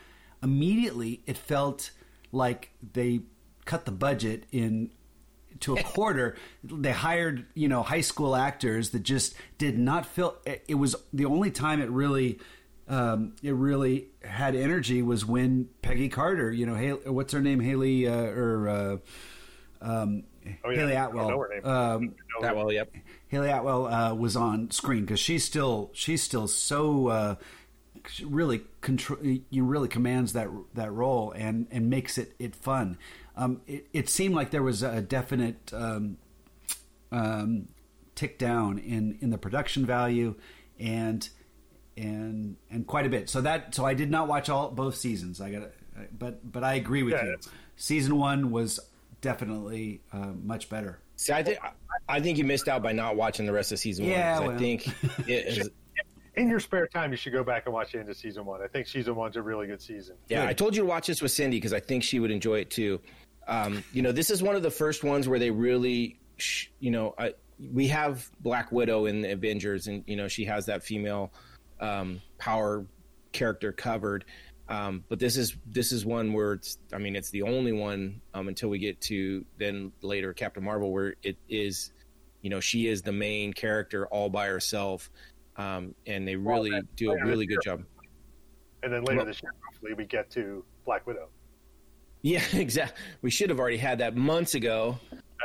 immediately 0.42 1.20
it 1.26 1.36
felt 1.36 1.90
like 2.32 2.70
they 2.94 3.20
cut 3.66 3.84
the 3.84 3.92
budget 3.92 4.44
in 4.50 4.90
to 5.60 5.76
a 5.76 5.82
quarter. 5.94 6.36
they 6.64 6.92
hired, 6.92 7.46
you 7.54 7.68
know, 7.68 7.82
high 7.82 8.00
school 8.00 8.34
actors 8.34 8.90
that 8.90 9.00
just 9.00 9.34
did 9.58 9.78
not 9.78 10.06
feel. 10.06 10.36
It 10.46 10.76
was 10.76 10.96
the 11.12 11.26
only 11.26 11.50
time 11.50 11.80
it 11.80 11.90
really 11.90 12.38
um, 12.88 13.34
it 13.42 13.54
really 13.54 14.08
had 14.22 14.54
energy 14.54 15.02
was 15.02 15.24
when 15.24 15.68
Peggy 15.82 16.08
Carter, 16.08 16.50
you 16.50 16.64
know, 16.66 16.74
Hayley, 16.74 17.10
what's 17.10 17.32
her 17.32 17.40
name, 17.40 17.60
Hayley 17.60 18.08
uh, 18.08 18.14
or 18.14 18.68
uh, 18.68 18.96
um, 19.82 20.24
oh, 20.64 20.70
yeah. 20.70 20.76
Hayley 20.76 20.94
Atwell. 20.94 21.46
Um, 21.64 22.14
Atwell, 22.42 22.72
yep. 22.72 22.90
Hayley 23.28 23.50
Atwell 23.50 23.86
uh, 23.86 24.14
was 24.14 24.36
on 24.36 24.70
screen 24.70 25.02
because 25.02 25.20
she's 25.20 25.44
still 25.44 25.90
she's 25.92 26.22
still 26.22 26.48
so 26.48 27.08
uh, 27.08 27.34
really 28.24 28.62
control. 28.80 29.18
You 29.50 29.64
really 29.64 29.88
commands 29.88 30.32
that 30.32 30.48
that 30.74 30.90
role 30.90 31.32
and 31.32 31.66
and 31.70 31.90
makes 31.90 32.16
it 32.16 32.34
it 32.38 32.54
fun. 32.54 32.96
Um, 33.36 33.60
it, 33.68 33.86
it, 33.92 34.08
seemed 34.08 34.34
like 34.34 34.50
there 34.50 34.64
was 34.64 34.82
a 34.82 35.00
definite 35.00 35.72
um, 35.72 36.16
um, 37.12 37.68
tick 38.16 38.36
down 38.38 38.78
in 38.78 39.18
in 39.20 39.30
the 39.30 39.38
production 39.38 39.86
value 39.86 40.34
and 40.80 41.28
and 41.98 42.56
and 42.70 42.86
quite 42.86 43.06
a 43.06 43.08
bit. 43.08 43.28
So 43.28 43.40
that 43.42 43.74
so 43.74 43.84
I 43.84 43.94
did 43.94 44.10
not 44.10 44.28
watch 44.28 44.48
all 44.48 44.70
both 44.70 44.96
seasons. 44.96 45.40
I 45.40 45.50
got 45.50 45.70
but 46.16 46.50
but 46.50 46.64
I 46.64 46.74
agree 46.74 47.02
with 47.02 47.14
yeah, 47.14 47.24
you. 47.24 47.36
Season 47.76 48.16
one 48.16 48.50
was 48.50 48.80
definitely 49.20 50.00
uh, 50.12 50.32
much 50.42 50.68
better. 50.68 51.00
See, 51.16 51.32
I 51.32 51.42
think 51.42 51.58
I 52.08 52.20
think 52.20 52.38
you 52.38 52.44
missed 52.44 52.68
out 52.68 52.82
by 52.82 52.92
not 52.92 53.16
watching 53.16 53.46
the 53.46 53.52
rest 53.52 53.72
of 53.72 53.78
season 53.78 54.04
yeah, 54.04 54.38
one. 54.38 54.48
Well. 54.48 54.56
I 54.56 54.58
think 54.58 54.88
is, 55.26 55.68
in 56.36 56.48
your 56.48 56.60
spare 56.60 56.86
time, 56.86 57.10
you 57.10 57.16
should 57.16 57.32
go 57.32 57.42
back 57.42 57.64
and 57.66 57.74
watch 57.74 57.92
the 57.92 57.98
end 57.98 58.08
of 58.08 58.16
season 58.16 58.44
one. 58.44 58.62
I 58.62 58.68
think 58.68 58.86
season 58.86 59.16
one's 59.16 59.36
a 59.36 59.42
really 59.42 59.66
good 59.66 59.82
season. 59.82 60.16
Yeah, 60.28 60.42
good. 60.42 60.48
I 60.48 60.52
told 60.52 60.76
you 60.76 60.82
to 60.82 60.88
watch 60.88 61.08
this 61.08 61.20
with 61.20 61.32
Cindy 61.32 61.56
because 61.56 61.72
I 61.72 61.80
think 61.80 62.04
she 62.04 62.20
would 62.20 62.30
enjoy 62.30 62.60
it 62.60 62.70
too. 62.70 63.00
Um, 63.48 63.82
you 63.92 64.02
know, 64.02 64.12
this 64.12 64.30
is 64.30 64.42
one 64.42 64.54
of 64.54 64.62
the 64.62 64.70
first 64.70 65.02
ones 65.02 65.28
where 65.28 65.38
they 65.38 65.50
really, 65.50 66.20
sh- 66.36 66.66
you 66.78 66.90
know, 66.90 67.14
I, 67.18 67.32
we 67.72 67.88
have 67.88 68.30
Black 68.40 68.70
Widow 68.70 69.06
in 69.06 69.22
the 69.22 69.32
Avengers, 69.32 69.88
and 69.88 70.04
you 70.06 70.16
know, 70.16 70.28
she 70.28 70.44
has 70.44 70.66
that 70.66 70.84
female 70.84 71.32
um, 71.80 72.20
power 72.38 72.84
character 73.32 73.72
covered. 73.72 74.24
Um, 74.68 75.04
but 75.08 75.18
this 75.18 75.36
is 75.36 75.56
this 75.66 75.92
is 75.92 76.04
one 76.04 76.34
where 76.34 76.52
it's 76.52 76.78
I 76.92 76.98
mean 76.98 77.16
it's 77.16 77.30
the 77.30 77.42
only 77.42 77.72
one 77.72 78.20
um, 78.34 78.48
until 78.48 78.68
we 78.68 78.78
get 78.78 79.00
to 79.02 79.44
then 79.58 79.92
later 80.02 80.34
Captain 80.34 80.62
Marvel 80.62 80.92
where 80.92 81.14
it 81.22 81.38
is 81.48 81.92
you 82.42 82.50
know 82.50 82.60
she 82.60 82.86
is 82.86 83.00
the 83.00 83.12
main 83.12 83.54
character 83.54 84.06
all 84.08 84.28
by 84.28 84.46
herself 84.46 85.10
um, 85.58 85.94
and 86.06 86.26
they 86.26 86.36
really 86.36 86.70
well, 86.70 86.82
do 86.96 87.10
a 87.10 87.24
really 87.24 87.44
good 87.44 87.58
job. 87.62 87.82
And 88.82 88.92
then 88.92 89.02
later 89.02 89.18
well, 89.18 89.26
this 89.26 89.42
year, 89.42 89.52
hopefully, 89.66 89.94
we 89.94 90.04
get 90.06 90.30
to 90.30 90.64
Black 90.84 91.06
Widow. 91.06 91.28
Yeah, 92.22 92.44
exactly. 92.52 93.02
We 93.22 93.30
should 93.30 93.50
have 93.50 93.58
already 93.58 93.76
had 93.76 93.98
that 93.98 94.16
months 94.16 94.54
ago. 94.54 94.98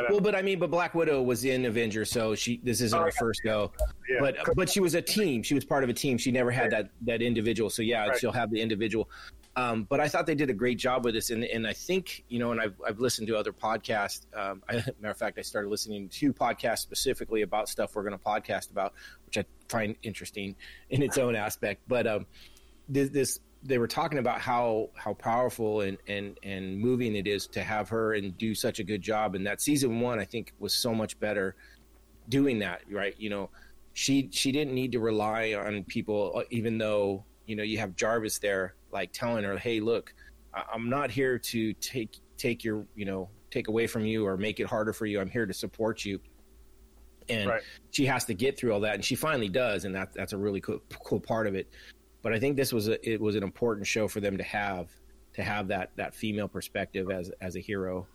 Well, 0.10 0.20
but 0.20 0.36
I 0.36 0.42
mean, 0.42 0.60
but 0.60 0.72
Black 0.72 0.96
Widow 0.96 1.22
was 1.22 1.46
in 1.46 1.66
Avengers, 1.66 2.10
so 2.10 2.36
she 2.36 2.60
this 2.64 2.82
isn't 2.82 3.00
oh, 3.00 3.04
her 3.04 3.12
first 3.12 3.42
go. 3.44 3.72
Yeah. 4.10 4.18
But 4.20 4.56
but 4.56 4.70
she 4.70 4.80
was 4.80 4.96
a 4.96 5.02
team. 5.02 5.44
She 5.44 5.54
was 5.54 5.66
part 5.66 5.84
of 5.84 5.90
a 5.90 5.94
team. 5.94 6.18
She 6.18 6.32
never 6.32 6.52
had 6.52 6.72
that 6.72 6.90
that 7.02 7.22
individual. 7.22 7.70
So 7.70 7.82
yeah, 7.82 8.08
right. 8.08 8.20
she'll 8.20 8.32
have 8.32 8.50
the 8.50 8.62
individual. 8.62 9.10
Um, 9.56 9.84
but 9.84 10.00
I 10.00 10.08
thought 10.08 10.26
they 10.26 10.34
did 10.34 10.50
a 10.50 10.54
great 10.54 10.80
job 10.80 11.06
with 11.06 11.14
this, 11.14 11.30
and, 11.30 11.44
and 11.44 11.68
I 11.68 11.74
think 11.74 12.24
you 12.28 12.40
know, 12.40 12.52
and 12.52 12.60
I've, 12.60 12.74
I've 12.86 13.00
listened 13.00 13.28
to 13.28 13.38
other 13.38 13.54
podcasts. 13.54 14.26
Um, 14.36 14.64
I, 14.70 14.76
matter 15.00 15.12
of 15.12 15.18
fact, 15.18 15.38
I 15.38 15.42
started 15.42 15.70
listening 15.70 16.10
to 16.10 16.34
podcasts 16.34 16.80
specifically 16.80 17.44
about 17.44 17.70
stuff 17.70 17.96
we're 17.96 18.04
going 18.04 18.18
to 18.18 18.24
podcast 18.24 18.72
about, 18.72 18.94
which 19.28 19.38
I 19.38 19.46
find 19.70 19.96
interesting 20.02 20.56
in 20.90 21.04
its 21.04 21.20
own 21.20 21.36
aspect. 21.36 21.82
But 21.88 22.08
um, 22.08 22.26
this, 22.90 23.10
this 23.10 23.40
they 23.66 23.78
were 23.78 23.88
talking 23.88 24.20
about 24.20 24.42
how 24.42 24.90
how 24.96 25.14
powerful 25.14 25.82
and 25.82 25.98
and 26.08 26.38
and 26.44 26.78
moving 26.78 27.16
it 27.16 27.28
is 27.28 27.48
to 27.48 27.64
have 27.64 27.90
her 27.90 28.14
and 28.14 28.38
do 28.38 28.54
such 28.54 28.80
a 28.80 28.84
good 28.84 29.02
job. 29.02 29.36
And 29.36 29.46
that 29.46 29.62
season 29.62 30.00
one 30.00 30.20
i 30.20 30.26
think 30.26 30.54
was 30.60 30.74
so 30.74 30.94
much 30.94 31.20
better 31.20 31.56
doing 32.30 32.60
that 32.60 32.82
right? 32.90 33.16
You 33.18 33.30
know 33.30 33.50
she 33.94 34.30
she 34.32 34.52
didn't 34.52 34.74
need 34.74 34.92
to 34.92 35.00
rely 35.00 35.54
on 35.54 35.84
people 35.84 36.34
uh, 36.36 36.44
even 36.50 36.78
though 36.78 37.24
you 37.46 37.56
know 37.56 37.64
you 37.64 37.78
have 37.78 37.96
jarvis 37.96 38.40
there 38.40 38.74
like 38.92 39.12
telling 39.12 39.44
her 39.44 39.56
hey 39.56 39.80
look 39.80 40.16
i'm 40.74 40.90
not 40.90 41.12
here 41.12 41.38
to 41.38 41.74
take 41.74 42.18
take 42.38 42.64
your 42.64 42.88
you 42.96 43.06
know 43.06 43.30
take 43.54 43.68
away 43.68 43.86
from 43.86 44.04
you 44.04 44.26
or 44.26 44.36
make 44.36 44.60
it 44.60 44.66
harder 44.66 44.92
for 44.92 45.06
you. 45.06 45.22
I'm 45.22 45.30
here 45.30 45.46
to 45.46 45.54
support 45.54 46.04
you. 46.04 46.20
And 47.30 47.48
right. 47.48 47.62
she 47.92 48.06
has 48.08 48.26
to 48.26 48.34
get 48.34 48.58
through 48.58 48.74
all 48.74 48.82
that 48.82 48.96
and 48.96 49.06
she 49.06 49.16
finally 49.16 49.48
does 49.48 49.86
and 49.86 49.96
that 49.96 50.12
that's 50.14 50.34
a 50.34 50.38
really 50.38 50.60
cool, 50.60 50.82
cool 51.06 51.22
part 51.22 51.48
of 51.48 51.56
it 51.56 51.70
but 52.24 52.34
I 52.34 52.40
think 52.40 52.56
this 52.56 52.74
was 52.74 52.88
a, 52.88 53.08
it 53.08 53.22
was 53.22 53.36
an 53.36 53.44
important 53.44 53.86
show 53.86 54.08
for 54.08 54.22
them 54.22 54.38
to 54.38 54.44
have 54.44 54.90
to 55.34 55.44
have 55.44 55.68
that 55.68 55.92
that 55.98 56.16
female 56.16 56.48
perspective 56.48 57.12
as 57.12 57.32
as 57.42 57.56
a 57.56 57.60
hero. 57.60 58.08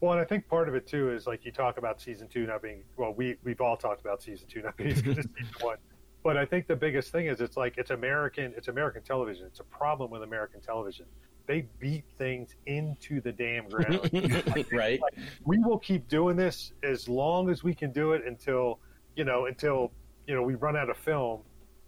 Well, 0.00 0.12
and 0.12 0.20
I 0.20 0.24
think 0.24 0.46
part 0.46 0.68
of 0.68 0.74
it 0.74 0.86
too 0.86 1.10
is 1.10 1.26
like 1.26 1.44
you 1.44 1.50
talk 1.50 1.78
about 1.78 2.00
season 2.00 2.28
two 2.28 2.46
not 2.46 2.62
being 2.62 2.84
well, 2.96 3.14
we 3.14 3.36
we've 3.42 3.60
all 3.60 3.76
talked 3.76 4.02
about 4.02 4.22
season 4.22 4.46
two 4.46 4.62
not 4.62 4.76
being 4.76 4.92
as 4.92 5.02
good 5.02 5.18
as 5.18 5.24
season 5.36 5.54
one. 5.60 5.78
But 6.22 6.36
I 6.36 6.44
think 6.44 6.66
the 6.66 6.76
biggest 6.76 7.12
thing 7.12 7.26
is 7.26 7.40
it's 7.40 7.56
like 7.56 7.78
it's 7.78 7.90
American 7.90 8.52
it's 8.56 8.68
American 8.68 9.02
television. 9.02 9.46
It's 9.46 9.60
a 9.60 9.64
problem 9.64 10.10
with 10.10 10.22
American 10.22 10.60
television. 10.60 11.06
They 11.46 11.66
beat 11.78 12.04
things 12.16 12.54
into 12.66 13.20
the 13.20 13.30
damn 13.32 13.68
ground. 13.68 14.10
right. 14.72 14.98
Like, 15.00 15.14
we 15.44 15.58
will 15.58 15.78
keep 15.78 16.08
doing 16.08 16.36
this 16.36 16.72
as 16.82 17.06
long 17.06 17.50
as 17.50 17.62
we 17.62 17.74
can 17.74 17.92
do 17.92 18.12
it 18.12 18.22
until 18.26 18.80
you 19.16 19.24
know 19.24 19.46
until 19.46 19.92
you 20.26 20.34
know 20.34 20.42
we 20.42 20.54
run 20.54 20.76
out 20.76 20.90
of 20.90 20.98
film 20.98 21.40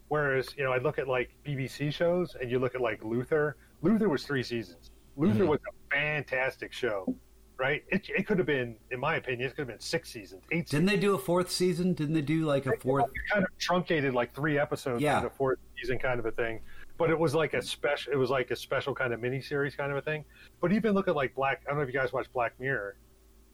Whereas, 0.09 0.48
you 0.57 0.64
know, 0.64 0.72
I 0.72 0.78
look 0.78 0.98
at 0.98 1.09
like 1.09 1.30
BBC 1.44 1.92
shows 1.92 2.36
and 2.40 2.50
you 2.50 2.59
look 2.59 2.74
at 2.74 2.80
like 2.80 3.02
Luther. 3.04 3.57
Luther 3.82 4.09
was 4.09 4.24
three 4.24 4.42
seasons. 4.42 4.90
Luther 5.16 5.40
mm-hmm. 5.40 5.48
was 5.48 5.61
a 5.68 5.94
fantastic 5.94 6.72
show, 6.72 7.14
right? 7.59 7.82
It, 7.88 8.09
it 8.09 8.26
could 8.26 8.38
have 8.38 8.46
been, 8.46 8.76
in 8.90 9.00
my 9.00 9.16
opinion, 9.16 9.48
it 9.48 9.57
could 9.57 9.62
have 9.62 9.68
been 9.68 9.80
six 9.80 10.11
seasons, 10.11 10.44
eight. 10.52 10.68
Didn't 10.68 10.86
seasons. 10.86 10.90
they 10.90 10.96
do 10.96 11.14
a 11.14 11.18
fourth 11.18 11.50
season? 11.50 11.94
Didn't 11.94 12.14
they 12.14 12.20
do 12.20 12.44
like 12.44 12.66
a 12.66 12.76
fourth? 12.78 13.07
kind 13.32 13.44
of 13.44 13.59
truncated 13.59 14.14
like 14.14 14.34
three 14.34 14.59
episodes 14.59 15.02
yeah. 15.02 15.20
the 15.20 15.30
fourth 15.30 15.59
season, 15.78 15.98
kind 15.98 16.20
of 16.20 16.26
a 16.26 16.32
thing. 16.32 16.61
But 16.98 17.11
it 17.11 17.18
was 17.18 17.34
like 17.34 17.54
a 17.54 17.62
special. 17.62 18.12
It 18.12 18.16
was 18.16 18.30
like 18.30 18.50
a 18.50 18.57
special 18.57 18.94
kind 18.94 19.12
of 19.12 19.20
mini 19.20 19.40
series, 19.40 19.74
kind 19.74 19.90
of 19.90 19.98
a 19.98 20.02
thing. 20.02 20.24
But 20.61 20.72
even 20.72 20.94
look 20.94 21.09
at 21.09 21.16
like 21.16 21.34
Black. 21.34 21.62
I 21.66 21.70
don't 21.70 21.78
know 21.78 21.82
if 21.82 21.88
you 21.88 21.98
guys 21.98 22.12
watch 22.12 22.32
Black 22.32 22.59
Mirror. 22.61 22.96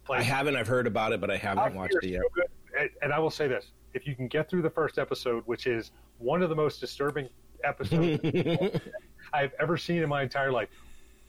Like, 0.09 0.21
I 0.21 0.23
haven't. 0.23 0.57
I've 0.57 0.69
heard 0.69 0.87
about 0.87 1.13
it, 1.13 1.21
but 1.21 1.31
I 1.31 1.37
haven't 1.37 1.73
Black 1.73 1.75
watched 1.75 1.95
Mirror 2.03 2.05
it 2.05 2.11
yet. 2.11 2.23
So 2.37 2.43
and, 3.03 3.13
I 3.13 3.19
will 3.19 3.31
say 3.31 3.49
this: 3.49 3.73
if 3.95 4.07
you 4.07 4.15
can 4.15 4.29
get 4.29 4.49
through 4.49 4.63
the 4.63 4.71
first 4.71 4.99
episode, 4.99 5.43
which 5.47 5.67
is 5.67 5.91
one 6.19 6.43
of 6.43 6.49
the 6.49 6.57
most 6.57 6.81
disturbing 6.81 7.29
episodes 7.65 8.21
I've 9.33 9.53
ever 9.61 9.77
seen 9.77 10.03
in 10.03 10.09
my 10.09 10.23
entire 10.23 10.51
life, 10.53 10.69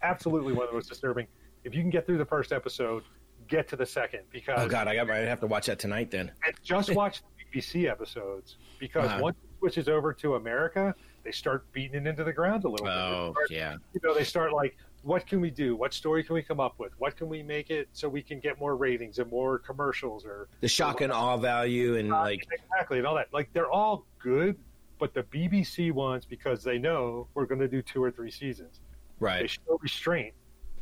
absolutely 0.02 0.54
one 0.54 0.64
of 0.64 0.70
the 0.70 0.76
most 0.76 0.90
disturbing. 0.90 1.28
If 1.64 1.74
you 1.76 1.82
can 1.82 1.90
get 1.90 2.06
through 2.06 2.18
the 2.18 2.26
first 2.26 2.52
episode, 2.52 3.04
get 3.48 3.68
to 3.70 3.76
the 3.76 3.86
second 3.86 4.22
because 4.32 4.60
Oh 4.60 4.68
God, 4.68 4.88
I 4.88 4.96
got. 4.96 5.10
I 5.10 5.20
have 5.20 5.40
to 5.42 5.48
watch 5.48 5.68
that 5.68 5.80
tonight 5.80 6.12
then. 6.12 6.32
and 6.46 6.56
just 6.64 6.94
watch 6.96 7.22
the 7.22 7.60
BBC 7.60 7.90
episodes 7.90 8.58
because 8.80 9.06
Uh-huh. 9.10 9.20
once 9.22 9.38
it 9.44 9.50
switches 9.60 9.88
over 9.88 10.12
to 10.14 10.36
America, 10.36 10.94
they 11.24 11.32
start 11.32 11.72
beating 11.72 12.02
it 12.06 12.08
into 12.08 12.24
the 12.24 12.34
ground 12.34 12.64
a 12.66 12.70
little 12.70 12.86
bit. 12.86 12.94
Oh 12.96 13.32
start- 13.34 13.52
yeah. 13.52 13.76
you 13.94 14.02
know, 14.04 14.14
they 14.14 14.24
start 14.24 14.52
like, 14.54 14.76
what 15.04 15.28
can 15.28 15.42
we 15.42 15.50
do? 15.50 15.76
What 15.76 15.94
story 15.94 16.24
can 16.24 16.34
we 16.34 16.42
come 16.42 16.60
up 16.60 16.80
with? 16.80 16.94
What 16.98 17.18
can 17.18 17.28
we 17.28 17.44
make 17.44 17.70
it 17.70 17.90
so 17.92 18.08
we 18.08 18.22
can 18.22 18.40
get 18.40 18.58
more 18.60 18.76
ratings 18.76 19.20
and 19.20 19.30
more 19.30 19.60
commercials 19.60 20.26
or 20.26 20.48
The 20.62 20.68
shock 20.68 21.02
and 21.02 21.12
awe 21.12 21.38
value 21.38 21.98
and 21.98 22.10
like 22.10 22.48
exactly 22.52 22.98
and 22.98 23.06
all 23.06 23.16
that. 23.16 23.28
Like 23.34 23.52
they're 23.54 23.70
all 23.70 24.06
good, 24.18 24.58
but 25.00 25.14
the 25.14 25.24
BBC 25.24 25.92
ones 25.92 26.26
because 26.26 26.64
they 26.64 26.78
know 26.78 27.28
we're 27.34 27.46
going 27.46 27.60
to 27.60 27.68
do 27.68 27.82
two 27.82 28.02
or 28.02 28.12
three 28.12 28.32
seasons. 28.32 28.80
Right. 29.20 29.42
They 29.42 29.48
show 29.48 29.78
restraint. 29.82 30.34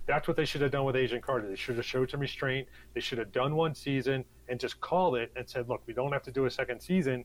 That's 0.06 0.28
what 0.28 0.38
they 0.38 0.46
should 0.46 0.62
have 0.62 0.72
done 0.72 0.86
with 0.86 0.96
Agent 0.96 1.24
Carter. 1.24 1.48
They 1.48 1.56
should 1.56 1.78
have 1.78 1.86
showed 1.86 2.12
some 2.12 2.20
restraint. 2.20 2.68
They 2.94 3.02
should 3.02 3.18
have 3.18 3.32
done 3.32 3.56
one 3.56 3.74
season 3.74 4.26
and 4.50 4.60
just 4.60 4.80
called 4.82 5.16
it 5.16 5.32
and 5.36 5.50
said, 5.50 5.70
"Look, 5.70 5.82
we 5.86 5.94
don't 5.94 6.12
have 6.12 6.24
to 6.24 6.32
do 6.32 6.46
a 6.46 6.52
second 6.52 6.82
season." 6.82 7.24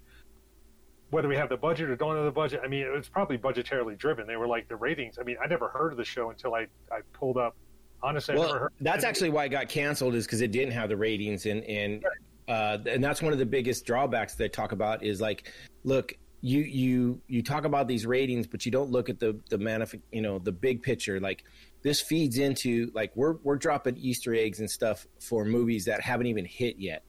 Whether 1.11 1.29
we 1.29 1.37
have 1.37 1.49
the 1.49 1.57
budget 1.57 1.89
or 1.89 1.97
don't 1.97 2.17
have 2.17 2.25
the 2.25 2.31
budget, 2.33 2.61
I 2.65 2.69
mean, 2.69 2.83
it 2.83 2.91
was 2.93 3.09
probably 3.09 3.39
budgetarily 3.39 3.97
driven. 3.97 4.27
They 4.27 4.37
were 4.37 4.49
like 4.49 4.69
the 4.69 4.77
ratings. 4.77 5.19
I 5.21 5.23
mean, 5.23 5.37
I 5.43 5.47
never 5.47 5.69
heard 5.69 5.93
of 5.93 5.99
the 5.99 6.05
show 6.05 6.31
until 6.31 6.55
I, 6.55 6.67
I 6.91 7.01
pulled 7.13 7.37
up. 7.37 7.55
Honestly, 8.03 8.35
I 8.35 8.39
never 8.39 8.49
Well, 8.51 8.59
heard. 8.61 8.73
that's 8.81 9.05
actually 9.05 9.31
why 9.31 9.45
it 9.45 9.51
got 9.51 9.69
canceled 9.69 10.15
is 10.17 10.27
because 10.27 10.41
it 10.41 10.51
didn't 10.51 10.73
have 10.73 10.89
the 10.89 10.97
ratings 10.97 11.47
and 11.47 11.63
and 11.65 12.05
uh, 12.49 12.79
and 12.87 13.03
that's 13.03 13.23
one 13.23 13.33
of 13.33 13.39
the 13.39 13.47
biggest 13.47 13.85
drawbacks 13.87 14.35
they 14.35 14.49
talk 14.49 14.73
about 14.73 15.03
is 15.03 15.21
like, 15.21 15.51
look, 15.85 16.13
you 16.43 16.61
you 16.61 17.21
you 17.27 17.43
talk 17.43 17.65
about 17.65 17.89
these 17.89 18.05
ratings, 18.05 18.47
but 18.47 18.67
you 18.67 18.71
don't 18.73 18.91
look 18.91 19.09
at 19.09 19.19
the 19.19 19.41
the 19.49 19.59
manif- 19.59 20.01
you 20.13 20.21
know 20.23 20.39
the 20.39 20.53
big 20.53 20.83
picture. 20.83 21.19
Like 21.21 21.45
this 21.83 22.01
feeds 22.01 22.39
into 22.39 22.91
like 22.95 23.13
we're 23.17 23.37
we're 23.43 23.57
dropping 23.57 23.97
Easter 23.97 24.35
eggs 24.35 24.61
and 24.61 24.71
stuff 24.71 25.07
for 25.21 25.45
movies 25.45 25.87
that 25.87 26.01
haven't 26.03 26.27
even 26.27 26.45
hit 26.45 26.79
yet, 26.79 27.03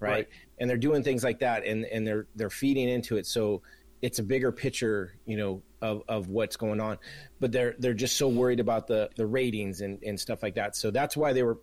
right? 0.00 0.10
Right. 0.10 0.28
And 0.60 0.68
they're 0.68 0.76
doing 0.76 1.02
things 1.02 1.22
like 1.24 1.40
that, 1.40 1.64
and 1.64 1.84
and 1.86 2.06
they're 2.06 2.26
they're 2.34 2.50
feeding 2.50 2.88
into 2.88 3.16
it. 3.16 3.26
So 3.26 3.62
it's 4.02 4.18
a 4.18 4.22
bigger 4.22 4.52
picture, 4.52 5.14
you 5.26 5.36
know, 5.36 5.62
of, 5.82 6.02
of 6.08 6.28
what's 6.28 6.56
going 6.56 6.80
on. 6.80 6.98
But 7.40 7.52
they're 7.52 7.74
they're 7.78 7.94
just 7.94 8.16
so 8.16 8.28
worried 8.28 8.60
about 8.60 8.86
the 8.86 9.10
the 9.16 9.26
ratings 9.26 9.80
and 9.80 10.02
and 10.02 10.18
stuff 10.18 10.42
like 10.42 10.54
that. 10.56 10.76
So 10.76 10.90
that's 10.90 11.16
why 11.16 11.32
they 11.32 11.42
were 11.42 11.58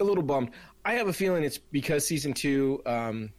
a 0.00 0.04
little 0.04 0.22
bummed. 0.22 0.50
I 0.84 0.94
have 0.94 1.08
a 1.08 1.12
feeling 1.12 1.42
it's 1.44 1.58
because 1.58 2.06
season 2.06 2.32
two, 2.32 2.82
um, 2.86 3.30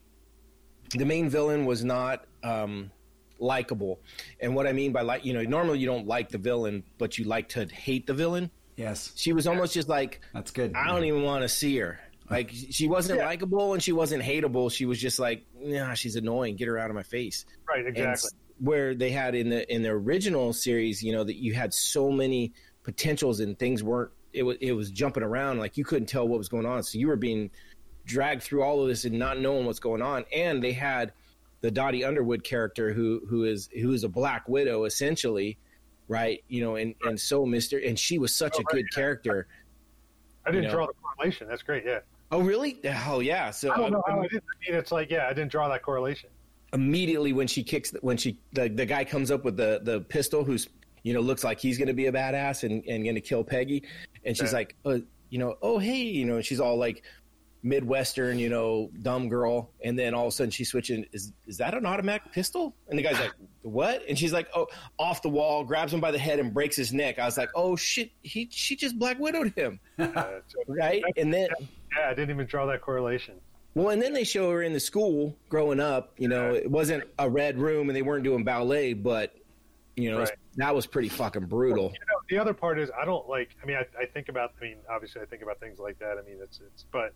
the 0.91 1.05
main 1.05 1.29
villain 1.29 1.65
was 1.65 1.83
not 1.83 2.25
um, 2.43 2.91
likable. 3.39 3.99
And 4.39 4.55
what 4.55 4.67
I 4.67 4.73
mean 4.73 4.91
by 4.91 5.01
like, 5.01 5.25
you 5.25 5.33
know, 5.33 5.41
normally 5.43 5.79
you 5.79 5.87
don't 5.87 6.07
like 6.07 6.29
the 6.29 6.37
villain, 6.37 6.83
but 6.97 7.17
you 7.17 7.25
like 7.25 7.49
to 7.49 7.65
hate 7.65 8.07
the 8.07 8.13
villain. 8.13 8.51
Yes, 8.75 9.11
She 9.15 9.33
was 9.33 9.47
almost 9.47 9.73
just 9.73 9.89
like, 9.89 10.21
that's 10.35 10.51
good. 10.51 10.75
I 10.75 10.87
don't 10.87 11.03
even 11.03 11.23
want 11.23 11.41
to 11.41 11.49
see 11.49 11.77
her. 11.77 11.99
Like 12.29 12.51
she 12.51 12.87
wasn't 12.87 13.19
Yeah. 13.19 13.25
likable 13.25 13.73
and 13.73 13.81
she 13.81 13.91
wasn't 13.93 14.21
hateable. 14.23 14.71
She 14.71 14.85
was 14.85 14.99
just 14.99 15.17
like, 15.19 15.45
nah, 15.57 15.93
she's 15.93 16.15
annoying. 16.17 16.55
Get 16.57 16.67
her 16.67 16.77
out 16.77 16.89
of 16.89 16.95
my 16.95 17.03
face. 17.03 17.45
right, 17.69 17.85
exactly. 17.85 18.11
s- 18.11 18.31
where 18.59 18.95
they 18.95 19.11
had 19.11 19.35
in 19.35 19.49
the 19.49 19.71
in 19.73 19.83
the 19.83 19.89
original 19.89 20.51
series, 20.51 21.01
you 21.03 21.11
know, 21.13 21.23
that 21.23 21.35
you 21.37 21.53
had 21.53 21.73
so 21.73 22.11
many 22.11 22.53
potentials 22.83 23.39
and 23.39 23.57
things 23.57 23.83
weren't. 23.83 24.11
It 24.33 24.43
was 24.43 24.57
it 24.61 24.71
was 24.73 24.91
jumping 24.91 25.23
around 25.23 25.59
like 25.59 25.77
you 25.77 25.85
couldn't 25.85 26.07
tell 26.07 26.27
what 26.27 26.37
was 26.37 26.49
going 26.49 26.65
on. 26.65 26.83
So 26.83 26.97
you 26.99 27.07
were 27.07 27.15
being 27.15 27.49
dragged 28.05 28.41
through 28.43 28.63
all 28.63 28.81
of 28.81 28.87
this 28.87 29.05
and 29.05 29.17
not 29.19 29.39
knowing 29.39 29.65
what's 29.65 29.79
going 29.79 30.01
on. 30.01 30.25
And 30.35 30.61
they 30.63 30.71
had 30.73 31.13
the 31.61 31.71
Dottie 31.71 32.03
Underwood 32.03 32.43
character 32.43 32.91
who 32.93 33.21
who 33.29 33.45
is 33.45 33.69
who 33.79 33.93
is 33.93 34.03
a 34.03 34.09
Black 34.09 34.49
Widow 34.49 34.83
essentially, 34.85 35.57
right? 36.07 36.43
You 36.49 36.61
know, 36.61 36.75
and 36.75 36.93
and 37.05 37.19
so 37.19 37.45
Mister 37.45 37.77
and 37.77 37.97
she 37.97 38.17
was 38.17 38.33
such 38.35 38.55
Oh, 38.55 38.59
a 38.59 38.63
right, 38.63 38.73
good 38.73 38.85
yeah. 38.91 38.95
character. 38.95 39.47
I 40.45 40.49
didn't 40.51 40.63
you 40.63 40.69
know. 40.69 40.75
draw 40.75 40.87
the 40.87 40.93
correlation. 40.93 41.47
That's 41.47 41.63
great. 41.63 41.83
Yeah. 41.85 41.99
Oh, 42.31 42.41
really? 42.41 42.79
Oh, 43.07 43.19
yeah. 43.19 43.51
So 43.51 43.71
I 43.71 43.77
don't 43.77 43.91
know 43.91 44.03
um, 44.07 44.15
how 44.15 44.19
I 44.21 44.27
did. 44.27 44.41
I 44.41 44.69
mean, 44.69 44.79
it's 44.79 44.91
like, 44.91 45.09
yeah, 45.09 45.27
I 45.27 45.33
didn't 45.33 45.51
draw 45.51 45.69
that 45.69 45.81
correlation. 45.81 46.29
immediately 46.73 47.33
when 47.33 47.47
she 47.47 47.63
kicks 47.63 47.93
when 48.01 48.17
she 48.17 48.39
the, 48.53 48.67
the 48.67 48.85
guy 48.85 49.05
comes 49.05 49.31
up 49.31 49.45
with 49.45 49.55
the 49.55 49.79
the 49.83 50.01
pistol 50.01 50.43
who's 50.43 50.67
you 51.03 51.13
know 51.13 51.21
looks 51.21 51.43
like 51.43 51.59
he's 51.59 51.77
gonna 51.77 51.93
be 51.93 52.07
a 52.07 52.11
badass 52.11 52.63
and, 52.63 52.83
and 52.85 53.05
gonna 53.05 53.21
kill 53.21 53.43
peggy 53.43 53.83
and 54.25 54.35
she's 54.35 54.51
like 54.51 54.75
uh, 54.85 54.97
you 55.29 55.39
know 55.39 55.55
oh 55.61 55.79
hey 55.79 56.01
you 56.01 56.25
know 56.25 56.35
and 56.35 56.45
she's 56.45 56.59
all 56.59 56.77
like 56.77 57.03
midwestern 57.63 58.37
you 58.37 58.49
know 58.49 58.89
dumb 59.01 59.29
girl 59.29 59.71
and 59.83 59.97
then 59.97 60.13
all 60.13 60.27
of 60.27 60.27
a 60.27 60.31
sudden 60.31 60.51
she's 60.51 60.69
switching 60.69 61.05
is 61.11 61.31
is 61.47 61.57
that 61.57 61.73
an 61.73 61.85
automatic 61.85 62.31
pistol 62.31 62.75
and 62.89 62.99
the 62.99 63.03
guy's 63.03 63.19
like 63.19 63.31
what 63.61 64.03
and 64.07 64.17
she's 64.17 64.31
like 64.31 64.47
oh 64.55 64.67
off 64.99 65.21
the 65.21 65.29
wall 65.29 65.63
grabs 65.63 65.93
him 65.93 65.99
by 65.99 66.11
the 66.11 66.19
head 66.19 66.39
and 66.39 66.53
breaks 66.53 66.75
his 66.75 66.93
neck 66.93 67.19
i 67.19 67.25
was 67.25 67.37
like 67.37 67.49
oh 67.55 67.75
shit 67.75 68.11
he 68.21 68.47
she 68.51 68.75
just 68.75 68.97
black 68.99 69.17
widowed 69.19 69.53
him 69.55 69.79
right 70.67 71.03
and 71.17 71.33
then 71.33 71.47
yeah, 71.97 72.09
I 72.09 72.13
didn't 72.13 72.31
even 72.31 72.45
draw 72.45 72.65
that 72.67 72.81
correlation. 72.81 73.35
well, 73.75 73.89
and 73.89 74.01
then 74.01 74.13
they 74.13 74.23
show 74.23 74.49
her 74.51 74.61
in 74.63 74.73
the 74.73 74.79
school 74.79 75.35
growing 75.49 75.79
up. 75.79 76.13
You 76.17 76.27
know, 76.27 76.53
it 76.53 76.69
wasn't 76.69 77.03
a 77.19 77.29
red 77.29 77.57
room, 77.59 77.89
and 77.89 77.95
they 77.95 78.01
weren't 78.01 78.23
doing 78.23 78.43
ballet, 78.43 78.93
but 78.93 79.35
you 79.95 80.11
know 80.11 80.19
Right. 80.19 80.31
that 80.57 80.75
was 80.75 80.85
pretty 80.85 81.09
fucking 81.09 81.45
brutal. 81.45 81.85
You 81.85 81.89
know, 81.99 82.19
the 82.29 82.37
other 82.37 82.53
part 82.53 82.79
is 82.79 82.91
I 82.99 83.05
don't 83.05 83.27
like. 83.27 83.55
I 83.61 83.65
mean, 83.65 83.77
I, 83.77 83.85
I 83.99 84.05
think 84.05 84.29
about. 84.29 84.53
I 84.61 84.63
mean, 84.65 84.77
obviously, 84.89 85.21
I 85.21 85.25
think 85.25 85.41
about 85.41 85.59
things 85.59 85.79
like 85.79 85.97
that. 85.99 86.17
I 86.17 86.21
mean, 86.21 86.37
it's 86.41 86.59
it's. 86.59 86.85
But 86.91 87.13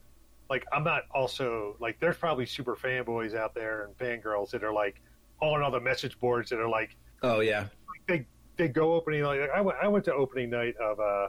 like, 0.50 0.66
I'm 0.74 0.84
not 0.84 1.04
also 1.14 1.76
like. 1.80 2.00
There's 2.00 2.18
probably 2.18 2.46
super 2.46 2.76
fanboys 2.76 3.36
out 3.36 3.54
there 3.56 3.84
and 3.86 3.98
fangirls 3.98 4.50
that 4.52 4.64
are 4.64 4.74
like 4.74 5.02
on 5.42 5.62
all 5.64 5.72
the 5.72 5.80
message 5.80 6.20
boards 6.20 6.50
that 6.52 6.60
are 6.60 6.70
like 6.70 6.96
Oh 7.24 7.40
yeah, 7.40 7.66
they 8.08 8.26
they 8.58 8.68
go 8.68 8.94
opening 8.94 9.24
like 9.24 9.42
I 9.56 9.62
went 9.62 9.78
I 9.82 9.88
went 9.88 10.06
to 10.06 10.14
opening 10.14 10.50
night 10.52 10.76
of 10.78 11.00
uh 11.00 11.28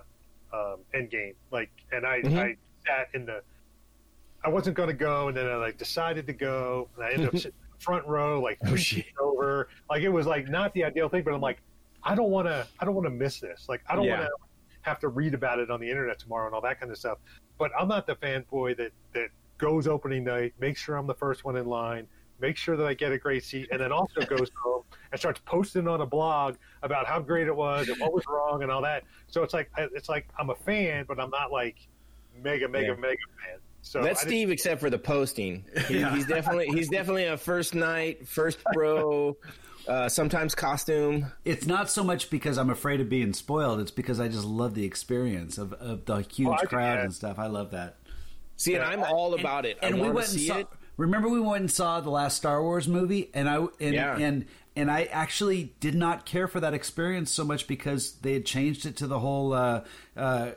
um 0.52 0.80
Endgame 0.94 1.34
like 1.50 1.70
and 1.92 2.04
I 2.06 2.20
Mhm. 2.20 2.38
I 2.38 2.56
sat 2.86 3.08
in 3.14 3.26
the 3.26 3.42
I 4.44 4.48
wasn't 4.48 4.76
going 4.76 4.88
to 4.88 4.94
go 4.94 5.28
and 5.28 5.36
then 5.36 5.46
I 5.46 5.56
like 5.56 5.78
decided 5.78 6.26
to 6.26 6.32
go 6.32 6.88
and 6.96 7.04
I 7.04 7.12
ended 7.12 7.28
up 7.28 7.36
sitting 7.36 7.52
in 7.52 7.78
the 7.78 7.84
front 7.84 8.06
row 8.06 8.40
like 8.40 8.58
Oh, 8.66 8.76
shit. 8.76 9.06
over 9.20 9.68
like 9.90 10.02
it 10.02 10.08
was 10.08 10.26
like 10.26 10.48
not 10.48 10.72
the 10.74 10.84
ideal 10.84 11.08
thing 11.08 11.22
but 11.24 11.32
I'm 11.34 11.40
like 11.40 11.62
I 12.02 12.14
don't 12.14 12.30
want 12.30 12.48
to 12.48 12.66
I 12.80 12.84
don't 12.84 12.94
want 12.94 13.06
to 13.06 13.10
miss 13.10 13.40
this 13.40 13.66
like 13.68 13.82
I 13.88 13.94
don't 13.96 14.06
Yeah. 14.06 14.18
want 14.18 14.22
to 14.26 14.30
have 14.82 14.98
to 15.00 15.08
read 15.08 15.32
about 15.34 15.60
it 15.60 15.70
on 15.70 15.78
the 15.80 15.88
internet 15.88 16.18
tomorrow 16.18 16.46
and 16.46 16.54
all 16.54 16.60
that 16.62 16.80
kind 16.80 16.90
of 16.90 16.98
stuff 16.98 17.18
but 17.58 17.70
I'm 17.78 17.86
not 17.88 18.06
the 18.06 18.16
fanboy 18.16 18.76
that 18.78 18.90
that 19.14 19.28
goes 19.58 19.86
opening 19.86 20.24
night 20.24 20.54
makes 20.58 20.80
sure 20.80 20.96
I'm 20.96 21.06
the 21.06 21.14
first 21.14 21.44
one 21.44 21.56
in 21.56 21.66
line 21.66 22.08
make 22.40 22.56
sure 22.56 22.76
that 22.76 22.84
I 22.84 22.94
get 22.94 23.12
a 23.12 23.18
great 23.18 23.44
seat, 23.44 23.68
and 23.70 23.80
then 23.80 23.92
also 23.92 24.22
goes 24.28 24.48
home 24.64 24.82
and 25.12 25.20
starts 25.20 25.40
posting 25.44 25.86
on 25.86 26.00
a 26.00 26.06
blog 26.06 26.56
about 26.82 27.06
how 27.06 27.20
great 27.20 27.46
it 27.46 27.54
was 27.54 27.86
and 27.88 27.96
what 28.00 28.12
was 28.12 28.24
wrong 28.26 28.64
and 28.64 28.72
all 28.72 28.82
that. 28.82 29.04
So 29.28 29.44
it's 29.44 29.54
like 29.54 29.70
it's 29.78 30.08
like 30.08 30.26
I'm 30.40 30.50
a 30.50 30.56
fan, 30.56 31.04
but 31.06 31.20
I'm 31.20 31.30
not 31.30 31.52
like 31.52 31.76
mega, 32.42 32.68
mega, 32.68 32.86
Yeah. 32.88 32.94
mega 32.94 33.16
fan. 33.44 33.58
So 33.82 34.00
that's 34.02 34.22
I 34.22 34.26
Steve, 34.26 34.50
except 34.50 34.80
for 34.80 34.90
the 34.90 34.98
posting. 34.98 35.64
He, 35.88 35.98
Yeah. 36.00 36.14
He's 36.14 36.26
definitely 36.26 36.66
he's 36.68 36.88
definitely 36.88 37.24
a 37.24 37.36
first 37.36 37.74
night, 37.74 38.28
first 38.28 38.58
bro, 38.72 39.36
uh, 39.88 40.08
sometimes 40.08 40.54
costume. 40.54 41.32
It's 41.44 41.66
not 41.66 41.90
so 41.90 42.04
much 42.04 42.30
because 42.30 42.58
I'm 42.58 42.70
afraid 42.70 43.00
of 43.00 43.08
being 43.08 43.32
spoiled. 43.32 43.80
It's 43.80 43.90
because 43.90 44.20
I 44.20 44.28
just 44.28 44.44
love 44.44 44.74
the 44.74 44.84
experience 44.84 45.58
of, 45.58 45.72
of 45.74 46.04
the 46.04 46.18
huge 46.18 46.48
Oh, 46.62 46.66
crowd 46.66 47.00
and 47.00 47.12
stuff. 47.12 47.38
I 47.40 47.46
love 47.48 47.72
that. 47.72 47.96
See, 48.56 48.74
and 48.74 48.84
I'm 48.84 49.02
all 49.02 49.34
about 49.34 49.66
it. 49.66 49.78
And 49.82 49.94
I 49.96 49.98
we 49.98 50.02
want 50.02 50.14
went 50.14 50.26
to 50.28 50.34
and 50.34 50.42
saw. 50.46 50.56
it. 50.58 50.68
Remember, 50.96 51.28
we 51.28 51.40
went 51.40 51.60
and 51.62 51.70
saw 51.70 52.00
the 52.00 52.10
last 52.10 52.36
Star 52.36 52.62
Wars 52.62 52.86
movie, 52.86 53.30
and 53.34 53.48
I 53.48 53.56
and 53.80 53.94
Yeah. 53.94 54.16
and 54.16 54.44
and 54.76 54.90
I 54.90 55.04
actually 55.04 55.74
did 55.80 55.94
not 55.96 56.24
care 56.26 56.46
for 56.46 56.60
that 56.60 56.72
experience 56.74 57.30
so 57.32 57.44
much 57.44 57.66
because 57.66 58.12
they 58.20 58.34
had 58.34 58.46
changed 58.46 58.86
it 58.86 58.96
to 58.98 59.06
the 59.08 59.18
whole. 59.18 59.52
Uh, 59.54 59.80
uh, 60.16 60.50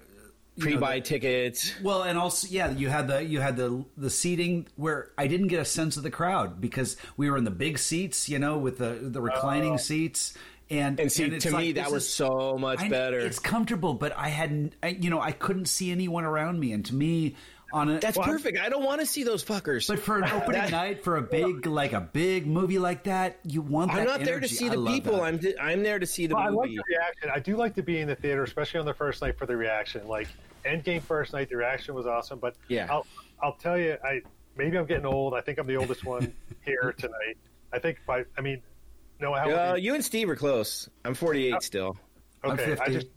you 0.57 0.63
know, 0.63 0.71
Pre-buy 0.71 0.95
the- 0.95 1.01
tickets. 1.01 1.73
well, 1.83 2.03
and 2.03 2.17
also, 2.17 2.47
yeah, 2.49 2.71
you 2.71 2.89
had 2.89 3.07
the 3.07 3.23
you 3.23 3.39
had 3.41 3.57
the 3.57 3.83
the 3.97 4.09
seating 4.09 4.67
where 4.75 5.11
I 5.17 5.27
didn't 5.27 5.47
get 5.47 5.59
a 5.59 5.65
sense 5.65 5.97
of 5.97 6.03
the 6.03 6.11
crowd 6.11 6.61
because 6.61 6.97
we 7.17 7.29
were 7.29 7.37
in 7.37 7.43
the 7.43 7.51
big 7.51 7.77
seats, 7.77 8.29
you 8.29 8.39
know, 8.39 8.57
with 8.57 8.77
the 8.77 8.97
the 9.01 9.21
reclining 9.21 9.73
oh. 9.73 9.77
seats, 9.77 10.33
and 10.69 10.99
And 10.99 11.11
see, 11.11 11.25
it's 11.25 11.43
to 11.45 11.51
me, 11.57 11.73
that 11.73 11.91
was 11.91 12.03
is- 12.05 12.13
so 12.13 12.57
much 12.59 12.79
I- 12.81 12.89
better. 12.89 13.19
It's 13.19 13.39
comfortable, 13.39 13.93
but 13.95 14.15
I 14.17 14.29
hadn't, 14.29 14.73
I, 14.81 14.89
you 14.89 15.09
know, 15.09 15.19
I 15.21 15.31
couldn't 15.31 15.65
see 15.67 15.91
anyone 15.91 16.23
around 16.23 16.59
me, 16.59 16.71
and 16.71 16.85
to 16.85 16.95
me, 16.95 17.35
on 17.73 17.89
a 17.89 17.99
That's 17.99 18.17
Well, 18.17 18.27
perfect. 18.27 18.57
I 18.59 18.69
don't 18.69 18.83
want 18.83 19.01
to 19.01 19.07
see 19.07 19.23
those 19.23 19.43
fuckers. 19.43 19.87
but 19.87 19.99
for 19.99 20.17
an 20.17 20.23
opening 20.31 20.69
night 20.71 21.03
for 21.03 21.17
a 21.17 21.21
big 21.21 21.65
like 21.67 21.93
a 21.93 22.01
big 22.01 22.47
movie 22.47 22.79
like 22.79 23.03
that, 23.03 23.39
you 23.43 23.61
want. 23.61 23.91
I'm 23.91 23.97
that 23.97 24.07
not 24.07 24.19
there 24.23 24.39
to 24.39 24.47
see 24.47 24.67
I 24.69 24.75
the 24.75 24.85
people. 24.85 25.17
that. 25.17 25.23
I'm 25.23 25.39
I'm 25.59 25.83
there 25.83 25.99
to 25.99 26.05
see 26.05 26.27
the 26.27 26.35
Well, 26.35 26.43
I 26.43 26.49
like 26.49 26.69
the 26.69 26.81
reaction. 26.89 27.29
I 27.33 27.39
do 27.39 27.55
like 27.57 27.75
to 27.75 27.83
be 27.83 27.99
in 27.99 28.07
the 28.07 28.15
theater, 28.15 28.43
especially 28.43 28.79
on 28.79 28.85
the 28.85 28.93
first 28.93 29.21
night 29.21 29.37
for 29.37 29.45
the 29.45 29.57
reaction. 29.57 30.07
Like 30.07 30.27
Endgame 30.65 31.01
first 31.01 31.33
night, 31.33 31.49
the 31.49 31.57
reaction 31.57 31.93
was 31.95 32.05
awesome. 32.05 32.39
But 32.39 32.55
Yeah. 32.67 32.87
I'll 32.89 33.05
I'll 33.41 33.53
tell 33.53 33.77
you, 33.77 33.97
I 34.03 34.21
maybe 34.55 34.77
I'm 34.77 34.85
getting 34.85 35.05
old. 35.05 35.33
I 35.33 35.41
think 35.41 35.57
I'm 35.59 35.67
the 35.67 35.77
oldest 35.77 36.05
one 36.05 36.33
here 36.65 36.93
tonight. 36.97 37.37
I 37.73 37.79
think 37.79 37.97
by 38.05 38.25
I 38.37 38.41
mean, 38.41 38.61
no, 39.19 39.33
how 39.33 39.45
old 39.45 39.53
Uh, 39.53 39.73
you? 39.77 39.83
you 39.89 39.95
and 39.95 40.03
Steve 40.05 40.29
are 40.29 40.35
close. 40.35 40.89
I'm 41.03 41.13
48 41.13 41.61
still. 41.61 41.97
I'm 42.43 42.51
okay, 42.51 42.77
I 42.79 42.89
just 42.89 43.07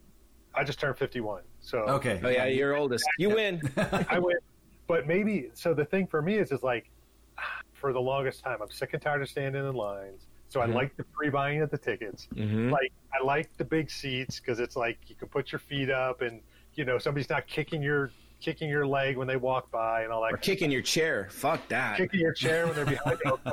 I 0.55 0.65
just 0.65 0.81
turned 0.81 0.97
51. 0.99 1.43
So 1.69 1.81
Okay. 1.81 2.19
Oh 2.25 2.31
yeah, 2.31 2.47
you're 2.47 2.75
oldest. 2.75 3.05
You 3.19 3.29
win. 3.29 3.61
I 4.09 4.19
win. 4.19 4.39
but 4.87 5.07
maybe 5.07 5.51
so. 5.53 5.75
The 5.75 5.85
thing 5.85 6.07
for 6.07 6.23
me 6.23 6.37
is, 6.37 6.51
is 6.51 6.62
like 6.62 6.89
for 7.75 7.93
the 7.93 8.01
longest 8.01 8.43
time, 8.43 8.57
I'm 8.62 8.71
sick 8.71 8.95
and 8.95 9.03
tired 9.03 9.21
of 9.21 9.29
standing 9.29 9.69
in 9.69 9.75
lines. 9.75 10.27
So. 10.49 10.61
I 10.62 10.64
like 10.64 10.97
the 10.97 11.05
pre-buying 11.05 11.61
of 11.61 11.71
the 11.71 11.77
tickets. 11.77 12.27
Mhm. 12.35 12.71
Like 12.73 12.91
I 13.12 13.23
like 13.23 13.55
the 13.59 13.64
big 13.64 13.91
seats 13.91 14.41
because 14.41 14.61
it's 14.61 14.77
like 14.77 14.97
you 15.07 15.14
can 15.14 15.29
put 15.29 15.53
your 15.53 15.59
feet 15.59 15.91
up 15.91 16.23
and 16.23 16.41
you 16.75 16.87
know 16.87 16.97
somebody's 16.97 17.29
not 17.29 17.47
kicking 17.47 17.83
your 17.83 18.12
kicking 18.41 18.71
your 18.71 18.87
leg 18.87 19.19
when 19.19 19.27
they 19.29 19.37
walk 19.37 19.71
by 19.71 20.05
and 20.05 20.11
all 20.12 20.23
that. 20.23 20.33
Or 20.33 20.39
kicking 20.39 20.71
your 20.71 20.81
chair. 20.81 21.29
Fuck 21.31 21.69
that. 21.69 21.99
Kicking 21.99 22.21
your 22.21 22.33
chair 22.33 22.66
when 22.66 22.77
they're 22.77 22.87
behind 22.87 23.19
you. 23.27 23.39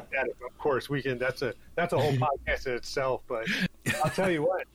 Of 0.45 0.57
course, 0.57 0.89
we 0.89 1.01
can. 1.01 1.17
That's 1.17 1.41
a 1.41 1.53
that's 1.75 1.91
a 1.91 1.99
whole 1.99 2.13
podcast 2.27 2.65
in 2.67 2.73
itself. 2.75 3.23
But 3.27 3.45
I'll 4.03 4.09
tell 4.11 4.31
you 4.31 4.41
what, 4.43 4.65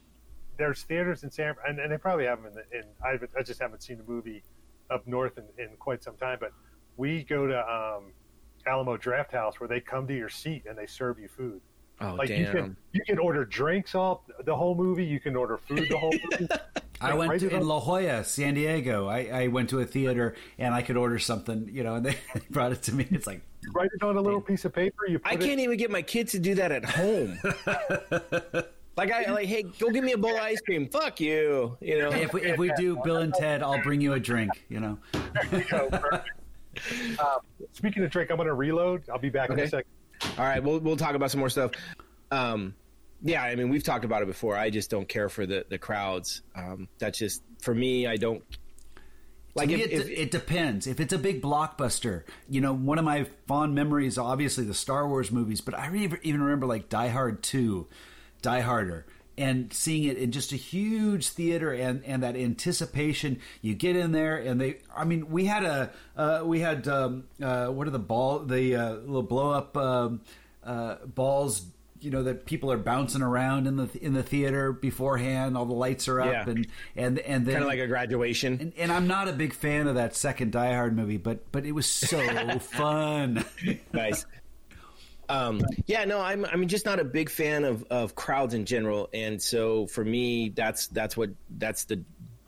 there's 0.60 0.82
theaters 0.82 1.24
in 1.24 1.30
San, 1.30 1.54
and, 1.66 1.78
and 1.80 1.90
they 1.90 1.96
probably 1.98 2.26
have 2.26 2.42
them 2.42 2.52
in. 2.72 2.80
In 2.80 2.84
I, 3.04 3.18
I 3.38 3.42
just 3.42 3.60
haven't 3.60 3.82
seen 3.82 3.96
the 3.96 4.04
movie 4.04 4.42
up 4.90 5.06
north 5.06 5.38
in, 5.38 5.44
in 5.58 5.70
quite 5.78 6.04
some 6.04 6.16
time. 6.16 6.36
But 6.38 6.52
we 6.96 7.24
go 7.24 7.46
to 7.46 7.58
um, 7.58 8.12
Alamo 8.66 8.96
Draft 8.98 9.32
House 9.32 9.58
where 9.58 9.68
they 9.68 9.80
come 9.80 10.06
to 10.06 10.14
your 10.16 10.28
seat 10.28 10.64
and 10.68 10.76
they 10.78 10.86
serve 10.86 11.18
you 11.18 11.28
food. 11.28 11.60
Oh 12.02 12.14
Like 12.14 12.28
damn. 12.28 12.40
you 12.40 12.46
can 12.52 12.76
you 12.92 13.00
can 13.06 13.18
order 13.18 13.44
drinks 13.44 13.94
all 13.94 14.24
the 14.44 14.54
whole 14.54 14.74
movie. 14.74 15.04
You 15.04 15.18
can 15.20 15.34
order 15.34 15.58
food 15.58 15.86
the 15.90 15.98
whole 15.98 16.12
movie. 16.30 16.48
I 17.02 17.10
Like, 17.10 17.18
went 17.18 17.30
right 17.30 17.40
to 17.40 17.56
in 17.56 17.66
La 17.66 17.80
Jolla, 17.80 18.22
San 18.24 18.52
Diego. 18.54 19.08
I, 19.08 19.20
I 19.44 19.46
went 19.48 19.70
to 19.70 19.80
a 19.80 19.86
theater 19.86 20.34
and 20.58 20.74
I 20.74 20.82
could 20.82 20.98
order 20.98 21.18
something, 21.18 21.66
you 21.72 21.82
know, 21.82 21.94
and 21.94 22.04
they 22.04 22.16
brought 22.50 22.72
it 22.72 22.82
to 22.82 22.94
me. 22.94 23.06
It's 23.10 23.26
like, 23.26 23.40
write 23.74 23.88
it 23.94 24.02
on 24.02 24.18
a 24.18 24.20
little 24.20 24.40
piece 24.42 24.66
of 24.66 24.74
paper. 24.74 25.06
You 25.08 25.18
put 25.18 25.32
I 25.32 25.34
it, 25.36 25.40
can't 25.40 25.60
even 25.60 25.78
get 25.78 25.90
my 25.90 26.02
kids 26.02 26.32
to 26.32 26.38
do 26.38 26.54
that 26.56 26.70
at 26.72 26.84
home. 26.84 27.38
like 29.00 29.12
I 29.12 29.30
like, 29.32 29.46
hey, 29.46 29.62
go 29.62 29.88
give 29.90 30.04
me 30.04 30.12
a 30.12 30.18
bowl 30.18 30.34
of 30.34 30.42
ice 30.42 30.60
cream. 30.60 30.86
Fuck 30.86 31.20
you. 31.20 31.76
You 31.80 31.98
know. 31.98 32.10
if 32.10 32.34
we, 32.34 32.42
if 32.42 32.58
we 32.58 32.70
do 32.76 33.00
Bill 33.02 33.16
and 33.16 33.32
Ted, 33.32 33.62
I'll 33.62 33.82
bring 33.82 34.02
you 34.02 34.12
a 34.12 34.20
drink, 34.20 34.64
you 34.68 34.78
know. 34.78 34.98
you 35.50 35.64
know, 35.72 35.88
um, 37.18 37.38
speaking 37.72 38.04
of 38.04 38.10
drink, 38.10 38.30
I'm 38.30 38.36
going 38.36 38.46
to 38.46 38.54
reload. 38.54 39.08
I'll 39.08 39.18
be 39.18 39.30
back 39.30 39.48
in 39.48 39.58
a 39.58 39.66
second. 39.66 39.90
All 40.36 40.44
right, 40.44 40.62
we'll 40.62 40.80
we'll 40.80 40.98
talk 40.98 41.14
about 41.14 41.30
some 41.30 41.40
more 41.40 41.48
stuff. 41.48 41.70
Um, 42.30 42.74
yeah, 43.22 43.42
I 43.42 43.54
mean 43.54 43.70
we've 43.70 43.82
talked 43.82 44.04
about 44.04 44.20
it 44.20 44.26
before. 44.26 44.56
I 44.56 44.68
just 44.68 44.90
don't 44.90 45.08
care 45.08 45.30
for 45.30 45.46
the 45.46 45.64
the 45.68 45.78
crowds. 45.78 46.42
Um, 46.54 46.88
that's 46.98 47.18
just 47.18 47.42
for 47.62 47.74
me. 47.74 48.06
I 48.06 48.16
don't 48.16 48.42
like 49.54 49.70
To 49.70 49.76
me, 49.76 49.82
if, 49.82 49.90
it, 49.90 49.94
if, 49.94 50.08
it 50.10 50.30
depends. 50.30 50.86
If 50.86 51.00
it's 51.00 51.14
a 51.14 51.18
big 51.18 51.40
blockbuster, 51.40 52.24
you 52.50 52.60
know, 52.60 52.74
one 52.74 52.98
of 52.98 53.04
my 53.06 53.26
fond 53.48 53.74
memories, 53.74 54.18
obviously 54.18 54.64
the 54.64 54.74
Star 54.74 55.08
Wars 55.08 55.32
movies, 55.32 55.62
but 55.62 55.74
I 55.74 55.88
re- 55.88 56.18
even 56.22 56.42
remember 56.42 56.66
like 56.66 56.90
Die 56.90 57.08
Hard 57.08 57.42
Two, 57.42 57.88
Die 58.42 58.60
Harder, 58.60 59.06
and 59.38 59.72
seeing 59.72 60.04
it 60.04 60.16
in 60.18 60.32
just 60.32 60.52
a 60.52 60.56
huge 60.56 61.28
theater 61.28 61.72
and 61.72 62.04
and 62.04 62.22
that 62.22 62.36
anticipation. 62.36 63.38
You 63.62 63.74
get 63.74 63.96
in 63.96 64.12
there, 64.12 64.36
and 64.36 64.60
they. 64.60 64.78
I 64.96 65.04
mean, 65.04 65.30
we 65.30 65.44
had 65.46 65.64
a 65.64 65.90
uh, 66.16 66.42
we 66.44 66.60
had 66.60 66.86
um, 66.88 67.24
uh, 67.42 67.68
what 67.68 67.86
are 67.86 67.90
the 67.90 67.98
ball 67.98 68.40
the 68.40 68.76
uh, 68.76 68.92
little 68.94 69.22
blow 69.22 69.50
up 69.50 69.76
um, 69.76 70.20
uh, 70.64 70.96
balls. 71.06 71.62
You 72.02 72.10
know 72.10 72.22
that 72.22 72.46
people 72.46 72.72
are 72.72 72.78
bouncing 72.78 73.20
around 73.20 73.66
in 73.66 73.76
the 73.76 73.86
in 74.00 74.14
the 74.14 74.22
theater 74.22 74.72
beforehand. 74.72 75.54
All 75.54 75.66
the 75.66 75.74
lights 75.74 76.08
are 76.08 76.18
up, 76.22 76.32
Yeah. 76.32 76.44
and 76.48 76.66
and 76.96 77.18
and 77.18 77.44
then 77.44 77.52
kind 77.56 77.64
of 77.64 77.68
like 77.68 77.78
a 77.78 77.86
graduation. 77.86 78.56
and, 78.58 78.72
and 78.78 78.90
I'm 78.90 79.06
not 79.06 79.28
a 79.28 79.34
big 79.34 79.52
fan 79.52 79.86
of 79.86 79.96
that 79.96 80.16
second 80.16 80.52
Die 80.52 80.72
Hard 80.74 80.96
movie, 80.96 81.18
but 81.18 81.52
but 81.52 81.66
it 81.66 81.72
was 81.72 81.84
so 81.84 82.18
fun. 82.58 83.44
nice. 83.92 84.24
Um, 85.30 85.62
yeah, 85.86 86.04
no, 86.04 86.20
I'm 86.20 86.44
I'm 86.44 86.66
just 86.66 86.84
not 86.84 86.98
a 86.98 87.04
big 87.04 87.30
fan 87.30 87.64
of, 87.64 87.84
of 87.84 88.16
crowds 88.16 88.52
in 88.52 88.64
general, 88.64 89.08
and 89.14 89.40
so 89.40 89.86
for 89.86 90.04
me, 90.04 90.48
that's 90.48 90.88
that's 90.88 91.16
what 91.16 91.30
that's 91.56 91.84
the 91.84 92.02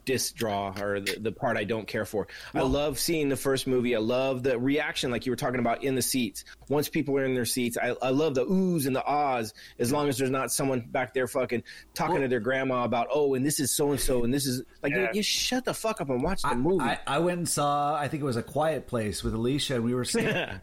dis 0.05 0.31
draw 0.31 0.73
or 0.79 0.99
the, 0.99 1.17
the 1.19 1.31
part 1.31 1.57
I 1.57 1.63
don't 1.63 1.87
care 1.87 2.05
for. 2.05 2.27
I 2.53 2.61
love 2.61 2.99
seeing 2.99 3.29
the 3.29 3.35
first 3.37 3.67
movie. 3.67 3.95
I 3.95 3.99
love 3.99 4.43
the 4.43 4.59
reaction, 4.59 5.11
like 5.11 5.25
you 5.25 5.31
were 5.31 5.35
talking 5.37 5.59
about 5.59 5.83
in 5.83 5.95
the 5.95 6.01
seats. 6.01 6.43
Once 6.69 6.89
people 6.89 7.17
are 7.17 7.25
in 7.25 7.33
their 7.33 7.45
seats, 7.45 7.77
I, 7.81 7.95
I 8.01 8.09
love 8.09 8.35
the 8.35 8.45
oohs 8.45 8.85
and 8.85 8.95
the 8.95 9.03
ahs. 9.03 9.53
As 9.79 9.91
long 9.91 10.09
as 10.09 10.17
there's 10.17 10.29
not 10.29 10.51
someone 10.51 10.81
back 10.81 11.13
there 11.13 11.27
fucking 11.27 11.63
talking 11.93 12.21
to 12.21 12.27
their 12.27 12.39
grandma 12.39 12.83
about, 12.83 13.07
oh, 13.11 13.33
and 13.33 13.45
this 13.45 13.59
is 13.59 13.71
so 13.71 13.91
and 13.91 13.99
so, 13.99 14.23
and 14.23 14.33
this 14.33 14.45
is 14.45 14.63
like, 14.81 14.93
Yeah. 14.93 15.11
you 15.13 15.23
shut 15.23 15.65
the 15.65 15.73
fuck 15.73 16.01
up 16.01 16.09
and 16.09 16.21
watch 16.23 16.41
the 16.41 16.55
movie. 16.55 16.83
I, 16.83 16.99
I 17.07 17.19
went 17.19 17.37
and 17.37 17.49
saw. 17.49 17.95
I 17.95 18.07
think 18.07 18.21
it 18.21 18.25
was 18.25 18.37
a 18.37 18.43
Quiet 18.43 18.87
Place 18.87 19.23
with 19.23 19.33
Alicia, 19.33 19.75
and 19.75 19.83
we 19.83 19.93
were 19.93 20.05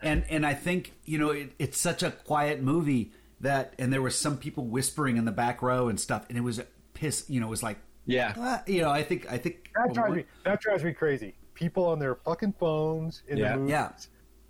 and 0.03 0.24
and 0.28 0.47
I 0.47 0.55
think 0.55 0.93
you 1.05 1.18
know 1.18 1.30
it, 1.30 1.53
it's 1.59 1.78
such 1.78 2.03
a 2.03 2.11
quiet 2.11 2.62
movie 2.62 3.12
that, 3.41 3.74
and 3.78 3.93
there 3.93 4.03
was 4.03 4.16
some 4.18 4.36
people 4.36 4.66
whispering 4.66 5.16
in 5.16 5.24
the 5.24 5.32
back 5.32 5.62
row 5.62 5.88
and 5.88 5.99
stuff, 5.99 6.26
and 6.28 6.36
it 6.36 6.43
was 6.43 6.61
piss. 6.95 7.24
You 7.28 7.41
know, 7.41 7.47
it 7.47 7.51
was 7.51 7.62
like 7.62 7.78
yeah. 8.11 8.35
ah, 8.37 8.63
you 8.67 8.83
know, 8.83 8.91
I 8.91 9.03
think 9.03 9.31
I 9.31 9.39
think 9.39 9.71
That 9.75 9.95
drives 9.95 10.15
me. 10.17 10.25
That 10.45 10.61
drives 10.61 10.85
me 10.85 10.93
crazy. 10.93 11.35
People 11.55 11.87
on 11.87 11.99
their 11.99 12.15
fucking 12.17 12.55
phones 12.59 13.23
in 13.29 13.39
Yeah. 13.39 13.53
the 13.53 13.57
movies. 13.59 13.71
Yeah. 13.71 13.91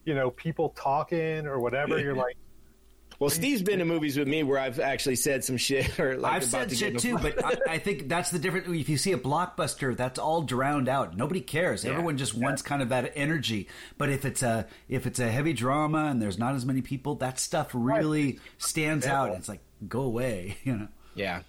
You 0.04 0.14
know, 0.14 0.30
people 0.30 0.70
talking 0.70 1.46
or 1.46 1.58
whatever. 1.60 1.98
You're 2.00 2.14
like, 2.14 2.36
Well, 3.18 3.28
Steve's 3.30 3.62
been 3.62 3.80
to 3.80 3.84
movies 3.84 4.16
with 4.16 4.26
me 4.28 4.42
where 4.44 4.58
I've 4.58 4.80
actually 4.80 5.16
said 5.16 5.44
some 5.44 5.56
shit 5.58 5.98
or 6.00 6.16
like 6.16 6.32
I've 6.32 6.42
about 6.42 6.50
said 6.50 6.68
to 6.70 6.74
shit 6.74 6.98
too, 6.98 7.18
but 7.18 7.44
I, 7.68 7.74
I 7.74 7.78
think 7.78 8.08
that's 8.08 8.30
the 8.30 8.38
difference. 8.38 8.66
If 8.68 8.88
you 8.88 8.96
see 8.96 9.12
a 9.12 9.18
blockbuster, 9.18 9.94
that's 9.96 10.18
all 10.18 10.40
drowned 10.42 10.88
out. 10.88 11.16
Nobody 11.16 11.40
cares. 11.42 11.84
Everyone 11.84 12.16
just 12.16 12.34
wants 12.34 12.62
kind 12.62 12.80
of 12.80 12.88
that 12.88 13.12
energy. 13.16 13.68
But 13.98 14.08
if 14.08 14.24
it's 14.24 14.42
a 14.42 14.66
if 14.88 15.06
it's 15.06 15.18
a 15.18 15.28
heavy 15.30 15.52
drama 15.52 16.04
and 16.06 16.22
there's 16.22 16.38
not 16.38 16.54
as 16.54 16.64
many 16.64 16.80
people, 16.80 17.16
that 17.16 17.38
stuff 17.38 17.70
really 17.74 18.38
stands 18.58 19.06
out. 19.06 19.32
It's 19.36 19.48
like 19.48 19.60
go 19.86 20.00
away, 20.02 20.56
you 20.64 20.76
know. 20.76 20.88
yeah. 21.14 21.42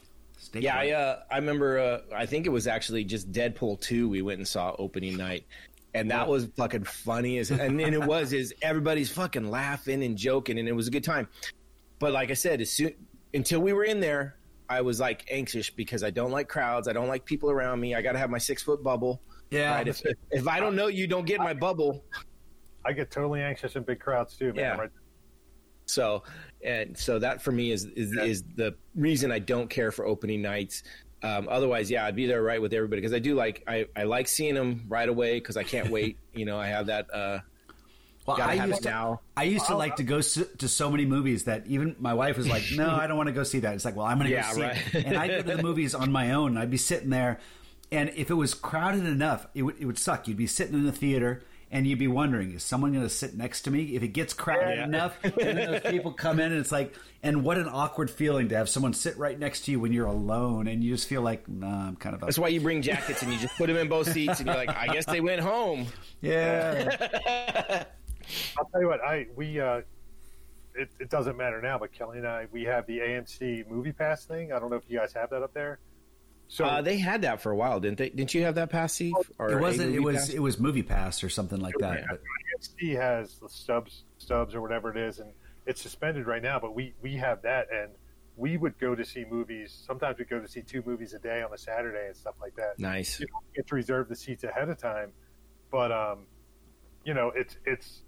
Stay 0.52 0.60
Yeah, 0.60 0.78
I, 0.78 0.90
uh, 0.92 1.20
I 1.32 1.38
remember. 1.38 1.80
Uh, 1.80 2.16
I 2.16 2.26
think 2.26 2.46
it 2.46 2.50
was 2.50 2.68
actually 2.68 3.06
just 3.06 3.32
Deadpool 3.32 3.80
two. 3.80 4.10
We 4.10 4.22
went 4.22 4.40
and 4.40 4.48
saw 4.48 4.76
opening 4.78 5.16
night, 5.16 5.46
and 5.94 6.12
that 6.12 6.28
was 6.28 6.50
fucking 6.58 6.84
funny 6.84 7.38
as. 7.38 7.52
And, 7.52 7.80
and 7.80 7.96
it 7.96 8.06
was 8.06 8.34
is 8.34 8.54
everybody's 8.62 9.10
fucking 9.10 9.50
laughing 9.50 10.04
and 10.04 10.18
joking, 10.18 10.60
and 10.60 10.68
it 10.68 10.74
was 10.74 10.90
a 10.90 10.92
good 10.92 11.06
time. 11.06 11.30
But 12.00 12.12
like 12.12 12.32
I 12.32 12.34
said, 12.34 12.60
as 12.60 12.70
soon 12.70 12.94
until 13.34 13.62
we 13.62 13.72
were 13.72 13.86
in 13.86 14.02
there, 14.02 14.36
I 14.68 14.82
was 14.82 15.00
like 15.00 15.26
anxious 15.32 15.70
because 15.70 16.04
I 16.04 16.12
don't 16.12 16.32
like 16.32 16.50
crowds. 16.50 16.90
I 16.90 16.94
don't 16.94 17.08
like 17.08 17.24
people 17.24 17.50
around 17.50 17.80
me. 17.80 17.96
I 17.96 18.02
got 18.02 18.12
to 18.12 18.20
have 18.20 18.30
my 18.30 18.38
six 18.38 18.62
foot 18.62 18.84
bubble. 18.84 19.22
Yeah. 19.52 19.76
Right? 19.76 19.88
If, 19.88 20.06
if, 20.06 20.18
if 20.32 20.48
I 20.50 20.60
don't 20.60 20.76
know 20.76 20.88
you, 20.88 21.08
don't 21.08 21.26
get 21.26 21.38
in 21.38 21.44
my 21.44 21.54
bubble. 21.54 22.04
I 22.84 22.92
get 22.94 23.10
totally 23.12 23.42
anxious 23.42 23.76
in 23.76 23.84
big 23.84 24.00
crowds 24.00 24.36
too, 24.36 24.48
man. 24.48 24.56
Yeah. 24.56 24.78
Right? 24.78 24.90
So, 25.92 26.24
and 26.64 26.98
so 26.98 27.20
that 27.20 27.42
for 27.42 27.52
me 27.52 27.72
is 27.72 27.86
is, 27.86 28.14
Yeah. 28.16 28.24
is 28.24 28.44
the 28.56 28.76
reason 28.96 29.32
I 29.32 29.40
don't 29.40 29.70
care 29.70 29.92
for 29.92 30.06
opening 30.06 30.42
nights. 30.42 30.84
Um, 31.24 31.48
otherwise, 31.50 31.92
yeah, 31.92 32.06
I'd 32.06 32.16
be 32.16 32.26
there 32.26 32.42
right 32.42 32.62
with 32.62 32.74
everybody 32.74 33.02
because 33.02 33.14
I 33.14 33.20
do 33.20 33.36
like 33.36 33.64
I, 33.68 33.86
I 33.96 34.04
like 34.04 34.28
seeing 34.28 34.56
them 34.56 34.86
right 34.88 35.08
away 35.10 35.36
because 35.40 35.58
I 35.58 35.64
can't 35.64 35.90
wait. 35.90 36.18
You 36.34 36.46
know, 36.46 36.58
I 36.58 36.68
have 36.68 36.86
that. 36.88 37.14
Uh, 37.14 37.40
Well, 38.26 38.40
I 38.42 38.54
used 38.54 38.84
to, 38.84 38.90
now. 38.90 39.22
I 39.36 39.44
used 39.44 39.66
to 39.68 39.76
like 39.76 39.96
to 39.98 40.04
go 40.04 40.22
so, 40.22 40.44
to 40.60 40.68
so 40.68 40.92
many 40.92 41.06
movies 41.06 41.46
that 41.46 41.66
even 41.68 41.96
my 42.00 42.14
wife 42.14 42.38
was 42.38 42.48
like, 42.48 42.64
"No, 42.72 42.90
I 42.90 43.08
don't 43.08 43.18
want 43.18 43.28
to 43.28 43.34
go 43.34 43.44
see 43.44 43.60
that." 43.60 43.74
It's 43.74 43.84
like, 43.84 43.96
"Well, 43.96 44.06
I'm 44.06 44.18
going 44.20 44.30
to 44.30 44.36
Yeah, 44.36 44.48
go 44.50 44.56
see 44.56 44.62
right. 44.62 44.78
it," 44.94 45.06
and 45.06 45.18
I 45.18 45.28
go 45.28 45.42
to 45.42 45.58
the 45.58 45.64
movies 45.70 45.96
on 45.96 46.12
my 46.12 46.32
own. 46.32 46.56
I'd 46.58 46.70
be 46.70 46.78
sitting 46.78 47.10
there, 47.10 47.40
and 47.92 48.10
if 48.16 48.30
it 48.30 48.36
was 48.36 48.54
crowded 48.54 49.06
enough, 49.06 49.48
it 49.56 49.64
would 49.64 49.80
it 49.80 49.86
would 49.86 49.98
suck. 49.98 50.28
You'd 50.28 50.38
be 50.38 50.48
sitting 50.48 50.76
in 50.76 50.86
the 50.86 50.92
theater. 50.92 51.44
And 51.74 51.88
you'd 51.88 52.00
be 52.00 52.08
wondering, 52.10 52.52
is 52.54 52.64
someone 52.64 52.92
going 52.92 53.04
to 53.06 53.10
sit 53.10 53.34
next 53.36 53.62
to 53.62 53.72
me? 53.72 53.96
If 53.96 54.04
it 54.04 54.10
gets 54.10 54.34
crowded 54.34 54.76
Yeah. 54.78 54.84
enough, 54.84 55.18
and 55.24 55.34
then 55.38 55.56
those 55.72 55.82
people 55.92 56.12
come 56.12 56.40
in, 56.42 56.52
and 56.52 56.60
it's 56.60 56.72
like, 56.72 56.94
and 57.24 57.46
what 57.46 57.58
an 57.58 57.70
awkward 57.72 58.12
feeling 58.12 58.50
to 58.50 58.58
have 58.58 58.68
someone 58.68 58.94
sit 58.94 59.18
right 59.18 59.40
next 59.40 59.62
to 59.66 59.72
you 59.72 59.80
when 59.80 59.94
you're 59.94 60.06
alone, 60.08 60.68
and 60.68 60.84
you 60.84 60.92
just 60.94 61.08
feel 61.08 61.22
like, 61.22 61.48
nah, 61.48 61.88
I'm 61.88 61.96
kind 61.96 62.14
of, 62.14 62.20
that's 62.22 62.38
why 62.38 62.50
you 62.50 62.60
bring 62.60 62.82
jackets 62.82 63.22
and 63.24 63.32
you 63.32 63.40
just 63.40 63.56
put 63.58 63.68
them 63.68 63.78
in 63.78 63.88
both 63.88 64.12
seats 64.12 64.40
and 64.40 64.48
you're 64.48 64.56
like, 64.58 64.68
I 64.70 64.88
guess 64.88 65.06
they 65.06 65.22
went 65.22 65.40
home. 65.42 65.88
yeah. 66.22 67.86
I'll 68.58 68.66
tell 68.66 68.82
you 68.82 68.88
what. 68.88 69.02
I 69.02 69.28
we 69.36 69.60
uh, 69.60 69.82
it, 70.76 70.90
it 71.00 71.10
doesn't 71.10 71.38
matter 71.38 71.62
now, 71.62 71.78
but 71.78 71.92
Kelly 71.92 72.18
and 72.20 72.28
I 72.28 72.48
we 72.52 72.64
have 72.64 72.86
the 72.86 73.00
AMC 73.00 73.68
Movie 73.70 73.92
Pass 73.92 74.26
thing. 74.26 74.54
I 74.54 74.60
don't 74.60 74.70
know 74.70 74.76
if 74.78 74.84
you 74.88 75.00
guys 75.00 75.12
have 75.14 75.30
that 75.32 75.42
up 75.42 75.54
there. 75.54 75.80
So 76.52 76.66
Uh, 76.66 76.82
they 76.82 76.98
had 76.98 77.22
that 77.22 77.40
for 77.40 77.50
a 77.50 77.56
while, 77.56 77.80
didn't 77.80 77.98
they? 77.98 78.10
Didn't 78.10 78.34
you 78.34 78.44
have 78.44 78.56
that 78.56 78.70
pass, 78.70 78.94
Steve? 78.94 79.14
Or 79.40 79.52
It 79.52 79.62
wasn't. 79.62 79.96
It 79.96 80.02
movie 80.02 80.04
was. 80.04 80.16
pass? 80.18 80.30
It 80.32 80.40
was 80.40 80.60
Movie 80.60 80.84
Pass 80.84 81.24
or 81.24 81.30
something 81.30 81.62
like 81.62 81.78
that. 81.80 82.04
But 82.10 82.20
AMC 82.60 82.94
has 82.98 83.36
the 83.40 83.48
stubs 83.48 84.04
stubs 84.18 84.54
or 84.54 84.60
whatever 84.60 84.92
it 84.92 84.98
is, 84.98 85.20
and 85.20 85.32
it's 85.66 85.82
suspended 85.82 86.28
right 86.28 86.44
now. 86.44 86.60
But 86.60 86.76
we 86.76 86.94
we 87.02 87.16
have 87.16 87.42
that, 87.44 87.68
and 87.74 87.92
we 88.36 88.58
would 88.58 88.78
go 88.80 88.96
to 88.96 89.06
see 89.06 89.24
movies. 89.24 89.82
Sometimes 89.88 90.20
we 90.20 90.26
go 90.26 90.42
to 90.42 90.48
see 90.48 90.62
two 90.62 90.84
movies 90.86 91.14
a 91.14 91.20
day 91.20 91.42
on 91.42 91.54
a 91.54 91.58
Saturday 91.58 92.08
and 92.08 92.18
stuff 92.18 92.36
like 92.42 92.56
that. 92.58 92.78
nice. 92.78 93.22
You 93.22 93.28
don't 93.28 93.54
get 93.56 93.68
to 93.68 93.76
reserve 93.76 94.10
the 94.10 94.16
seats 94.18 94.44
ahead 94.44 94.68
of 94.68 94.78
time, 94.78 95.14
but 95.72 95.94
um, 95.94 96.26
you 97.06 97.14
know, 97.14 97.32
it's 97.34 97.56
it's 97.66 98.02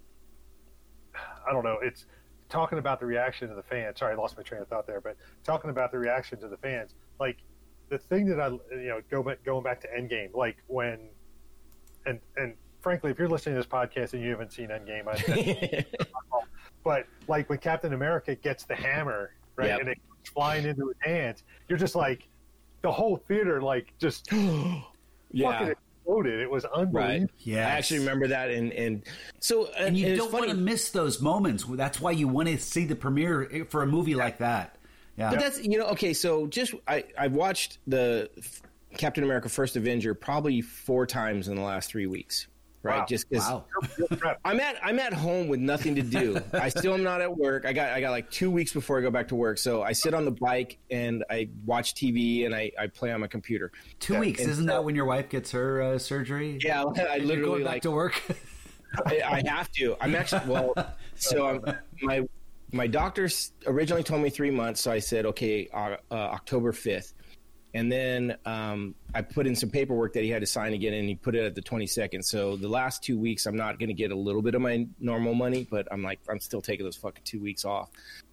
I 1.48 1.54
don't 1.54 1.64
know. 1.64 1.78
It's 1.82 2.06
talking 2.50 2.78
about 2.78 3.00
the 3.00 3.06
reaction 3.06 3.50
of 3.50 3.56
the 3.56 3.64
fans. 3.64 4.00
Sorry, 4.00 4.12
I 4.14 4.18
lost 4.18 4.36
my 4.36 4.44
train 4.44 4.62
of 4.62 4.68
thought 4.68 4.86
there, 4.86 5.00
but 5.00 5.16
talking 5.46 5.70
about 5.70 5.94
the 5.94 5.98
reaction 5.98 6.40
to 6.42 6.50
the 6.50 6.58
fans, 6.58 6.94
like 7.22 7.38
the 7.90 7.98
thing 7.98 8.26
that 8.28 8.40
I 8.40 8.48
you 8.48 8.88
know 8.90 9.02
go 9.10 9.24
back, 9.24 9.44
going 9.44 9.64
back 9.64 9.82
to 9.82 9.88
Endgame, 9.88 10.34
like 10.34 10.58
when 10.68 11.00
and 12.06 12.20
and 12.38 12.56
frankly, 12.82 13.12
if 13.12 13.20
you're 13.20 13.30
listening 13.30 13.56
to 13.56 13.60
this 13.60 13.68
podcast 13.68 14.14
and 14.14 14.22
you 14.22 14.30
haven't 14.30 14.52
seen 14.52 14.70
Endgame, 14.70 15.08
I, 15.08 15.86
but 16.84 17.06
like 17.28 17.50
when 17.50 17.60
Captain 17.60 17.94
America 17.94 18.36
gets 18.36 18.66
the 18.66 18.76
hammer 18.76 19.32
right 19.56 19.68
Yep. 19.68 19.80
and 19.82 19.90
it 19.90 19.98
goes 20.10 20.34
flying 20.34 20.66
into 20.66 20.88
his 20.88 20.98
hands, 21.02 21.44
you're 21.68 21.78
just 21.78 21.96
like 21.96 22.28
the 22.82 22.92
whole 22.92 23.18
theater 23.18 23.62
like 23.62 23.94
just 24.00 24.30
fucking 24.30 24.84
yeah. 25.32 25.74
exploded. 26.04 26.40
It 26.42 26.50
was 26.50 26.66
unbelievable. 26.66 27.00
Right. 27.00 27.30
Yes. 27.40 27.68
I 27.68 27.78
actually 27.78 28.00
remember 28.00 28.28
that, 28.28 28.50
and 28.50 28.74
and 28.74 29.04
so 29.40 29.68
and 29.78 29.98
you 29.98 30.08
it's 30.08 30.20
don't 30.20 30.34
want 30.34 30.50
to 30.50 30.56
miss 30.56 30.92
those 30.92 31.22
moments. 31.22 31.64
That's 31.68 32.02
why 32.02 32.12
you 32.12 32.28
want 32.28 32.50
to 32.50 32.58
see 32.58 32.86
the 32.86 32.96
premiere 32.96 33.66
for 33.70 33.82
a 33.84 33.88
movie 33.88 34.16
like 34.16 34.40
that. 34.40 34.78
Yeah. 35.18 35.30
But 35.30 35.40
that's 35.40 35.64
you 35.64 35.78
know 35.78 35.88
okay. 35.90 36.14
So 36.14 36.48
just 36.48 36.74
I 36.88 37.04
I've 37.18 37.34
watched 37.34 37.78
the 37.88 38.30
Captain 38.98 39.24
America: 39.24 39.50
First 39.50 39.76
Avenger 39.76 40.14
probably 40.14 40.62
four 40.62 41.06
times 41.06 41.48
in 41.48 41.56
the 41.56 41.62
last 41.62 41.90
three 41.90 42.08
weeks. 42.08 42.48
right? 42.82 43.00
Wow. 43.00 43.06
Just 43.08 43.30
because 43.30 43.48
Wow. 43.48 43.66
I'm 44.44 44.60
at 44.60 44.76
I'm 44.84 45.00
at 45.00 45.14
home 45.14 45.48
with 45.48 45.60
nothing 45.60 45.96
to 45.96 46.02
do. 46.02 46.40
I 46.54 46.70
still 46.70 46.94
am 46.96 47.04
not 47.04 47.22
at 47.22 47.36
work. 47.38 47.66
I 47.66 47.74
got 47.74 47.92
I 47.92 48.02
got 48.02 48.10
like 48.12 48.30
two 48.32 48.50
weeks 48.52 48.74
before 48.74 48.98
I 48.98 49.02
go 49.02 49.12
back 49.12 49.28
to 49.30 49.36
work. 49.36 49.58
So 49.60 49.84
I 49.84 49.94
sit 49.94 50.14
on 50.16 50.26
the 50.26 50.32
bike 50.32 50.80
and 50.90 51.24
I 51.30 51.48
watch 51.66 51.94
TV 51.96 52.46
and 52.46 52.54
I, 52.56 52.72
I 52.80 52.88
play 52.88 53.12
on 53.12 53.22
my 53.22 53.28
computer. 53.28 53.72
Two 54.00 54.14
Yeah, 54.14 54.20
weeks, 54.20 54.42
and 54.42 54.50
isn't 54.52 54.66
so- 54.66 54.72
that 54.74 54.84
when 54.84 54.96
your 54.96 55.06
wife 55.06 55.30
gets 55.30 55.52
her 55.52 55.82
uh, 55.82 55.98
surgery? 56.00 56.58
Yeah, 56.64 56.84
I 56.84 57.16
You're 57.18 57.26
literally 57.28 57.50
going 57.52 57.64
back 57.66 57.72
like 57.74 57.82
to 57.84 57.92
work. 57.92 58.22
I, 59.06 59.22
I 59.26 59.44
have 59.50 59.72
to. 59.74 59.96
I'm 60.02 60.16
actually 60.16 60.48
well. 60.48 60.74
So 61.16 61.48
I'm, 61.48 61.78
my 62.02 62.28
my 62.74 62.88
doctor 62.88 63.30
originally 63.68 64.04
told 64.04 64.22
me 64.22 64.30
three 64.30 64.52
months. 64.52 64.82
So 64.82 64.92
I 64.92 65.00
said 65.00 65.26
okay, 65.28 65.68
uh, 65.74 65.98
uh, 66.12 66.14
October 66.16 66.72
fifth, 66.72 67.14
and 67.74 67.92
then 67.92 68.36
um, 68.46 68.96
I 69.14 69.22
put 69.22 69.48
in 69.48 69.56
some 69.56 69.70
paperwork 69.70 70.14
that 70.14 70.24
he 70.24 70.30
had 70.30 70.42
to 70.42 70.46
sign 70.48 70.74
again, 70.74 70.94
and 70.94 71.08
he 71.08 71.16
put 71.16 71.36
it 71.36 71.46
at 71.46 71.56
the 71.56 71.62
22nd. 71.62 72.24
So 72.24 72.58
the 72.58 72.68
last 72.68 73.04
two 73.04 73.18
weeks, 73.18 73.46
I'm 73.46 73.56
not 73.56 73.80
going 73.80 73.90
to 73.90 73.94
get 73.94 74.12
a 74.12 74.16
little 74.16 74.42
bit 74.42 74.56
of 74.56 74.62
my 74.62 74.88
normal 75.00 75.34
money, 75.36 75.68
but 75.70 75.88
I'm 75.92 76.04
like 76.04 76.20
I'm 76.30 76.40
still 76.40 76.62
taking 76.62 76.86
those 76.86 76.96
fucking 76.98 77.24
two 77.24 77.40
weeks 77.42 77.64
off. 77.64 77.90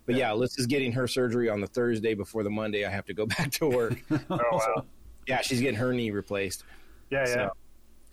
But 0.06 0.16
yeah, 0.16 0.32
Liz 0.32 0.58
is 0.58 0.66
getting 0.66 0.90
her 0.92 1.06
surgery 1.06 1.48
on 1.48 1.60
the 1.60 1.66
Thursday 1.68 2.14
before 2.14 2.42
the 2.42 2.50
Monday. 2.50 2.84
I 2.84 2.90
have 2.90 3.04
to 3.06 3.14
go 3.14 3.26
back 3.38 3.50
to 3.52 3.68
work. 3.68 4.02
Oh 4.30 4.38
wow. 4.52 4.84
yeah, 5.28 5.42
she's 5.42 5.60
getting 5.60 5.76
her 5.78 5.92
knee 5.92 6.10
replaced. 6.10 6.64
Yeah, 7.10 7.20
yeah. 7.26 7.34
So- 7.34 7.50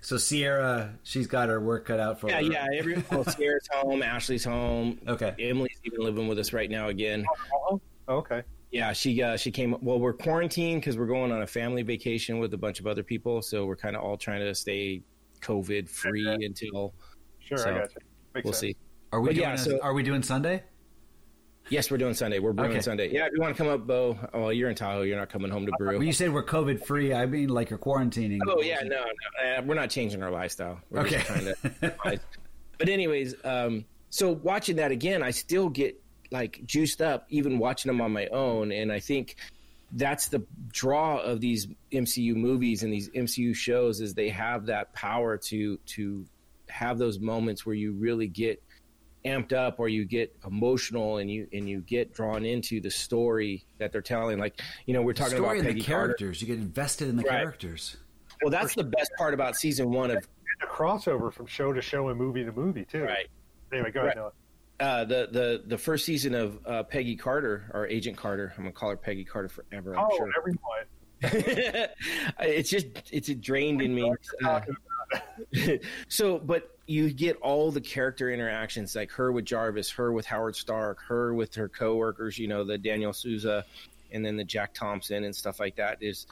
so 0.01 0.17
Sierra, 0.17 0.93
she's 1.03 1.27
got 1.27 1.49
her 1.49 1.59
work 1.59 1.85
cut 1.85 1.99
out 1.99 2.19
for 2.19 2.29
Yeah, 2.29 2.37
her. 2.37 2.41
yeah. 2.43 2.67
Every 2.75 3.03
well, 3.11 3.23
Sierra's 3.25 3.67
home, 3.71 4.01
Ashley's 4.03 4.43
home. 4.43 4.99
Okay. 5.07 5.33
Emily's 5.39 5.79
even 5.83 5.99
living 6.01 6.27
with 6.27 6.39
us 6.39 6.53
right 6.53 6.69
now 6.69 6.87
again. 6.89 7.25
Oh, 7.69 7.81
okay. 8.07 8.43
Yeah, 8.71 8.91
she 8.93 9.21
uh, 9.23 9.37
she 9.37 9.49
came. 9.51 9.75
Well, 9.81 9.99
we're 9.99 10.13
quarantined 10.13 10.81
because 10.81 10.97
we're 10.97 11.05
going 11.07 11.31
on 11.31 11.41
a 11.41 11.47
family 11.47 11.83
vacation 11.83 12.39
with 12.39 12.53
a 12.53 12.57
bunch 12.57 12.79
of 12.81 12.87
other 12.87 13.01
people, 13.03 13.41
so 13.41 13.65
we're 13.65 13.77
kind 13.77 13.95
of 13.95 14.03
all 14.03 14.17
trying 14.17 14.41
to 14.41 14.53
stay 14.53 15.01
COVID 15.41 15.87
free 15.89 16.27
until 16.45 16.93
Sure, 17.39 17.57
So, 17.57 17.69
I 17.69 17.79
got 17.79 17.89
you. 17.95 18.01
Makes 18.35 18.43
we'll 18.43 18.53
sense. 18.53 18.59
see. 18.59 18.75
Are 19.13 19.21
we 19.21 19.29
But 19.29 19.35
doing? 19.35 19.47
yeah, 19.47 19.53
a- 19.53 19.57
so- 19.57 19.79
are 19.81 19.93
we 19.93 20.03
doing 20.03 20.21
Sunday? 20.21 20.63
Yes, 21.69 21.91
we're 21.91 21.97
doing 21.97 22.13
Sunday. 22.13 22.39
We're 22.39 22.53
brewing 22.53 22.71
Okay. 22.71 22.81
Sunday. 22.81 23.11
Yeah, 23.11 23.25
if 23.25 23.33
you 23.33 23.41
want 23.41 23.55
to 23.55 23.61
come 23.61 23.71
up, 23.71 23.85
Bo. 23.85 24.17
Oh, 24.33 24.49
you're 24.49 24.69
in 24.69 24.75
Tahoe. 24.75 25.01
You're 25.01 25.17
not 25.17 25.29
coming 25.29 25.51
home 25.51 25.65
to 25.65 25.71
brew. 25.77 25.97
When 25.97 26.07
you 26.07 26.13
said 26.13 26.33
we're 26.33 26.45
COVID 26.45 26.85
free, 26.85 27.13
I 27.13 27.25
mean 27.25 27.49
like 27.49 27.69
you're 27.69 27.79
quarantining. 27.79 28.39
Oh 28.47 28.61
yeah, 28.61 28.81
no, 28.83 29.03
no, 29.03 29.49
uh, 29.57 29.61
we're 29.63 29.75
not 29.75 29.89
changing 29.89 30.23
our 30.23 30.31
lifestyle. 30.31 30.79
We're 30.89 31.01
Okay. 31.01 31.17
just 31.17 31.27
trying 31.27 31.45
to. 31.45 32.19
but 32.79 32.89
anyways, 32.89 33.35
um, 33.43 33.85
so 34.09 34.31
watching 34.31 34.77
that 34.77 34.91
again, 34.91 35.23
I 35.23 35.31
still 35.31 35.69
get 35.69 36.01
like 36.31 36.61
juiced 36.65 37.01
up, 37.01 37.25
even 37.29 37.59
watching 37.59 37.89
them 37.89 38.01
on 38.01 38.11
my 38.13 38.27
own, 38.27 38.71
and 38.71 38.91
I 38.91 38.99
think 38.99 39.35
that's 39.93 40.27
the 40.27 40.43
draw 40.71 41.17
of 41.19 41.39
these 41.41 41.67
MCU 41.93 42.35
movies 42.35 42.83
and 42.83 42.91
these 42.91 43.09
MCU 43.09 43.55
shows 43.55 44.01
is 44.01 44.13
they 44.13 44.29
have 44.29 44.65
that 44.67 44.93
power 44.93 45.37
to 45.37 45.77
to 45.85 46.25
have 46.69 46.97
those 46.97 47.19
moments 47.19 47.65
where 47.65 47.75
you 47.75 47.93
really 47.93 48.27
get 48.27 48.61
amped 49.25 49.51
up 49.53 49.79
or 49.79 49.89
you 49.89 50.05
get 50.05 50.33
emotional 50.45 51.17
and 51.17 51.29
you 51.29 51.47
and 51.51 51.67
you 51.67 51.81
get 51.81 52.13
drawn 52.13 52.45
into 52.45 52.79
the 52.79 52.89
story 52.91 53.65
that 53.77 53.91
they're 53.91 54.01
telling 54.01 54.37
like 54.39 54.61
you 54.85 54.93
know 54.93 55.01
we're 55.01 55.13
The 55.13 55.19
talking 55.19 55.37
story 55.37 55.59
about 55.59 55.67
Peggy 55.67 55.79
the 55.81 55.85
Carter 55.85 56.03
characters. 56.13 56.41
You 56.41 56.47
get 56.47 56.57
invested 56.59 57.09
in 57.09 57.17
the 57.17 57.23
Right. 57.23 57.39
characters. 57.41 57.97
well 58.41 58.51
that's 58.51 58.75
the 58.75 58.83
best 58.83 59.11
part 59.17 59.33
about 59.33 59.55
season 59.55 59.89
1 59.91 60.11
of 60.11 60.27
The 60.61 60.67
crossover 60.67 61.33
from 61.33 61.45
show 61.47 61.73
to 61.73 61.81
show 61.81 62.07
and 62.09 62.17
movie 62.17 62.43
to 62.45 62.51
movie 62.51 62.85
too. 62.85 63.03
right 63.03 63.27
Anyway, 63.73 63.91
go 63.91 63.99
ahead. 64.01 64.15
Right. 64.15 64.15
Noah. 64.15 64.31
uh, 64.79 65.03
the 65.05 65.27
the 65.31 65.63
the 65.65 65.77
first 65.77 66.05
season 66.05 66.33
of 66.33 66.59
uh, 66.65 66.83
Peggy 66.83 67.15
Carter 67.17 67.69
or 67.73 67.85
Agent 67.87 68.15
Carter. 68.15 68.53
I'm 68.57 68.63
gonna 68.63 68.71
call 68.71 68.91
her 68.91 68.95
Peggy 68.97 69.25
Carter 69.25 69.49
forever. 69.49 69.97
I'm 69.97 70.05
Oh, 70.09 70.15
sure. 70.15 70.29
everyone. 70.37 70.85
it's 72.39 72.69
just 72.69 72.85
it's 73.11 73.27
drained 73.35 73.81
in 73.81 73.93
me. 73.93 74.13
Uh, 74.45 74.61
so, 76.07 76.37
but 76.39 76.76
you 76.87 77.11
get 77.11 77.35
all 77.37 77.69
the 77.69 77.81
character 77.81 78.31
interactions, 78.31 78.95
like 78.95 79.11
her 79.11 79.31
with 79.31 79.45
Jarvis, 79.45 79.89
her 79.91 80.11
with 80.13 80.25
Howard 80.25 80.55
Stark, 80.55 80.99
her 81.07 81.33
with 81.33 81.53
her 81.55 81.67
coworkers. 81.67 82.39
You 82.39 82.47
know, 82.47 82.63
the 82.63 82.77
Daniel 82.77 83.13
Souza, 83.13 83.65
and 84.11 84.25
then 84.25 84.37
the 84.37 84.43
Jack 84.45 84.73
Thompson 84.73 85.25
and 85.25 85.35
stuff 85.35 85.59
like 85.59 85.75
that. 85.75 85.97
Is 86.01 86.25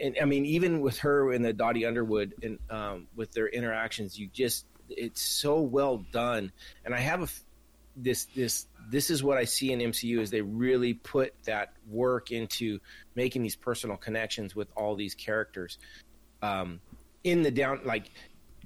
and 0.00 0.16
I 0.20 0.26
mean, 0.26 0.44
even 0.44 0.80
with 0.80 0.98
her 0.98 1.32
and 1.32 1.44
the 1.44 1.54
Dottie 1.54 1.86
Underwood 1.86 2.34
and 2.42 2.58
um, 2.70 3.06
with 3.16 3.32
their 3.32 3.48
interactions, 3.48 4.18
you 4.18 4.28
just 4.32 4.66
it's 4.90 5.22
so 5.22 5.60
well 5.60 6.04
done. 6.12 6.52
And 6.84 6.94
I 6.94 7.00
have 7.00 7.22
a 7.22 7.28
this 7.96 8.26
this 8.36 8.66
this 8.90 9.08
is 9.08 9.22
what 9.22 9.38
I 9.38 9.44
see 9.44 9.72
in 9.72 9.78
MCU 9.78 10.18
is 10.18 10.30
they 10.30 10.42
really 10.42 10.94
put 10.94 11.32
that 11.44 11.72
work 11.88 12.30
into 12.30 12.78
making 13.14 13.42
these 13.42 13.56
personal 13.56 13.96
connections 13.96 14.54
with 14.54 14.68
all 14.76 14.96
these 14.96 15.14
characters. 15.14 15.78
Um, 16.42 16.80
in 17.22 17.42
the 17.42 17.50
down 17.50 17.80
like 17.84 18.10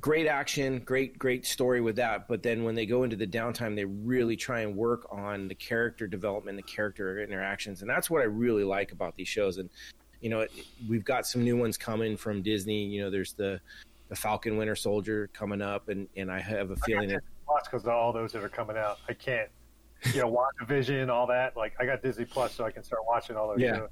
great 0.00 0.26
action, 0.26 0.80
great 0.80 1.18
great 1.18 1.46
story 1.46 1.80
with 1.80 1.96
that, 1.96 2.28
but 2.28 2.42
then 2.42 2.64
when 2.64 2.74
they 2.74 2.86
go 2.86 3.02
into 3.02 3.16
the 3.16 3.26
downtime, 3.26 3.74
they 3.74 3.84
really 3.84 4.36
try 4.36 4.60
and 4.60 4.76
work 4.76 5.06
on 5.10 5.48
the 5.48 5.54
character 5.54 6.06
development, 6.06 6.56
the 6.56 6.62
character 6.62 7.22
interactions, 7.22 7.80
and 7.82 7.90
that's 7.90 8.10
what 8.10 8.22
I 8.22 8.26
really 8.26 8.64
like 8.64 8.92
about 8.92 9.16
these 9.16 9.28
shows. 9.28 9.58
And 9.58 9.70
you 10.20 10.30
know, 10.30 10.40
it, 10.40 10.50
we've 10.88 11.04
got 11.04 11.26
some 11.26 11.44
new 11.44 11.56
ones 11.56 11.76
coming 11.76 12.16
from 12.16 12.42
Disney. 12.42 12.84
You 12.84 13.02
know, 13.02 13.10
there's 13.10 13.32
the 13.32 13.60
the 14.08 14.16
Falcon 14.16 14.56
Winter 14.56 14.76
Soldier 14.76 15.28
coming 15.32 15.62
up, 15.62 15.88
and 15.88 16.08
and 16.16 16.30
I 16.30 16.40
have 16.40 16.70
a 16.70 16.76
feeling 16.76 17.08
that 17.10 17.22
Plus, 17.48 17.64
because 17.64 17.84
of 17.84 17.88
all 17.88 18.12
those 18.12 18.32
that 18.32 18.44
are 18.44 18.48
coming 18.48 18.76
out, 18.76 18.98
I 19.08 19.14
can't. 19.14 19.48
You 20.12 20.20
know, 20.20 20.28
watch 20.28 20.54
Vision, 20.66 21.08
all 21.08 21.26
that. 21.28 21.56
Like, 21.56 21.74
I 21.80 21.86
got 21.86 22.02
Disney 22.02 22.26
Plus, 22.26 22.54
so 22.54 22.64
I 22.64 22.70
can 22.70 22.84
start 22.84 23.02
watching 23.08 23.36
all 23.36 23.48
those. 23.48 23.60
Yeah. 23.60 23.76
shows. 23.76 23.88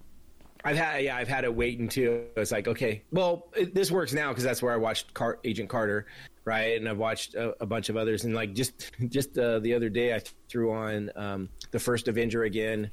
I've 0.64 0.76
had 0.76 1.02
yeah 1.04 1.16
I've 1.16 1.28
had 1.28 1.44
it 1.44 1.54
waiting 1.54 1.88
too. 1.88 2.24
It's 2.36 2.50
like 2.52 2.66
okay, 2.68 3.02
well 3.12 3.48
it, 3.54 3.74
this 3.74 3.90
works 3.90 4.12
now 4.12 4.28
because 4.30 4.44
that's 4.44 4.62
where 4.62 4.72
I 4.72 4.76
watched 4.76 5.14
Car- 5.14 5.38
Agent 5.44 5.68
Carter, 5.68 6.06
right? 6.44 6.76
And 6.76 6.88
I've 6.88 6.98
watched 6.98 7.34
a, 7.34 7.54
a 7.62 7.66
bunch 7.66 7.88
of 7.88 7.96
others. 7.96 8.24
And 8.24 8.34
like 8.34 8.52
just 8.54 8.90
just 9.08 9.38
uh, 9.38 9.58
the 9.60 9.74
other 9.74 9.88
day, 9.88 10.14
I 10.14 10.20
threw 10.48 10.72
on 10.72 11.10
um, 11.16 11.48
the 11.70 11.78
first 11.78 12.08
Avenger 12.08 12.42
again, 12.44 12.90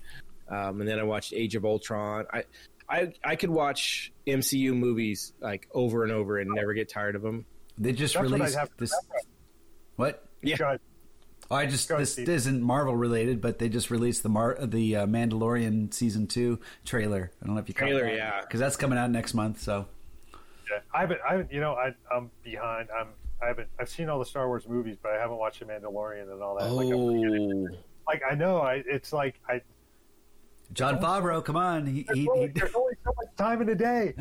um, 0.49 0.81
and 0.81 0.87
then 0.87 0.99
I 0.99 1.03
watched 1.03 1.33
Age 1.33 1.55
of 1.55 1.65
Ultron. 1.65 2.25
I 2.31 2.43
I 2.89 3.13
I 3.23 3.35
could 3.35 3.49
watch 3.49 4.11
MCU 4.27 4.75
movies 4.75 5.33
like 5.39 5.67
over 5.73 6.03
and 6.03 6.11
over 6.11 6.37
and 6.39 6.51
never 6.53 6.73
get 6.73 6.89
tired 6.89 7.15
of 7.15 7.21
them. 7.21 7.45
They 7.77 7.91
just 7.93 8.13
That's 8.13 8.29
what 8.29 8.37
released 8.37 8.55
I'd 8.55 8.59
have 8.59 8.69
to 8.69 8.77
this. 8.77 8.93
remember. 8.93 9.27
What? 9.95 10.27
Yeah. 10.43 10.77
I 11.53 11.65
just 11.65 11.89
Go 11.89 11.97
this 11.97 12.17
isn't 12.17 12.61
Marvel 12.61 12.95
related, 12.95 13.41
but 13.41 13.59
they 13.59 13.69
just 13.69 13.89
released 13.91 14.23
the 14.23 14.29
Mar 14.29 14.57
the 14.59 14.95
uh, 14.97 15.05
Mandalorian 15.07 15.93
season 15.93 16.27
two 16.27 16.59
trailer. 16.85 17.31
I 17.41 17.45
don't 17.45 17.55
know 17.55 17.61
if 17.61 17.67
you 17.67 17.73
Trailer, 17.73 18.09
yeah. 18.09 18.41
because 18.41 18.59
that's 18.59 18.75
coming 18.75 18.97
out 18.97 19.09
next 19.11 19.33
month. 19.33 19.61
So 19.61 19.87
Yeah. 20.69 20.79
I 20.93 21.01
haven't. 21.01 21.19
I 21.27 21.31
haven't. 21.33 21.51
You 21.51 21.61
know, 21.61 21.73
I, 21.73 21.93
I'm 22.13 22.31
behind. 22.43 22.89
I'm. 22.97 23.07
I 23.41 23.47
haven't. 23.47 23.67
I've 23.79 23.89
seen 23.89 24.09
all 24.09 24.19
the 24.19 24.25
Star 24.25 24.47
Wars 24.47 24.67
movies, 24.67 24.97
but 25.01 25.11
I 25.11 25.17
haven't 25.19 25.37
watched 25.37 25.59
The 25.59 25.65
Mandalorian 25.65 26.31
and 26.31 26.41
all 26.41 26.57
that. 26.57 26.71
Like, 26.71 26.87
Oh, 26.93 27.77
like 28.07 28.21
I 28.29 28.35
know. 28.35 28.57
I. 28.57 28.83
It's 28.85 29.11
like 29.13 29.35
I. 29.47 29.61
Jon 30.73 30.99
Favreau, 30.99 31.43
come 31.43 31.55
on, 31.55 31.85
he, 31.85 32.03
There's 32.03 32.17
he, 32.19 32.27
only, 32.29 32.41
he, 32.41 32.47
there's 32.47 32.75
only 32.75 32.93
so 33.03 33.13
much 33.15 33.35
time 33.37 33.61
in 33.61 33.67
the 33.67 33.75
day. 33.75 34.13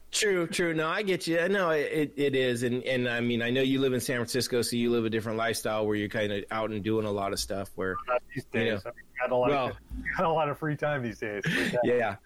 true, 0.12 0.46
true. 0.46 0.74
No, 0.74 0.88
I 0.88 1.02
get 1.02 1.26
you. 1.26 1.48
No, 1.48 1.70
it, 1.70 2.12
it 2.16 2.34
is, 2.36 2.62
and 2.62 2.82
and 2.84 3.08
I 3.08 3.20
mean, 3.20 3.40
I 3.42 3.50
know 3.50 3.62
you 3.62 3.80
live 3.80 3.92
in 3.94 4.00
San 4.00 4.16
Francisco, 4.16 4.62
so 4.62 4.76
you 4.76 4.90
live 4.90 5.04
a 5.04 5.10
different 5.10 5.38
lifestyle 5.38 5.86
where 5.86 5.96
you're 5.96 6.08
kind 6.08 6.32
of 6.32 6.44
out 6.50 6.70
and 6.70 6.82
doing 6.84 7.06
a 7.06 7.10
lot 7.10 7.32
of 7.32 7.40
stuff. 7.40 7.70
Where 7.74 7.96
Not 8.06 8.22
these 8.34 8.44
You 8.52 8.60
days. 8.60 8.82
I 8.84 8.90
mean, 8.90 8.94
got 9.20 9.30
a 9.30 9.36
lot. 9.36 9.50
Well- 9.50 9.66
of, 9.68 9.76
got 10.18 10.26
a 10.26 10.32
lot 10.32 10.48
of 10.48 10.58
free 10.58 10.76
time 10.76 11.02
these 11.02 11.18
days. 11.18 11.42
yeah 11.84 12.16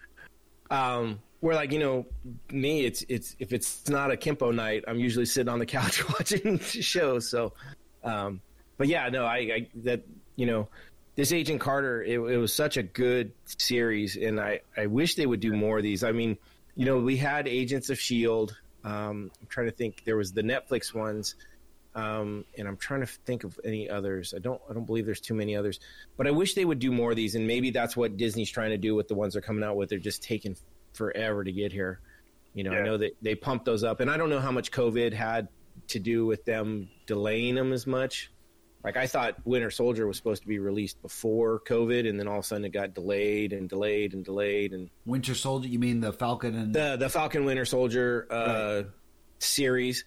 um 0.71 1.19
where 1.39 1.55
like 1.55 1.71
you 1.71 1.79
know 1.79 2.05
me 2.51 2.85
it's 2.85 3.03
it's 3.09 3.35
if 3.39 3.53
it's 3.53 3.87
not 3.89 4.11
a 4.11 4.15
kimpo 4.15 4.53
night 4.53 4.83
i'm 4.87 4.99
usually 4.99 5.25
sitting 5.25 5.49
on 5.49 5.57
the 5.57 5.65
couch 5.65 6.07
watching 6.09 6.59
shows 6.59 7.27
so 7.27 7.53
um 8.03 8.39
but 8.77 8.87
yeah 8.87 9.09
no 9.09 9.25
i, 9.25 9.37
I 9.37 9.67
that 9.83 10.03
you 10.35 10.45
know 10.45 10.67
this 11.19 11.33
agent 11.33 11.59
carter 11.59 12.01
it, 12.01 12.17
it 12.17 12.37
was 12.37 12.53
such 12.53 12.77
a 12.77 12.83
good 12.83 13.33
series 13.45 14.15
and 14.15 14.39
i 14.39 14.61
i 14.77 14.85
wish 14.85 15.15
they 15.15 15.25
would 15.25 15.41
do 15.41 15.51
more 15.51 15.77
of 15.77 15.83
these 15.83 16.01
i 16.01 16.13
mean 16.13 16.37
you 16.75 16.85
know 16.85 16.97
we 16.97 17.17
had 17.17 17.45
agents 17.45 17.89
of 17.89 17.99
shield 17.99 18.55
um 18.85 19.29
i'm 19.41 19.47
trying 19.49 19.67
to 19.67 19.73
think 19.73 20.01
there 20.05 20.15
was 20.15 20.31
the 20.31 20.41
netflix 20.41 20.93
ones 20.93 21.35
um, 21.95 22.45
and 22.57 22.67
I'm 22.67 22.77
trying 22.77 23.01
to 23.01 23.07
think 23.07 23.43
of 23.43 23.59
any 23.65 23.89
others. 23.89 24.35
I 24.35 24.39
don't 24.39 24.61
I 24.69 24.73
don't 24.73 24.85
believe 24.85 25.07
there's 25.07 25.19
too 25.19 25.33
many 25.33 25.55
others, 25.55 25.79
but 26.17 26.27
I 26.27 26.31
wish 26.31 26.53
they 26.53 26.63
would 26.63 26.77
do 26.77 26.91
more 26.91 27.09
of 27.09 27.15
these. 27.15 27.33
And 27.33 27.47
maybe 27.47 27.71
that's 27.71 27.97
what 27.97 28.15
Disney's 28.15 28.51
trying 28.51 28.69
to 28.69 28.77
do 28.77 28.93
with 28.93 29.07
the 29.07 29.15
ones 29.15 29.33
they're 29.33 29.41
coming 29.41 29.63
out 29.63 29.75
with. 29.75 29.89
They're 29.89 29.97
just 29.97 30.21
taking 30.21 30.55
forever 30.93 31.43
to 31.43 31.51
get 31.51 31.71
here. 31.73 31.99
You 32.53 32.63
know, 32.63 32.71
I 32.71 32.83
know 32.83 32.97
that 32.97 33.17
they 33.23 33.33
pumped 33.33 33.65
those 33.65 33.83
up, 33.83 34.01
and 34.01 34.09
I 34.09 34.17
don't 34.17 34.29
know 34.29 34.39
how 34.39 34.51
much 34.51 34.71
COVID 34.71 35.13
had 35.13 35.47
to 35.87 35.99
do 35.99 36.27
with 36.27 36.45
them 36.45 36.89
delaying 37.07 37.55
them 37.55 37.73
as 37.73 37.87
much. 37.87 38.31
Like 38.83 38.95
I 38.95 39.07
thought 39.07 39.35
Winter 39.45 39.69
Soldier 39.69 40.07
was 40.07 40.15
supposed 40.15 40.41
to 40.43 40.47
be 40.47 40.59
released 40.59 41.01
before 41.01 41.59
COVID, 41.67 42.07
and 42.09 42.17
then 42.17 42.27
all 42.27 42.39
of 42.39 42.45
a 42.45 42.47
sudden 42.47 42.63
it 42.63 42.69
got 42.69 42.93
delayed 42.93 43.51
and 43.51 43.67
delayed 43.67 44.13
and 44.13 44.23
delayed. 44.23 44.71
And 44.71 44.89
Winter 45.05 45.35
Soldier. 45.35 45.67
You 45.67 45.79
mean 45.79 45.99
the 45.99 46.13
Falcon 46.13 46.55
and 46.55 46.73
the 46.73 46.95
the 46.97 47.09
Falcon 47.09 47.43
Winter 47.43 47.65
Soldier 47.65 48.25
uh, 48.29 48.83
series, 49.39 50.05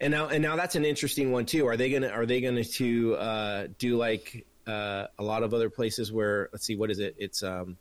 and 0.00 0.12
now 0.12 0.28
and 0.28 0.40
now 0.40 0.54
that's 0.54 0.76
an 0.76 0.84
interesting 0.84 1.32
one 1.32 1.46
too. 1.46 1.66
Are 1.66 1.76
they 1.76 1.90
gonna 1.90 2.10
are 2.10 2.24
they 2.24 2.40
gonna 2.40 2.62
to 2.62 3.14
uh, 3.16 3.66
do 3.78 3.96
like 3.96 4.46
uh, 4.68 5.06
a 5.18 5.22
lot 5.24 5.42
of 5.42 5.52
other 5.52 5.68
places 5.68 6.12
where 6.12 6.48
let's 6.52 6.64
see 6.64 6.76
what 6.76 6.92
is 6.92 7.00
it? 7.00 7.16
It's 7.18 7.42
um, 7.42 7.76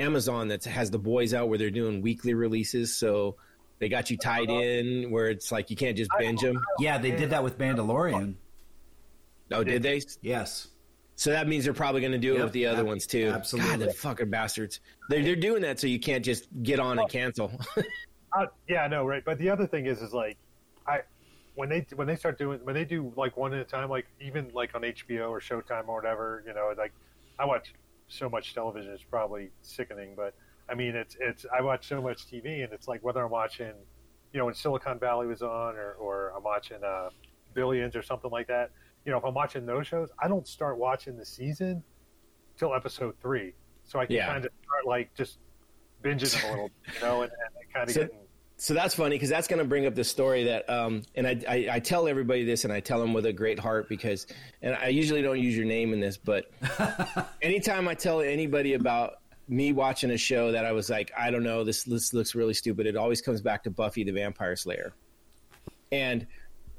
Amazon 0.00 0.48
that 0.48 0.64
has 0.64 0.90
the 0.90 0.98
boys 0.98 1.32
out 1.32 1.48
where 1.48 1.58
they're 1.58 1.70
doing 1.70 2.02
weekly 2.02 2.34
releases. 2.34 2.96
So 2.96 3.36
They 3.78 3.88
got 3.88 4.10
you 4.10 4.16
tied 4.16 4.50
in 4.50 5.10
where 5.10 5.28
it's 5.28 5.52
like 5.52 5.70
you 5.70 5.76
can't 5.76 5.96
just 5.96 6.10
binge 6.18 6.40
them. 6.40 6.60
Yeah, 6.78 6.98
they 6.98 7.12
did 7.12 7.30
that 7.30 7.44
with 7.44 7.58
Mandalorian. 7.58 8.34
Oh, 9.52 9.64
did 9.64 9.82
they? 9.82 10.00
Yes. 10.22 10.68
So 11.16 11.30
that 11.30 11.46
means 11.46 11.64
they're 11.64 11.72
probably 11.74 12.00
going 12.00 12.12
to 12.12 12.18
do 12.18 12.36
it 12.36 12.42
with 12.42 12.52
the 12.52 12.66
other 12.66 12.80
ab- 12.80 12.86
ones 12.86 13.06
too. 13.06 13.30
absolutely. 13.32 13.70
God, 13.70 13.80
the 13.80 13.92
fucking 13.92 14.30
bastards. 14.30 14.80
They're 15.08 15.22
they're 15.22 15.36
doing 15.36 15.62
that 15.62 15.78
so 15.78 15.86
you 15.86 16.00
can't 16.00 16.24
just 16.24 16.48
get 16.62 16.80
on 16.80 16.98
and 16.98 17.08
cancel. 17.08 17.52
Uh, 18.36 18.46
yeah, 18.68 18.82
I 18.82 18.88
know, 18.88 19.04
right? 19.04 19.24
But 19.24 19.38
the 19.38 19.48
other 19.48 19.64
thing 19.64 19.86
is, 19.86 20.02
is 20.02 20.12
like, 20.12 20.36
I 20.88 21.02
when 21.54 21.68
they 21.68 21.86
when 21.94 22.06
they 22.06 22.16
start 22.16 22.36
doing 22.36 22.58
when 22.64 22.74
they 22.74 22.84
do 22.84 23.12
like 23.16 23.36
one 23.36 23.54
at 23.54 23.60
a 23.60 23.64
time, 23.64 23.88
like 23.88 24.06
even 24.20 24.50
like 24.52 24.74
on 24.74 24.82
HBO 24.82 25.30
or 25.30 25.40
Showtime 25.40 25.86
or 25.86 25.94
whatever, 25.94 26.42
you 26.46 26.52
know, 26.52 26.74
like 26.76 26.92
I 27.38 27.44
watch 27.44 27.74
so 28.08 28.28
much 28.28 28.52
television, 28.54 28.92
it's 28.92 29.04
probably 29.04 29.50
sickening. 29.62 30.14
But 30.16 30.34
I 30.68 30.74
mean, 30.74 30.96
it's 30.96 31.16
it's 31.20 31.46
I 31.56 31.62
watch 31.62 31.86
so 31.86 32.02
much 32.02 32.26
TV, 32.26 32.64
and 32.64 32.72
it's 32.72 32.88
like 32.88 33.04
whether 33.04 33.24
I'm 33.24 33.30
watching, 33.30 33.72
you 34.32 34.38
know, 34.38 34.46
when 34.46 34.54
Silicon 34.54 34.98
Valley 34.98 35.28
was 35.28 35.42
on, 35.42 35.76
or 35.76 35.92
or 35.92 36.32
I'm 36.36 36.42
watching 36.42 36.82
uh, 36.84 37.10
Billions 37.54 37.94
or 37.94 38.02
something 38.02 38.30
like 38.30 38.48
that. 38.48 38.70
You 39.04 39.12
know, 39.12 39.18
if 39.18 39.24
I'm 39.24 39.34
watching 39.34 39.66
those 39.66 39.86
shows, 39.86 40.08
I 40.18 40.28
don't 40.28 40.46
start 40.48 40.78
watching 40.78 41.16
the 41.16 41.24
season 41.24 41.82
till 42.56 42.74
episode 42.74 43.14
three, 43.20 43.52
so 43.84 43.98
I 43.98 44.06
can 44.06 44.16
Yeah. 44.16 44.26
kind 44.26 44.44
of 44.44 44.50
start 44.64 44.86
like 44.86 45.12
just 45.14 45.38
binging 46.02 46.32
them 46.32 46.46
a 46.46 46.50
little, 46.52 46.70
you 46.94 47.00
know, 47.00 47.22
and, 47.22 47.32
and 47.32 47.72
kind 47.74 47.88
of 47.88 47.94
So- 47.94 48.00
getting. 48.02 48.16
so 48.56 48.72
that's 48.72 48.94
funny 48.94 49.16
because 49.16 49.28
that's 49.28 49.46
going 49.48 49.58
to 49.58 49.64
bring 49.64 49.84
up 49.86 49.94
the 49.94 50.04
story 50.04 50.44
that, 50.44 50.68
um, 50.70 51.02
and 51.16 51.26
I, 51.26 51.38
I, 51.48 51.68
I 51.72 51.78
tell 51.80 52.08
everybody 52.08 52.44
this, 52.44 52.64
and 52.64 52.72
I 52.72 52.80
tell 52.80 52.98
them 53.00 53.12
with 53.12 53.26
a 53.26 53.32
great 53.32 53.58
heart 53.58 53.88
because, 53.88 54.26
and 54.62 54.74
I 54.76 54.88
usually 54.88 55.20
don't 55.22 55.40
use 55.40 55.54
your 55.56 55.66
name 55.66 55.92
in 55.92 56.00
this, 56.00 56.16
but 56.16 56.50
anytime 57.42 57.88
I 57.88 57.94
tell 57.94 58.20
anybody 58.20 58.74
about 58.74 59.14
me 59.48 59.72
watching 59.74 60.10
a 60.12 60.16
show 60.16 60.50
that 60.52 60.64
I 60.64 60.72
was 60.72 60.88
like, 60.88 61.12
I 61.18 61.30
don't 61.30 61.42
know, 61.42 61.64
this, 61.64 61.82
this 61.84 62.14
looks 62.14 62.34
really 62.34 62.54
stupid, 62.54 62.86
it 62.86 62.96
always 62.96 63.20
comes 63.20 63.42
back 63.42 63.62
to 63.64 63.70
Buffy 63.70 64.02
the 64.04 64.12
Vampire 64.12 64.56
Slayer, 64.56 64.94
and 65.92 66.26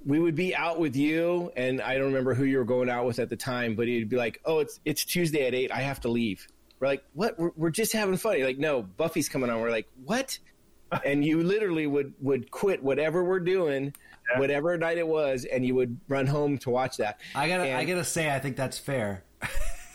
we 0.06 0.20
would 0.20 0.36
be 0.36 0.56
out 0.56 0.80
with 0.80 0.96
you, 0.96 1.52
and 1.56 1.82
I 1.82 1.96
don't 1.96 2.08
remember 2.08 2.34
who 2.34 2.44
you 2.46 2.58
were 2.60 2.64
going 2.66 2.90
out 2.90 3.06
with 3.06 3.20
at 3.20 3.30
the 3.30 3.36
time, 3.36 3.76
but 3.76 3.88
he'd 3.88 4.08
be 4.10 4.18
like, 4.18 4.40
"Oh, 4.46 4.60
it's 4.60 4.80
it's 4.86 5.04
Tuesday 5.04 5.48
at 5.48 5.54
eight. 5.54 5.72
I 5.72 5.80
have 5.82 6.00
to 6.02 6.10
leave." 6.10 6.48
We're 6.80 6.88
like, 6.88 7.04
"What? 7.14 7.40
We're, 7.40 7.52
we're 7.56 7.70
just 7.72 7.92
having 7.94 8.16
fun." 8.18 8.38
You're 8.38 8.48
like, 8.48 8.60
"No, 8.60 8.84
Buffy's 8.84 9.30
coming 9.30 9.50
on." 9.50 9.60
We're 9.62 9.72
like, 9.72 9.88
"What?" 10.04 10.38
and 11.06 11.26
you 11.26 11.42
literally 11.44 11.88
would 11.88 12.14
would 12.22 12.52
quit 12.52 12.84
whatever 12.84 13.24
we're 13.24 13.40
doing, 13.40 13.94
Yeah. 14.32 14.40
whatever 14.40 14.78
night 14.78 14.98
it 15.00 15.08
was, 15.08 15.46
and 15.46 15.66
you 15.66 15.74
would 15.76 16.00
run 16.08 16.28
home 16.28 16.60
to 16.60 16.70
watch 16.70 16.98
that. 16.98 17.20
I 17.34 17.48
gotta, 17.48 17.76
I 17.76 17.86
gotta 17.86 18.04
say, 18.04 18.34
I 18.34 18.40
think 18.40 18.56
that's 18.56 18.78
fair. 18.78 19.24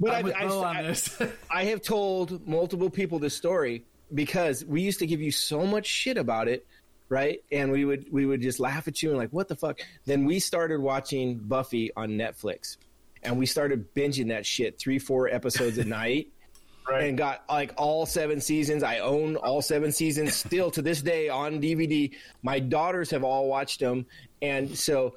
But 0.00 0.14
I'm 0.14 0.24
with 0.24 0.34
I, 0.34 0.46
Bo 0.46 0.62
I, 0.62 0.78
on 0.78 0.86
I. 0.86 1.28
I 1.50 1.64
have 1.64 1.82
told 1.82 2.46
multiple 2.46 2.88
people 2.88 3.18
this 3.18 3.34
story 3.34 3.84
because 4.14 4.64
we 4.64 4.80
used 4.80 5.00
to 5.00 5.06
give 5.06 5.20
you 5.20 5.30
so 5.30 5.66
much 5.66 5.86
shit 5.86 6.16
about 6.16 6.48
it, 6.48 6.66
right? 7.08 7.42
And 7.52 7.70
we 7.72 7.84
would 7.84 8.06
we 8.12 8.26
would 8.26 8.40
just 8.42 8.60
laugh 8.60 8.88
at 8.88 9.02
you 9.02 9.10
and 9.10 9.18
like, 9.18 9.30
what 9.30 9.48
the 9.48 9.56
fuck? 9.56 9.80
Then 10.04 10.24
we 10.24 10.38
started 10.38 10.80
watching 10.80 11.38
Buffy 11.38 11.90
on 11.96 12.10
Netflix, 12.10 12.76
and 13.22 13.38
we 13.38 13.46
started 13.46 13.94
binging 13.94 14.28
that 14.28 14.44
shit 14.46 14.78
three 14.78 14.98
four 14.98 15.28
episodes 15.28 15.78
a 15.78 15.84
night. 16.00 16.28
Right. 16.88 17.04
And 17.04 17.18
got 17.18 17.44
like 17.50 17.74
all 17.76 18.06
seven 18.06 18.40
seasons. 18.40 18.82
I 18.82 19.00
own 19.00 19.36
all 19.36 19.60
seven 19.60 19.92
seasons 19.92 20.34
still 20.34 20.70
to 20.70 20.80
this 20.80 21.02
day 21.02 21.28
on 21.28 21.60
DVD. 21.60 22.14
My 22.42 22.60
daughters 22.60 23.10
have 23.10 23.24
all 23.24 23.46
watched 23.46 23.80
them, 23.80 24.06
and 24.40 24.76
so 24.76 25.14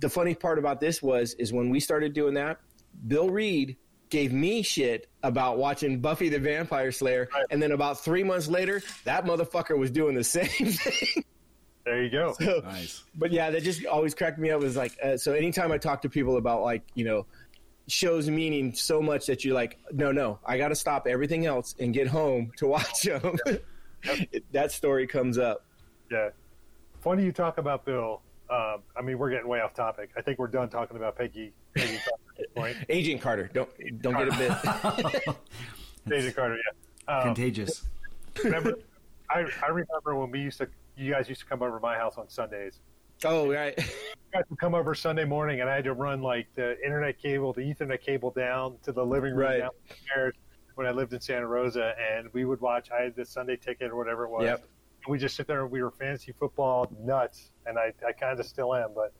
the 0.00 0.08
funny 0.08 0.34
part 0.34 0.58
about 0.58 0.80
this 0.80 1.00
was 1.00 1.34
is 1.34 1.52
when 1.52 1.70
we 1.70 1.78
started 1.78 2.12
doing 2.12 2.34
that, 2.34 2.58
Bill 3.06 3.30
Reed 3.30 3.76
gave 4.10 4.32
me 4.32 4.62
shit 4.62 5.08
about 5.22 5.58
watching 5.58 6.00
Buffy 6.00 6.28
the 6.28 6.38
Vampire 6.40 6.90
Slayer, 6.90 7.28
Right. 7.32 7.44
and 7.50 7.62
then 7.62 7.70
about 7.72 8.02
three 8.04 8.24
months 8.24 8.48
later, 8.48 8.82
that 9.04 9.24
motherfucker 9.24 9.78
was 9.78 9.90
doing 9.92 10.14
the 10.16 10.24
same 10.24 10.46
thing. 10.48 11.24
There 11.84 12.02
you 12.02 12.10
go. 12.10 12.32
So- 12.38 12.60
nice. 12.64 13.02
but 13.16 13.32
yeah, 13.32 13.50
that 13.50 13.62
just 13.62 13.84
always 13.86 14.14
cracked 14.14 14.38
me 14.38 14.50
up. 14.50 14.60
Was 14.60 14.76
like, 14.76 14.96
uh, 15.02 15.16
so 15.16 15.32
anytime 15.32 15.72
I 15.72 15.78
talk 15.78 16.02
to 16.02 16.08
people 16.08 16.36
about 16.36 16.62
like, 16.62 16.82
you 16.94 17.04
know, 17.04 17.26
shows 17.88 18.30
meaning 18.30 18.72
so 18.72 19.02
much 19.02 19.26
that 19.26 19.44
you're 19.44 19.54
like, 19.54 19.78
no, 19.92 20.12
no, 20.12 20.38
I 20.46 20.56
got 20.58 20.68
to 20.68 20.76
stop 20.76 21.06
everything 21.06 21.46
else 21.46 21.74
and 21.80 21.92
get 21.92 22.06
home 22.06 22.52
to 22.58 22.66
watch 22.68 23.02
them. 23.04 23.36
that 24.52 24.70
story 24.72 25.06
comes 25.06 25.38
up. 25.38 25.64
Yeah. 26.10 26.30
Funny 27.00 27.24
you 27.24 27.32
talk 27.32 27.58
about 27.58 27.84
Bill. 27.84 28.20
Um, 28.50 28.82
I 28.96 29.02
mean, 29.02 29.18
we're 29.18 29.30
getting 29.30 29.48
way 29.48 29.60
off 29.60 29.74
topic. 29.74 30.10
I 30.16 30.20
think 30.22 30.38
we're 30.38 30.46
done 30.46 30.68
talking 30.68 30.96
about 30.96 31.16
Peggy. 31.16 31.52
Peggy 31.74 31.98
Carter 32.04 32.22
at 32.28 32.36
this 32.38 32.46
point. 32.54 32.76
Agent 32.90 33.20
Carter, 33.20 33.50
don't 33.52 33.68
don't 34.02 34.14
get 34.14 34.28
a 34.28 35.24
bit. 35.24 35.36
Agent 36.12 36.36
Carter, 36.36 36.56
yeah. 37.08 37.16
Um, 37.16 37.22
Contagious. 37.24 37.84
remember, 38.44 38.74
I, 39.30 39.46
I 39.62 39.68
remember 39.68 40.14
when 40.16 40.30
we 40.30 40.40
used 40.40 40.58
to, 40.58 40.68
you 40.96 41.12
guys 41.12 41.28
used 41.28 41.40
to 41.40 41.46
come 41.46 41.62
over 41.62 41.76
to 41.76 41.82
my 41.82 41.96
house 41.96 42.16
on 42.18 42.28
Sundays. 42.28 42.80
oh 43.24 43.50
right, 43.50 43.76
You 43.78 44.38
guys 44.38 44.44
would 44.50 44.58
come 44.58 44.74
over 44.74 44.94
Sunday 44.94 45.24
morning, 45.24 45.60
and 45.60 45.68
I 45.68 45.74
had 45.74 45.84
to 45.84 45.92
run 45.94 46.22
like 46.22 46.46
the 46.54 46.76
internet 46.84 47.18
cable, 47.18 47.52
the 47.52 47.60
Ethernet 47.62 48.00
cable 48.00 48.30
down 48.30 48.76
to 48.82 48.92
the 48.92 49.04
living 49.04 49.32
room 49.34 49.46
Right. 49.46 49.60
downstairs 49.60 50.34
when 50.74 50.86
I 50.86 50.90
lived 50.90 51.12
in 51.12 51.20
Santa 51.20 51.46
Rosa, 51.46 51.94
and 52.14 52.28
we 52.32 52.44
would 52.46 52.60
watch. 52.60 52.90
I 52.90 53.02
had 53.02 53.14
the 53.14 53.26
Sunday 53.26 53.56
ticket 53.56 53.90
or 53.90 53.96
whatever 53.96 54.24
it 54.24 54.30
was. 54.30 54.44
Yep. 54.44 54.64
We 55.08 55.18
just 55.18 55.36
sit 55.36 55.46
there 55.46 55.62
and 55.62 55.70
we 55.70 55.82
were 55.82 55.90
fantasy 55.90 56.32
football 56.38 56.90
nuts, 57.00 57.50
and 57.66 57.78
I, 57.78 57.92
I 58.06 58.12
kind 58.12 58.38
of 58.40 58.46
still 58.46 58.74
am, 58.74 58.90
but 58.94 59.12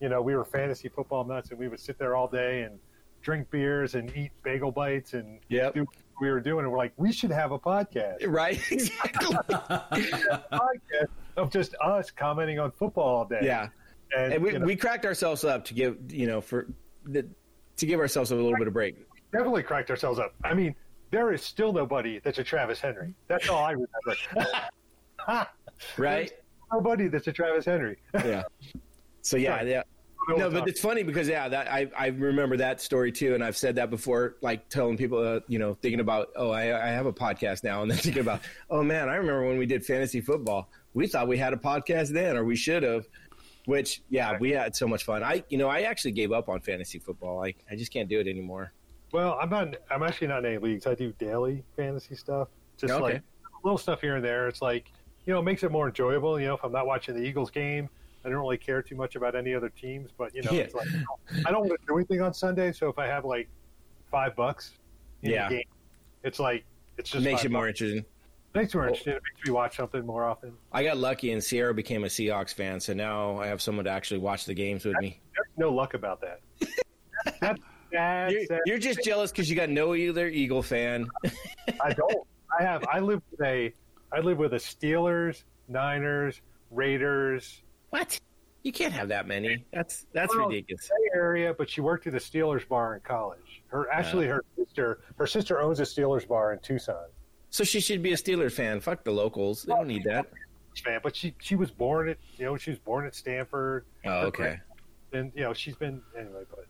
you 0.00 0.08
know, 0.08 0.20
we 0.22 0.34
were 0.36 0.44
fantasy 0.44 0.88
football 0.88 1.24
nuts, 1.24 1.50
and 1.50 1.58
we 1.58 1.68
would 1.68 1.80
sit 1.80 1.98
there 1.98 2.14
all 2.14 2.28
day 2.28 2.62
and 2.62 2.78
drink 3.22 3.50
beers 3.50 3.94
and 3.94 4.14
eat 4.16 4.30
bagel 4.42 4.70
bites 4.70 5.14
and 5.14 5.40
Yep. 5.48 5.74
do 5.74 5.86
we 6.20 6.30
were 6.30 6.40
doing. 6.40 6.64
And 6.64 6.72
we're 6.72 6.78
like, 6.78 6.92
we 6.96 7.12
should 7.12 7.30
have 7.30 7.52
a 7.52 7.58
podcast, 7.58 8.26
right, 8.26 8.60
exactly. 8.70 9.36
podcast 9.50 11.08
of 11.36 11.50
just 11.50 11.74
us 11.82 12.10
commenting 12.10 12.58
on 12.58 12.70
football 12.72 13.04
all 13.04 13.24
day. 13.24 13.40
yeah, 13.42 13.68
and, 14.16 14.34
and 14.34 14.42
we, 14.42 14.52
you 14.52 14.58
know, 14.58 14.66
we 14.66 14.76
cracked 14.76 15.04
ourselves 15.04 15.44
up 15.44 15.64
to 15.66 15.74
give 15.74 15.98
you 16.10 16.26
know 16.26 16.40
for 16.40 16.66
the 17.04 17.26
to 17.76 17.86
give 17.86 18.00
ourselves 18.00 18.30
a 18.30 18.34
little 18.34 18.56
bit 18.56 18.66
of 18.66 18.72
break. 18.72 18.96
definitely 19.32 19.62
cracked 19.62 19.90
ourselves 19.90 20.18
up. 20.18 20.34
I 20.44 20.54
mean, 20.54 20.74
there 21.10 21.32
is 21.32 21.42
still 21.42 21.72
nobody 21.72 22.18
that's 22.18 22.38
a 22.38 22.44
Travis 22.44 22.80
Henry. 22.80 23.14
That's 23.28 23.48
all 23.48 23.64
I 23.64 23.72
remember. 23.72 25.46
Right? 25.96 26.32
nobody 26.72 27.08
that's 27.08 27.26
a 27.26 27.32
Travis 27.32 27.64
Henry. 27.64 27.98
Yeah. 28.14 28.42
So 29.22 29.36
yeah, 29.36 29.62
yeah. 29.62 29.82
No, 30.36 30.50
but 30.50 30.68
it's 30.68 30.80
funny 30.80 31.02
because 31.02 31.26
yeah, 31.28 31.48
that 31.48 31.72
I, 31.72 31.90
I 31.96 32.06
remember 32.08 32.56
that 32.58 32.80
story 32.80 33.10
too, 33.10 33.34
and 33.34 33.42
I've 33.42 33.56
said 33.56 33.76
that 33.76 33.88
before, 33.88 34.36
like 34.42 34.68
telling 34.68 34.96
people, 34.96 35.18
uh, 35.18 35.40
you 35.48 35.58
know, 35.58 35.74
thinking 35.74 36.00
about, 36.00 36.28
oh, 36.36 36.50
I, 36.50 36.86
I 36.86 36.90
have 36.90 37.06
a 37.06 37.12
podcast 37.12 37.64
now, 37.64 37.80
and 37.82 37.90
then 37.90 37.98
thinking 38.06 38.20
about, 38.20 38.42
oh 38.68 38.82
man, 38.82 39.08
I 39.08 39.14
remember 39.14 39.46
when 39.46 39.56
we 39.58 39.64
did 39.66 39.84
fantasy 39.86 40.20
football, 40.20 40.68
we 40.92 41.06
thought 41.06 41.28
we 41.28 41.38
had 41.38 41.52
a 41.54 41.56
podcast 41.56 42.08
then, 42.12 42.36
or 42.36 42.44
we 42.44 42.56
should 42.56 42.82
have. 42.82 43.06
Which 43.64 44.00
yeah, 44.08 44.38
we 44.38 44.50
had 44.50 44.74
so 44.74 44.86
much 44.88 45.04
fun. 45.04 45.22
I 45.22 45.44
you 45.50 45.58
know 45.58 45.68
I 45.68 45.80
actually 45.82 46.12
gave 46.12 46.32
up 46.32 46.48
on 46.48 46.60
fantasy 46.60 46.98
football. 46.98 47.44
I 47.44 47.54
I 47.70 47.76
just 47.76 47.92
can't 47.92 48.08
do 48.08 48.18
it 48.18 48.26
anymore. 48.26 48.72
well, 49.12 49.38
I'm 49.40 49.50
not. 49.50 49.76
I'm 49.90 50.02
actually 50.02 50.28
not 50.28 50.38
in 50.38 50.52
any 50.52 50.58
leagues. 50.58 50.86
I 50.86 50.94
do 50.94 51.12
daily 51.18 51.64
fantasy 51.76 52.14
stuff, 52.14 52.48
just 52.78 52.94
Okay. 52.94 53.02
like 53.02 53.22
little 53.64 53.76
stuff 53.76 54.00
here 54.00 54.16
and 54.16 54.24
there. 54.24 54.48
It's 54.48 54.62
like 54.62 54.90
you 55.26 55.34
know, 55.34 55.40
it 55.40 55.42
makes 55.42 55.62
it 55.62 55.70
more 55.70 55.88
enjoyable. 55.88 56.40
You 56.40 56.46
know, 56.46 56.54
if 56.54 56.64
I'm 56.64 56.72
not 56.72 56.86
watching 56.86 57.14
the 57.14 57.22
Eagles 57.22 57.50
game, 57.50 57.90
I 58.24 58.28
don't 58.28 58.38
really 58.40 58.58
care 58.58 58.82
too 58.82 58.96
much 58.96 59.16
about 59.16 59.34
any 59.34 59.54
other 59.54 59.68
teams. 59.68 60.10
But 60.16 60.34
you 60.34 60.42
know, 60.42 60.50
Yeah. 60.52 60.62
it's 60.62 60.74
like 60.74 60.88
I 61.46 61.50
don't 61.50 61.60
want 61.68 61.80
to 61.80 61.86
do 61.86 61.96
anything 61.96 62.20
on 62.20 62.34
Sunday. 62.34 62.72
So 62.72 62.88
if 62.88 62.98
I 62.98 63.06
have 63.06 63.24
like 63.24 63.48
five 64.10 64.34
bucks, 64.36 64.72
in 65.22 65.30
Yeah. 65.32 65.48
the 65.48 65.54
game, 65.56 65.64
it's 66.24 66.38
like 66.38 66.64
it's 66.96 67.10
just 67.10 67.24
makes 67.24 67.44
it 67.44 67.50
more 67.50 67.66
bucks. 67.66 67.80
interesting. 67.80 68.04
makes 68.54 68.74
it 68.74 68.76
more 68.76 68.86
interesting. 68.88 69.12
It 69.14 69.22
makes 69.34 69.46
me 69.48 69.52
watch 69.52 69.76
something 69.76 70.04
more 70.04 70.24
often. 70.24 70.52
I 70.72 70.82
got 70.82 70.96
lucky, 70.96 71.32
and 71.32 71.42
Sierra 71.42 71.72
became 71.74 72.04
a 72.04 72.08
Seahawks 72.08 72.52
fan, 72.52 72.80
so 72.80 72.92
now 72.92 73.38
I 73.38 73.46
have 73.46 73.62
someone 73.62 73.84
to 73.84 73.90
actually 73.90 74.18
watch 74.18 74.46
the 74.46 74.54
games 74.54 74.84
with 74.84 74.96
me. 75.00 75.20
There's 75.34 75.46
no 75.56 75.70
luck 75.72 75.94
about 75.94 76.20
that. 76.22 76.40
That's, 77.40 77.60
that's, 77.92 78.32
You're, 78.32 78.60
you're 78.66 78.78
just 78.78 79.02
jealous 79.02 79.30
because 79.30 79.48
you 79.48 79.56
got 79.56 79.70
no 79.70 79.94
either 79.94 80.28
Eagle 80.28 80.62
fan. 80.62 81.06
I 81.80 81.92
don't. 81.92 82.26
I 82.58 82.62
have. 82.62 82.84
I 82.90 82.98
live 83.00 83.22
with 83.30 83.40
a. 83.42 83.72
I 84.12 84.20
live 84.20 84.38
with 84.38 84.52
a 84.54 84.58
Steelers, 84.58 85.44
Niners, 85.68 86.40
Raiders 86.70 87.62
What? 87.90 88.20
You 88.62 88.72
can't 88.72 88.92
have 88.92 89.08
that 89.08 89.26
many. 89.26 89.64
That's 89.72 90.06
that's 90.12 90.34
Well, 90.34 90.48
ridiculous. 90.48 90.88
Bay 90.88 91.10
Area, 91.14 91.54
but 91.54 91.70
she 91.70 91.80
worked 91.80 92.06
at 92.06 92.12
the 92.12 92.18
Steelers 92.18 92.66
bar 92.68 92.94
in 92.94 93.00
college. 93.00 93.62
Her 93.68 93.88
uh-huh. 93.88 93.98
actually, 93.98 94.26
her 94.26 94.44
sister, 94.56 95.00
her 95.16 95.26
sister 95.26 95.60
owns 95.60 95.80
a 95.80 95.84
Steelers 95.84 96.26
bar 96.26 96.52
in 96.52 96.58
Tucson. 96.58 97.06
So 97.50 97.64
she 97.64 97.80
should 97.80 98.02
be 98.02 98.12
a 98.12 98.16
Steelers 98.16 98.52
fan. 98.52 98.80
Fuck 98.80 99.04
the 99.04 99.10
locals. 99.10 99.62
They 99.62 99.72
don't 99.72 99.86
need 99.86 100.04
that. 100.04 100.26
Fan, 100.84 101.00
but 101.02 101.16
she 101.16 101.34
she 101.40 101.56
was 101.56 101.70
born 101.72 102.08
at 102.08 102.18
you 102.36 102.44
know 102.44 102.56
she 102.56 102.70
was 102.70 102.78
born 102.78 103.04
at 103.04 103.12
Stanford, 103.14 103.84
Oh, 104.04 104.26
okay. 104.26 104.60
and 105.12 105.32
you 105.34 105.42
know 105.42 105.52
she's 105.52 105.74
been 105.74 106.00
anyway. 106.16 106.42
But 106.48 106.66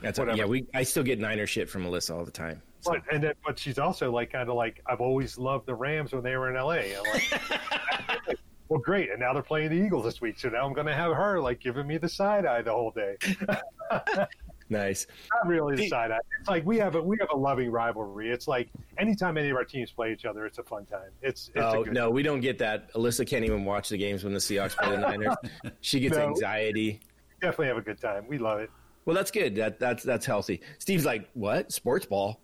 That's 0.00 0.18
Whatever. 0.18 0.38
yeah. 0.38 0.44
We 0.46 0.66
I 0.74 0.84
still 0.84 1.02
get 1.02 1.18
Niner 1.18 1.46
shit 1.46 1.68
from 1.68 1.82
Melissa 1.82 2.14
all 2.14 2.24
the 2.24 2.30
time. 2.30 2.62
So- 2.80 2.92
but 2.92 3.02
and 3.12 3.22
then 3.22 3.34
but 3.44 3.58
she's 3.58 3.78
also 3.78 4.10
like 4.10 4.32
kind 4.32 4.48
of 4.48 4.54
like 4.54 4.80
I've 4.86 5.02
always 5.02 5.36
loved 5.36 5.66
the 5.66 5.74
Rams 5.74 6.12
when 6.12 6.22
they 6.22 6.34
were 6.36 6.48
in 6.48 6.56
L.A. 6.56 6.94
I'm 6.96 7.02
like, 7.12 8.38
well, 8.72 8.80
great, 8.80 9.10
and 9.10 9.20
now 9.20 9.34
they're 9.34 9.42
playing 9.42 9.68
the 9.68 9.76
Eagles 9.76 10.02
this 10.04 10.22
week, 10.22 10.40
so 10.40 10.48
now 10.48 10.64
I'm 10.66 10.72
going 10.72 10.86
to 10.86 10.94
have 10.94 11.12
her 11.12 11.38
like 11.38 11.60
giving 11.60 11.86
me 11.86 11.98
the 11.98 12.08
side 12.08 12.46
eye 12.46 12.62
the 12.62 12.72
whole 12.72 12.90
day. 12.90 13.16
Nice. 14.68 15.06
Not 15.34 15.46
really 15.46 15.76
the 15.76 15.88
side 15.88 16.10
eye. 16.12 16.18
It's 16.40 16.48
like 16.48 16.64
we 16.64 16.78
have 16.78 16.94
a 16.94 17.02
we 17.02 17.18
have 17.20 17.28
a 17.30 17.36
loving 17.36 17.70
rivalry. 17.70 18.30
It's 18.30 18.48
like 18.48 18.70
anytime 18.96 19.36
any 19.36 19.50
of 19.50 19.56
our 19.56 19.66
teams 19.66 19.92
play 19.92 20.14
each 20.14 20.24
other, 20.24 20.46
it's 20.46 20.56
a 20.56 20.62
fun 20.62 20.86
time. 20.86 21.10
It's, 21.20 21.50
it's 21.54 21.58
oh 21.62 21.84
good 21.84 21.92
no, 21.92 22.08
we 22.08 22.22
don't 22.22 22.40
get 22.40 22.56
that. 22.60 22.90
Alyssa 22.94 23.26
can't 23.28 23.44
even 23.44 23.66
watch 23.66 23.90
the 23.90 23.98
games 23.98 24.24
when 24.24 24.32
the 24.32 24.38
Seahawks 24.38 24.74
play 24.74 24.92
the 24.92 24.96
Niners. 25.08 25.34
She 25.82 26.00
gets 26.00 26.16
No. 26.16 26.28
anxiety. 26.28 27.00
definitely 27.42 27.66
have 27.66 27.76
a 27.76 27.82
good 27.82 28.00
time. 28.00 28.24
We 28.28 28.38
love 28.38 28.60
it. 28.60 28.70
Well, 29.04 29.14
that's 29.14 29.30
good. 29.30 29.56
That 29.56 29.78
that's 29.78 30.04
that's 30.04 30.24
healthy. 30.24 30.62
Steve's 30.78 31.04
like, 31.04 31.28
what? 31.34 31.70
Sports 31.70 32.06
ball? 32.06 32.40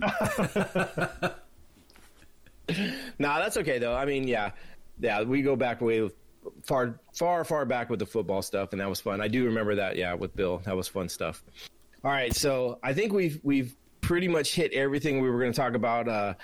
nah, 3.18 3.40
that's 3.40 3.56
okay 3.56 3.78
though. 3.80 3.94
I 3.94 4.04
mean, 4.04 4.28
yeah, 4.28 4.52
yeah. 5.02 5.22
We 5.22 5.42
go 5.42 5.56
back 5.56 5.80
way 5.80 6.08
far, 6.62 6.98
far, 7.14 7.44
far 7.44 7.64
back 7.64 7.90
with 7.90 7.98
the 7.98 8.06
football 8.06 8.42
stuff, 8.42 8.72
and 8.72 8.80
that 8.80 8.88
was 8.88 9.00
fun. 9.00 9.20
I 9.20 9.28
do 9.28 9.44
remember 9.44 9.74
that. 9.76 9.96
Yeah, 9.96 10.14
with 10.14 10.34
Bill, 10.34 10.62
that 10.64 10.76
was 10.76 10.88
fun 10.88 11.08
stuff. 11.08 11.42
All 12.04 12.10
right, 12.10 12.34
so 12.34 12.78
I 12.82 12.94
think 12.94 13.12
we've 13.12 13.40
we've 13.42 13.76
pretty 14.00 14.28
much 14.28 14.54
hit 14.54 14.72
everything 14.72 15.20
we 15.20 15.30
were 15.30 15.38
going 15.38 15.52
to 15.52 15.56
talk 15.56 15.74
about. 15.74 16.08
Uh, 16.08 16.34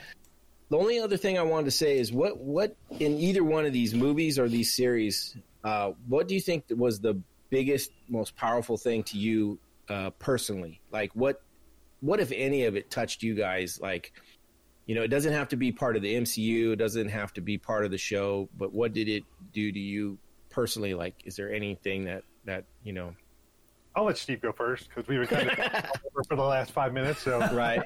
the 0.70 0.78
only 0.78 0.98
other 0.98 1.16
thing 1.16 1.38
I 1.38 1.42
wanted 1.42 1.66
to 1.66 1.70
say 1.72 1.98
is 1.98 2.12
what 2.12 2.38
what 2.38 2.76
in 2.98 3.18
either 3.18 3.42
one 3.42 3.64
of 3.64 3.72
these 3.72 3.94
movies 3.94 4.38
or 4.38 4.48
these 4.48 4.74
series, 4.74 5.36
uh, 5.64 5.92
what 6.06 6.28
do 6.28 6.34
you 6.34 6.40
think 6.40 6.64
was 6.70 7.00
the 7.00 7.20
biggest, 7.50 7.90
most 8.08 8.36
powerful 8.36 8.76
thing 8.76 9.02
to 9.04 9.18
you 9.18 9.58
uh, 9.88 10.10
personally? 10.18 10.80
Like 10.92 11.10
what 11.14 11.42
what 12.00 12.20
if 12.20 12.30
any 12.32 12.64
of 12.64 12.76
it 12.76 12.90
touched 12.90 13.22
you 13.22 13.34
guys? 13.34 13.80
Like 13.80 14.12
you 14.88 14.94
know, 14.94 15.02
it 15.02 15.08
doesn't 15.08 15.34
have 15.34 15.48
to 15.48 15.56
be 15.56 15.70
part 15.70 15.96
of 15.96 16.02
the 16.02 16.14
MCU, 16.14 16.72
it 16.72 16.76
doesn't 16.76 17.10
have 17.10 17.34
to 17.34 17.42
be 17.42 17.58
part 17.58 17.84
of 17.84 17.90
the 17.90 17.98
show, 17.98 18.48
but 18.56 18.72
what 18.72 18.94
did 18.94 19.06
it 19.06 19.22
do 19.52 19.70
to 19.70 19.78
you 19.78 20.18
personally? 20.48 20.94
Like, 20.94 21.14
is 21.26 21.36
there 21.36 21.52
anything 21.52 22.06
that 22.06 22.24
that 22.46 22.64
you 22.82 22.94
know? 22.94 23.14
I'll 23.94 24.04
let 24.04 24.16
Steve 24.16 24.40
go 24.40 24.50
first 24.50 24.88
because 24.88 25.06
we 25.06 25.18
were 25.18 25.26
kind 25.26 25.50
of 25.50 25.58
over 25.58 26.24
for 26.26 26.36
the 26.36 26.42
last 26.42 26.72
five 26.72 26.94
minutes. 26.94 27.20
So 27.20 27.38
Right. 27.38 27.82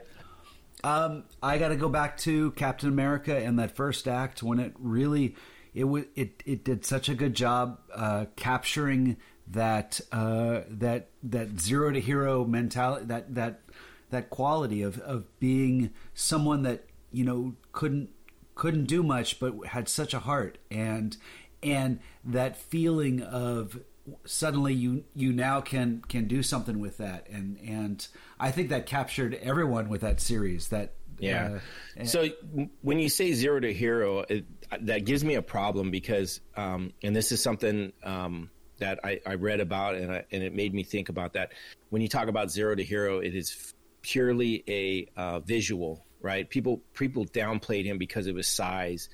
Um, 0.85 1.25
I 1.43 1.59
got 1.59 1.69
to 1.69 1.77
go 1.77 1.89
back 1.89 2.17
to 2.19 2.53
Captain 2.53 2.89
America 2.89 3.37
and 3.37 3.59
that 3.59 3.77
first 3.77 4.07
act 4.07 4.43
when 4.43 4.59
it 4.61 4.73
really 4.79 5.35
it 5.75 5.85
was 5.85 6.05
it 6.15 6.43
it 6.47 6.65
did 6.65 6.85
such 6.85 7.09
a 7.09 7.15
good 7.15 7.35
job 7.35 7.81
uh, 7.93 8.27
capturing 8.37 9.17
that 9.49 10.01
uh, 10.13 10.61
that 10.69 11.09
that 11.25 11.61
zero 11.61 11.91
to 11.91 12.01
hero 12.01 12.45
mentality 12.45 13.07
that 13.07 13.35
that 13.35 13.61
that 14.11 14.31
quality 14.31 14.83
of 14.83 14.99
of 15.01 15.25
being 15.41 15.91
someone 16.15 16.63
that 16.63 16.85
you 17.13 17.25
know 17.25 17.55
couldn't 17.73 18.11
couldn't 18.55 18.85
do 18.85 19.03
much 19.03 19.39
but 19.41 19.67
had 19.69 19.89
such 19.89 20.13
a 20.15 20.21
heart 20.21 20.59
and 20.71 21.17
and 21.63 22.01
that 22.25 22.57
feeling 22.57 23.23
of 23.23 23.81
suddenly 24.25 24.75
you 24.75 25.05
you 25.15 25.33
now 25.33 25.61
can 25.61 26.03
can 26.09 26.27
do 26.27 26.43
something 26.43 26.81
with 26.81 26.97
that 26.99 27.29
and 27.31 27.59
and 27.61 28.09
I 28.41 28.51
think 28.51 28.69
that 28.71 28.87
captured 28.87 29.35
everyone 29.35 29.89
with 29.89 30.01
that 30.01 30.21
series 30.21 30.69
that 30.69 30.95
Yeah. 31.21 31.59
uh, 32.01 32.05
so 32.05 32.29
when 32.81 32.99
you 32.99 33.09
say 33.09 33.33
zero 33.33 33.61
to 33.61 33.73
hero, 33.73 34.25
it, 34.29 34.45
that 34.81 35.05
gives 35.05 35.23
me 35.23 35.37
a 35.37 35.43
problem 35.43 35.91
because, 35.93 36.41
um, 36.57 36.93
and 37.05 37.15
this 37.15 37.31
is 37.31 37.41
something 37.41 37.93
um, 38.03 38.51
that 38.79 38.99
I, 39.05 39.21
I 39.25 39.35
read 39.35 39.61
about, 39.61 39.95
and 39.95 40.11
I, 40.11 40.25
and 40.33 40.43
it 40.43 40.53
made 40.53 40.75
me 40.75 40.83
think 40.83 41.11
about 41.11 41.35
that. 41.35 41.53
When 41.91 42.03
you 42.03 42.09
talk 42.09 42.27
about 42.27 42.51
zero 42.51 42.75
to 42.75 42.83
hero, 42.83 43.21
it 43.21 43.37
is 43.37 43.75
purely 44.01 44.65
a 44.67 45.07
uh, 45.17 45.39
visual, 45.41 46.05
right? 46.23 46.49
People 46.49 46.81
people 46.95 47.27
downplayed 47.27 47.85
him 47.85 47.99
because 47.99 48.27
of 48.27 48.37
his 48.37 48.49
size 48.49 49.09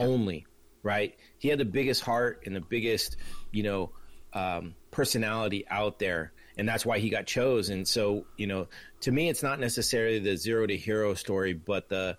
only, 0.00 0.46
right? 0.82 1.14
He 1.38 1.48
had 1.48 1.58
the 1.58 1.64
biggest 1.64 2.02
heart 2.02 2.42
and 2.46 2.56
the 2.56 2.60
biggest, 2.60 3.16
you 3.52 3.62
know, 3.62 3.90
um, 4.32 4.74
personality 4.90 5.66
out 5.68 5.98
there, 5.98 6.32
and 6.56 6.68
that's 6.68 6.84
why 6.84 6.98
he 6.98 7.10
got 7.10 7.26
chosen. 7.26 7.84
So, 7.84 8.26
you 8.36 8.46
know, 8.46 8.68
to 9.02 9.12
me, 9.12 9.28
it's 9.28 9.42
not 9.42 9.60
necessarily 9.60 10.18
the 10.18 10.36
zero 10.36 10.66
to 10.66 10.76
hero 10.76 11.14
story, 11.14 11.52
but 11.52 11.88
the 11.88 12.16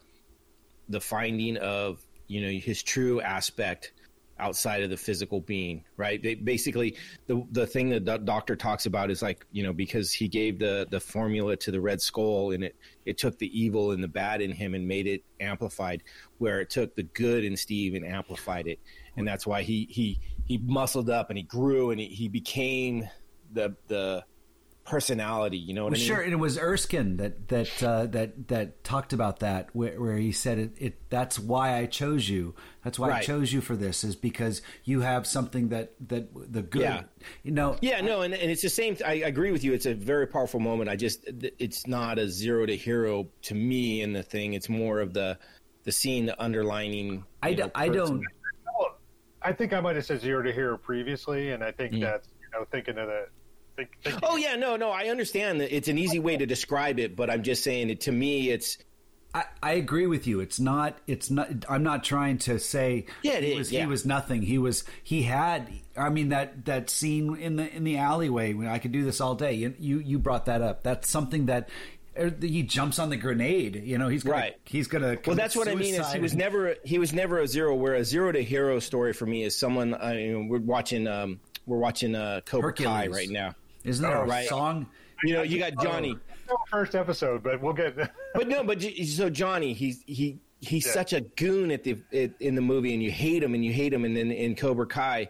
the 0.88 1.02
finding 1.02 1.58
of 1.58 2.00
you 2.28 2.42
know 2.42 2.50
his 2.50 2.82
true 2.84 3.22
aspect 3.22 3.92
outside 4.40 4.84
of 4.84 4.90
the 4.90 4.98
physical 4.98 5.42
being 5.42 5.84
right? 5.98 6.22
They, 6.22 6.36
basically 6.36 6.96
the 7.28 7.46
the 7.52 7.68
thing 7.68 7.90
that 7.90 8.06
the 8.06 8.18
doctor 8.18 8.56
talks 8.56 8.86
about 8.86 9.12
is 9.12 9.22
like 9.22 9.46
you 9.52 9.64
know 9.64 9.74
because 9.74 10.12
he 10.12 10.28
gave 10.28 10.60
the 10.60 10.88
the 10.90 11.00
formula 11.00 11.56
to 11.58 11.72
the 11.72 11.82
red 11.82 12.02
skull 12.02 12.52
and 12.52 12.64
it 12.64 12.76
it 13.06 13.18
took 13.18 13.38
the 13.38 13.60
evil 13.60 13.92
and 13.92 14.04
the 14.04 14.08
bad 14.08 14.42
in 14.42 14.52
him 14.52 14.74
and 14.74 14.88
made 14.88 15.08
it 15.08 15.24
amplified 15.40 16.04
where 16.38 16.62
it 16.62 16.70
took 16.70 16.96
the 16.96 17.04
good 17.04 17.44
in 17.44 17.56
steve 17.56 17.94
and 17.96 18.06
amplified 18.06 18.68
it. 18.68 18.80
And 19.18 19.28
that's 19.28 19.46
why 19.46 19.62
he 19.64 19.88
he 19.90 20.20
he 20.46 20.58
muscled 20.60 21.10
up 21.10 21.30
and 21.30 21.38
he 21.38 21.44
grew 21.44 21.92
and 21.92 22.00
he, 22.00 22.08
he 22.08 22.28
became 22.28 23.08
the 23.54 23.76
the 23.88 24.24
personality 24.90 25.58
you 25.58 25.74
know 25.74 25.84
what 25.84 25.92
Well, 25.94 26.00
i 26.00 26.02
mean 26.02 26.08
sure, 26.08 26.22
and 26.22 26.34
it 26.34 26.38
was 26.38 26.58
Erskine 26.58 27.18
that 27.18 27.48
that 27.50 27.84
uh, 27.84 28.08
that 28.08 28.48
that 28.48 28.84
talked 28.84 29.14
about 29.14 29.40
that, 29.40 29.70
where, 29.74 30.00
where 30.02 30.18
he 30.18 30.32
said 30.32 30.58
it, 30.58 30.72
it. 30.78 31.10
That's 31.10 31.38
why 31.38 31.78
I 31.78 31.86
chose 31.86 32.28
you. 32.28 32.56
That's 32.84 32.98
why 32.98 33.12
I 33.12 33.22
chose 33.22 33.54
you 33.54 33.62
for 33.62 33.76
this, 33.76 34.04
is 34.04 34.16
because 34.16 34.62
you 34.84 35.02
have 35.02 35.28
something 35.28 35.70
that 35.70 35.94
that 36.08 36.30
the 36.34 36.64
good. 36.64 36.82
Yeah. 36.82 37.04
You 37.44 37.52
know. 37.52 37.78
Yeah, 37.82 38.02
no, 38.02 38.22
and, 38.22 38.34
and 38.34 38.50
it's 38.50 38.64
the 38.64 38.70
same. 38.70 38.98
I 39.06 39.14
agree 39.16 39.52
with 39.52 39.64
you. 39.64 39.74
It's 39.74 39.86
a 39.86 39.94
very 39.94 40.26
powerful 40.28 40.60
moment. 40.60 40.90
I 40.90 40.96
just, 40.96 41.26
it's 41.60 41.86
not 41.86 42.18
a 42.18 42.28
zero 42.28 42.66
to 42.66 42.76
hero 42.76 43.28
to 43.44 43.54
me 43.56 44.02
in 44.02 44.14
the 44.14 44.24
thing. 44.24 44.54
It's 44.54 44.70
more 44.70 45.00
of 45.02 45.14
the, 45.14 45.38
the 45.84 45.92
scene, 45.92 46.26
the 46.26 46.42
underlining. 46.42 47.24
I, 47.44 47.50
you 47.50 47.56
d- 47.58 47.62
know, 47.64 47.72
I 47.76 47.90
don't. 47.90 48.24
I 49.42 49.54
think 49.54 49.72
I 49.74 49.80
might 49.80 49.96
have 49.96 50.06
said 50.06 50.20
zero 50.22 50.42
to 50.44 50.52
hero 50.52 50.78
previously, 50.78 51.52
and 51.52 51.64
I 51.64 51.72
think 51.72 51.94
Mm. 51.94 52.02
that's 52.02 52.28
you 52.42 52.60
know 52.60 52.66
thinking 52.72 52.98
of 52.98 53.08
the. 53.08 53.28
Think, 53.80 53.98
thinking, 54.04 54.22
Oh 54.24 54.36
yeah, 54.36 54.56
no, 54.56 54.76
no. 54.76 54.92
I 54.92 55.06
understand 55.08 55.62
that 55.62 55.76
it's 55.76 55.88
an 55.88 55.98
easy 55.98 56.20
way 56.20 56.36
to 56.38 56.46
describe 56.46 57.00
it, 57.00 57.16
but 57.16 57.30
I'm 57.30 57.44
just 57.44 57.64
saying 57.64 57.90
it. 57.90 58.02
To 58.02 58.12
me, 58.12 58.50
it's 58.50 58.78
I, 59.34 59.46
I 59.62 59.72
agree 59.74 60.08
with 60.08 60.26
you. 60.26 60.40
It's 60.40 60.60
not. 60.60 60.98
It's 61.06 61.30
not. 61.30 61.50
I'm 61.70 61.84
not 61.84 62.04
trying 62.04 62.40
to 62.40 62.60
say. 62.60 63.06
Yeah, 63.22 63.34
it 63.34 63.44
he 63.44 63.52
is, 63.52 63.58
was. 63.58 63.72
yeah. 63.72 63.82
He 63.82 63.86
was 63.86 64.06
nothing. 64.06 64.42
He 64.42 64.58
was. 64.58 64.84
He 65.04 65.22
had. 65.22 65.72
I 65.96 66.10
mean 66.10 66.30
that 66.30 66.66
that 66.66 66.90
scene 66.90 67.36
in 67.38 67.56
the 67.56 67.74
in 67.74 67.84
the 67.84 67.98
alleyway. 67.98 68.54
When 68.54 68.68
I 68.68 68.80
could 68.80 68.92
do 68.92 69.04
this 69.04 69.22
all 69.22 69.36
day. 69.36 69.54
You 69.54 69.76
you, 69.80 70.00
you 70.00 70.20
brought 70.20 70.46
that 70.46 70.62
up. 70.62 70.84
That's 70.84 71.08
something 71.08 71.46
that. 71.46 71.70
er, 72.18 72.34
He 72.42 72.64
jumps 72.64 72.98
on 72.98 73.12
the 73.12 73.18
grenade. 73.18 73.76
You 73.76 74.00
know 74.00 74.08
he's 74.08 74.24
gonna, 74.24 74.36
Right. 74.36 74.56
He's 74.66 74.88
gonna. 74.88 75.18
well. 75.26 75.36
That's 75.36 75.56
what 75.56 75.68
I 75.68 75.76
mean. 75.76 75.94
Is 75.94 76.12
he 76.12 76.20
was 76.20 76.36
never 76.36 76.76
he 76.84 76.98
was 76.98 77.14
never 77.14 77.40
a 77.40 77.48
zero. 77.48 77.76
Where 77.76 77.94
a 77.94 78.04
zero 78.04 78.32
to 78.32 78.44
hero 78.44 78.80
story 78.80 79.14
for 79.14 79.28
me 79.28 79.44
is 79.44 79.56
someone. 79.56 79.94
I 79.94 80.16
mean, 80.16 80.48
we're 80.48 80.60
watching 80.60 81.08
um 81.08 81.40
we're 81.68 81.78
watching 81.78 82.16
uh 82.16 82.42
Cobra 82.46 82.74
Kai 82.74 83.08
right 83.08 83.30
now. 83.30 83.54
Isn't 83.84 84.04
there 84.04 84.18
Oh, 84.18 84.24
a 84.24 84.28
right. 84.28 84.48
song? 84.48 84.88
You 85.24 85.34
know, 85.34 85.42
you 85.42 85.60
got 85.60 85.74
Johnny. 85.82 86.16
No, 86.48 86.58
first 86.70 86.96
episode, 86.96 87.44
but 87.44 87.62
we'll 87.62 87.74
get. 87.74 87.96
but 88.34 88.48
no, 88.48 88.64
but 88.64 88.82
so 89.06 89.30
Johnny, 89.30 89.74
he's 89.74 90.02
he 90.06 90.40
he's 90.62 90.86
Yeah. 90.86 90.92
such 90.94 91.14
a 91.14 91.22
goon 91.22 91.72
at 91.72 91.84
the 91.84 91.98
at, 92.14 92.32
in 92.40 92.56
the 92.56 92.62
movie, 92.62 92.94
and 92.94 93.04
you 93.04 93.12
hate 93.12 93.44
him 93.44 93.54
and 93.54 93.64
you 93.64 93.72
hate 93.74 93.94
him, 93.94 94.06
and 94.06 94.16
then 94.16 94.32
in 94.32 94.56
Cobra 94.56 94.86
Kai, 94.88 95.28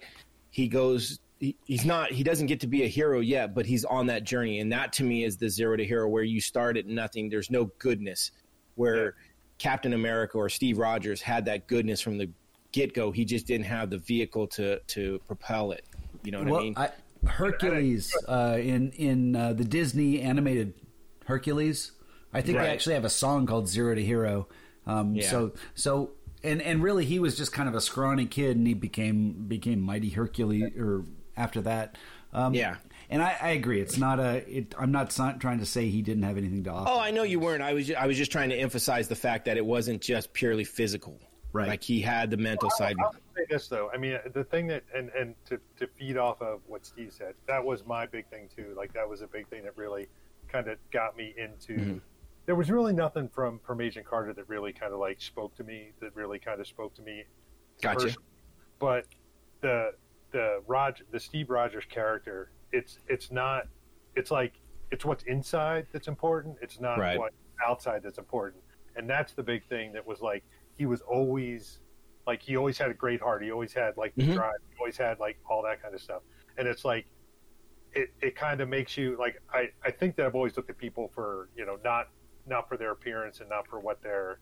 he 0.52 0.68
goes. 0.68 1.20
He, 1.40 1.56
he's 1.64 1.86
not. 1.86 2.12
He 2.12 2.22
doesn't 2.22 2.48
get 2.48 2.60
to 2.62 2.68
be 2.68 2.84
a 2.84 2.88
hero 2.88 3.22
yet, 3.22 3.56
but 3.56 3.66
he's 3.66 3.86
on 3.86 4.08
that 4.08 4.26
journey, 4.26 4.60
and 4.60 4.70
that 4.74 4.92
to 4.94 5.04
me 5.06 5.24
is 5.24 5.38
the 5.38 5.50
zero 5.50 5.78
to 5.78 5.86
hero, 5.86 6.06
where 6.10 6.24
you 6.24 6.42
start 6.42 6.76
at 6.76 6.86
nothing. 6.86 7.30
There's 7.30 7.50
no 7.50 7.72
goodness. 7.80 8.32
Where 8.76 9.06
Yeah. 9.06 9.12
Captain 9.58 9.94
America 9.94 10.38
or 10.38 10.50
Steve 10.50 10.78
Rogers 10.78 11.22
had 11.22 11.46
that 11.46 11.68
goodness 11.68 12.02
from 12.02 12.18
the 12.18 12.30
get 12.74 12.94
go. 12.94 13.12
He 13.12 13.24
just 13.24 13.48
didn't 13.48 13.68
have 13.68 13.90
the 13.90 14.00
vehicle 14.00 14.48
to 14.48 14.80
to 14.80 15.20
propel 15.28 15.72
it. 15.72 15.86
You 16.24 16.32
know 16.34 16.40
what 16.40 16.48
Well, 16.50 16.60
I 16.60 16.64
mean? 16.64 16.74
I, 16.76 16.90
Hercules 17.26 18.16
uh, 18.28 18.58
in 18.60 18.92
in 18.92 19.36
uh, 19.36 19.54
the 19.54 19.64
Disney 19.64 20.22
animated 20.22 20.74
Hercules. 21.26 21.92
I 22.34 22.42
think 22.42 22.58
Right. 22.58 22.66
they 22.66 22.72
actually 22.72 22.96
have 22.96 23.06
a 23.06 23.10
song 23.10 23.46
called 23.46 23.68
Zero 23.68 23.96
to 23.96 24.04
Hero. 24.04 24.48
Um, 24.86 25.16
Yeah. 25.16 25.30
So 25.30 25.54
so 25.76 26.12
and 26.44 26.62
and 26.62 26.82
really 26.84 27.06
he 27.06 27.20
was 27.20 27.36
just 27.38 27.52
kind 27.52 27.68
of 27.68 27.76
a 27.76 27.82
scrawny 27.82 28.26
kid 28.26 28.56
and 28.58 28.66
he 28.68 28.74
became 28.74 29.48
became 29.48 29.82
mighty 29.82 30.10
Hercules 30.10 30.72
or 30.78 31.06
after 31.36 31.62
that. 31.62 31.98
Um, 32.34 32.54
Yeah. 32.54 32.76
And 33.12 33.24
I, 33.24 33.36
I 33.42 33.50
agree. 33.50 33.82
It's 33.82 33.98
not 33.98 34.20
a. 34.20 34.44
It, 34.48 34.76
I'm 34.78 34.92
not 34.92 35.10
trying 35.10 35.58
to 35.58 35.66
say 35.66 35.90
he 35.90 36.04
didn't 36.04 36.22
have 36.24 36.38
anything 36.38 36.64
to 36.66 36.70
offer. 36.70 36.92
Oh, 36.92 37.00
I 37.00 37.10
know 37.10 37.24
you 37.24 37.40
weren't. 37.40 37.64
I 37.64 37.74
was 37.74 37.90
I 37.92 38.06
was 38.06 38.18
just 38.18 38.32
trying 38.32 38.50
to 38.50 38.56
emphasize 38.56 39.08
the 39.08 39.16
fact 39.16 39.46
that 39.46 39.58
it 39.58 39.66
wasn't 39.66 40.00
just 40.00 40.32
purely 40.32 40.64
physical. 40.64 41.20
Right. 41.52 41.68
Like 41.68 41.84
he 41.84 42.00
had 42.00 42.30
the 42.30 42.38
mental 42.38 42.70
side. 42.70 42.96
I'll 43.04 43.12
say 43.12 43.46
this 43.50 43.68
though. 43.68 43.90
I 43.94 43.98
mean, 43.98 44.20
the 44.34 44.44
thing 44.44 44.68
that 44.68 44.84
and 44.96 45.10
and 45.10 45.34
to 45.46 45.60
to 45.78 45.88
feed 45.98 46.16
off 46.18 46.42
of 46.42 46.62
what 46.68 46.86
Steve 46.86 47.12
said, 47.12 47.34
that 47.48 47.64
was 47.64 47.86
my 47.86 48.06
big 48.06 48.28
thing 48.30 48.48
too. 48.56 48.74
Like 48.78 48.94
that 48.94 49.08
was 49.10 49.22
a 49.22 49.28
big 49.28 49.48
thing 49.48 49.64
that 49.64 49.76
really 49.76 50.08
kind 50.48 50.68
of 50.68 50.78
got 50.92 51.18
me 51.18 51.34
into. 51.38 51.74
Mm-hmm. 51.74 51.98
There 52.46 52.56
was 52.56 52.70
really 52.70 52.94
nothing 52.94 53.28
from 53.30 53.60
from 53.66 53.82
Agent 53.82 54.06
Carter 54.06 54.34
that 54.34 54.48
really 54.48 54.74
kind 54.74 54.94
of 54.94 55.00
like 55.00 55.22
spoke 55.22 55.56
to 55.56 55.64
me. 55.64 55.92
That 56.02 56.16
really 56.16 56.38
kind 56.40 56.60
of 56.60 56.68
spoke 56.68 56.94
to 56.96 57.02
me. 57.02 57.24
Gotcha. 57.82 57.96
personally. 58.00 58.26
But 58.80 59.06
the 59.62 59.94
the 60.32 60.62
Roger 60.68 61.04
the 61.12 61.20
Steve 61.20 61.50
Rogers 61.50 61.86
character, 61.90 62.52
it's 62.72 63.00
it's 63.08 63.32
not. 63.32 63.68
It's 64.16 64.30
like 64.30 64.54
it's 64.92 65.06
what's 65.06 65.24
inside 65.24 65.88
that's 65.92 66.08
important. 66.08 66.58
It's 66.62 66.80
not 66.80 67.00
Right. 67.00 67.18
what 67.18 67.34
outside 67.66 68.04
that's 68.04 68.18
important. 68.18 68.64
And 68.96 69.10
that's 69.10 69.34
the 69.34 69.44
big 69.44 69.66
thing 69.68 69.94
that 69.94 70.06
was 70.06 70.22
like 70.22 70.44
he 70.80 70.86
was 70.86 71.02
always 71.02 71.80
like 72.26 72.42
he 72.42 72.56
always 72.56 72.78
had 72.78 72.90
a 72.90 72.94
great 72.94 73.20
heart. 73.20 73.44
He 73.44 73.52
always 73.52 73.74
had 73.74 73.98
like 73.98 74.16
the 74.16 74.24
Mhm. 74.24 74.34
drive. 74.36 74.56
He 74.72 74.78
always 74.80 74.96
had 74.98 75.20
like 75.20 75.38
all 75.50 75.62
that 75.64 75.82
kind 75.82 75.94
of 75.94 76.00
stuff. 76.02 76.22
And 76.58 76.68
it's 76.70 76.86
like 76.86 77.06
it, 77.94 78.14
it 78.22 78.36
kind 78.36 78.62
of 78.62 78.70
makes 78.70 78.96
you 78.98 79.18
like 79.20 79.42
I, 79.54 79.72
I 79.84 79.92
think 79.92 80.16
that 80.16 80.26
I've 80.26 80.36
always 80.36 80.56
looked 80.56 80.70
at 80.70 80.78
people 80.78 81.12
for 81.14 81.50
you 81.56 81.66
know 81.66 81.78
not 81.84 82.08
not 82.48 82.70
for 82.70 82.78
their 82.78 82.92
appearance 82.92 83.42
and 83.42 83.50
not 83.50 83.68
for 83.68 83.80
what 83.82 84.02
they're 84.02 84.40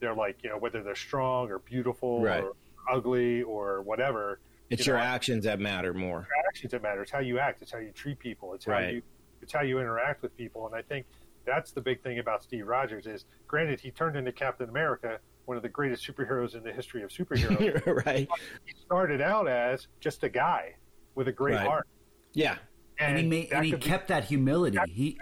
they're 0.00 0.14
like 0.14 0.42
you 0.42 0.50
know 0.50 0.58
whether 0.58 0.82
they're 0.82 0.94
strong 0.96 1.48
or 1.50 1.60
beautiful 1.60 2.20
Right. 2.20 2.42
or 2.42 2.54
ugly 2.90 3.42
or 3.44 3.82
whatever 3.82 4.40
It's 4.70 4.84
you 4.86 4.92
your 4.92 4.98
know, 4.98 5.04
actions 5.06 5.44
that 5.44 5.60
matter 5.60 5.94
more. 5.94 6.26
your 6.28 6.46
actions 6.48 6.72
that 6.72 6.82
matter 6.82 7.02
it's 7.02 7.12
how 7.12 7.20
you 7.20 7.38
act 7.38 7.62
it's 7.62 7.70
how 7.70 7.78
you 7.78 7.92
treat 7.92 8.18
people 8.18 8.54
it's 8.54 8.64
how 8.64 8.72
Right. 8.72 8.94
you 8.94 9.02
it's 9.40 9.52
how 9.52 9.62
you 9.62 9.78
interact 9.78 10.22
with 10.22 10.36
people 10.36 10.66
and 10.66 10.74
I 10.74 10.82
think 10.82 11.06
that's 11.44 11.70
the 11.70 11.80
big 11.80 12.02
thing 12.02 12.18
about 12.18 12.42
Steve 12.42 12.66
Rogers 12.66 13.06
is 13.06 13.24
granted 13.46 13.78
he 13.78 13.90
turned 13.92 14.16
into 14.16 14.32
Captain 14.32 14.68
America 14.68 15.20
one 15.46 15.56
of 15.56 15.62
the 15.62 15.68
greatest 15.68 16.06
superheroes 16.06 16.54
in 16.54 16.62
the 16.62 16.72
history 16.72 17.02
of 17.02 17.10
superheroes 17.18 18.04
right. 18.06 18.28
he 18.64 18.74
started 18.84 19.20
out 19.20 19.48
as 19.48 19.86
just 20.00 20.22
a 20.24 20.28
guy 20.28 20.74
with 21.14 21.28
a 21.28 21.32
great 21.32 21.54
Right. 21.54 21.66
heart 21.66 21.88
Yeah. 22.34 22.56
and, 22.98 23.16
he 23.18 23.24
made, 23.26 23.50
that 23.50 23.56
and 23.56 23.64
he 23.64 23.70
could 23.72 23.80
be- 23.80 23.86
kept 23.86 24.08
that 24.08 24.24
humility. 24.24 24.78
He 24.88 25.18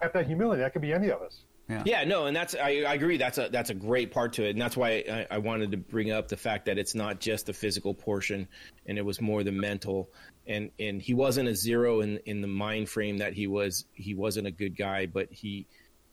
kept 0.00 0.14
that 0.14 0.26
humility. 0.26 0.62
That 0.62 0.72
could 0.72 0.82
be 0.82 0.92
any 0.92 1.08
of 1.10 1.20
us. 1.22 1.44
Yeah, 1.84 2.04
no, 2.04 2.24
and 2.24 2.34
that's 2.34 2.54
I, 2.54 2.84
I 2.88 2.94
agree. 2.94 3.18
That's 3.18 3.36
a 3.36 3.50
that's 3.50 3.68
a 3.68 3.74
great 3.74 4.10
part 4.10 4.32
to 4.34 4.44
it, 4.46 4.52
and 4.52 4.60
that's 4.60 4.74
why 4.74 5.04
I, 5.06 5.26
I 5.32 5.36
wanted 5.38 5.70
to 5.72 5.76
bring 5.76 6.10
up 6.10 6.28
the 6.28 6.36
fact 6.38 6.64
that 6.64 6.78
it's 6.78 6.94
not 6.94 7.20
just 7.20 7.44
the 7.44 7.52
physical 7.52 7.92
portion, 7.92 8.48
and 8.86 8.96
it 8.96 9.04
was 9.04 9.20
more 9.20 9.44
the 9.44 9.52
mental. 9.52 10.08
And 10.46 10.70
and 10.78 11.02
he 11.02 11.12
wasn't 11.12 11.46
a 11.46 11.54
zero 11.54 12.00
in 12.00 12.20
in 12.24 12.40
the 12.40 12.46
mind 12.48 12.88
frame 12.88 13.18
that 13.18 13.34
he 13.34 13.48
was. 13.48 13.84
He 13.92 14.14
wasn't 14.14 14.46
a 14.46 14.50
good 14.50 14.78
guy, 14.78 15.04
but 15.04 15.28
he 15.30 15.66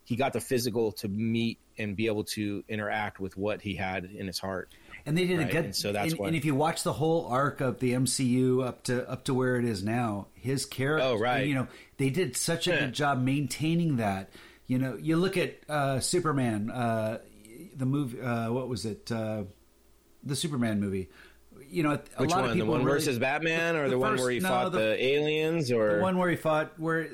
he 0.06 0.16
got 0.16 0.32
the 0.34 0.40
physical 0.40 0.92
to 0.94 1.08
meet 1.10 1.60
and 1.78 1.96
be 1.98 2.08
able 2.08 2.24
to 2.24 2.64
interact 2.70 3.20
with 3.20 3.36
what 3.36 3.62
he 3.62 3.76
had 3.76 4.06
in 4.06 4.28
his 4.28 4.40
heart. 4.40 4.74
And 5.06 5.18
they 5.18 5.26
did 5.26 5.40
a 5.40 5.44
Right, 5.44 5.52
good. 5.52 5.66
and 5.66 5.76
so 5.76 5.92
that's 5.92 6.12
and, 6.14 6.20
why- 6.20 6.28
and 6.28 6.36
if 6.36 6.46
you 6.46 6.56
watch 6.56 6.84
the 6.84 6.94
whole 6.94 7.28
arc 7.28 7.60
of 7.62 7.80
the 7.80 7.94
MCU 7.94 8.64
up 8.66 8.84
to 8.86 9.08
up 9.10 9.26
to 9.26 9.34
where 9.34 9.58
it 9.58 9.66
is 9.66 9.84
now, 9.84 10.28
his 10.34 10.66
character. 10.66 11.06
Oh, 11.08 11.18
right. 11.20 11.46
You 11.46 11.56
know, 11.56 11.68
they 11.98 12.10
did 12.10 12.38
such 12.38 12.68
a 12.68 12.72
good 12.72 12.94
job 12.94 13.22
maintaining 13.22 13.98
that. 13.98 14.30
You 14.68 14.80
know, 14.80 14.98
you 15.00 15.18
look 15.18 15.38
at 15.38 15.58
uh, 15.70 16.00
Superman, 16.00 16.72
uh, 16.72 17.20
the 17.76 17.86
movie. 17.86 18.20
Uh, 18.22 18.52
what 18.52 18.68
was 18.68 18.86
it? 18.86 19.12
Uh, 19.12 19.44
the 20.24 20.36
Superman 20.36 20.80
movie. 20.80 21.10
You 21.70 21.84
know, 21.84 21.92
a 22.18 22.22
Which 22.22 22.30
lot 22.32 22.42
one? 22.42 22.46
of 22.46 22.50
the 22.52 22.56
people 22.56 22.72
one 22.74 22.84
really- 22.84 23.00
versus 23.00 23.20
Batman, 23.20 23.76
or 23.76 23.84
the 23.86 23.90
the, 23.92 24.00
one 24.00 24.14
first- 24.14 24.24
where 24.24 24.32
he 24.32 24.40
no, 24.40 24.50
fought 24.50 24.72
the- 24.72 24.78
the, 24.80 25.04
aliens, 25.06 25.72
or 25.72 25.98
the 25.98 26.02
one 26.02 26.18
where 26.18 26.30
he 26.30 26.36
fought 26.36 26.80
where 26.80 27.08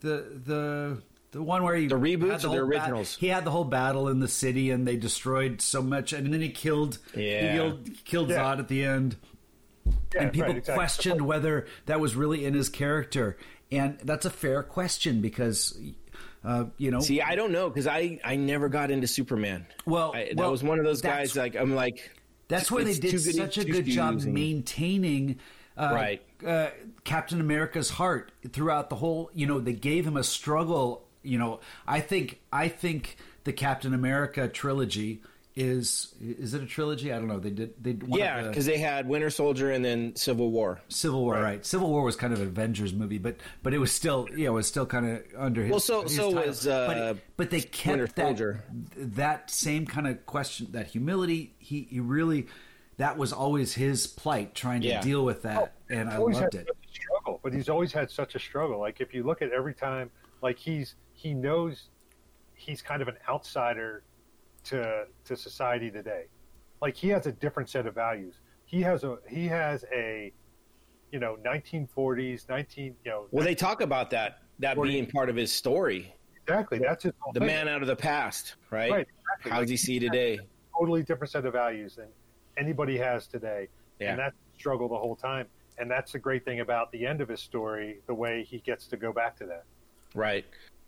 the 0.00 0.40
the 0.44 1.02
the 1.32 1.42
one 1.42 1.62
where 1.64 1.74
he 1.74 1.86
The 1.88 1.96
reboots 1.96 2.30
had 2.30 2.36
or 2.36 2.38
the 2.38 2.48
whole 2.48 2.56
bat- 2.56 2.62
originals? 2.82 3.16
he 3.16 3.26
had 3.28 3.44
the 3.44 3.50
whole 3.50 3.64
battle 3.64 4.08
in 4.08 4.20
the 4.20 4.28
city 4.28 4.70
and 4.70 4.86
they 4.86 4.96
destroyed 4.96 5.60
so 5.60 5.82
much 5.82 6.12
and 6.12 6.32
then 6.32 6.40
he 6.40 6.48
killed 6.50 6.98
he 7.14 7.30
Yeah. 7.30 7.52
killed, 7.54 7.90
killed 8.04 8.30
Yeah. 8.30 8.38
Zod 8.44 8.58
at 8.60 8.68
the 8.68 8.84
end 8.84 9.16
Yeah, 10.14 10.22
and 10.22 10.32
people 10.32 10.48
right, 10.48 10.58
exactly. 10.58 10.74
questioned 10.78 11.22
whether 11.22 11.66
that 11.86 11.98
was 12.00 12.14
really 12.14 12.44
in 12.44 12.54
his 12.54 12.68
character 12.68 13.36
and 13.70 13.98
that's 14.04 14.24
a 14.26 14.30
fair 14.30 14.62
question 14.62 15.20
because 15.20 15.76
uh, 16.44 16.64
you 16.76 16.90
know 16.90 17.00
See, 17.00 17.20
I 17.22 17.34
don't 17.36 17.52
know 17.52 17.68
because 17.68 17.86
I 17.86 18.18
I 18.24 18.36
never 18.36 18.68
got 18.68 18.90
into 18.90 19.06
Superman. 19.06 19.64
Well, 19.86 20.12
I, 20.14 20.24
that 20.28 20.36
well, 20.36 20.50
was 20.50 20.62
one 20.62 20.78
of 20.80 20.84
those 20.84 21.00
guys. 21.00 21.36
Like 21.36 21.54
I'm 21.56 21.74
like, 21.74 22.10
That's 22.48 22.70
where 22.70 22.82
they 22.84 22.94
did 22.94 23.12
too 23.12 23.18
goody 23.18 23.32
such 23.32 23.58
a 23.58 23.64
good 23.64 23.86
job 23.86 24.14
shoes 24.14 24.24
and- 24.24 24.34
maintaining 24.34 25.38
uh, 25.76 25.90
Right. 25.94 26.22
uh, 26.46 26.68
Captain 27.04 27.40
America's 27.40 27.88
heart 27.90 28.32
throughout 28.52 28.90
the 28.90 28.96
whole. 28.96 29.30
You 29.32 29.46
know, 29.46 29.58
they 29.60 29.72
gave 29.72 30.04
him 30.06 30.16
a 30.18 30.24
struggle. 30.24 31.08
You 31.22 31.38
know, 31.38 31.60
I 31.86 32.00
think 32.00 32.40
I 32.52 32.68
think 32.68 33.16
the 33.44 33.52
Captain 33.52 33.94
America 33.94 34.48
trilogy 34.48 35.22
is 35.54 36.14
is 36.20 36.54
it 36.54 36.62
a 36.62 36.66
trilogy? 36.66 37.12
I 37.12 37.18
don't 37.18 37.28
know. 37.28 37.38
They 37.38 37.50
did 37.50 37.74
they 37.82 37.92
one 37.92 38.12
of 38.12 38.18
Yeah, 38.18 38.42
the- 38.42 38.48
because 38.48 38.64
they 38.66 38.78
had 38.78 39.06
Winter 39.06 39.28
Soldier 39.30 39.70
and 39.70 39.84
then 39.84 40.16
Civil 40.16 40.50
War. 40.50 40.80
Civil 40.88 41.22
War, 41.22 41.34
right. 41.34 41.64
Civil 41.64 41.90
War 41.90 42.02
was 42.04 42.16
kind 42.16 42.32
of 42.32 42.40
an 42.40 42.46
Avengers 42.48 42.92
movie, 42.94 43.18
but 43.18 43.36
but 43.62 43.74
it 43.74 43.78
was 43.78 43.92
still 43.92 44.26
yeah, 44.34 44.48
it 44.48 44.52
was 44.52 44.66
still 44.66 44.86
kind 44.86 45.06
of 45.06 45.22
under 45.36 45.62
his. 45.62 45.70
Well, 45.70 45.80
so- 45.80 46.02
his 46.04 46.16
so 46.16 46.32
title. 46.32 46.48
was, 46.48 46.66
uh, 46.66 46.86
but, 47.14 47.18
but 47.36 47.50
they 47.50 47.60
kept 47.60 47.86
Winter 47.98 48.06
that 48.14 48.16
Soldier. 48.26 48.64
that 48.96 49.50
same 49.50 49.86
kind 49.86 50.06
of 50.06 50.24
question, 50.26 50.68
that 50.72 50.86
humility. 50.86 51.54
He 51.58 51.86
he 51.90 52.00
really 52.00 52.46
that 52.96 53.16
was 53.18 53.32
always 53.32 53.74
his 53.74 54.06
plight, 54.06 54.54
trying 54.54 54.80
to 54.82 54.88
Yeah. 54.88 55.00
deal 55.02 55.24
with 55.24 55.42
that, 55.42 55.74
and 55.90 56.08
I 56.08 56.16
loved 56.18 56.54
it. 56.54 56.68
struggle, 56.92 57.40
but 57.42 57.52
he's 57.52 57.68
always 57.68 57.92
had 57.92 58.10
such 58.10 58.34
a 58.34 58.38
struggle. 58.38 58.78
Like 58.80 59.00
if 59.00 59.12
you 59.14 59.22
look 59.22 59.42
at 59.42 59.50
every 59.52 59.74
time, 59.74 60.10
like 60.42 60.58
he's 60.58 60.94
he 61.22 61.34
knows 61.34 61.88
he's 62.54 62.82
kind 62.82 63.00
of 63.00 63.08
an 63.08 63.16
outsider 63.28 64.02
to 64.64 65.04
to 65.24 65.36
society 65.36 65.90
today. 65.90 66.24
Like 66.80 66.96
he 66.96 67.08
has 67.10 67.26
a 67.26 67.32
different 67.32 67.68
set 67.68 67.86
of 67.86 67.94
values. 67.94 68.40
He 68.64 68.80
has 68.82 69.04
a 69.04 69.18
he 69.28 69.46
has 69.46 69.84
a 69.94 70.32
you 71.12 71.20
know 71.20 71.36
1940s 71.44 72.48
19 72.48 72.84
you 73.04 73.10
know 73.10 73.26
Well, 73.30 73.44
they 73.44 73.54
talk 73.54 73.80
about 73.82 74.10
that 74.10 74.38
that 74.58 74.80
being 74.80 75.06
part 75.06 75.28
of 75.28 75.36
his 75.36 75.52
story. 75.52 76.12
exactly 76.42 76.78
that's 76.78 77.04
his 77.04 77.12
whole 77.20 77.32
The 77.32 77.40
thing. 77.40 77.46
man 77.46 77.68
out 77.68 77.82
of 77.82 77.88
the 77.88 77.96
past, 77.96 78.56
right? 78.70 78.90
Right, 78.90 79.06
exactly. 79.20 79.50
How 79.52 79.60
does 79.60 79.70
he 79.70 79.76
see 79.76 79.98
today? 79.98 80.40
totally 80.78 81.02
different 81.02 81.30
set 81.30 81.44
of 81.44 81.52
values 81.52 81.96
than 81.96 82.08
anybody 82.56 82.96
has 82.96 83.26
today. 83.26 83.68
Yeah. 84.00 84.10
And 84.12 84.18
that's 84.18 84.34
the 84.34 84.58
struggle 84.58 84.88
the 84.88 84.96
whole 84.96 85.14
time. 85.14 85.46
And 85.78 85.88
that's 85.90 86.12
the 86.12 86.18
great 86.18 86.44
thing 86.46 86.60
about 86.60 86.90
the 86.92 87.06
end 87.06 87.20
of 87.20 87.28
his 87.28 87.40
story, 87.40 88.00
the 88.06 88.14
way 88.14 88.42
he 88.42 88.58
gets 88.58 88.86
to 88.88 88.96
go 88.96 89.12
back 89.12 89.36
to 89.36 89.44
that. 89.46 89.64
Right. 90.14 90.46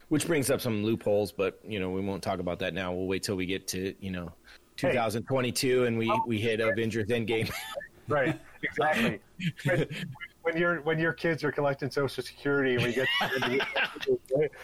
Which 0.09 0.27
brings 0.27 0.51
up 0.51 0.61
some 0.61 0.85
loopholes, 0.85 1.33
but 1.33 1.59
you 1.67 1.81
know 1.81 1.91
we 1.91 2.01
won't 2.01 2.23
talk 2.23 2.39
about 2.39 2.59
that 2.61 2.75
now. 2.75 2.93
We'll 2.93 3.07
wait 3.07 3.23
till 3.23 3.37
we 3.37 3.47
get 3.47 3.67
to 3.69 3.95
you 4.01 4.11
know 4.11 4.33
2022 4.77 5.85
and 5.85 5.99
we 5.99 6.13
we 6.27 6.39
hit 6.39 6.61
Avengers 6.61 7.09
Endgame. 7.09 7.51
Right, 8.07 8.39
exactly. 8.63 9.21
when, 9.65 9.87
when 10.43 10.57
your 10.59 10.83
when 10.83 10.99
your 10.99 11.13
kids 11.13 11.43
are 11.43 11.51
collecting 11.51 11.91
Social 11.91 12.23
Security 12.23 12.75
and 12.75 12.85
we 12.85 12.93
get 12.93 13.09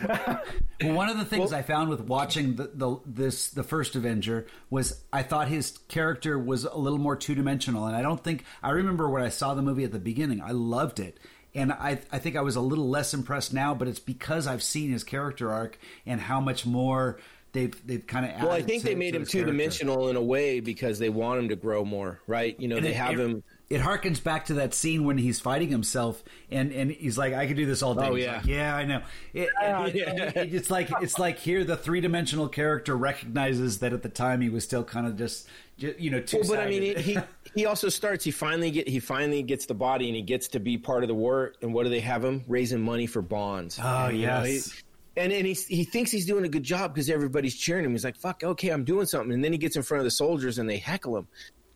Well, 0.82 0.94
one 0.94 1.08
of 1.08 1.18
the 1.18 1.24
things 1.24 1.52
I 1.52 1.62
found 1.62 1.88
with 1.88 2.02
watching 2.02 2.56
the, 2.56 2.70
the 2.74 2.98
this 3.06 3.48
the 3.50 3.62
first 3.62 3.96
Avenger 3.96 4.46
was 4.68 5.04
I 5.12 5.22
thought 5.22 5.48
his 5.48 5.78
character 5.88 6.38
was 6.38 6.64
a 6.64 6.76
little 6.76 6.98
more 6.98 7.16
two 7.16 7.34
dimensional, 7.34 7.86
and 7.86 7.96
I 7.96 8.02
don't 8.02 8.22
think 8.22 8.44
I 8.62 8.70
remember 8.70 9.08
when 9.08 9.22
I 9.22 9.30
saw 9.30 9.54
the 9.54 9.62
movie 9.62 9.84
at 9.84 9.92
the 9.92 9.98
beginning. 9.98 10.42
I 10.42 10.50
loved 10.50 11.00
it, 11.00 11.18
and 11.54 11.72
I 11.72 11.98
I 12.12 12.18
think 12.18 12.36
I 12.36 12.40
was 12.42 12.56
a 12.56 12.60
little 12.60 12.88
less 12.88 13.14
impressed 13.14 13.52
now, 13.52 13.74
but 13.74 13.88
it's 13.88 13.98
because 14.00 14.46
I've 14.46 14.62
seen 14.62 14.90
his 14.90 15.04
character 15.04 15.50
arc 15.52 15.78
and 16.06 16.20
how 16.20 16.40
much 16.40 16.64
more 16.66 17.18
they've 17.52 17.74
they've 17.86 18.06
kind 18.06 18.24
of. 18.26 18.32
Added. 18.32 18.42
Well, 18.44 18.52
I 18.52 18.62
think 18.62 18.82
they 18.84 18.94
made 18.94 19.14
him 19.14 19.24
two 19.26 19.44
dimensional 19.44 20.08
in 20.08 20.16
a 20.16 20.22
way 20.22 20.60
because 20.60 20.98
they 20.98 21.08
want 21.08 21.40
him 21.40 21.48
to 21.48 21.56
grow 21.56 21.84
more, 21.84 22.20
right? 22.26 22.58
You 22.60 22.68
know, 22.68 22.76
And 22.76 22.84
they 22.86 22.90
it- 22.90 22.96
have 22.96 23.12
it, 23.14 23.18
him. 23.20 23.42
It 23.70 23.80
harkens 23.80 24.20
back 24.20 24.46
to 24.46 24.54
that 24.54 24.74
scene 24.74 25.04
when 25.04 25.16
he's 25.16 25.38
fighting 25.38 25.68
himself, 25.68 26.24
and, 26.50 26.72
and 26.72 26.90
he's 26.90 27.16
like, 27.16 27.34
"I 27.34 27.46
could 27.46 27.54
do 27.56 27.66
this 27.66 27.82
all 27.84 27.94
day." 27.94 28.08
Oh, 28.08 28.16
yeah. 28.16 28.38
like, 28.38 28.46
yeah, 28.46 28.74
I 28.74 28.84
know. 28.84 29.00
It, 29.32 29.48
it- 29.62 30.36
it- 30.36 30.54
it's 30.54 30.70
like 30.72 30.90
it's 31.00 31.20
like 31.20 31.38
here 31.38 31.62
the 31.62 31.76
three 31.76 32.00
dimensional 32.00 32.48
character 32.48 32.96
recognizes 32.96 33.78
that 33.78 33.92
at 33.92 34.02
the 34.02 34.08
time 34.08 34.40
he 34.40 34.48
was 34.48 34.64
still 34.64 34.82
kind 34.82 35.06
of 35.06 35.16
just, 35.16 35.46
ju- 35.78 35.94
you 35.98 36.10
know, 36.10 36.20
two 36.20 36.38
Well, 36.40 36.48
but 36.48 36.58
I 36.58 36.68
mean, 36.68 36.82
he, 36.82 36.94
he 36.94 37.18
he 37.54 37.64
also 37.66 37.88
starts. 37.88 38.24
He 38.24 38.32
finally 38.32 38.72
get 38.72 38.88
he 38.88 38.98
finally 38.98 39.44
gets 39.44 39.66
the 39.66 39.74
body 39.74 40.08
and 40.08 40.16
he 40.16 40.22
gets 40.22 40.48
to 40.48 40.58
be 40.58 40.76
part 40.76 41.04
of 41.04 41.08
the 41.08 41.14
war. 41.14 41.52
And 41.62 41.72
what 41.72 41.84
do 41.84 41.90
they 41.90 42.00
have 42.00 42.24
him 42.24 42.42
raising 42.48 42.80
money 42.80 43.06
for 43.06 43.22
bonds? 43.22 43.78
Oh, 43.80 44.08
You 44.08 44.26
know, 44.26 44.42
yes. 44.42 44.72
he- 44.72 44.80
and 45.16 45.32
and 45.32 45.46
he 45.46 45.52
he 45.52 45.84
thinks 45.84 46.10
he's 46.10 46.26
doing 46.26 46.44
a 46.44 46.48
good 46.48 46.64
job 46.64 46.92
because 46.92 47.08
everybody's 47.08 47.54
cheering 47.56 47.84
him. 47.84 47.92
He's 47.92 48.04
like, 48.04 48.16
"Fuck, 48.16 48.42
okay, 48.42 48.70
I'm 48.70 48.82
doing 48.84 49.06
something." 49.06 49.32
And 49.32 49.44
then 49.44 49.52
he 49.52 49.58
gets 49.58 49.76
in 49.76 49.82
front 49.82 50.00
of 50.00 50.04
the 50.06 50.10
soldiers 50.10 50.58
and 50.58 50.68
they 50.68 50.78
heckle 50.78 51.16
him. 51.18 51.28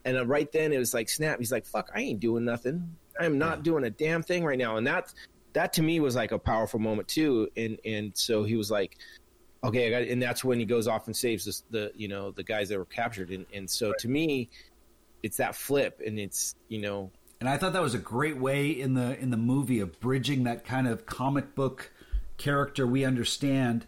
And 0.05 0.16
uh, 0.16 0.26
right 0.26 0.51
then 0.52 0.72
it 0.72 0.78
was 0.78 0.94
like 0.94 1.09
snap. 1.09 1.39
He's 1.39 1.52
like, 1.52 1.66
"Fuck, 1.66 1.90
I 1.94 2.01
ain't 2.01 2.20
doing 2.20 2.44
nothing. 2.44 2.97
I 3.18 3.24
am 3.24 3.39
not 3.39 3.62
doing 3.62 3.85
a 3.85 3.90
damn 3.90 4.22
thing 4.22 4.44
right 4.44 4.59
now." 4.59 4.76
And 4.76 4.86
that 4.86 5.12
that 5.55 5.72
to 5.74 5.82
me 5.82 6.01
was 6.01 6.14
like 6.14 6.32
a 6.32 6.39
powerful 6.39 6.81
moment 6.81 7.09
too. 7.09 7.48
And 7.56 7.78
and 7.85 8.12
so 8.14 8.44
he 8.44 8.56
was 8.56 8.70
like, 8.70 8.98
"Okay," 9.62 9.86
I 9.86 9.90
got, 9.90 10.09
and 10.09 10.22
that's 10.22 10.44
when 10.44 10.59
he 10.59 10.66
goes 10.66 10.86
off 10.86 11.06
and 11.06 11.16
saves 11.16 11.44
this, 11.44 11.64
the 11.70 11.93
you 11.94 12.09
know 12.09 12.31
the 12.32 12.43
guys 12.43 12.68
that 12.68 12.78
were 12.78 12.85
captured. 12.85 13.31
And 13.31 13.47
and 13.55 13.68
so 13.68 13.93
to 13.98 14.09
me, 14.09 14.51
it's 15.22 15.39
that 15.39 15.55
flip, 15.56 16.01
and 16.05 16.18
it's 16.18 16.55
you 16.68 16.81
know 16.81 17.10
And 17.40 17.48
I 17.48 17.56
thought 17.56 17.72
that 17.72 17.82
was 17.82 17.94
a 17.94 17.98
great 17.98 18.36
way 18.36 18.70
in 18.70 18.94
the 18.94 19.18
in 19.18 19.31
the 19.31 19.36
movie 19.36 19.81
of 19.81 19.98
bridging 20.01 20.44
that 20.44 20.64
kind 20.64 20.86
of 20.86 21.06
comic 21.06 21.55
book 21.55 21.90
character 22.36 22.86
we 22.86 23.05
understand 23.05 23.86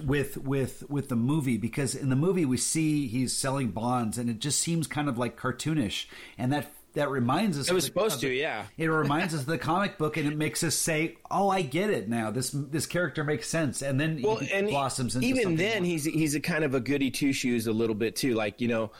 with 0.00 0.36
with 0.38 0.82
with 0.88 1.08
the 1.08 1.16
movie 1.16 1.56
because 1.56 1.94
in 1.94 2.10
the 2.10 2.16
movie 2.16 2.44
we 2.44 2.56
see 2.56 3.06
he's 3.06 3.36
selling 3.36 3.68
bonds 3.68 4.18
and 4.18 4.28
it 4.28 4.38
just 4.38 4.60
seems 4.60 4.86
kind 4.86 5.08
of 5.08 5.18
like 5.18 5.38
cartoonish 5.38 6.06
and 6.38 6.52
that 6.52 6.72
that 6.94 7.10
reminds 7.10 7.58
us 7.58 7.68
it 7.68 7.74
was 7.74 7.84
of 7.88 7.94
the- 7.94 8.00
supposed 8.00 8.14
of 8.16 8.20
to, 8.22 8.32
yeah. 8.32 8.66
it 8.78 8.86
reminds 8.86 9.34
us 9.34 9.40
of 9.40 9.46
the 9.46 9.58
comic 9.58 9.98
book 9.98 10.16
and 10.16 10.26
it 10.26 10.36
makes 10.36 10.62
us 10.62 10.74
say 10.74 11.16
oh 11.30 11.48
i 11.48 11.62
get 11.62 11.90
it 11.90 12.08
now 12.08 12.30
this 12.30 12.50
this 12.52 12.86
character 12.86 13.24
makes 13.24 13.48
sense 13.48 13.82
and 13.82 14.00
then 14.00 14.20
well, 14.22 14.36
he 14.36 14.50
and 14.52 14.68
blossoms 14.68 15.14
into 15.14 15.26
even 15.26 15.56
then, 15.56 15.82
more. 15.82 15.90
he's 15.90 16.04
he's 16.04 16.34
a 16.34 16.40
kind 16.40 16.64
of 16.64 16.74
a 16.74 16.80
goody 16.80 17.10
two 17.10 17.32
shoes 17.32 17.66
a 17.66 17.72
little 17.72 17.94
bit 17.94 18.16
too. 18.16 18.34
Like 18.34 18.60
you 18.60 18.68
know, 18.68 18.90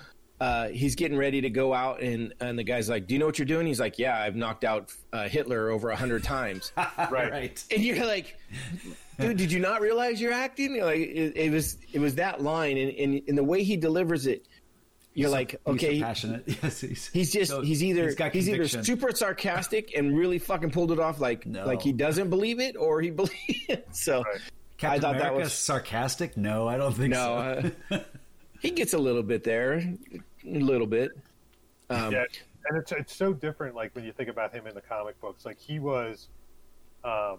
uh, 0.40 0.68
he's 0.68 0.94
getting 0.94 1.16
ready 1.16 1.40
to 1.40 1.50
go 1.50 1.72
out, 1.72 2.00
and 2.00 2.34
and 2.40 2.58
the 2.58 2.64
guy's 2.64 2.88
like, 2.88 3.06
"Do 3.06 3.14
you 3.14 3.20
know 3.20 3.26
what 3.26 3.38
you're 3.38 3.46
doing?" 3.46 3.66
He's 3.66 3.80
like, 3.80 3.98
"Yeah, 3.98 4.18
I've 4.18 4.36
knocked 4.36 4.64
out 4.64 4.92
uh, 5.12 5.28
Hitler 5.28 5.70
over 5.70 5.90
a 5.90 5.96
hundred 5.96 6.24
times." 6.24 6.72
Right. 6.76 7.10
right 7.10 7.64
and 7.70 7.82
you're 7.82 8.04
like, 8.04 8.36
"Dude, 9.18 9.36
did 9.36 9.52
you 9.52 9.60
not 9.60 9.80
realize 9.80 10.20
you're 10.20 10.32
acting?" 10.32 10.80
Like 10.80 10.98
it, 11.00 11.36
it 11.36 11.50
was 11.52 11.78
it 11.92 12.00
was 12.00 12.14
that 12.16 12.40
line, 12.42 12.76
and, 12.78 12.90
and 12.92 13.22
and 13.28 13.38
the 13.38 13.44
way 13.44 13.62
he 13.62 13.76
delivers 13.76 14.26
it. 14.26 14.46
you're 15.14 15.30
like, 15.30 15.60
okay 15.66 15.72
He's 15.76 15.80
so 15.80 15.88
okay, 15.88 16.00
passionate. 16.02 16.44
Yes, 16.62 16.80
he's, 16.80 17.06
he's 17.08 17.32
just 17.32 17.50
so 17.50 17.60
he's 17.62 17.82
either 17.84 18.12
got 18.14 18.32
he's, 18.32 18.48
either 18.48 18.66
super 18.66 19.12
sarcastic 19.14 19.96
and 19.96 20.16
really 20.16 20.38
fucking 20.40 20.70
pulled 20.72 20.90
it 20.92 20.98
off 20.98 21.20
like 21.20 21.46
No. 21.46 21.64
like 21.66 21.80
he 21.82 21.92
doesn't 21.92 22.30
believe 22.30 22.58
it 22.60 22.76
or 22.76 23.00
he 23.00 23.10
believes 23.22 23.34
it. 23.68 23.86
So 23.92 24.22
Right. 24.22 24.40
Captain 24.76 24.98
I 24.98 25.12
thought 25.12 25.18
that 25.22 25.34
was- 25.34 25.52
sarcastic. 25.52 26.36
No, 26.36 26.66
I 26.66 26.76
don't 26.76 26.92
think 26.94 27.10
no, 27.12 27.70
so. 27.90 27.96
uh, 27.96 28.00
he 28.60 28.70
gets 28.72 28.92
a 28.92 28.98
little 28.98 29.22
bit 29.22 29.44
there, 29.44 29.74
a 29.74 30.18
little 30.44 30.86
bit. 30.88 31.12
Um, 31.90 32.12
yeah, 32.12 32.24
and 32.68 32.78
it's 32.78 32.90
it's 32.90 33.14
so 33.14 33.32
different. 33.32 33.76
Like 33.76 33.94
when 33.94 34.04
you 34.04 34.12
think 34.12 34.28
about 34.28 34.52
him 34.52 34.66
in 34.66 34.74
the 34.74 34.80
comic 34.80 35.20
books, 35.20 35.44
like 35.46 35.60
he 35.60 35.78
was. 35.78 36.28
Um, 37.04 37.38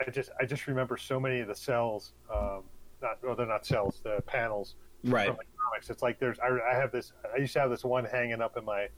I 0.00 0.10
just 0.10 0.30
I 0.40 0.44
just 0.44 0.66
remember 0.66 0.96
so 0.96 1.18
many 1.20 1.40
of 1.40 1.48
the 1.48 1.54
cells. 1.54 2.12
Um, 2.32 2.62
not 3.02 3.18
well, 3.22 3.34
they're 3.36 3.46
not 3.46 3.64
cells. 3.66 4.00
The 4.02 4.22
panels 4.26 4.76
Right. 5.04 5.26
from 5.28 5.36
the 5.36 5.44
comics. 5.62 5.90
It's 5.90 6.02
like 6.02 6.18
there's 6.18 6.38
I, 6.40 6.48
I 6.70 6.74
have 6.74 6.90
this. 6.92 7.12
I 7.34 7.38
used 7.38 7.52
to 7.54 7.60
have 7.60 7.70
this 7.70 7.84
one 7.84 8.04
hanging 8.04 8.40
up 8.40 8.56
in 8.56 8.64
my 8.64 8.88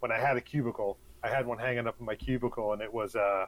when 0.00 0.10
I 0.12 0.18
had 0.18 0.36
a 0.36 0.40
cubicle. 0.40 0.98
I 1.22 1.28
had 1.28 1.46
one 1.46 1.58
hanging 1.58 1.86
up 1.86 1.96
in 2.00 2.06
my 2.06 2.14
cubicle, 2.14 2.72
and 2.72 2.80
it 2.82 2.92
was 2.92 3.16
uh, 3.16 3.46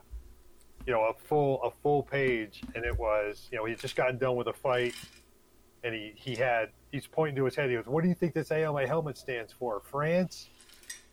you 0.87 0.93
know, 0.93 1.03
a 1.05 1.15
full 1.15 1.63
a 1.63 1.71
full 1.71 2.03
page, 2.03 2.63
and 2.75 2.85
it 2.85 2.97
was 2.99 3.49
you 3.51 3.59
know 3.59 3.65
he 3.65 3.73
had 3.73 3.81
just 3.81 3.97
gotten 3.97 4.19
done 4.19 4.37
with 4.37 4.49
a 4.49 4.53
fight, 4.53 4.95
and 5.85 5.95
he 5.95 6.13
he 6.17 6.35
had 6.35 6.71
he's 6.93 7.07
pointing 7.07 7.37
to 7.37 7.45
his 7.45 7.55
head. 7.55 7.71
He 7.71 7.77
goes, 7.77 7.87
"What 7.87 8.03
do 8.03 8.09
you 8.09 8.15
think 8.15 8.35
this 8.35 8.51
A 8.51 8.65
on 8.65 8.75
my 8.75 8.87
helmet 8.87 9.17
stands 9.17 9.53
for? 9.53 9.81
France?" 9.81 10.49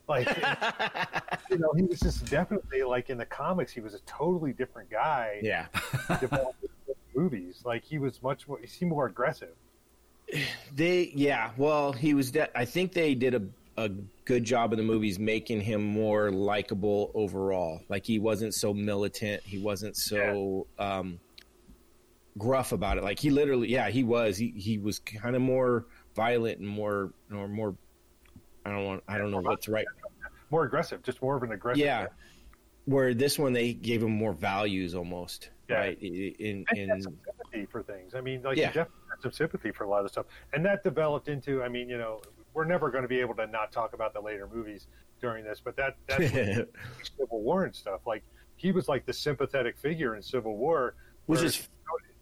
Like 0.08 0.28
you 1.50 1.58
know, 1.58 1.74
he 1.76 1.84
was 1.84 2.00
just 2.00 2.30
definitely 2.30 2.84
like 2.84 3.10
in 3.10 3.18
the 3.18 3.26
comics, 3.26 3.72
he 3.72 3.80
was 3.82 3.94
a 3.94 4.00
totally 4.00 4.54
different 4.54 4.90
guy. 4.90 5.40
yeah. 5.42 5.68
movies, 7.16 7.62
like 7.66 7.84
he 7.84 8.00
was 8.00 8.22
much 8.22 8.48
more. 8.48 8.60
He 8.60 8.68
seemed 8.68 8.92
more 8.92 9.08
aggressive. 9.08 9.56
They, 10.76 11.12
yeah. 11.14 11.52
Well, 11.58 11.92
he 11.92 12.16
was. 12.16 12.32
De- 12.32 12.58
I 12.58 12.66
think 12.66 12.94
they 12.94 13.14
did 13.14 13.36
a 13.36 13.44
a 13.78 13.90
good 14.26 14.44
job 14.44 14.72
in 14.72 14.78
the 14.78 14.84
movies 14.84 15.18
making 15.18 15.62
him 15.62 15.84
more 15.84 16.32
likable 16.32 17.12
overall. 17.14 17.82
Like 17.90 18.06
he 18.06 18.20
wasn't 18.20 18.54
so 18.54 18.74
militant. 18.74 19.44
He 19.44 19.58
wasn't 19.58 19.98
so 19.98 20.68
um, 20.78 21.20
gruff 22.38 22.72
about 22.72 22.98
it. 22.98 23.04
Like 23.04 23.20
he 23.20 23.30
literally, 23.30 23.70
yeah, 23.70 23.90
he 23.90 24.04
was. 24.04 24.38
He 24.38 24.54
he 24.56 24.78
was 24.78 25.00
kind 25.00 25.36
of 25.36 25.42
more 25.42 25.86
violent 26.16 26.60
and 26.60 26.68
more 26.68 27.14
or 27.32 27.48
more. 27.48 27.76
I 28.65 28.72
don't 28.72 28.85
want. 28.85 29.03
I 29.07 29.18
don't 29.18 29.31
know 29.31 29.41
what's 29.41 29.68
right. 29.68 29.85
More 30.52 30.64
aggressive, 30.65 31.02
just 31.03 31.22
more 31.22 31.35
of 31.35 31.44
an 31.44 31.52
aggressive. 31.52 31.84
Yeah. 31.84 32.07
Where 32.85 33.14
this 33.14 33.40
one 33.40 33.53
they 33.53 33.73
gave 33.73 34.03
him 34.03 34.11
more 34.11 34.34
values 34.34 34.94
almost. 34.95 35.49
Yeah. 35.69 35.77
Right. 35.80 36.02
In 36.02 36.65
in 36.76 37.02
some 37.02 37.18
sympathy 37.26 37.65
for 37.72 37.81
things. 37.84 38.14
I 38.15 38.22
mean, 38.22 38.41
like 38.44 38.57
Yeah. 38.57 38.68
definitely 38.68 38.94
had 39.10 39.22
some 39.22 39.31
sympathy 39.31 39.72
for 39.72 39.84
a 39.85 39.90
lot 39.90 40.03
of 40.06 40.11
stuff, 40.11 40.26
and 40.53 40.65
that 40.65 40.84
developed 40.84 41.27
into. 41.30 41.64
I 41.64 41.69
mean, 41.69 41.90
you 41.90 41.98
know, 41.98 42.22
we're 42.53 42.65
never 42.65 42.91
going 42.91 43.03
to 43.03 43.07
be 43.07 43.19
able 43.19 43.35
to 43.35 43.48
not 43.48 43.72
talk 43.72 43.94
about 43.94 44.14
the 44.14 44.19
later 44.22 44.48
movies 44.53 44.88
during 45.22 45.44
this, 45.45 45.61
but 45.64 45.76
that 45.77 45.95
that's 46.07 46.30
Civil 47.18 47.41
War 47.41 47.64
and 47.64 47.73
stuff. 47.76 48.02
Like 48.06 48.23
he 48.57 48.72
was 48.72 48.88
like 48.88 49.06
the 49.06 49.14
sympathetic 49.14 49.77
figure 49.77 50.15
in 50.15 50.22
Civil 50.22 50.57
War, 50.57 50.95
Which 51.26 51.41
is- 51.41 51.69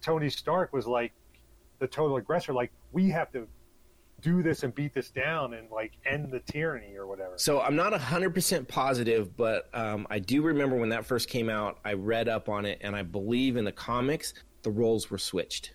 Tony 0.01 0.29
Stark 0.29 0.73
was 0.73 0.87
like 0.87 1.11
the 1.79 1.87
total 1.87 2.17
aggressor. 2.17 2.53
Like 2.53 2.71
we 2.91 3.09
have 3.09 3.31
to 3.33 3.47
do 4.21 4.43
this 4.43 4.63
and 4.63 4.73
beat 4.73 4.93
this 4.93 5.09
down 5.09 5.53
and 5.53 5.69
like 5.71 5.93
end 6.05 6.31
the 6.31 6.39
tyranny 6.39 6.95
or 6.95 7.07
whatever. 7.07 7.33
So 7.37 7.61
I'm 7.61 7.75
not 7.75 7.93
100% 7.93 8.67
positive, 8.67 9.35
but 9.35 9.69
um, 9.73 10.07
I 10.09 10.19
do 10.19 10.41
remember 10.41 10.75
when 10.77 10.89
that 10.89 11.05
first 11.05 11.29
came 11.29 11.49
out, 11.49 11.79
I 11.83 11.93
read 11.93 12.29
up 12.29 12.49
on 12.49 12.65
it, 12.65 12.79
and 12.81 12.95
I 12.95 13.01
believe 13.03 13.57
in 13.57 13.65
the 13.65 13.71
comics, 13.71 14.33
the 14.63 14.71
roles 14.71 15.09
were 15.09 15.17
switched. 15.17 15.73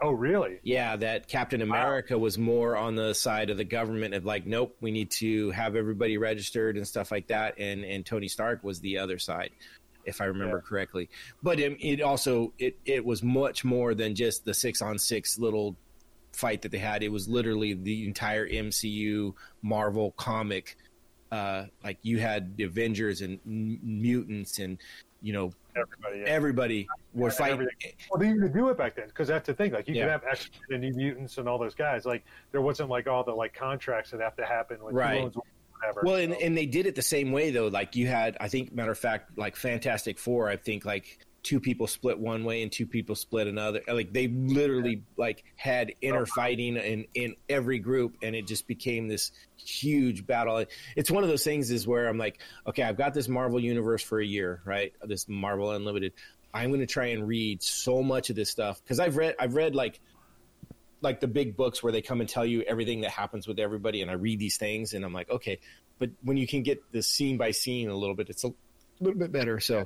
Oh, 0.00 0.10
really? 0.10 0.58
Yeah, 0.64 0.96
that 0.96 1.28
Captain 1.28 1.62
America 1.62 2.18
was 2.18 2.36
more 2.36 2.76
on 2.76 2.94
the 2.96 3.14
side 3.14 3.48
of 3.48 3.56
the 3.56 3.64
government 3.64 4.12
of 4.12 4.24
like, 4.24 4.44
nope, 4.44 4.76
we 4.80 4.90
need 4.90 5.10
to 5.12 5.50
have 5.52 5.76
everybody 5.76 6.18
registered 6.18 6.76
and 6.76 6.86
stuff 6.86 7.10
like 7.10 7.28
that, 7.28 7.54
and 7.58 7.84
and 7.84 8.04
Tony 8.04 8.28
Stark 8.28 8.64
was 8.64 8.80
the 8.80 8.98
other 8.98 9.18
side, 9.18 9.50
if 10.04 10.20
I 10.20 10.24
remember 10.24 10.56
Yeah. 10.56 10.68
correctly. 10.68 11.08
But 11.42 11.60
it, 11.60 11.78
it 11.80 12.02
also 12.02 12.52
it 12.58 12.76
it 12.84 13.04
was 13.04 13.22
much 13.22 13.64
more 13.64 13.94
than 13.94 14.14
just 14.14 14.44
the 14.44 14.52
six 14.52 14.82
on 14.82 14.98
six 14.98 15.38
little 15.38 15.76
fight 16.34 16.62
that 16.62 16.72
they 16.72 16.78
had. 16.78 17.02
It 17.02 17.10
was 17.10 17.28
literally 17.28 17.74
the 17.74 18.06
entire 18.06 18.48
MCU 18.48 19.34
Marvel 19.62 20.12
comic. 20.12 20.76
Uh, 21.32 21.66
like 21.82 21.98
you 22.02 22.18
had 22.18 22.56
the 22.56 22.64
Avengers 22.64 23.20
and 23.20 23.40
m- 23.46 23.78
mutants 23.82 24.58
and 24.58 24.78
you 25.20 25.32
know 25.32 25.52
Everybody. 25.76 26.18
Yeah. 26.20 26.24
everybody 26.26 26.86
were 27.14 27.30
fighting. 27.30 27.54
everything. 27.54 27.92
Well, 28.10 28.20
they 28.20 28.28
didn't 28.28 28.52
do 28.52 28.68
it 28.68 28.76
back 28.78 28.94
then 28.94 29.06
because 29.08 29.26
that's 29.26 29.46
the 29.46 29.54
thing. 29.54 29.72
Like 29.72 29.88
you 29.88 29.94
Yeah. 29.94 30.02
could 30.04 30.10
have 30.10 30.24
X 30.30 30.50
and 30.70 30.80
New 30.82 30.92
Mutants 30.92 31.38
and 31.38 31.48
all 31.48 31.58
those 31.58 31.74
guys. 31.74 32.04
Like 32.04 32.24
there 32.52 32.60
wasn't 32.60 32.90
like 32.90 33.08
all 33.08 33.24
the 33.24 33.32
like 33.32 33.54
contracts 33.54 34.10
that 34.12 34.20
have 34.20 34.36
to 34.36 34.44
happen 34.44 34.82
with 34.84 34.94
Right. 34.94 35.22
whatever. 35.24 36.02
Well, 36.04 36.16
and, 36.16 36.32
So- 36.34 36.38
and 36.40 36.56
they 36.56 36.66
did 36.66 36.86
it 36.86 36.94
the 36.94 37.02
same 37.02 37.32
way 37.32 37.50
though. 37.50 37.66
Like 37.68 37.96
you 37.96 38.06
had, 38.06 38.36
I 38.40 38.46
think, 38.48 38.72
matter 38.72 38.92
of 38.92 38.98
fact, 38.98 39.36
like 39.36 39.56
Fantastic 39.56 40.18
Four. 40.18 40.48
I 40.48 40.56
think 40.56 40.84
like 40.84 41.18
two 41.44 41.60
people 41.60 41.86
split 41.86 42.18
one 42.18 42.42
way 42.42 42.62
and 42.62 42.72
two 42.72 42.86
people 42.86 43.14
split 43.14 43.46
another. 43.46 43.80
Like 43.86 44.12
they 44.12 44.26
literally 44.26 45.02
like 45.16 45.44
had 45.54 45.94
inner 46.00 46.22
oh, 46.22 46.26
fighting 46.26 46.76
in 46.76 47.06
in 47.14 47.36
every 47.48 47.78
group, 47.78 48.16
and 48.22 48.34
it 48.34 48.48
just 48.48 48.66
became 48.66 49.06
this 49.06 49.30
huge 49.56 50.26
battle. 50.26 50.64
It's 50.96 51.10
one 51.10 51.22
of 51.22 51.28
those 51.28 51.44
things 51.44 51.70
is 51.70 51.86
where 51.86 52.08
I'm 52.08 52.18
like, 52.18 52.40
okay, 52.66 52.82
I've 52.82 52.96
got 52.96 53.14
this 53.14 53.28
Marvel 53.28 53.60
universe 53.60 54.02
for 54.02 54.20
a 54.20 54.26
year, 54.26 54.62
right? 54.64 54.92
This 55.04 55.28
Marvel 55.28 55.70
Unlimited. 55.70 56.14
I'm 56.52 56.70
going 56.70 56.80
to 56.80 56.86
try 56.86 57.06
and 57.06 57.26
read 57.26 57.62
so 57.62 58.02
much 58.02 58.30
of 58.30 58.36
this 58.36 58.48
stuff 58.48 58.82
because 58.82 58.98
I've 58.98 59.16
read 59.16 59.34
I've 59.38 59.54
read 59.54 59.74
like 59.74 60.00
like 61.02 61.20
the 61.20 61.28
big 61.28 61.56
books 61.56 61.82
where 61.82 61.92
they 61.92 62.00
come 62.00 62.20
and 62.20 62.28
tell 62.28 62.46
you 62.46 62.62
everything 62.62 63.02
that 63.02 63.10
happens 63.10 63.46
with 63.46 63.58
everybody 63.58 64.00
and 64.02 64.10
I 64.10 64.14
read 64.14 64.38
these 64.38 64.56
things 64.56 64.94
and 64.94 65.04
I'm 65.04 65.12
like, 65.12 65.28
okay, 65.30 65.60
but 65.98 66.10
when 66.22 66.36
you 66.36 66.46
can 66.46 66.62
get 66.62 66.90
the 66.92 67.02
scene 67.02 67.36
by 67.36 67.50
scene 67.50 67.90
a 67.90 67.96
little 67.96 68.16
bit, 68.16 68.30
it's 68.30 68.44
a 68.44 68.52
little 69.00 69.18
bit 69.18 69.30
better. 69.30 69.60
So, 69.60 69.84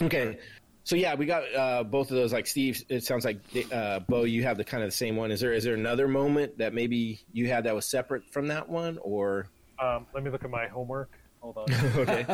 okay. 0.00 0.38
So 0.84 0.96
yeah, 0.96 1.14
we 1.14 1.26
got 1.26 1.42
uh, 1.54 1.84
both 1.84 2.10
of 2.10 2.16
those. 2.16 2.32
Like 2.32 2.46
Steve, 2.46 2.84
it 2.88 3.04
sounds 3.04 3.24
like 3.24 3.38
uh, 3.72 4.00
Bo, 4.00 4.24
you 4.24 4.42
have 4.42 4.56
the 4.56 4.64
kind 4.64 4.82
of 4.82 4.88
the 4.90 4.96
same 4.96 5.16
one. 5.16 5.30
Is 5.30 5.40
there 5.40 5.52
is 5.52 5.64
there 5.64 5.74
another 5.74 6.08
moment 6.08 6.58
that 6.58 6.74
maybe 6.74 7.20
you 7.32 7.48
had 7.48 7.64
that 7.64 7.74
was 7.74 7.86
separate 7.86 8.24
from 8.32 8.48
that 8.48 8.68
one, 8.68 8.98
or 8.98 9.46
um, 9.78 10.06
let 10.14 10.24
me 10.24 10.30
look 10.30 10.44
at 10.44 10.50
my 10.50 10.66
homework. 10.66 11.10
Hold 11.40 11.58
on. 11.58 11.74
okay? 11.96 12.26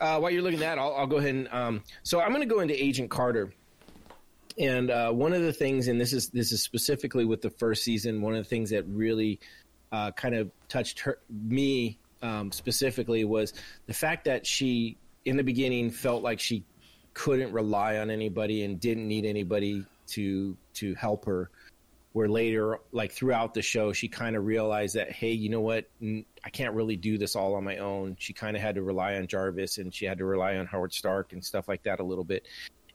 uh, 0.00 0.18
while 0.18 0.30
you're 0.30 0.42
looking 0.42 0.62
at 0.62 0.76
that, 0.76 0.78
I'll, 0.78 0.94
I'll 0.94 1.06
go 1.06 1.16
ahead 1.16 1.34
and 1.34 1.48
um, 1.52 1.82
so 2.02 2.20
I'm 2.20 2.30
going 2.30 2.46
to 2.46 2.52
go 2.52 2.60
into 2.60 2.82
Agent 2.82 3.10
Carter. 3.10 3.52
And 4.58 4.90
uh, 4.90 5.12
one 5.12 5.32
of 5.32 5.42
the 5.42 5.52
things, 5.52 5.86
and 5.86 6.00
this 6.00 6.12
is 6.12 6.30
this 6.30 6.50
is 6.50 6.62
specifically 6.62 7.24
with 7.24 7.42
the 7.42 7.50
first 7.50 7.84
season, 7.84 8.20
one 8.20 8.34
of 8.34 8.42
the 8.42 8.48
things 8.48 8.70
that 8.70 8.84
really 8.88 9.38
uh, 9.92 10.10
kind 10.12 10.34
of 10.34 10.50
touched 10.68 10.98
her, 11.00 11.20
me 11.30 11.98
um, 12.22 12.50
specifically 12.50 13.24
was 13.24 13.52
the 13.86 13.94
fact 13.94 14.24
that 14.24 14.46
she, 14.46 14.96
in 15.24 15.36
the 15.36 15.44
beginning, 15.44 15.90
felt 15.90 16.24
like 16.24 16.40
she 16.40 16.64
couldn't 17.18 17.52
rely 17.52 17.98
on 17.98 18.10
anybody 18.10 18.62
and 18.62 18.78
didn't 18.78 19.08
need 19.08 19.24
anybody 19.24 19.84
to 20.06 20.56
to 20.74 20.94
help 20.94 21.24
her. 21.24 21.50
Where 22.12 22.28
later, 22.28 22.78
like 22.92 23.10
throughout 23.10 23.54
the 23.54 23.60
show, 23.60 23.92
she 23.92 24.08
kind 24.08 24.36
of 24.36 24.46
realized 24.46 24.94
that, 24.94 25.10
hey, 25.10 25.32
you 25.32 25.50
know 25.50 25.60
what? 25.60 25.90
i 26.00 26.50
can't 26.50 26.74
really 26.74 26.96
do 26.96 27.18
this 27.18 27.36
all 27.36 27.54
on 27.54 27.64
my 27.64 27.78
own. 27.78 28.16
She 28.18 28.32
kind 28.32 28.56
of 28.56 28.62
had 28.62 28.76
to 28.76 28.82
rely 28.82 29.16
on 29.16 29.26
Jarvis 29.26 29.78
and 29.78 29.92
she 29.92 30.04
had 30.06 30.18
to 30.18 30.24
rely 30.24 30.56
on 30.56 30.66
Howard 30.66 30.94
Stark 30.94 31.32
and 31.32 31.44
stuff 31.44 31.68
like 31.68 31.82
that 31.82 31.98
a 32.00 32.04
little 32.04 32.24
bit. 32.24 32.46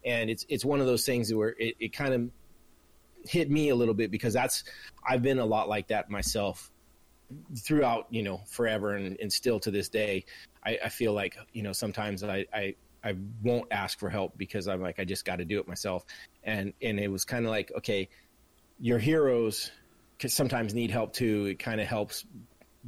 And 0.06 0.30
it's 0.30 0.46
it's 0.48 0.64
one 0.64 0.80
of 0.80 0.88
those 0.88 1.06
things 1.06 1.34
where 1.34 1.54
it, 1.60 1.76
it 1.80 1.94
kind 1.94 2.14
of 2.14 2.30
hit 3.30 3.52
me 3.52 3.70
a 3.70 3.76
little 3.76 3.94
bit 3.94 4.10
because 4.10 4.34
that's 4.34 4.64
I've 5.06 5.22
been 5.22 5.40
a 5.40 5.46
lot 5.46 5.68
like 5.68 5.90
that 5.90 6.10
myself 6.10 6.72
throughout 7.58 8.08
you 8.10 8.24
know 8.24 8.42
forever 8.48 8.96
and, 8.96 9.18
and 9.22 9.32
still 9.32 9.60
to 9.60 9.72
this 9.72 9.90
day 9.90 10.26
I, 10.66 10.78
I 10.86 10.90
feel 10.90 11.14
like 11.14 11.38
you 11.54 11.64
know 11.64 11.72
sometimes 11.72 12.24
I, 12.24 12.46
I 12.54 12.76
I 13.04 13.16
won't 13.42 13.72
ask 13.72 14.00
for 14.00 14.10
help 14.10 14.38
because 14.38 14.68
I'm 14.68 14.82
like 14.82 15.00
I 15.00 15.06
just 15.06 15.26
got 15.26 15.38
to 15.38 15.46
do 15.46 15.60
it 15.60 15.68
myself 15.68 16.06
and 16.44 16.74
and 16.82 17.00
it 17.00 17.10
was 17.10 17.26
kind 17.26 17.46
of 17.46 17.52
like 17.52 17.72
okay 17.78 18.10
your 18.80 19.00
heroes 19.00 19.72
sometimes 20.26 20.74
need 20.74 20.90
help 20.90 21.14
too 21.14 21.48
it 21.48 21.60
kind 21.60 21.82
of 21.82 21.88
helps 21.88 22.26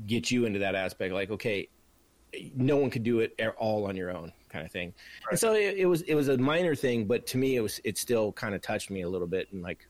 get 0.06 0.32
you 0.32 0.46
into 0.46 0.60
that 0.60 0.74
aspect 0.76 1.14
like 1.14 1.32
okay 1.32 1.68
no 2.56 2.78
one 2.78 2.90
could 2.90 3.04
do 3.04 3.20
it 3.20 3.38
all 3.58 3.88
on 3.88 3.96
your 3.96 4.10
own 4.10 4.32
kind 4.50 4.66
of 4.66 4.72
thing 4.72 4.94
and 5.30 5.40
so 5.40 5.54
it, 5.54 5.76
it 5.78 5.86
was 5.86 6.02
it 6.04 6.16
was 6.16 6.30
a 6.30 6.38
minor 6.38 6.76
thing 6.76 7.06
but 7.06 7.26
to 7.28 7.38
me 7.38 7.56
it 7.58 7.62
was 7.62 7.80
it 7.84 7.98
still 7.98 8.32
kind 8.32 8.56
of 8.56 8.62
touched 8.62 8.90
me 8.90 9.02
a 9.02 9.10
little 9.10 9.28
bit 9.28 9.48
and 9.52 9.62
like 9.62 9.88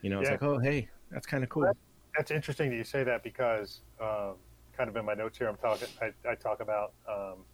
you 0.00 0.08
know 0.08 0.20
it's 0.20 0.28
Yeah. 0.28 0.32
like 0.32 0.42
oh 0.42 0.58
hey 0.58 0.88
that's 1.10 1.26
kind 1.26 1.42
of 1.42 1.50
cool 1.50 1.70
That's 2.16 2.30
interesting 2.30 2.70
that 2.70 2.76
you 2.76 2.84
say 2.84 3.04
that 3.04 3.22
because 3.22 3.82
um, 4.00 4.34
kind 4.76 4.88
of 4.88 4.96
in 4.96 5.04
my 5.04 5.14
notes 5.14 5.38
here, 5.38 5.46
I'm 5.48 5.56
talking. 5.58 5.88
I, 6.00 6.12
I 6.28 6.34
talk 6.34 6.60
about 6.60 6.92
um, 7.08 7.44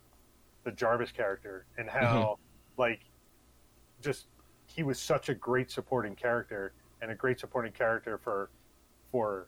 the 0.67 0.73
Jarvis 0.73 1.13
character 1.13 1.65
and 1.79 1.89
how 1.89 2.39
like 2.77 3.01
just 4.03 4.27
he 4.67 4.83
was 4.83 4.99
such 5.01 5.29
a 5.31 5.35
great 5.35 5.71
supporting 5.71 6.15
character 6.17 6.73
and 7.01 7.11
a 7.13 7.15
great 7.15 7.39
supporting 7.41 7.73
character 7.73 8.19
for 8.19 8.51
for 9.13 9.47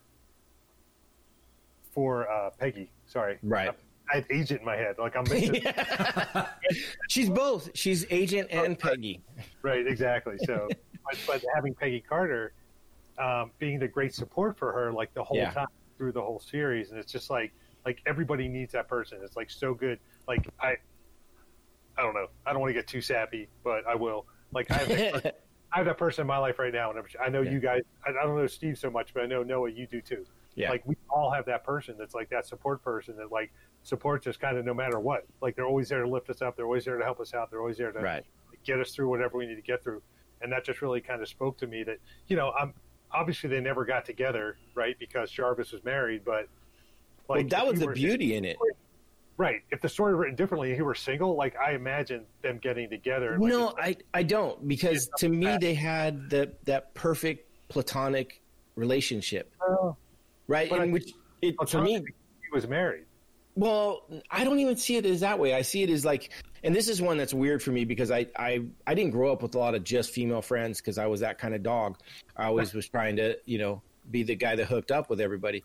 for 1.91 2.29
uh, 2.31 2.49
Peggy. 2.57 2.89
Sorry, 3.05 3.37
Right. 3.43 3.69
I 4.11 4.15
had 4.15 4.25
agent 4.31 4.61
in 4.61 4.65
my 4.65 4.77
head. 4.77 4.95
Like 4.97 5.15
I'm 5.17 5.23
missing. 5.29 5.61
she's 7.09 7.29
both 7.29 7.69
she's 7.75 8.05
agent 8.09 8.47
and 8.49 8.79
peggy 8.79 9.21
Right, 9.61 9.85
exactly. 9.85 10.37
So, 10.45 10.67
but, 11.05 11.19
but 11.27 11.43
having 11.53 11.75
Peggy 11.75 11.99
Carter 12.07 12.53
um, 13.17 13.51
being 13.59 13.77
the 13.77 13.87
great 13.89 14.15
support 14.15 14.57
for 14.57 14.71
her, 14.71 14.93
like 14.93 15.13
the 15.13 15.23
whole 15.23 15.37
Yeah. 15.37 15.51
time, 15.51 15.67
through 15.97 16.13
the 16.13 16.21
whole 16.21 16.39
series, 16.39 16.91
and 16.91 16.97
it's 16.99 17.11
just 17.11 17.29
like 17.29 17.51
like 17.85 18.01
everybody 18.05 18.47
needs 18.47 18.71
that 18.71 18.87
person. 18.87 19.19
It's 19.21 19.35
like 19.35 19.49
so 19.49 19.73
good. 19.73 19.99
Like 20.29 20.47
I, 20.61 20.75
I 21.99 22.01
don't 22.01 22.13
know. 22.13 22.27
I 22.45 22.51
don't 22.51 22.61
want 22.61 22.69
to 22.69 22.73
get 22.73 22.87
too 22.87 23.01
sappy, 23.01 23.49
but 23.63 23.85
I 23.85 23.95
will. 23.95 24.25
Like 24.53 24.71
I 24.71 24.77
have, 24.77 24.87
that, 24.87 25.41
I 25.73 25.77
have 25.77 25.85
that 25.85 25.97
person 25.97 26.21
in 26.21 26.27
my 26.27 26.37
life 26.37 26.57
right 26.57 26.73
now, 26.73 26.91
and 26.91 26.99
I 27.21 27.29
know 27.29 27.41
Yeah. 27.41 27.51
you 27.51 27.59
guys. 27.59 27.81
I 28.05 28.11
I 28.11 28.25
don't 28.25 28.37
know 28.37 28.47
Steve 28.47 28.77
so 28.77 28.89
much, 28.89 29.13
but 29.13 29.23
I 29.23 29.25
know 29.25 29.43
Noah, 29.43 29.69
you 29.69 29.85
do 29.85 30.01
too. 30.01 30.25
Yeah. 30.55 30.71
Like 30.71 30.83
we 30.85 30.95
all 31.09 31.29
have 31.31 31.45
that 31.45 31.63
person 31.63 31.95
that's 31.97 32.15
like 32.15 32.29
that 32.29 32.45
support 32.45 32.83
person 32.83 33.15
that 33.17 33.31
like 33.31 33.51
supports 33.83 34.27
us 34.27 34.37
kind 34.37 34.57
of 34.57 34.65
no 34.65 34.73
matter 34.73 34.99
what. 34.99 35.25
Like 35.41 35.55
they're 35.55 35.67
always 35.67 35.89
there 35.89 36.03
to 36.03 36.09
lift 36.09 36.29
us 36.29 36.41
up. 36.41 36.55
They're 36.55 36.65
always 36.65 36.85
there 36.85 36.97
to 36.97 37.03
help 37.03 37.19
us 37.19 37.33
out. 37.33 37.49
They're 37.49 37.61
always 37.61 37.77
there 37.77 37.91
to 37.91 37.99
right. 37.99 38.25
get 38.63 38.79
us 38.79 38.91
through 38.91 39.09
whatever 39.09 39.37
we 39.37 39.45
need 39.45 39.55
to 39.55 39.61
get 39.61 39.83
through. 39.83 40.01
And 40.41 40.51
that 40.51 40.65
just 40.65 40.81
really 40.81 41.01
kind 41.01 41.21
of 41.21 41.27
spoke 41.27 41.57
to 41.59 41.67
me 41.67 41.83
that, 41.83 41.97
you 42.27 42.35
know, 42.35 42.51
I'm 42.59 42.73
obviously 43.11 43.49
they 43.49 43.59
never 43.59 43.85
got 43.85 44.05
together, 44.05 44.57
right? 44.73 44.97
Because 44.99 45.31
Jarvis 45.31 45.71
was 45.71 45.83
married, 45.83 46.23
but 46.25 46.47
well, 47.27 47.43
that 47.43 47.67
was 47.67 47.79
the 47.79 47.87
beauty 47.87 48.35
in 48.35 48.43
it. 48.45 48.57
Right. 49.39 49.61
If 49.71 49.79
the 49.79 49.87
story 49.87 50.13
were 50.13 50.19
written 50.19 50.35
differently, 50.35 50.67
and 50.67 50.75
he 50.75 50.81
were 50.81 50.93
single, 50.93 51.35
like 51.37 51.55
I 51.55 51.71
imagine 51.71 52.25
them 52.41 52.57
getting 52.61 52.89
together. 52.89 53.37
like, 53.39 53.49
No, 53.49 53.69
it's- 53.69 53.95
I 54.13 54.19
I 54.19 54.23
don't 54.23 54.67
because 54.67 55.09
to 55.19 55.29
me 55.29 55.57
they 55.61 55.73
had 55.73 56.29
that 56.31 56.65
that 56.65 56.93
perfect 56.93 57.47
platonic 57.69 58.41
relationship, 58.75 59.53
Oh, 59.61 59.95
right? 60.47 60.69
In 60.69 60.81
I- 60.81 60.85
which 60.87 61.13
it 61.41 61.55
to 61.67 61.81
me, 61.81 61.93
he 61.93 62.03
was 62.51 62.67
married. 62.67 63.05
well, 63.55 64.03
I 64.29 64.43
don't 64.43 64.59
even 64.59 64.75
see 64.75 64.97
it 64.97 65.05
as 65.05 65.21
that 65.21 65.39
way. 65.39 65.53
I 65.53 65.61
see 65.61 65.83
it 65.83 65.89
as 65.89 66.03
like, 66.03 66.31
and 66.65 66.75
this 66.75 66.89
is 66.89 67.01
one 67.01 67.17
that's 67.17 67.33
weird 67.33 67.63
for 67.63 67.71
me 67.71 67.85
because 67.85 68.11
I 68.11 68.25
I 68.35 68.65
I 68.87 68.93
didn't 68.93 69.11
grow 69.11 69.31
up 69.31 69.41
with 69.41 69.55
a 69.55 69.57
lot 69.57 69.73
of 69.73 69.85
just 69.85 70.11
female 70.11 70.41
friends 70.41 70.81
because 70.81 70.97
I 70.97 71.05
was 71.07 71.21
that 71.21 71.37
kind 71.37 71.55
of 71.55 71.63
dog. 71.63 71.97
I 72.35 72.47
always 72.47 72.73
was 72.73 72.89
trying 72.89 73.15
to 73.15 73.37
you 73.45 73.57
know 73.57 73.81
be 74.11 74.23
the 74.23 74.35
guy 74.35 74.57
that 74.57 74.65
hooked 74.65 74.91
up 74.91 75.09
with 75.09 75.21
everybody. 75.21 75.63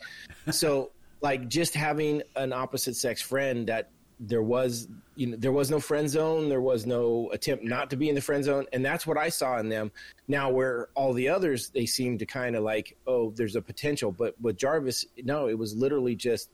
So 0.53 0.93
like 1.25 1.49
just 1.49 1.73
having 1.73 2.23
an 2.37 2.53
opposite 2.53 2.95
sex 2.95 3.23
friend 3.23 3.67
that 3.67 3.89
there 4.21 4.43
was 4.43 4.89
you 5.17 5.27
know 5.27 5.37
there 5.39 5.53
was 5.53 5.71
no 5.71 5.81
friend 5.81 6.09
zone 6.09 6.51
there 6.51 6.61
was 6.61 6.85
no 6.85 7.31
attempt 7.33 7.65
not 7.65 7.89
to 7.89 7.97
be 7.97 8.11
in 8.11 8.15
the 8.15 8.21
friend 8.21 8.45
zone 8.45 8.67
and 8.75 8.85
that's 8.85 9.07
what 9.07 9.17
i 9.17 9.29
saw 9.31 9.59
in 9.59 9.69
them. 9.71 9.91
Now 10.29 10.51
where 10.51 10.89
all 10.95 11.15
the 11.15 11.29
others 11.31 11.71
they 11.71 11.87
seem 11.87 12.19
to 12.19 12.27
kind 12.27 12.55
of 12.55 12.63
like 12.63 12.97
oh 13.07 13.31
there's 13.31 13.57
a 13.57 13.63
potential. 13.63 14.13
But 14.13 14.39
with 14.39 14.59
jarvis 14.59 15.07
no 15.25 15.49
it 15.49 15.59
was 15.59 15.75
literally 15.75 16.15
just 16.15 16.51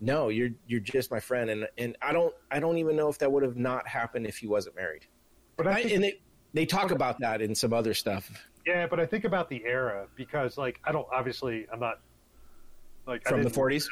no 0.00 0.30
you're 0.30 0.50
you're 0.66 0.80
just 0.80 1.10
my 1.10 1.20
friend. 1.20 1.50
And 1.50 1.68
and 1.76 1.96
i 2.00 2.10
don't 2.10 2.34
i 2.50 2.58
don't 2.58 2.78
even 2.78 2.96
know 2.96 3.08
if 3.08 3.18
that 3.18 3.30
would 3.30 3.42
have 3.42 3.58
not 3.58 3.86
happened 3.86 4.26
if 4.26 4.38
he 4.38 4.46
wasn't 4.46 4.76
married. 4.76 5.04
But 5.58 5.66
I 5.66 5.72
I, 5.72 5.80
and 5.80 6.02
they 6.02 6.20
they 6.54 6.64
talk 6.64 6.90
about 6.90 7.20
that 7.20 7.42
in 7.42 7.54
some 7.54 7.74
other 7.74 7.92
stuff. 7.92 8.30
Yeah, 8.66 8.86
but 8.88 8.98
I 8.98 9.06
think 9.06 9.24
about 9.24 9.48
the 9.48 9.62
era 9.64 10.08
because, 10.16 10.58
like, 10.58 10.80
I 10.84 10.90
don't 10.90 11.06
obviously 11.12 11.66
I'm 11.72 11.78
not 11.78 12.00
like 13.06 13.24
from 13.24 13.42
the 13.42 13.50
40s 13.50 13.88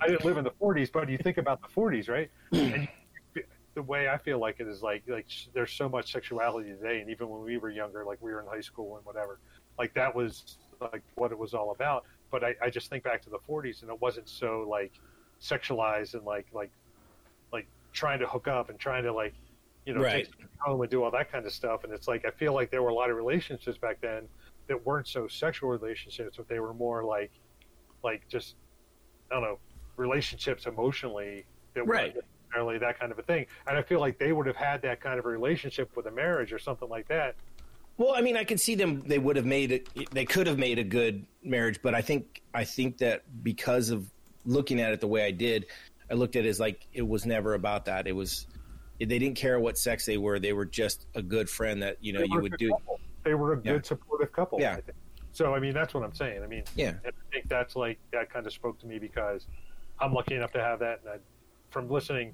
I 0.00 0.06
didn't 0.08 0.24
live 0.24 0.38
in 0.38 0.44
the 0.44 0.52
40s, 0.60 0.90
but 0.92 1.08
you 1.08 1.18
think 1.18 1.38
about 1.38 1.60
the 1.62 1.68
40s, 1.68 2.08
right? 2.08 2.30
and 2.52 2.88
you, 3.34 3.42
the 3.74 3.82
way 3.82 4.08
I 4.08 4.18
feel 4.18 4.38
like 4.38 4.56
it 4.60 4.66
is 4.66 4.82
like 4.82 5.04
like 5.06 5.26
there's 5.54 5.72
so 5.72 5.88
much 5.88 6.12
sexuality 6.12 6.70
today, 6.70 7.00
and 7.00 7.10
even 7.10 7.28
when 7.28 7.42
we 7.42 7.58
were 7.58 7.70
younger, 7.70 8.04
like 8.04 8.18
we 8.20 8.32
were 8.32 8.40
in 8.40 8.46
high 8.46 8.60
school 8.60 8.96
and 8.96 9.04
whatever, 9.04 9.40
like 9.78 9.94
that 9.94 10.14
was 10.14 10.58
like 10.80 11.02
what 11.14 11.32
it 11.32 11.38
was 11.38 11.54
all 11.54 11.70
about. 11.72 12.04
But 12.30 12.44
I, 12.44 12.54
I 12.62 12.70
just 12.70 12.88
think 12.90 13.04
back 13.04 13.22
to 13.22 13.30
the 13.30 13.38
40s, 13.48 13.82
and 13.82 13.90
it 13.90 14.00
wasn't 14.00 14.28
so 14.28 14.66
like 14.68 14.92
sexualized 15.40 16.14
and 16.14 16.24
like 16.24 16.46
like 16.52 16.70
like 17.52 17.68
trying 17.92 18.20
to 18.20 18.26
hook 18.26 18.48
up 18.48 18.70
and 18.70 18.78
trying 18.78 19.04
to 19.04 19.12
like 19.12 19.34
you 19.86 19.94
know 19.94 20.00
Right. 20.00 20.24
take 20.26 20.34
home 20.60 20.80
and 20.80 20.90
do 20.90 21.02
all 21.02 21.10
that 21.10 21.30
kind 21.30 21.46
of 21.46 21.52
stuff. 21.52 21.84
And 21.84 21.92
it's 21.92 22.08
like 22.08 22.24
I 22.24 22.30
feel 22.32 22.54
like 22.54 22.70
there 22.70 22.82
were 22.82 22.90
a 22.90 22.94
lot 22.94 23.10
of 23.10 23.16
relationships 23.16 23.78
back 23.78 24.00
then 24.00 24.28
that 24.68 24.84
weren't 24.86 25.08
so 25.08 25.26
sexual 25.28 25.70
relationships, 25.70 26.36
but 26.36 26.48
they 26.48 26.60
were 26.60 26.74
more 26.74 27.04
like 27.04 27.32
like 28.02 28.26
just 28.28 28.56
I 29.30 29.34
don't 29.34 29.42
know 29.44 29.58
relationships 29.96 30.66
emotionally 30.66 31.44
that 31.74 31.86
Right. 31.86 32.14
weren't 32.14 32.26
necessarily 32.48 32.78
that 32.78 32.98
kind 32.98 33.12
of 33.12 33.18
a 33.18 33.22
thing. 33.22 33.46
And 33.66 33.76
I 33.76 33.82
feel 33.82 34.00
like 34.00 34.18
they 34.18 34.32
would 34.32 34.46
have 34.46 34.56
had 34.56 34.82
that 34.82 35.00
kind 35.00 35.18
of 35.18 35.24
a 35.26 35.28
relationship 35.28 35.94
with 35.96 36.06
a 36.06 36.10
marriage 36.10 36.52
or 36.52 36.58
something 36.58 36.88
like 36.88 37.06
that. 37.08 37.36
Well, 37.98 38.14
I 38.16 38.22
mean, 38.22 38.36
I 38.36 38.44
can 38.44 38.56
see 38.56 38.74
them. 38.74 39.02
They 39.06 39.18
would 39.18 39.36
have 39.36 39.44
made 39.44 39.72
it. 39.72 39.88
They 40.10 40.24
could 40.24 40.46
have 40.46 40.58
made 40.58 40.78
a 40.78 40.84
good 40.84 41.26
marriage, 41.44 41.80
but 41.82 41.94
I 41.94 42.00
think 42.00 42.40
I 42.54 42.64
think 42.64 42.98
that 42.98 43.22
because 43.44 43.90
of 43.90 44.10
looking 44.46 44.80
at 44.80 44.92
it 44.92 45.00
the 45.00 45.06
way 45.06 45.24
I 45.26 45.30
did, 45.32 45.66
I 46.10 46.14
looked 46.14 46.34
at 46.36 46.46
it 46.46 46.48
as 46.48 46.58
like 46.58 46.86
it 46.94 47.06
was 47.06 47.26
never 47.26 47.54
about 47.54 47.84
that. 47.84 48.06
It 48.06 48.12
was 48.12 48.46
they 48.98 49.04
didn't 49.06 49.34
care 49.34 49.60
what 49.60 49.76
sex 49.78 50.06
they 50.06 50.16
were. 50.18 50.38
They 50.38 50.52
were 50.54 50.64
just 50.64 51.06
a 51.14 51.22
good 51.22 51.48
friend 51.50 51.82
that 51.82 51.98
you 52.00 52.12
know 52.14 52.22
you 52.22 52.40
would 52.40 52.56
do. 52.56 52.70
couple. 52.70 53.00
They 53.22 53.34
were 53.34 53.52
a 53.52 53.56
Yeah. 53.62 53.72
good 53.74 53.86
supportive 53.86 54.32
couple. 54.32 54.60
Yeah. 54.60 54.78
So 55.32 55.54
I 55.54 55.60
mean, 55.60 55.72
that's 55.74 55.94
what 55.94 56.02
I'm 56.02 56.14
saying. 56.14 56.42
I 56.42 56.46
mean, 56.46 56.64
Yeah. 56.74 56.88
and 57.04 57.12
I 57.14 57.32
think 57.32 57.48
that's 57.48 57.76
like 57.76 57.98
that 58.12 58.30
kind 58.32 58.46
of 58.46 58.52
spoke 58.52 58.78
to 58.80 58.86
me 58.86 58.98
because 58.98 59.46
I'm 60.00 60.12
lucky 60.12 60.34
enough 60.34 60.52
to 60.52 60.60
have 60.60 60.78
that. 60.80 61.00
And 61.04 61.10
I, 61.14 61.16
from 61.70 61.88
listening, 61.88 62.32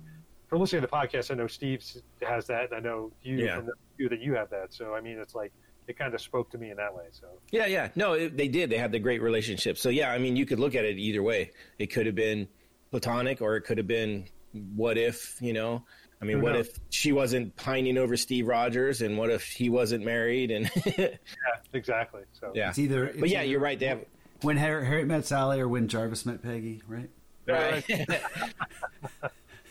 from 0.49 0.61
listening 0.61 0.83
to 0.83 0.87
the 0.89 0.93
podcast, 0.93 1.31
I 1.31 1.35
know 1.35 1.47
Steve 1.47 1.85
has 2.23 2.47
that, 2.47 2.71
and 2.71 2.75
I 2.75 2.81
know 2.81 3.13
you 3.23 3.37
Yeah. 3.37 3.57
from 3.57 3.67
the, 3.99 4.09
that 4.09 4.21
you 4.21 4.35
have 4.35 4.51
that. 4.51 4.73
So 4.73 4.95
I 4.95 5.01
mean, 5.01 5.19
it's 5.19 5.35
like 5.35 5.53
it 5.89 5.97
kind 5.99 6.15
of 6.15 6.21
spoke 6.21 6.51
to 6.51 6.59
me 6.59 6.71
in 6.71 6.77
that 6.79 6.95
way. 6.95 7.05
So 7.13 7.27
Yeah, 7.53 7.67
yeah. 7.67 7.91
No, 7.97 8.15
it, 8.15 8.37
they 8.37 8.49
did. 8.49 8.71
They 8.71 8.79
had 8.79 8.93
the 8.93 8.99
great 8.99 9.23
relationship. 9.23 9.79
So 9.79 9.89
yeah, 9.89 10.11
I 10.13 10.19
mean, 10.19 10.35
you 10.37 10.47
could 10.47 10.59
look 10.59 10.75
at 10.75 10.85
it 10.85 10.99
either 10.99 11.23
way. 11.23 11.53
It 11.79 11.89
could 11.89 12.07
have 12.07 12.15
been 12.17 12.49
platonic, 12.91 13.41
or 13.43 13.57
it 13.57 13.63
could 13.63 13.79
have 13.79 13.87
been 13.87 14.27
what 14.75 14.97
if. 14.99 15.37
You 15.43 15.53
know, 15.53 15.85
I 16.21 16.25
mean, 16.25 16.39
Who 16.39 16.43
what 16.45 16.55
knows? 16.55 16.69
if 16.69 16.79
she 16.91 17.13
wasn't 17.13 17.55
pining 17.57 17.99
over 17.99 18.17
Steve 18.17 18.47
Rogers, 18.47 19.03
and 19.03 19.19
what 19.19 19.31
if 19.31 19.45
he 19.45 19.69
wasn't 19.69 20.05
married? 20.05 20.51
And 20.51 20.71
yeah, 20.99 21.09
exactly. 21.75 22.23
So 22.33 22.53
yeah, 22.55 22.71
It's 22.71 22.79
either. 22.79 23.13
but 23.19 23.29
yeah, 23.29 23.41
either 23.41 23.51
you're 23.51 23.61
right. 23.61 23.79
They 23.79 23.87
have 23.87 24.05
when 24.43 24.57
Harry, 24.57 24.87
Harry 24.87 25.05
met 25.05 25.27
Sally 25.27 25.61
or 25.61 25.69
when 25.69 25.89
Jarvis 25.89 26.25
met 26.27 26.43
Peggy, 26.43 26.83
right? 26.89 27.11
Right. 27.47 27.85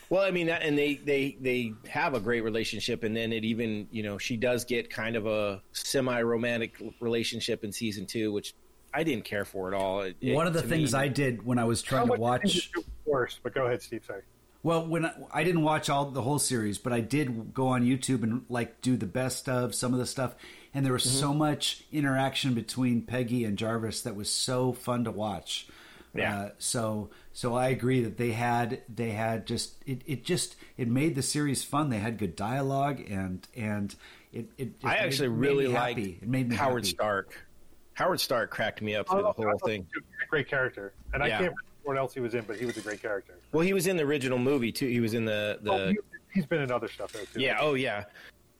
well, 0.08 0.22
I 0.22 0.30
mean, 0.30 0.46
that, 0.46 0.62
and 0.62 0.78
they 0.78 0.94
they 0.94 1.36
they 1.40 1.72
have 1.88 2.14
a 2.14 2.20
great 2.20 2.42
relationship, 2.42 3.02
and 3.02 3.16
then 3.16 3.32
it 3.32 3.44
even 3.44 3.88
you 3.90 4.02
know 4.02 4.18
she 4.18 4.36
does 4.36 4.64
get 4.64 4.88
kind 4.88 5.16
of 5.16 5.26
a 5.26 5.62
semi 5.72 6.20
romantic 6.22 6.80
relationship 7.00 7.64
in 7.64 7.72
season 7.72 8.06
two, 8.06 8.32
which 8.32 8.54
I 8.94 9.02
didn't 9.02 9.24
care 9.24 9.44
for 9.44 9.72
at 9.72 9.74
all. 9.78 10.02
It- 10.02 10.16
it- 10.20 10.34
One 10.34 10.46
of 10.46 10.52
the 10.54 10.62
things 10.62 10.92
me- 10.94 11.00
I 11.00 11.08
did 11.08 11.44
when 11.44 11.58
I 11.58 11.64
was 11.64 11.82
trying 11.82 12.06
to 12.06 12.14
watch. 12.14 12.42
did 12.42 12.54
you 12.76 12.84
worse? 13.04 13.38
But 13.42 13.52
go 13.54 13.66
ahead, 13.66 13.82
Steve. 13.82 14.04
Sorry. 14.06 14.22
Well, 14.66 14.84
when 14.84 15.06
I, 15.06 15.12
I 15.32 15.44
didn't 15.44 15.62
watch 15.62 15.88
all 15.88 16.06
the 16.06 16.22
whole 16.22 16.40
series, 16.40 16.76
but 16.76 16.92
I 16.92 16.98
did 16.98 17.54
go 17.54 17.68
on 17.68 17.84
YouTube 17.84 18.24
and 18.24 18.44
like 18.48 18.80
do 18.80 18.96
the 18.96 19.06
best 19.06 19.48
of 19.48 19.76
some 19.76 19.92
of 19.92 20.00
the 20.00 20.06
stuff, 20.06 20.34
and 20.74 20.84
there 20.84 20.92
was 20.92 21.04
Mm-hmm. 21.06 21.20
so 21.20 21.32
much 21.32 21.84
interaction 21.92 22.52
between 22.54 23.02
Peggy 23.02 23.44
and 23.44 23.56
Jarvis 23.56 24.00
that 24.02 24.16
was 24.16 24.28
so 24.28 24.72
fun 24.72 25.04
to 25.04 25.12
watch. 25.12 25.68
Yeah. 26.16 26.36
Uh, 26.36 26.50
so 26.58 27.10
so 27.32 27.54
I 27.54 27.68
agree 27.68 28.02
that 28.02 28.16
they 28.16 28.32
had 28.32 28.80
they 28.92 29.10
had 29.10 29.46
just 29.46 29.76
it, 29.86 30.02
it 30.04 30.24
just 30.24 30.56
it 30.76 30.88
made 30.88 31.14
the 31.14 31.22
series 31.22 31.62
fun. 31.62 31.88
They 31.90 31.98
had 31.98 32.18
good 32.18 32.34
dialogue 32.34 33.00
and 33.08 33.46
and 33.54 33.94
it 34.32 34.48
it. 34.58 34.80
Just 34.80 34.84
I 34.84 34.94
made- 34.96 35.06
actually 35.06 35.28
made 35.28 35.38
really 35.46 35.68
me 35.68 35.74
liked. 35.74 35.98
It 36.00 36.22
made 36.28 36.48
me 36.48 36.56
Howard 36.56 36.84
happy. 36.86 36.88
Stark. 36.96 37.46
Howard 37.94 38.18
Stark 38.20 38.50
cracked 38.50 38.82
me 38.82 38.96
up 38.96 39.08
through 39.08 39.22
the 39.22 39.30
whole 39.32 39.58
thing. 39.64 39.86
he 39.94 40.00
was 40.00 40.04
a 40.24 40.26
Great 40.28 40.48
character, 40.48 40.92
and 41.14 41.22
I 41.22 41.28
can't 41.28 41.40
remember 41.42 41.60
what 41.86 41.96
else 41.96 42.12
he 42.12 42.20
was 42.20 42.34
in, 42.34 42.42
but 42.42 42.56
he 42.56 42.64
was 42.64 42.76
a 42.76 42.80
great 42.80 43.00
character. 43.00 43.38
Well, 43.52 43.64
he 43.64 43.72
was 43.72 43.86
in 43.86 43.96
the 43.96 44.02
original 44.02 44.38
movie 44.38 44.72
too. 44.72 44.88
He 44.88 45.00
was 45.00 45.14
in 45.14 45.24
the 45.24 45.58
the 45.62 45.72
oh, 45.72 45.88
he, 45.88 45.96
he's 46.34 46.46
been 46.46 46.60
in 46.60 46.70
other 46.70 46.88
stuff 46.88 47.12
though 47.12 47.24
too. 47.32 47.40
Yeah. 47.40 47.58
Oh, 47.60 47.74
yeah. 47.74 48.04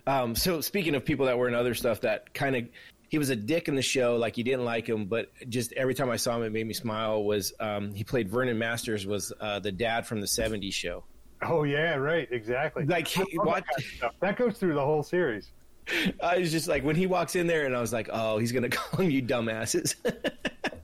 Um, 0.06 0.36
so 0.36 0.60
speaking 0.60 0.94
of 0.94 1.04
people 1.04 1.26
that 1.26 1.36
were 1.36 1.48
in 1.48 1.54
other 1.54 1.74
stuff, 1.74 2.00
that 2.02 2.32
kind 2.32 2.54
of 2.56 2.64
he 3.08 3.18
was 3.18 3.30
a 3.30 3.36
dick 3.36 3.68
in 3.68 3.74
the 3.74 3.82
show. 3.82 4.16
Like 4.16 4.36
you 4.36 4.44
didn't 4.44 4.64
like 4.64 4.88
him, 4.88 5.06
but 5.06 5.30
just 5.48 5.72
every 5.72 5.94
time 5.94 6.10
I 6.10 6.16
saw 6.16 6.36
him, 6.36 6.42
it 6.44 6.52
made 6.52 6.66
me 6.66 6.74
smile. 6.74 7.24
Was 7.24 7.52
um, 7.60 7.92
he 7.92 8.04
played 8.04 8.28
Vernon 8.28 8.58
Masters? 8.58 9.06
Was 9.06 9.32
uh, 9.40 9.58
the 9.58 9.72
dad 9.72 10.06
from 10.06 10.20
the 10.20 10.26
'70s 10.26 10.72
show? 10.72 11.04
Oh 11.42 11.64
yeah, 11.64 11.94
right, 11.96 12.28
exactly. 12.30 12.84
Like, 12.86 13.06
he- 13.06 13.36
what- 13.38 13.64
that. 14.00 14.12
That 14.20 14.36
goes 14.36 14.58
through 14.58 14.74
the 14.74 14.84
whole 14.84 15.02
series. 15.02 15.50
I 16.22 16.38
was 16.38 16.50
just 16.50 16.68
like 16.68 16.82
when 16.82 16.96
he 16.96 17.06
walks 17.06 17.36
in 17.36 17.46
there, 17.46 17.66
and 17.66 17.76
I 17.76 17.80
was 17.80 17.92
like, 17.92 18.08
oh, 18.12 18.38
he's 18.38 18.52
gonna 18.52 18.68
call 18.70 19.04
him 19.04 19.10
you 19.10 19.22
dumbasses. 19.22 19.94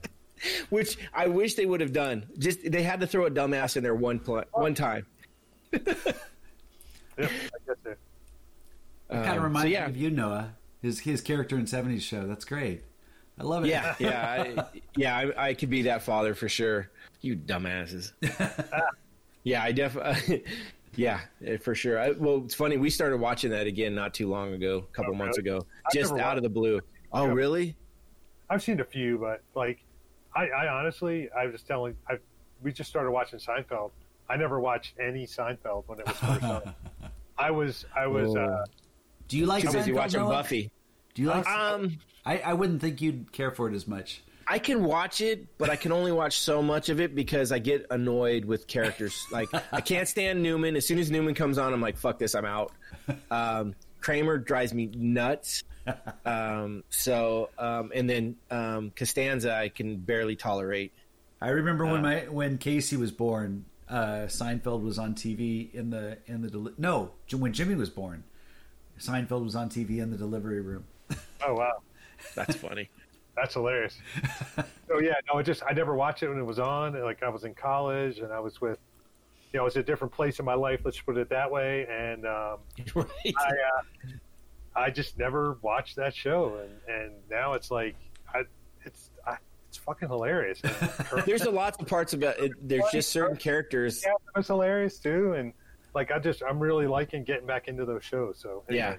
Which 0.69 0.97
I 1.13 1.27
wish 1.27 1.55
they 1.55 1.65
would 1.65 1.81
have 1.81 1.93
done. 1.93 2.27
Just 2.37 2.69
they 2.71 2.83
had 2.83 2.99
to 3.01 3.07
throw 3.07 3.25
a 3.25 3.31
dumbass 3.31 3.77
in 3.77 3.83
there 3.83 3.95
one 3.95 4.19
pl- 4.19 4.43
one 4.53 4.73
time. 4.73 5.05
Yeah, 7.17 7.27
I 7.27 7.27
guess 7.67 7.75
it. 7.85 7.99
Kind 9.11 9.27
Um, 9.29 9.37
of 9.37 9.43
reminds 9.43 9.65
so 9.65 9.67
yeah, 9.73 9.85
me 9.85 9.91
of 9.91 9.97
you, 9.97 10.09
Noah. 10.09 10.55
His 10.81 10.99
his 10.99 11.21
character 11.21 11.57
in 11.57 11.65
'70s 11.65 12.01
show. 12.01 12.25
That's 12.25 12.45
great. 12.45 12.83
I 13.39 13.43
love 13.43 13.65
it. 13.65 13.69
Yeah, 13.69 13.95
yeah, 13.99 14.45
I, 14.57 14.79
yeah. 14.95 15.15
I, 15.17 15.49
I 15.49 15.53
could 15.53 15.69
be 15.69 15.83
that 15.83 16.01
father 16.01 16.33
for 16.33 16.49
sure. 16.49 16.89
You 17.21 17.35
dumbasses. 17.35 18.13
yeah, 19.43 19.63
I 19.63 19.71
definitely. 19.71 20.43
Yeah, 20.95 21.21
eh, 21.45 21.57
for 21.57 21.73
sure. 21.73 21.99
I, 21.99 22.11
well, 22.11 22.43
it's 22.45 22.53
funny. 22.53 22.77
We 22.77 22.89
started 22.91 23.17
watching 23.17 23.49
that 23.51 23.65
again 23.65 23.95
not 23.95 24.13
too 24.13 24.27
long 24.29 24.53
ago, 24.53 24.85
a 24.91 24.95
couple 24.95 25.13
Oh, 25.13 25.17
months 25.17 25.37
really? 25.39 25.49
ago, 25.57 25.65
I've 25.87 25.93
just 25.93 26.13
out 26.13 26.37
of 26.37 26.43
the 26.43 26.49
blue. 26.49 26.81
Oh, 27.11 27.25
Yeah. 27.27 27.33
really? 27.33 27.75
I've 28.49 28.61
seen 28.61 28.79
a 28.79 28.83
few, 28.85 29.17
but 29.17 29.41
like, 29.55 29.82
I, 30.35 30.47
I 30.47 30.67
honestly, 30.67 31.29
I 31.37 31.47
was 31.47 31.61
telling, 31.61 31.95
I 32.09 32.17
we 32.61 32.71
just 32.71 32.89
started 32.89 33.11
watching 33.11 33.39
Seinfeld. 33.39 33.91
I 34.29 34.37
never 34.37 34.59
watched 34.59 34.93
any 34.99 35.25
Seinfeld 35.25 35.83
when 35.87 35.99
it 35.99 36.07
was 36.07 36.17
first 36.17 36.43
on. 36.43 36.73
I 37.37 37.51
was, 37.51 37.85
I 37.95 38.07
was, 38.07 38.35
uh, 38.35 38.65
Do 39.27 39.37
you 39.37 39.45
like 39.45 39.63
Too 39.63 39.71
busy 39.71 39.91
Seinfeld, 39.91 39.95
watching 39.95 40.19
Noah? 40.21 40.29
Buffy. 40.29 40.71
Do 41.13 41.21
you 41.21 41.27
like? 41.29 41.47
Um, 41.47 41.99
I, 42.25 42.37
I 42.39 42.53
wouldn't 42.53 42.81
think 42.81 43.01
you'd 43.01 43.31
care 43.31 43.51
for 43.51 43.69
it 43.69 43.75
as 43.75 43.87
much. 43.87 44.23
I 44.47 44.59
can 44.59 44.83
watch 44.83 45.21
it, 45.21 45.57
but 45.57 45.69
I 45.69 45.75
can 45.75 45.91
only 45.91 46.11
watch 46.11 46.39
so 46.39 46.61
much 46.61 46.89
of 46.89 46.99
it 46.99 47.15
because 47.15 47.51
I 47.51 47.59
get 47.59 47.85
annoyed 47.89 48.45
with 48.45 48.67
characters. 48.67 49.25
Like 49.31 49.49
I 49.71 49.81
can't 49.81 50.07
stand 50.07 50.43
Newman. 50.43 50.75
As 50.75 50.85
soon 50.85 50.99
as 50.99 51.09
Newman 51.09 51.33
comes 51.33 51.57
on, 51.57 51.73
I'm 51.73 51.81
like, 51.81 51.97
"Fuck 51.97 52.19
this, 52.19 52.35
I'm 52.35 52.45
out." 52.45 52.73
Um, 53.31 53.73
Kramer 54.01 54.37
drives 54.37 54.73
me 54.73 54.87
nuts. 54.93 55.63
Um, 56.25 56.85
so, 56.89 57.49
um, 57.57 57.91
and 57.93 58.09
then 58.09 58.37
um, 58.49 58.91
Costanza, 58.95 59.53
I 59.53 59.67
can 59.67 59.97
barely 59.97 60.37
tolerate. 60.37 60.93
I 61.41 61.49
remember 61.49 61.85
when 61.85 62.01
my 62.01 62.19
when 62.29 62.57
Casey 62.57 62.95
was 62.95 63.11
born, 63.11 63.65
uh, 63.89 64.27
Seinfeld 64.27 64.81
was 64.81 64.97
on 64.97 65.13
TV 65.13 65.73
in 65.73 65.89
the 65.89 66.17
in 66.25 66.41
the 66.41 66.49
deli- 66.49 66.73
no 66.77 67.11
when 67.33 67.51
Jimmy 67.51 67.75
was 67.75 67.89
born, 67.89 68.23
Seinfeld 68.97 69.43
was 69.43 69.55
on 69.55 69.69
TV 69.69 69.97
in 69.97 70.09
the 70.11 70.17
delivery 70.17 70.61
room. 70.61 70.85
Oh 71.45 71.55
wow, 71.55 71.81
That's 72.35 72.55
funny. 72.55 72.89
that's 73.35 73.53
hilarious. 73.53 73.97
so 74.87 74.99
yeah, 74.99 75.15
no, 75.31 75.39
it 75.39 75.43
just 75.43 75.63
I 75.67 75.73
never 75.73 75.95
watched 75.95 76.23
it 76.23 76.29
when 76.29 76.37
it 76.37 76.45
was 76.45 76.59
on. 76.59 76.99
Like 77.01 77.23
I 77.23 77.29
was 77.29 77.43
in 77.43 77.53
college 77.53 78.19
and 78.19 78.31
I 78.31 78.39
was 78.39 78.61
with, 78.61 78.79
you 79.51 79.57
know, 79.57 79.63
it 79.63 79.65
was 79.65 79.75
a 79.77 79.83
different 79.83 80.13
place 80.13 80.39
in 80.39 80.45
my 80.45 80.53
life. 80.53 80.81
Let's 80.83 80.99
put 81.01 81.17
it 81.17 81.29
that 81.29 81.49
way. 81.51 81.85
And 81.89 82.25
um, 82.25 82.57
right. 82.95 83.33
I 83.37 83.49
uh, 83.49 83.81
I 84.75 84.89
just 84.89 85.17
never 85.17 85.57
watched 85.61 85.95
that 85.97 86.15
show, 86.15 86.59
and 86.61 86.95
and 86.95 87.13
now 87.29 87.53
it's 87.53 87.71
like 87.71 87.95
I 88.33 88.43
it's 88.83 89.11
I, 89.25 89.37
it's 89.69 89.77
fucking 89.77 90.09
hilarious. 90.09 90.61
There's 91.25 91.43
a 91.43 91.51
lots 91.51 91.79
of 91.79 91.87
parts 91.87 92.13
about 92.13 92.39
it. 92.39 92.51
There's 92.61 92.85
just 92.91 93.11
certain 93.11 93.37
characters. 93.37 94.03
yeah, 94.05 94.11
it 94.11 94.37
was 94.37 94.47
hilarious 94.47 94.99
too, 94.99 95.33
and 95.33 95.53
like 95.93 96.11
I 96.11 96.19
just 96.19 96.41
I'm 96.47 96.59
really 96.59 96.87
liking 96.87 97.23
getting 97.23 97.45
back 97.45 97.67
into 97.67 97.85
those 97.85 98.03
shows. 98.03 98.39
So 98.39 98.63
anyway. 98.69 98.83
Yeah. 98.83 98.95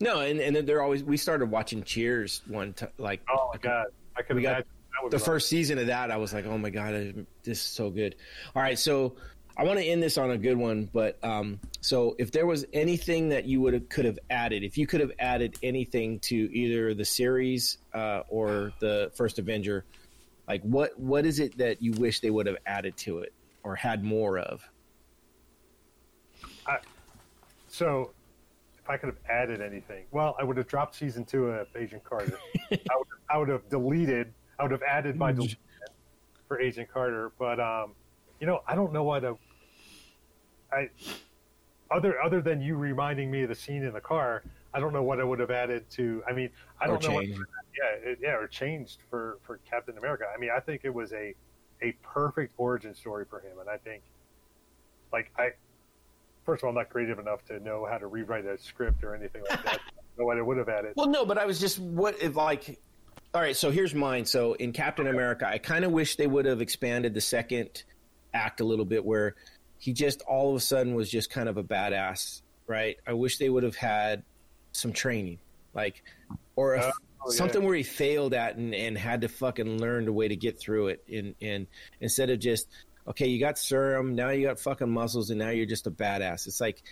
No, 0.00 0.20
and 0.20 0.40
and 0.40 0.54
then 0.54 0.66
they're 0.66 0.82
always. 0.82 1.04
We 1.04 1.16
started 1.16 1.50
watching 1.50 1.84
Cheers 1.84 2.42
one 2.48 2.72
time. 2.72 2.90
Like 2.98 3.20
Oh 3.30 3.50
my 3.52 3.58
god, 3.58 3.86
I 4.16 4.22
could 4.22 4.36
imagine 4.36 4.66
the 5.10 5.18
first 5.18 5.48
season 5.48 5.78
of 5.78 5.86
that, 5.86 6.10
I 6.10 6.16
was 6.16 6.32
like, 6.32 6.46
oh 6.46 6.58
my 6.58 6.70
god, 6.70 7.26
this 7.42 7.58
is 7.58 7.64
so 7.64 7.90
good. 7.90 8.16
All 8.54 8.62
right, 8.62 8.78
so 8.78 9.16
I 9.56 9.64
want 9.64 9.78
to 9.78 9.84
end 9.84 10.02
this 10.02 10.16
on 10.16 10.30
a 10.30 10.38
good 10.38 10.56
one, 10.56 10.88
but 10.92 11.22
um, 11.22 11.60
so 11.80 12.16
if 12.18 12.32
there 12.32 12.46
was 12.46 12.64
anything 12.72 13.28
that 13.30 13.44
you 13.44 13.60
would 13.60 13.74
have 13.74 13.88
could 13.88 14.06
have 14.06 14.18
added, 14.30 14.62
if 14.62 14.78
you 14.78 14.86
could 14.86 15.00
have 15.00 15.12
added 15.18 15.56
anything 15.62 16.18
to 16.20 16.36
either 16.56 16.94
the 16.94 17.04
series 17.04 17.78
uh, 17.92 18.22
or 18.28 18.72
the 18.80 19.10
first 19.14 19.38
Avenger, 19.38 19.84
like 20.48 20.62
what 20.62 20.98
what 20.98 21.26
is 21.26 21.38
it 21.38 21.56
that 21.58 21.82
you 21.82 21.92
wish 21.92 22.20
they 22.20 22.30
would 22.30 22.46
have 22.46 22.56
added 22.66 22.96
to 22.98 23.18
it 23.18 23.32
or 23.62 23.76
had 23.76 24.02
more 24.02 24.38
of? 24.38 24.66
So, 27.72 28.10
if 28.78 28.90
I 28.90 28.98
could 28.98 29.06
have 29.06 29.18
added 29.30 29.62
anything, 29.62 30.04
well, 30.10 30.36
I 30.38 30.44
would 30.44 30.58
have 30.58 30.66
dropped 30.66 30.94
season 30.94 31.24
two 31.24 31.46
of 31.46 31.68
Agent 31.74 32.04
Carter. 32.04 32.38
I, 32.70 32.76
would, 32.96 33.06
I 33.30 33.38
would 33.38 33.48
have 33.48 33.66
deleted. 33.70 34.34
I 34.58 34.62
would 34.62 34.72
have 34.72 34.82
added 34.82 35.16
my 35.16 35.32
deletion 35.32 35.58
for 36.48 36.60
Agent 36.60 36.92
Carter. 36.92 37.32
But 37.38 37.58
um, 37.60 37.94
you 38.42 38.48
know, 38.48 38.60
I 38.66 38.74
don't 38.74 38.92
know 38.92 39.04
what 39.04 39.22
a. 39.22 39.36
I 40.72 40.90
other 41.92 42.20
other 42.20 42.42
than 42.42 42.60
you 42.60 42.74
reminding 42.74 43.30
me 43.30 43.44
of 43.44 43.50
the 43.50 43.54
scene 43.54 43.84
in 43.84 43.92
the 43.92 44.00
car, 44.00 44.42
I 44.74 44.80
don't 44.80 44.92
know 44.92 45.04
what 45.04 45.20
I 45.20 45.24
would 45.24 45.38
have 45.38 45.52
added 45.52 45.88
to. 45.90 46.24
I 46.28 46.32
mean, 46.32 46.50
I 46.80 46.88
don't 46.88 47.00
know. 47.04 47.14
What, 47.14 47.26
yeah, 47.26 47.36
it, 48.02 48.18
yeah, 48.20 48.34
or 48.34 48.48
changed 48.48 48.98
for 49.08 49.38
for 49.44 49.60
Captain 49.70 49.96
America. 49.96 50.24
I 50.34 50.40
mean, 50.40 50.50
I 50.54 50.58
think 50.58 50.80
it 50.82 50.92
was 50.92 51.12
a 51.12 51.36
a 51.82 51.92
perfect 52.02 52.54
origin 52.58 52.96
story 52.96 53.26
for 53.30 53.38
him, 53.38 53.60
and 53.60 53.70
I 53.70 53.76
think, 53.76 54.02
like, 55.12 55.30
I 55.38 55.50
first 56.44 56.62
of 56.62 56.64
all, 56.64 56.70
I'm 56.70 56.76
not 56.76 56.90
creative 56.90 57.20
enough 57.20 57.44
to 57.44 57.60
know 57.60 57.86
how 57.88 57.98
to 57.98 58.08
rewrite 58.08 58.44
a 58.44 58.58
script 58.58 59.04
or 59.04 59.14
anything 59.14 59.44
like 59.48 59.64
that. 59.64 59.80
What 60.16 60.36
I 60.36 60.42
would 60.42 60.58
have 60.58 60.68
added. 60.68 60.92
Well, 60.94 61.08
no, 61.08 61.24
but 61.24 61.38
I 61.38 61.46
was 61.46 61.58
just 61.58 61.78
what 61.78 62.20
if 62.20 62.36
like. 62.36 62.78
All 63.32 63.40
right, 63.40 63.56
so 63.56 63.70
here's 63.70 63.94
mine. 63.94 64.26
So 64.26 64.52
in 64.52 64.72
Captain 64.72 65.06
America, 65.06 65.48
I 65.48 65.56
kind 65.56 65.86
of 65.86 65.90
wish 65.90 66.16
they 66.16 66.26
would 66.26 66.44
have 66.44 66.60
expanded 66.60 67.14
the 67.14 67.20
second 67.22 67.82
act 68.34 68.60
a 68.60 68.64
little 68.64 68.84
bit, 68.84 69.04
where 69.04 69.34
he 69.78 69.92
just 69.92 70.22
all 70.22 70.50
of 70.50 70.56
a 70.56 70.60
sudden 70.60 70.94
was 70.94 71.10
just 71.10 71.30
kind 71.30 71.48
of 71.48 71.56
a 71.56 71.64
badass, 71.64 72.42
right? 72.66 72.96
I 73.06 73.12
wish 73.12 73.38
they 73.38 73.50
would 73.50 73.62
have 73.62 73.76
had 73.76 74.22
some 74.72 74.92
training, 74.92 75.38
like, 75.74 76.02
or 76.56 76.74
a, 76.74 76.92
Oh, 77.24 77.30
yeah. 77.30 77.36
something 77.36 77.62
where 77.62 77.76
he 77.76 77.82
failed 77.84 78.34
at 78.34 78.56
and, 78.56 78.74
and 78.74 78.98
had 78.98 79.20
to 79.20 79.28
fucking 79.28 79.78
learn 79.78 80.06
the 80.06 80.12
way 80.12 80.26
to 80.26 80.34
get 80.34 80.58
through 80.58 80.88
it. 80.88 81.04
And, 81.12 81.34
in 81.40 81.66
instead 82.00 82.30
of 82.30 82.40
just 82.40 82.68
okay, 83.06 83.26
you 83.26 83.38
got 83.40 83.58
serum, 83.58 84.14
now 84.14 84.30
you 84.30 84.46
got 84.46 84.58
fucking 84.58 84.90
muscles, 84.90 85.30
and 85.30 85.38
now 85.38 85.50
you're 85.50 85.66
just 85.66 85.86
a 85.86 85.90
badass. 85.90 86.46
It's 86.46 86.60
like 86.60 86.82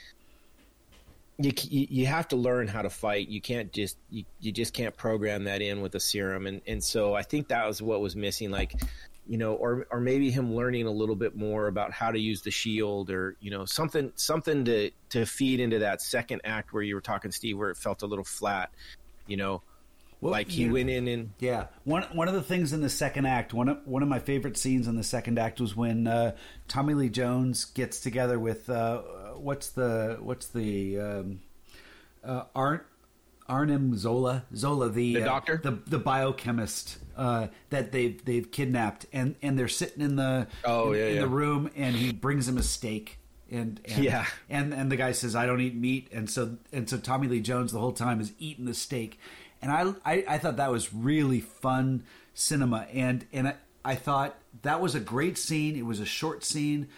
you, 1.39 1.53
you 1.69 1.87
you 1.91 2.07
have 2.07 2.29
to 2.29 2.37
learn 2.37 2.69
how 2.69 2.83
to 2.83 2.91
fight. 2.91 3.29
You 3.29 3.41
can't 3.41 3.73
just 3.73 3.97
you, 4.11 4.25
you 4.41 4.53
just 4.53 4.73
can't 4.73 4.97
program 4.97 5.45
that 5.45 5.63
in 5.63 5.81
with 5.81 5.95
a 5.95 6.01
serum, 6.01 6.47
and 6.47 6.61
and 6.67 6.83
so 6.83 7.15
I 7.15 7.23
think 7.23 7.49
that 7.49 7.67
was 7.67 7.83
what 7.83 8.01
was 8.01 8.15
missing. 8.15 8.51
Like, 8.51 8.75
you 9.31 9.39
know, 9.39 9.55
or 9.55 9.87
or 9.93 10.01
maybe 10.01 10.29
him 10.29 10.57
learning 10.57 10.87
a 10.87 10.91
little 10.91 11.15
bit 11.15 11.37
more 11.37 11.69
about 11.69 11.93
how 11.93 12.11
to 12.11 12.19
use 12.19 12.43
the 12.43 12.51
shield, 12.51 13.11
or 13.11 13.37
you 13.41 13.49
know, 13.53 13.65
something 13.65 14.11
something 14.17 14.65
to 14.65 14.91
to 15.11 15.25
feed 15.25 15.61
into 15.61 15.79
that 15.79 16.03
second 16.03 16.41
act 16.43 16.73
where 16.73 16.83
you 16.83 16.97
were 16.97 17.01
talking, 17.01 17.31
Steve, 17.31 17.57
where 17.57 17.71
it 17.71 17.77
felt 17.77 18.03
a 18.03 18.07
little 18.07 18.25
flat. 18.25 18.71
You 19.29 19.37
know, 19.37 19.63
Well, 20.21 20.33
like 20.33 20.49
he 20.49 20.65
you- 20.65 20.73
went 20.73 20.91
in 20.91 21.07
and 21.07 21.31
Yeah, 21.39 21.67
one 21.85 22.03
one 22.13 22.27
of 22.27 22.35
the 22.35 22.43
things 22.43 22.73
in 22.73 22.81
the 22.81 22.91
second 22.91 23.27
act, 23.27 23.55
one 23.55 23.69
of 23.69 23.79
one 23.87 24.03
of 24.03 24.09
my 24.09 24.19
favorite 24.19 24.57
scenes 24.57 24.89
in 24.89 24.97
the 24.97 25.05
second 25.05 25.39
act 25.39 25.61
was 25.61 25.77
when 25.77 26.09
uh, 26.09 26.35
Tommy 26.67 26.95
Lee 26.95 27.09
Jones 27.09 27.67
gets 27.67 28.01
together 28.01 28.37
with 28.37 28.69
uh, 28.69 28.99
what's 29.37 29.69
the 29.69 30.19
what's 30.21 30.49
the 30.49 30.99
um, 30.99 31.41
uh, 32.25 32.43
Ar- 32.57 32.85
Arnim 33.49 33.97
Zola 33.97 34.45
Zola 34.57 34.89
the 34.91 35.15
The 35.15 35.23
uh, 35.23 35.25
doctor? 35.25 35.61
the 35.63 35.79
the 35.87 35.99
biochemist 36.01 36.99
uh, 37.21 37.47
that 37.69 37.93
they've 37.93 38.25
they've 38.25 38.51
kidnapped 38.51 39.05
and 39.13 39.35
and 39.43 39.59
they're 39.59 39.69
sitting 39.69 40.03
in 40.03 40.17
the 40.17 40.47
Oh, 40.65 40.93
in, 40.93 40.99
yeah, 40.99 41.07
in 41.07 41.15
yeah. 41.17 41.21
the 41.21 41.29
room 41.29 41.71
and 41.77 41.95
he 41.95 42.13
brings 42.13 42.49
him 42.49 42.57
a 42.59 42.63
steak. 42.63 43.19
And, 43.53 43.81
and 43.85 44.05
Yeah. 44.05 44.27
and 44.49 44.73
and 44.73 44.91
the 44.91 44.97
guy 44.97 45.13
says 45.13 45.35
I 45.37 45.45
don't 45.45 45.61
eat 45.61 45.75
meat, 45.75 46.09
and 46.13 46.31
so 46.31 46.57
and 46.73 46.89
so 46.89 46.97
Tommy 46.99 47.29
Lee 47.29 47.41
Jones 47.41 47.73
the 47.73 47.81
whole 47.81 47.93
time 47.93 48.21
is 48.21 48.33
eating 48.39 48.65
the 48.65 48.75
steak, 48.75 49.19
and 49.61 49.71
I 49.71 49.93
I, 50.05 50.25
I 50.35 50.39
thought 50.39 50.57
that 50.57 50.71
was 50.71 50.95
really 50.95 51.41
fun 51.41 52.05
cinema, 52.33 52.87
and 52.93 53.27
and 53.33 53.49
I, 53.49 53.55
I 53.85 53.95
thought 53.97 54.37
that 54.63 54.81
was 54.81 54.95
a 54.95 55.01
great 55.01 55.37
scene. 55.37 55.75
It 55.77 55.85
was 55.85 55.99
a 56.01 56.07
short 56.07 56.45
scene, 56.45 56.89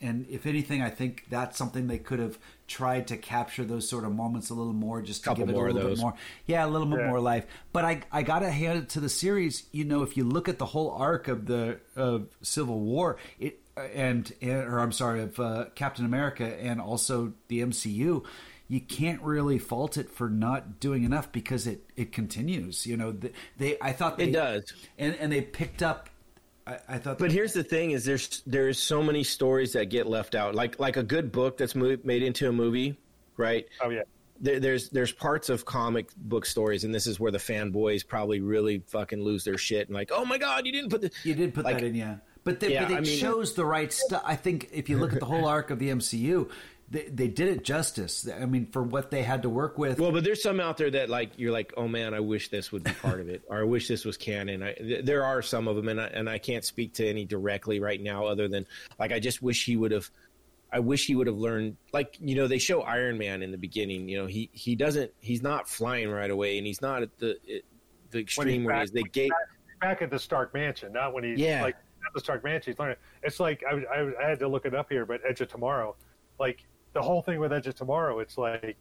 and 0.00 0.26
if 0.30 0.46
anything, 0.46 0.80
I 0.82 0.88
think 0.90 1.26
that's 1.28 1.58
something 1.58 1.86
they 1.88 1.98
could 1.98 2.18
have 2.20 2.38
tried 2.72 3.08
to 3.08 3.16
capture 3.16 3.64
those 3.64 3.88
sort 3.88 4.04
of 4.04 4.12
moments 4.14 4.50
a 4.50 4.54
little 4.54 4.72
more, 4.72 5.02
just 5.02 5.22
to 5.24 5.30
Couple 5.30 5.44
give 5.46 5.54
it 5.54 5.58
a 5.58 5.62
little 5.62 5.90
bit 5.90 5.98
more, 5.98 6.14
yeah, 6.46 6.64
a 6.64 6.68
little 6.68 6.86
bit 6.86 7.00
Yeah. 7.00 7.08
more 7.08 7.20
life. 7.20 7.46
But 7.72 7.84
I 7.84 8.00
I 8.10 8.22
gotta 8.22 8.50
hand 8.50 8.78
it 8.78 8.88
to 8.90 9.00
the 9.00 9.08
series. 9.08 9.64
You 9.72 9.84
know, 9.84 10.02
if 10.02 10.16
you 10.16 10.24
look 10.24 10.48
at 10.48 10.58
the 10.58 10.66
whole 10.66 10.90
arc 10.90 11.28
of 11.28 11.46
the 11.46 11.78
of 11.96 12.28
Civil 12.42 12.80
War, 12.80 13.18
it 13.38 13.58
and, 13.76 14.30
and 14.42 14.58
or 14.68 14.80
I'm 14.80 14.92
sorry 14.92 15.22
of 15.22 15.38
uh, 15.40 15.66
Captain 15.74 16.04
America 16.04 16.44
and 16.44 16.80
also 16.80 17.32
the 17.48 17.60
MCU, 17.60 18.24
you 18.68 18.80
can't 18.80 19.20
really 19.22 19.58
fault 19.58 19.96
it 19.96 20.10
for 20.10 20.28
not 20.30 20.78
doing 20.80 21.04
enough 21.04 21.30
because 21.32 21.66
it 21.66 21.84
it 21.96 22.12
continues. 22.12 22.86
You 22.86 22.96
know, 22.96 23.12
they, 23.12 23.32
they 23.58 23.76
I 23.80 23.92
thought 23.92 24.18
they, 24.18 24.28
It 24.28 24.32
does. 24.32 24.72
and 24.98 25.14
and 25.16 25.30
they 25.32 25.40
picked 25.42 25.82
up. 25.82 26.08
I, 26.66 26.78
I 26.88 26.98
thought, 26.98 27.18
But 27.18 27.32
here's 27.32 27.52
the 27.52 27.64
thing: 27.64 27.90
is 27.92 28.04
there's 28.04 28.42
there's 28.46 28.78
so 28.78 29.02
many 29.02 29.24
stories 29.24 29.72
that 29.72 29.86
get 29.86 30.06
left 30.06 30.34
out. 30.34 30.54
Like 30.54 30.78
like 30.78 30.96
a 30.96 31.02
good 31.02 31.32
book 31.32 31.56
that's 31.56 31.74
made 31.74 32.22
into 32.22 32.48
a 32.48 32.52
movie, 32.52 32.96
right? 33.36 33.66
Oh 33.80 33.90
yeah, 33.90 34.02
there, 34.40 34.60
there's 34.60 34.88
there's 34.90 35.12
parts 35.12 35.48
of 35.48 35.64
comic 35.64 36.08
book 36.16 36.46
stories, 36.46 36.84
and 36.84 36.94
this 36.94 37.06
is 37.06 37.18
where 37.18 37.32
the 37.32 37.38
fanboys 37.38 38.06
probably 38.06 38.40
really 38.40 38.82
fucking 38.86 39.22
lose 39.22 39.42
their 39.44 39.58
shit 39.58 39.88
and 39.88 39.94
like, 39.94 40.10
oh 40.12 40.24
my 40.24 40.38
god, 40.38 40.64
you 40.66 40.72
didn't 40.72 40.90
put 40.90 41.00
the 41.00 41.10
You 41.24 41.34
did 41.34 41.52
put 41.54 41.64
Like- 41.64 41.78
that 41.78 41.84
in, 41.86 41.94
yeah. 41.94 42.16
But, 42.44 42.58
they, 42.58 42.72
Yeah, 42.72 42.82
but 42.82 42.90
it 42.90 42.96
I 42.96 43.00
mean- 43.02 43.18
shows 43.18 43.54
the 43.54 43.64
right 43.64 43.92
stuff. 43.92 44.20
I 44.26 44.34
think 44.34 44.68
if 44.72 44.88
you 44.88 44.98
look 44.98 45.12
at 45.12 45.20
the 45.20 45.26
whole 45.26 45.46
arc 45.46 45.70
of 45.70 45.78
the 45.78 45.90
MCU, 45.90 46.50
they, 46.92 47.04
they 47.08 47.28
did 47.28 47.48
it 47.48 47.64
justice. 47.64 48.28
I 48.28 48.44
mean, 48.46 48.66
for 48.66 48.82
what 48.82 49.10
they 49.10 49.22
had 49.22 49.42
to 49.42 49.48
work 49.48 49.78
with. 49.78 49.98
Well, 49.98 50.12
but 50.12 50.22
there's 50.24 50.42
some 50.42 50.60
out 50.60 50.76
there 50.76 50.90
that 50.90 51.08
like 51.10 51.32
you're 51.38 51.50
like, 51.52 51.72
oh 51.76 51.88
man, 51.88 52.14
I 52.14 52.20
wish 52.20 52.50
this 52.50 52.70
would 52.70 52.84
be 52.84 52.92
part 52.92 53.18
of 53.20 53.28
it, 53.28 53.42
or 53.48 53.58
I 53.60 53.64
wish 53.64 53.88
this 53.88 54.04
was 54.04 54.16
canon. 54.16 54.62
I, 54.62 54.74
th- 54.74 55.04
there 55.04 55.24
are 55.24 55.42
some 55.42 55.66
of 55.68 55.76
them, 55.76 55.88
and 55.88 56.00
I, 56.00 56.06
and 56.06 56.28
I 56.28 56.38
can't 56.38 56.64
speak 56.64 56.94
to 56.94 57.06
any 57.08 57.24
directly 57.24 57.80
right 57.80 58.00
now, 58.00 58.26
other 58.26 58.46
than 58.46 58.66
like 58.98 59.10
I 59.10 59.18
just 59.18 59.42
wish 59.42 59.64
he 59.64 59.76
would 59.76 59.90
have. 59.90 60.08
I 60.74 60.78
wish 60.80 61.04
he 61.06 61.14
would 61.14 61.26
have 61.26 61.36
learned, 61.36 61.76
like 61.92 62.16
you 62.20 62.34
know, 62.34 62.46
they 62.46 62.58
show 62.58 62.80
Iron 62.82 63.18
Man 63.18 63.42
in 63.42 63.50
the 63.50 63.58
beginning. 63.58 64.08
You 64.08 64.20
know, 64.22 64.26
he 64.26 64.48
he 64.52 64.74
doesn't, 64.76 65.10
he's 65.20 65.42
not 65.42 65.68
flying 65.68 66.10
right 66.10 66.30
away, 66.30 66.56
and 66.58 66.66
he's 66.66 66.80
not 66.80 67.02
at 67.02 67.18
the 67.18 67.36
it, 67.46 67.64
the 68.10 68.18
extreme 68.20 68.64
where 68.64 68.74
back- 68.74 68.82
he's 68.82 68.90
they 68.92 69.02
gave. 69.02 69.30
back 69.80 70.00
at 70.02 70.10
the 70.10 70.18
Stark 70.18 70.54
Mansion, 70.54 70.92
not 70.92 71.12
when 71.12 71.24
he's 71.24 71.38
Yeah. 71.38 71.62
like 71.62 71.74
at 71.74 72.12
the 72.14 72.20
Stark 72.20 72.42
Mansion. 72.44 72.72
He's 72.72 72.78
learning. 72.78 72.96
It's 73.22 73.38
like 73.38 73.62
I, 73.70 73.74
I, 73.94 74.24
I 74.24 74.28
had 74.30 74.38
to 74.38 74.48
look 74.48 74.64
it 74.66 74.74
up 74.74 74.88
here, 74.90 75.04
but 75.06 75.20
Edge 75.28 75.40
of 75.42 75.48
Tomorrow, 75.48 75.94
like 76.40 76.64
the 76.92 77.02
whole 77.02 77.22
thing 77.22 77.38
with 77.40 77.52
Edge 77.52 77.66
of 77.66 77.74
Tomorrow, 77.74 78.18
it's 78.20 78.36
like 78.38 78.76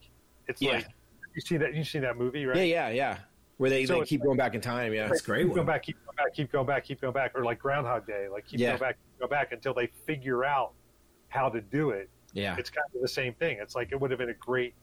it's 0.48 0.62
Yeah. 0.62 0.74
like 0.74 0.88
you 1.36 1.42
see 1.42 1.58
that 1.58 1.74
you 1.74 1.84
see 1.84 2.00
that 2.00 2.18
movie, 2.18 2.46
right? 2.46 2.58
Yeah, 2.58 2.64
yeah, 2.64 2.90
yeah. 2.90 3.18
Where 3.58 3.70
they, 3.70 3.86
So 3.86 4.00
they 4.00 4.06
keep 4.06 4.24
going 4.24 4.38
back 4.38 4.56
in 4.56 4.62
time. 4.62 4.94
Yeah, 4.94 5.08
it's 5.10 5.22
great 5.22 5.42
keep 5.42 5.50
one. 5.50 5.56
going 5.56 5.68
back, 5.68 5.84
keep 5.84 5.98
going 6.04 6.16
back, 6.18 6.34
keep 6.34 6.52
going 6.52 6.66
back, 6.66 6.84
keep 6.84 7.00
going 7.02 7.14
back, 7.14 7.32
or 7.36 7.44
like 7.46 7.60
Groundhog 7.60 8.08
Day, 8.08 8.28
like 8.28 8.46
keep 8.48 8.60
Yeah. 8.60 8.70
going 8.70 8.80
back, 8.80 8.98
go 9.20 9.28
back 9.28 9.52
until 9.52 9.74
they 9.74 9.88
figure 10.06 10.44
out 10.44 10.74
how 11.30 11.48
to 11.50 11.62
do 11.62 11.92
it. 11.92 12.10
yeah. 12.34 12.56
It's 12.58 12.70
kind 12.70 12.86
of 12.96 13.02
the 13.02 13.08
same 13.08 13.34
thing. 13.36 13.58
It's 13.62 13.76
like 13.76 13.92
it 13.92 14.00
would 14.00 14.10
have 14.12 14.18
been 14.18 14.30
a 14.30 14.34
great 14.34 14.74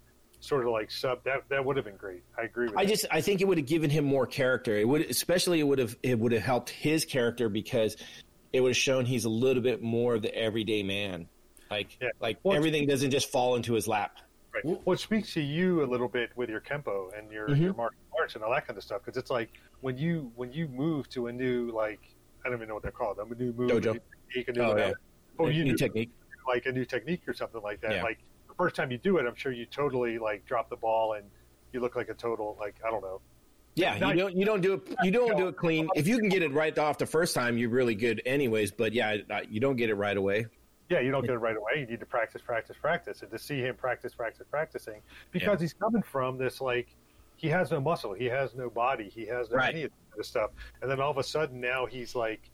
sort 0.40 0.64
of 0.64 0.70
like 0.70 0.90
sub 0.90 1.24
that 1.24 1.42
that 1.48 1.64
would 1.64 1.76
have 1.76 1.84
been 1.84 1.96
great. 1.96 2.22
I 2.38 2.42
agree 2.42 2.66
with 2.68 2.76
I 2.78 2.84
that. 2.84 2.90
just 2.90 3.06
I 3.10 3.20
think 3.20 3.40
it 3.40 3.48
would 3.48 3.58
have 3.58 3.66
given 3.66 3.90
him 3.90 4.04
more 4.04 4.26
character. 4.26 4.76
It 4.76 4.86
would 4.86 5.00
especially 5.02 5.58
it 5.58 5.64
would 5.64 5.80
have 5.80 5.96
it 6.02 6.16
would 6.18 6.30
have 6.32 6.42
helped 6.42 6.70
his 6.70 7.04
character 7.04 7.48
because 7.48 7.96
it 8.52 8.60
would 8.60 8.68
have 8.70 8.76
shown 8.76 9.04
he's 9.04 9.24
a 9.24 9.28
little 9.30 9.62
bit 9.62 9.82
more 9.82 10.14
of 10.14 10.22
the 10.22 10.32
everyday 10.34 10.82
man. 10.84 11.26
Like 11.70 11.98
Yeah. 12.00 12.08
like 12.20 12.38
Well, 12.42 12.56
everything 12.56 12.86
doesn't 12.86 13.10
just 13.10 13.30
fall 13.30 13.56
into 13.56 13.74
his 13.74 13.86
lap. 13.88 14.18
Right. 14.54 14.64
Well, 14.64 14.94
it 14.94 14.98
speaks 15.00 15.32
to 15.34 15.40
you 15.40 15.82
a 15.82 15.86
little 15.86 16.08
bit 16.08 16.30
with 16.36 16.48
your 16.48 16.60
kempo 16.60 17.16
and 17.16 17.30
your, 17.30 17.48
Mm-hmm. 17.48 17.62
your 17.62 17.74
martial 17.74 17.98
arts 18.18 18.34
and 18.34 18.42
all 18.44 18.50
that 18.52 18.66
kind 18.66 18.76
of 18.76 18.82
stuff 18.84 19.02
because 19.04 19.18
it's 19.18 19.30
like 19.30 19.50
when 19.80 19.96
you 19.98 20.32
when 20.36 20.52
you 20.52 20.68
move 20.68 21.08
to 21.10 21.26
a 21.28 21.32
new 21.32 21.70
like 21.70 22.00
I 22.44 22.48
don't 22.48 22.58
even 22.58 22.68
know 22.68 22.74
what 22.74 22.82
they're 22.82 22.92
called 22.92 23.18
I'm 23.20 23.30
a 23.30 23.34
new 23.34 23.52
move, 23.52 23.70
Dojo. 23.70 23.90
a 23.90 23.92
new 23.94 24.00
technique, 24.34 24.48
a 24.48 24.52
new 24.52 24.60
Oh, 24.62 24.76
yeah. 24.76 24.92
Or 25.36 25.50
you 25.52 25.64
New 25.64 25.72
do, 25.72 25.76
technique. 25.76 26.10
like 26.48 26.66
a 26.66 26.72
new 26.72 26.84
technique 26.84 27.22
or 27.28 27.34
something 27.34 27.60
like 27.62 27.80
that. 27.82 27.92
Yeah. 27.92 28.02
Like 28.02 28.18
the 28.48 28.54
first 28.54 28.74
time 28.74 28.90
you 28.90 28.98
do 28.98 29.18
it, 29.18 29.26
I'm 29.26 29.36
sure 29.36 29.52
you 29.52 29.66
totally 29.66 30.18
like 30.18 30.44
drop 30.46 30.68
the 30.70 30.76
ball 30.76 31.12
and 31.12 31.24
you 31.72 31.80
look 31.80 31.94
like 31.94 32.08
a 32.08 32.14
total 32.14 32.56
like 32.58 32.74
I 32.86 32.90
don't 32.90 33.02
know. 33.02 33.20
Yeah, 33.76 33.94
you 34.08 34.16
don't 34.16 34.34
you 34.36 34.44
don't 34.44 34.60
do 34.60 34.74
it 34.74 34.96
you 35.04 35.12
don't 35.12 35.36
do 35.36 35.46
it 35.46 35.56
clean. 35.56 35.88
If 35.94 36.08
you 36.08 36.18
can 36.18 36.28
get 36.28 36.42
it 36.42 36.52
right 36.52 36.76
off 36.78 36.98
the 36.98 37.06
first 37.06 37.32
time, 37.36 37.56
you're 37.56 37.68
really 37.70 37.94
good 37.94 38.20
anyways. 38.26 38.72
But 38.72 38.92
yeah, 38.92 39.18
uh, 39.30 39.40
you 39.48 39.60
don't 39.60 39.76
get 39.76 39.88
it 39.90 39.94
right 39.94 40.16
away. 40.16 40.46
Yeah, 40.88 41.00
you 41.00 41.10
don't 41.10 41.22
get 41.22 41.34
it 41.34 41.38
right 41.38 41.56
away. 41.56 41.80
You 41.80 41.86
need 41.86 42.00
to 42.00 42.06
practice, 42.06 42.40
practice, 42.40 42.76
practice, 42.80 43.22
and 43.22 43.30
to 43.30 43.38
see 43.38 43.60
him 43.60 43.76
practice, 43.76 44.14
practice, 44.14 44.46
practicing 44.50 45.02
because 45.30 45.60
he's 45.60 45.74
coming 45.74 46.02
from 46.02 46.38
this 46.38 46.60
like 46.60 46.96
he 47.36 47.48
has 47.48 47.70
no 47.70 47.80
muscle, 47.80 48.14
he 48.14 48.24
has 48.24 48.54
no 48.54 48.70
body, 48.70 49.08
he 49.08 49.26
has 49.26 49.50
no 49.50 49.58
Right. 49.58 49.74
any 49.74 49.84
of 49.84 49.90
this 50.16 50.28
stuff, 50.28 50.50
and 50.80 50.90
then 50.90 51.00
all 51.00 51.10
of 51.10 51.18
a 51.18 51.22
sudden 51.22 51.60
now 51.60 51.84
he's 51.86 52.14
like 52.14 52.50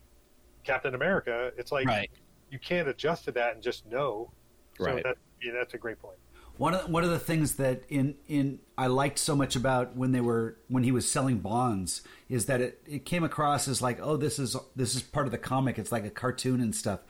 Captain 0.64 0.94
America. 0.94 1.52
It's 1.56 1.70
like 1.70 1.86
Right. 1.86 2.10
you 2.50 2.58
can't 2.58 2.88
adjust 2.88 3.24
to 3.26 3.32
that 3.32 3.54
and 3.54 3.62
just 3.62 3.86
know. 3.86 4.30
So 4.78 4.86
Right. 4.86 5.02
that, 5.04 5.16
yeah, 5.40 5.52
that's 5.52 5.74
a 5.74 5.78
great 5.78 5.98
point. 6.00 6.18
One 6.56 6.74
of 6.74 6.88
one 6.88 7.02
of 7.04 7.10
the 7.10 7.18
things 7.18 7.56
that 7.56 7.82
in 7.88 8.16
in 8.28 8.60
I 8.78 8.86
liked 8.88 9.18
so 9.18 9.34
much 9.34 9.56
about 9.56 9.96
when 9.96 10.12
they 10.12 10.20
were 10.20 10.58
when 10.68 10.82
he 10.84 10.92
was 10.92 11.10
selling 11.10 11.38
bonds 11.38 12.02
is 12.28 12.46
that 12.46 12.60
it, 12.60 12.80
it 12.86 13.04
came 13.04 13.24
across 13.24 13.66
as 13.68 13.82
like 13.82 13.98
oh 14.00 14.16
this 14.16 14.38
is 14.38 14.56
this 14.76 14.94
is 14.94 15.02
part 15.02 15.26
of 15.26 15.32
the 15.32 15.38
comic 15.38 15.78
it's 15.80 15.90
like 15.90 16.04
a 16.04 16.10
cartoon 16.10 16.60
and 16.60 16.72
stuff 16.72 17.00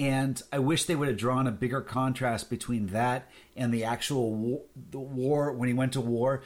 and 0.00 0.42
I 0.52 0.58
wish 0.58 0.84
they 0.86 0.96
would 0.96 1.08
have 1.08 1.16
drawn 1.18 1.46
a 1.46 1.52
bigger 1.52 1.80
contrast 1.82 2.48
between 2.50 2.86
that 2.88 3.28
and 3.56 3.72
the 3.72 3.84
actual 3.84 4.34
war, 4.34 4.62
the 4.90 4.98
war 4.98 5.52
when 5.52 5.68
he 5.68 5.74
went 5.74 5.92
to 5.92 6.00
war. 6.00 6.42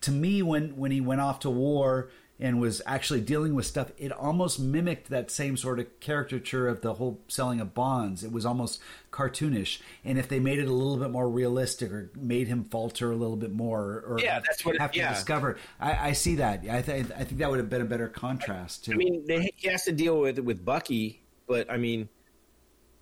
to 0.00 0.10
me 0.10 0.42
when 0.42 0.76
when 0.76 0.90
he 0.90 1.00
went 1.00 1.20
off 1.20 1.38
to 1.40 1.50
war 1.50 2.10
and 2.40 2.60
was 2.60 2.82
actually 2.86 3.20
dealing 3.20 3.54
with 3.54 3.64
stuff 3.64 3.90
it 3.98 4.10
almost 4.12 4.58
mimicked 4.58 5.08
that 5.10 5.30
same 5.30 5.56
sort 5.56 5.78
of 5.78 5.86
caricature 6.00 6.66
of 6.68 6.80
the 6.80 6.94
whole 6.94 7.20
selling 7.28 7.60
of 7.60 7.72
bonds 7.74 8.24
it 8.24 8.32
was 8.32 8.44
almost 8.44 8.80
cartoonish 9.12 9.80
and 10.04 10.18
if 10.18 10.28
they 10.28 10.38
made 10.40 10.58
it 10.58 10.66
a 10.68 10.72
little 10.72 10.96
bit 10.96 11.10
more 11.10 11.28
realistic 11.28 11.90
or 11.92 12.10
made 12.16 12.48
him 12.48 12.64
falter 12.70 13.10
a 13.10 13.16
little 13.16 13.36
bit 13.36 13.52
more 13.52 14.02
or 14.06 14.18
Yeah, 14.20 14.40
that's 14.40 14.64
what 14.64 14.74
it- 14.74 14.80
have 14.80 14.92
to 14.92 14.98
yeah. 14.98 15.14
discover 15.14 15.56
I, 15.80 16.08
I 16.08 16.12
see 16.12 16.36
that 16.36 16.60
I, 16.70 16.82
th- 16.82 17.06
I 17.16 17.24
think 17.24 17.38
that 17.38 17.48
would 17.50 17.58
have 17.58 17.70
been 17.70 17.82
a 17.82 17.86
better 17.86 18.08
contrast 18.08 18.84
too 18.86 18.92
I 18.92 18.96
mean, 18.96 19.24
they, 19.26 19.50
he 19.56 19.68
has 19.68 19.84
to 19.84 19.92
deal 19.92 20.18
with 20.20 20.38
with 20.40 20.64
Bucky, 20.64 21.22
but 21.46 21.70
I 21.70 21.76
mean, 21.76 22.08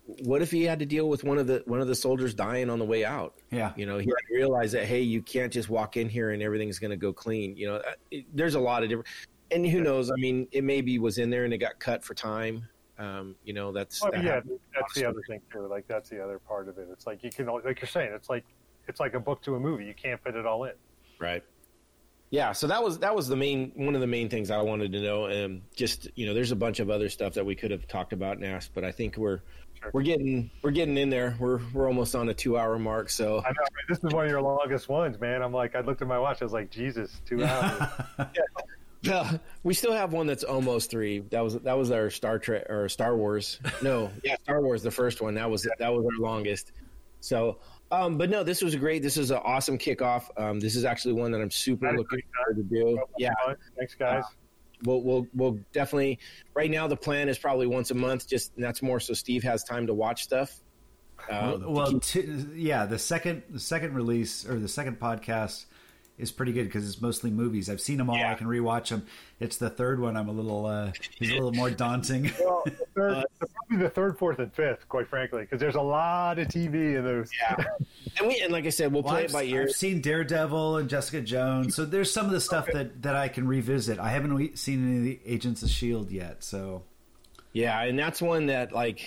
what 0.05 0.41
if 0.41 0.51
he 0.51 0.63
had 0.63 0.79
to 0.79 0.85
deal 0.85 1.09
with 1.09 1.23
one 1.23 1.37
of 1.37 1.47
the 1.47 1.63
one 1.65 1.81
of 1.81 1.87
the 1.87 1.95
soldiers 1.95 2.33
dying 2.33 2.69
on 2.69 2.79
the 2.79 2.85
way 2.85 3.03
out? 3.03 3.35
Yeah. 3.51 3.73
you 3.75 3.85
know, 3.85 3.97
he 3.97 4.05
had 4.05 4.27
to 4.27 4.35
realize 4.35 4.71
that 4.73 4.85
hey, 4.85 5.01
you 5.01 5.21
can't 5.21 5.51
just 5.51 5.69
walk 5.69 5.97
in 5.97 6.09
here 6.09 6.31
and 6.31 6.41
everything's 6.43 6.79
going 6.79 6.91
to 6.91 6.97
go 6.97 7.11
clean. 7.11 7.57
You 7.57 7.67
know, 7.67 7.75
uh, 7.77 7.91
it, 8.11 8.25
there's 8.33 8.55
a 8.55 8.59
lot 8.59 8.83
of 8.83 8.89
different, 8.89 9.07
and 9.51 9.65
who 9.65 9.81
knows? 9.81 10.11
I 10.11 10.15
mean, 10.15 10.47
it 10.51 10.63
maybe 10.63 10.99
was 10.99 11.17
in 11.17 11.29
there 11.29 11.43
and 11.43 11.53
it 11.53 11.57
got 11.57 11.79
cut 11.79 12.03
for 12.03 12.13
time. 12.13 12.67
Um, 12.97 13.35
you 13.43 13.53
know, 13.53 13.71
that's 13.71 14.01
Well, 14.01 14.11
that 14.11 14.23
yeah, 14.23 14.35
happens. 14.35 14.59
that's 14.73 14.93
the 14.93 15.05
other 15.05 15.21
thing 15.27 15.41
too. 15.51 15.67
Like 15.67 15.87
that's 15.87 16.09
the 16.09 16.23
other 16.23 16.39
part 16.39 16.69
of 16.69 16.77
it. 16.77 16.87
It's 16.91 17.07
like 17.07 17.23
you 17.23 17.31
can, 17.31 17.47
like 17.47 17.81
you're 17.81 17.87
saying, 17.87 18.11
it's 18.13 18.29
like 18.29 18.45
it's 18.87 18.99
like 18.99 19.15
a 19.15 19.19
book 19.19 19.41
to 19.43 19.55
a 19.55 19.59
movie. 19.59 19.85
You 19.85 19.95
can't 19.95 20.21
fit 20.23 20.35
it 20.35 20.45
all 20.45 20.63
in. 20.65 20.73
Right. 21.19 21.43
Yeah, 22.31 22.53
so 22.53 22.67
that 22.67 22.83
was 22.83 22.99
that 22.99 23.15
was 23.15 23.27
the 23.27 23.35
main 23.35 23.71
one 23.75 23.95
of 23.95 24.01
the 24.01 24.07
main 24.07 24.29
things 24.29 24.49
I 24.51 24.61
wanted 24.61 24.91
to 24.93 25.01
know. 25.01 25.25
And 25.25 25.61
just 25.75 26.09
you 26.15 26.25
know, 26.25 26.33
there's 26.33 26.51
a 26.51 26.55
bunch 26.55 26.79
of 26.79 26.89
other 26.89 27.09
stuff 27.09 27.33
that 27.35 27.45
we 27.45 27.55
could 27.55 27.71
have 27.71 27.87
talked 27.87 28.13
about 28.13 28.37
and 28.37 28.45
asked, 28.45 28.71
but 28.73 28.83
I 28.83 28.91
think 28.91 29.17
we're 29.17 29.41
Sure. 29.85 29.91
we're 29.93 30.03
getting 30.03 30.49
we're 30.61 30.71
getting 30.71 30.97
in 30.97 31.09
there. 31.09 31.35
We're 31.39 31.59
we're 31.73 31.87
almost 31.87 32.15
on 32.15 32.29
a 32.29 32.33
two 32.33 32.57
hour 32.57 32.79
mark. 32.79 33.09
So 33.09 33.39
I 33.39 33.49
know 33.49 33.55
right? 33.59 33.69
this 33.87 33.99
is 33.99 34.13
one 34.13 34.25
of 34.25 34.31
your 34.31 34.41
longest 34.41 34.89
ones, 34.89 35.19
man. 35.19 35.41
I'm 35.41 35.53
like, 35.53 35.75
I 35.75 35.81
looked 35.81 36.01
at 36.01 36.07
my 36.07 36.17
watch. 36.17 36.41
I 36.41 36.45
was 36.45 36.53
like, 36.53 36.71
Jesus, 36.71 37.21
two 37.25 37.43
hours. 37.45 37.81
Yeah, 39.01 39.37
we 39.63 39.75
still 39.75 39.93
have 39.93 40.13
one 40.13 40.25
that's 40.25 40.43
almost 40.43 40.89
three. 40.89 41.19
That 41.29 41.43
was 41.43 41.55
that 41.59 41.77
was 41.77 41.91
our 41.91 42.09
Star 42.09 42.39
Trek 42.39 42.67
or 42.69 42.89
Star 42.89 43.15
Wars. 43.15 43.59
No, 43.83 44.11
yeah, 44.23 44.35
Star 44.43 44.61
Wars, 44.61 44.81
the 44.81 44.89
first 44.91 45.21
one. 45.21 45.35
That 45.35 45.49
was 45.49 45.67
that 45.77 45.93
was 45.93 46.05
our 46.05 46.19
longest. 46.19 46.71
So, 47.19 47.59
um, 47.91 48.17
but 48.17 48.29
no, 48.29 48.43
this 48.43 48.61
was 48.61 48.75
great. 48.75 49.03
This 49.03 49.17
is 49.17 49.29
an 49.31 49.41
awesome 49.43 49.77
kickoff. 49.77 50.29
Um, 50.37 50.59
this 50.59 50.75
is 50.75 50.85
actually 50.85 51.13
one 51.13 51.31
that 51.31 51.41
I'm 51.41 51.51
super 51.51 51.85
That 51.87 51.93
is 51.95 51.99
looking 51.99 52.21
forward 52.35 52.57
to 52.57 52.63
do. 52.63 52.99
Yeah, 53.17 53.33
Thanks, 53.77 53.95
guys. 53.95 54.23
We'll 54.85 55.01
we'll 55.01 55.27
we'll 55.33 55.59
definitely. 55.73 56.19
Right 56.53 56.69
now, 56.69 56.87
the 56.87 56.97
plan 56.97 57.29
is 57.29 57.37
probably 57.37 57.67
once 57.67 57.91
a 57.91 57.95
month. 57.95 58.27
Just 58.27 58.53
and 58.55 58.63
that's 58.63 58.81
more 58.81 58.99
so 58.99 59.13
Steve 59.13 59.43
has 59.43 59.63
time 59.63 59.87
to 59.87 59.93
watch 59.93 60.23
stuff. 60.23 60.59
Um, 61.29 61.61
well, 61.61 61.71
well 61.71 61.99
t- 61.99 62.21
yeah 62.55 62.85
the 62.85 62.99
second 62.99 63.43
the 63.49 63.59
second 63.59 63.93
release 63.95 64.47
or 64.47 64.59
the 64.59 64.67
second 64.67 64.99
podcast 64.99 65.65
is 66.17 66.31
pretty 66.31 66.51
good 66.53 66.63
because 66.65 66.87
it's 66.87 67.01
mostly 67.01 67.29
movies 67.29 67.69
i've 67.69 67.81
seen 67.81 67.97
them 67.97 68.09
all 68.09 68.17
Yeah. 68.17 68.31
i 68.31 68.35
can 68.35 68.47
rewatch 68.47 68.89
them 68.89 69.05
it's 69.39 69.57
the 69.57 69.69
third 69.69 69.99
one 69.99 70.15
i'm 70.15 70.29
a 70.29 70.31
little 70.31 70.65
uh 70.65 70.91
is 71.19 71.29
a 71.29 71.33
little 71.33 71.51
more 71.51 71.69
daunting 71.83 72.31
Well, 72.39 72.63
the 72.65 72.71
third, 72.95 73.25
probably 73.39 73.77
the 73.85 73.89
third, 73.89 74.17
fourth, 74.17 74.39
and 74.39 74.53
fifth, 74.53 74.87
quite 74.87 75.07
frankly, 75.09 75.41
because 75.41 75.59
there's 75.59 75.75
a 75.75 75.81
lot 75.81 76.39
of 76.39 76.47
TV 76.47 76.95
in 76.97 77.03
those. 77.03 77.29
yeah, 77.41 77.55
and 78.17 78.27
we 78.27 78.39
and 78.41 78.53
like 78.53 78.65
I 78.65 78.69
said, 78.69 78.93
we'll 78.93 79.01
Well, 79.01 79.13
play 79.13 79.23
I've, 79.25 79.29
it 79.31 79.33
by 79.33 79.43
ear. 79.43 79.63
I've 79.63 79.71
seen 79.71 79.99
Daredevil 80.01 80.77
and 80.77 80.89
Jessica 80.89 81.19
Jones, 81.21 81.75
so 81.75 81.83
there's 81.83 82.11
some 82.13 82.25
of 82.27 82.31
the 82.31 82.39
stuff 82.39 82.67
that, 82.71 83.01
that 83.01 83.15
I 83.15 83.27
can 83.27 83.47
revisit. 83.47 83.99
I 83.99 84.09
haven't 84.09 84.57
seen 84.57 84.87
any 84.87 84.97
of 84.99 85.03
the 85.03 85.19
Agents 85.25 85.63
of 85.63 85.69
Shield 85.69 86.11
yet, 86.11 86.43
so 86.43 86.83
Yeah, 87.53 87.81
and 87.81 87.97
that's 87.99 88.21
one 88.21 88.45
that 88.47 88.71
like 88.71 89.01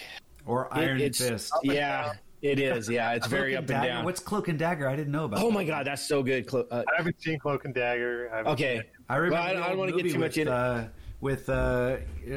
or 0.44 0.64
it- 0.66 0.68
Iron 0.72 1.00
it's 1.00 1.26
Fist. 1.26 1.52
yeah, 1.62 2.12
it 2.42 2.58
is. 2.58 2.88
Yeah, 2.88 3.12
it's 3.12 3.26
very 3.26 3.52
Cloak 3.52 3.58
up 3.58 3.58
and 3.60 3.68
Dagger. 3.68 3.88
down. 3.88 4.04
What's 4.04 4.20
Cloak 4.20 4.48
and 4.48 4.58
Dagger? 4.58 4.88
I 4.88 4.96
didn't 4.96 5.12
know 5.12 5.24
about. 5.24 5.40
Oh 5.40 5.48
that. 5.48 5.54
my 5.54 5.64
god, 5.64 5.86
that's 5.86 6.06
so 6.06 6.22
good. 6.22 6.46
Clo- 6.46 6.66
Uh, 6.70 6.84
I 6.92 6.96
haven't 6.96 7.20
seen 7.20 7.38
Cloak 7.38 7.64
and 7.64 7.74
Dagger. 7.74 8.30
I 8.32 8.40
okay, 8.50 8.74
seen 8.74 8.80
it. 8.80 8.90
I 9.08 9.16
remember. 9.16 9.34
Well, 9.34 9.42
I- 9.48 9.54
the 9.54 9.64
I 9.64 9.68
don't 9.70 9.78
wanna 9.78 9.92
get 9.92 10.10
too 10.12 10.18
much 10.18 10.36
with, 10.36 10.38
in 10.38 10.48
it. 10.48 10.52
Uh, 10.54 10.84
with 11.20 11.48
uh, 11.48 11.96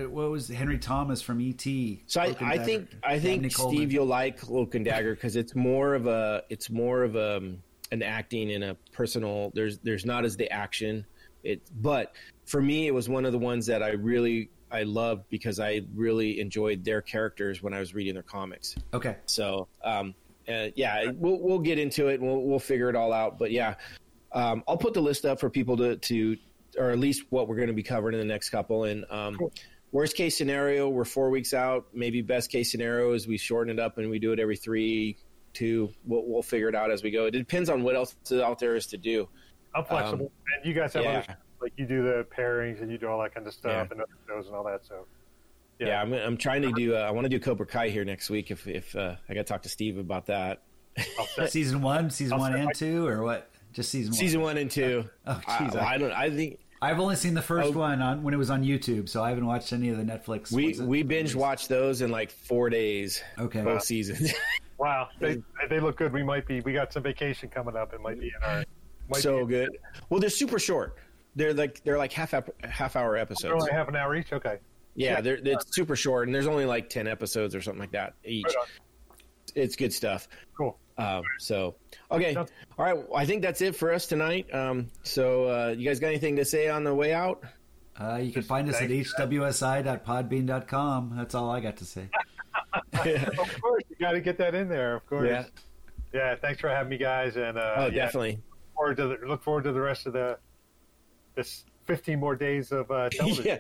what 0.10 0.32
was 0.32 0.48
Henry 0.48 0.80
Thomas 0.80 1.22
from 1.22 1.40
ET? 1.40 1.62
So 2.08 2.20
I, 2.20 2.36
I 2.42 2.58
think 2.58 2.90
I 3.04 3.20
think 3.20 3.52
Steve, 3.52 3.92
you'll 3.92 4.08
like 4.08 4.38
Cloak 4.40 4.74
and 4.76 4.84
Dagger 4.84 5.14
because 5.14 5.36
it's 5.36 5.54
more 5.56 5.94
of 5.94 6.08
a 6.08 6.44
it's 6.50 6.70
more 6.72 7.04
of 7.04 7.16
a 7.16 7.54
an 7.92 8.02
acting 8.02 8.52
and 8.54 8.64
a 8.64 8.76
personal. 8.92 9.52
There's 9.54 9.78
there's 9.80 10.06
not 10.06 10.26
as 10.26 10.36
the 10.36 10.50
action. 10.52 11.06
It 11.44 11.62
but 11.82 12.14
for 12.46 12.60
me 12.62 12.88
it 12.88 12.94
was 12.94 13.08
one 13.08 13.24
of 13.26 13.32
the 13.34 13.38
ones 13.38 13.66
that 13.68 13.84
I 13.84 13.90
really 13.92 14.50
I 14.72 14.84
loved 14.84 15.30
because 15.30 15.60
I 15.60 15.82
really 15.94 16.40
enjoyed 16.40 16.84
their 16.84 17.02
characters 17.02 17.62
when 17.62 17.74
I 17.74 17.80
was 17.80 17.94
reading 17.94 18.14
their 18.14 18.24
comics. 18.24 18.76
Okay. 18.94 19.18
So 19.26 19.68
um, 19.84 20.16
uh, 20.48 20.68
yeah, 20.76 21.12
we'll 21.16 21.40
we'll 21.40 21.60
get 21.60 21.78
into 21.80 22.08
it. 22.08 22.20
and 22.20 22.30
We'll 22.30 22.42
we'll 22.42 22.60
figure 22.60 22.90
it 22.90 22.96
all 22.96 23.14
out. 23.14 23.38
But 23.38 23.52
yeah, 23.52 23.76
um, 24.32 24.64
I'll 24.68 24.78
put 24.78 24.94
the 24.94 25.02
list 25.02 25.26
up 25.26 25.40
for 25.40 25.50
people 25.50 25.78
to 25.78 25.96
to 25.98 26.38
or 26.78 26.92
at 26.92 27.00
least 27.00 27.26
what 27.30 27.48
we're 27.48 27.58
going 27.58 27.68
to 27.68 27.74
be 27.74 27.84
covering 27.84 28.14
in 28.14 28.20
the 28.20 28.34
next 28.34 28.50
couple. 28.50 28.86
And 28.86 29.06
um, 29.10 29.38
worst 29.92 30.16
case 30.16 30.38
scenario, 30.38 30.88
we're 30.90 31.04
four 31.06 31.30
weeks 31.30 31.54
out. 31.54 31.88
Maybe 31.94 32.22
best 32.22 32.50
case 32.50 32.72
scenario 32.72 33.12
is 33.14 33.28
we 33.28 33.38
shorten 33.38 33.78
it 33.78 33.82
up 33.82 33.98
and 33.98 34.10
we 34.10 34.20
do 34.20 34.32
it 34.32 34.40
every 34.40 34.56
three, 34.56 35.18
two. 35.54 35.92
We'll 36.06 36.26
we'll 36.26 36.44
figure 36.44 36.70
it 36.70 36.76
out 36.76 36.92
as 36.92 37.04
we 37.04 37.12
go. 37.12 37.26
It 37.26 37.32
depends 37.32 37.70
on 37.70 37.84
what 37.84 37.96
else 37.96 38.16
out 38.32 38.60
there 38.60 38.76
is 38.76 38.88
to 38.88 38.98
do. 38.98 39.28
I'm 39.76 39.86
flexible, 39.86 40.32
and 40.56 40.66
you 40.66 40.74
guys 40.74 40.94
have 40.94 41.06
Um, 41.06 41.12
yeah. 41.12 41.18
other 41.18 41.24
stuff, 41.24 41.38
like 41.62 41.74
you 41.78 41.86
do 41.86 42.04
the 42.04 42.26
pairings 42.36 42.82
and 42.82 42.92
you 42.92 42.98
do 42.98 43.08
all 43.08 43.22
that 43.22 43.34
kind 43.34 43.46
of 43.48 43.54
stuff 43.54 43.72
Yeah. 43.72 43.82
and 43.92 44.02
other 44.02 44.12
shows 44.28 44.48
and 44.48 44.56
all 44.56 44.64
that. 44.64 44.86
So 44.86 45.06
Yeah, 45.80 46.02
I'm 46.02 46.14
I'm 46.14 46.38
trying 46.38 46.62
to 46.64 46.72
do. 46.74 46.96
Uh, 46.96 47.00
I 47.00 47.12
want 47.12 47.26
to 47.26 47.30
do 47.30 47.40
Cobra 47.40 47.66
Kai 47.66 47.90
here 47.90 48.04
next 48.06 48.30
week. 48.30 48.52
If 48.52 48.68
if 48.68 48.96
uh, 48.96 49.16
I 49.30 49.34
got 49.34 49.42
to 49.42 49.54
talk 49.54 49.62
to 49.64 49.70
Steve 49.70 49.98
about 49.98 50.26
that. 50.28 50.62
Season 51.48 51.82
one, 51.82 52.10
season 52.10 52.34
I'll 52.34 52.40
one 52.40 52.54
and 52.54 52.66
my- 52.66 52.72
two, 52.74 53.08
or 53.08 53.24
what? 53.24 53.50
Just 53.74 53.90
season 53.90 54.12
one. 54.12 54.18
Season 54.20 54.42
one 54.42 54.58
and 54.58 54.70
two. 54.70 55.10
Oh, 55.26 55.42
I, 55.48 55.52
jeez, 55.58 55.76
I- 55.78 55.94
I 55.94 55.98
don't. 55.98 56.12
I 56.12 56.30
think 56.30 56.60
I've 56.82 57.00
only 57.00 57.16
seen 57.16 57.34
the 57.34 57.42
first 57.42 57.70
Oh. 57.74 57.80
one 57.80 58.02
on 58.02 58.22
when 58.24 58.34
it 58.34 58.38
was 58.38 58.50
on 58.50 58.64
YouTube, 58.64 59.08
so 59.08 59.24
I 59.24 59.30
haven't 59.30 59.46
watched 59.46 59.72
any 59.72 59.88
of 59.90 59.98
the 59.98 60.04
Netflix. 60.04 60.52
we 60.52 60.66
ones 60.66 60.82
we 60.82 61.04
binge 61.04 61.34
watched 61.36 61.70
those 61.70 62.02
in 62.02 62.12
like 62.12 62.30
four 62.32 62.70
days. 62.70 63.24
Okay. 63.40 63.62
both 63.62 63.84
seasons. 63.84 64.34
wow, 64.78 65.08
they 65.20 65.42
they 65.70 65.80
look 65.80 65.96
good. 65.98 66.12
We 66.12 66.24
might 66.24 66.46
be. 66.46 66.60
We 66.60 66.74
got 66.74 66.92
some 66.92 67.04
vacation 67.04 67.48
coming 67.50 67.78
up. 67.78 67.94
It 67.94 68.02
might 68.02 68.20
be 68.20 68.28
in 68.28 68.44
our. 68.44 68.66
Might 69.10 69.22
so 69.22 69.46
be, 69.46 69.52
good. 69.54 69.78
Well, 70.10 70.20
they're 70.20 70.30
super 70.30 70.60
short. 70.60 70.98
They're 71.36 71.54
like 71.54 71.82
they're 71.84 71.98
like 71.98 72.12
half 72.12 72.34
ep- 72.34 72.54
half 72.66 72.96
hour 72.96 73.12
They're 73.14 73.22
episodes. 73.22 73.54
only 73.54 73.72
half 73.72 73.88
an 73.88 73.96
hour 73.96 74.16
each. 74.16 74.34
Okay. 74.34 74.58
Yeah, 74.96 75.22
they're 75.22 75.40
it's 75.44 75.74
super 75.74 75.96
short, 75.96 76.28
and 76.28 76.36
there's 76.36 76.48
only 76.48 76.66
like 76.66 76.90
ten 76.90 77.08
episodes 77.08 77.56
or 77.56 77.62
something 77.62 77.80
like 77.80 77.92
that 77.92 78.14
each. 78.26 78.46
Right. 78.46 78.56
It's 79.56 79.76
good 79.76 79.94
stuff. 79.94 80.28
Cool. 80.58 80.78
Um, 80.98 81.24
so 81.40 81.76
okay, 82.12 82.36
all 82.36 82.46
right. 82.78 82.96
Well, 82.98 83.08
I 83.16 83.26
think 83.26 83.42
that's 83.42 83.62
it 83.62 83.76
for 83.76 83.94
us 83.94 84.06
tonight. 84.08 84.54
Um, 84.54 84.88
so 85.04 85.46
uh, 85.46 85.74
you 85.78 85.88
guys 85.88 86.00
got 86.00 86.08
anything 86.08 86.36
to 86.36 86.44
say 86.46 86.68
on 86.68 86.84
the 86.84 86.94
way 86.94 87.14
out? 87.14 87.42
Uh, 88.00 88.18
you 88.22 88.32
can 88.34 88.42
find 88.42 88.68
us 88.70 88.82
at 88.82 88.90
hwsi.podbean.com. 88.90 91.14
That's 91.16 91.36
all 91.36 91.50
I 91.52 91.60
got 91.60 91.78
to 91.78 91.86
say. 91.86 92.10
Of 92.94 93.62
course, 93.62 93.84
you 93.90 93.96
got 94.00 94.12
to 94.12 94.22
get 94.22 94.38
that 94.38 94.56
in 94.56 94.70
there. 94.70 94.96
Of 94.96 95.06
course. 95.08 95.28
Yeah. 95.28 95.44
Yeah. 96.14 96.36
Thanks 96.36 96.62
for 96.62 96.70
having 96.70 96.90
me, 96.90 96.98
guys. 96.98 97.36
And 97.36 97.58
uh, 97.58 97.74
Oh, 97.78 97.86
yeah, 97.88 98.06
definitely. 98.06 98.40
forward 98.76 98.98
to 98.98 99.08
the, 99.08 99.18
look 99.28 99.44
forward 99.44 99.64
to 99.64 99.72
the 99.72 99.82
rest 99.82 100.06
of 100.08 100.14
the 100.14 100.38
this 101.42 101.66
15 101.86 102.20
more 102.20 102.36
days 102.36 102.72
of 102.72 102.90
uh, 102.92 103.10
television. 103.12 103.46
yeah. 103.46 103.58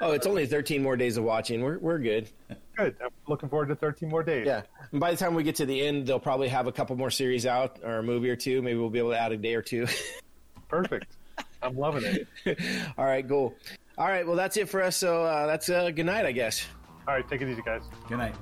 Oh, 0.00 0.12
it's 0.12 0.26
only 0.26 0.46
13 0.46 0.82
more 0.82 0.96
days 0.96 1.16
of 1.16 1.24
watching. 1.24 1.62
We're 1.62 1.78
we're 1.78 1.98
good. 1.98 2.28
Good. 2.76 2.96
I'm 3.02 3.10
looking 3.28 3.48
forward 3.48 3.68
to 3.68 3.76
13 3.76 4.08
more 4.08 4.22
days. 4.22 4.46
Yeah. 4.46 4.62
And 4.90 5.00
by 5.00 5.10
the 5.10 5.16
time 5.16 5.34
we 5.34 5.42
get 5.42 5.56
to 5.56 5.66
the 5.66 5.80
end, 5.86 6.06
they'll 6.06 6.18
probably 6.20 6.48
have 6.48 6.66
a 6.66 6.72
couple 6.72 6.96
more 6.96 7.10
series 7.10 7.46
out 7.46 7.78
or 7.82 7.98
a 7.98 8.02
movie 8.02 8.30
or 8.30 8.36
two. 8.36 8.62
Maybe 8.62 8.78
we'll 8.78 8.90
be 8.90 8.98
able 8.98 9.10
to 9.10 9.20
add 9.20 9.32
a 9.32 9.36
day 9.36 9.54
or 9.54 9.62
two. 9.62 9.86
Perfect. 10.68 11.16
I'm 11.62 11.76
loving 11.76 12.02
it. 12.04 12.58
All 12.98 13.04
right, 13.04 13.26
cool. 13.26 13.54
All 13.98 14.08
right, 14.08 14.26
well 14.26 14.36
that's 14.36 14.56
it 14.56 14.68
for 14.68 14.82
us. 14.82 14.96
So 14.96 15.24
uh, 15.24 15.46
that's 15.46 15.68
uh, 15.68 15.90
good 15.90 16.06
night, 16.06 16.26
I 16.26 16.32
guess. 16.32 16.66
All 17.06 17.14
right, 17.14 17.28
take 17.28 17.42
it 17.42 17.48
easy, 17.48 17.62
guys. 17.62 17.82
Good 18.08 18.18
night. 18.18 18.34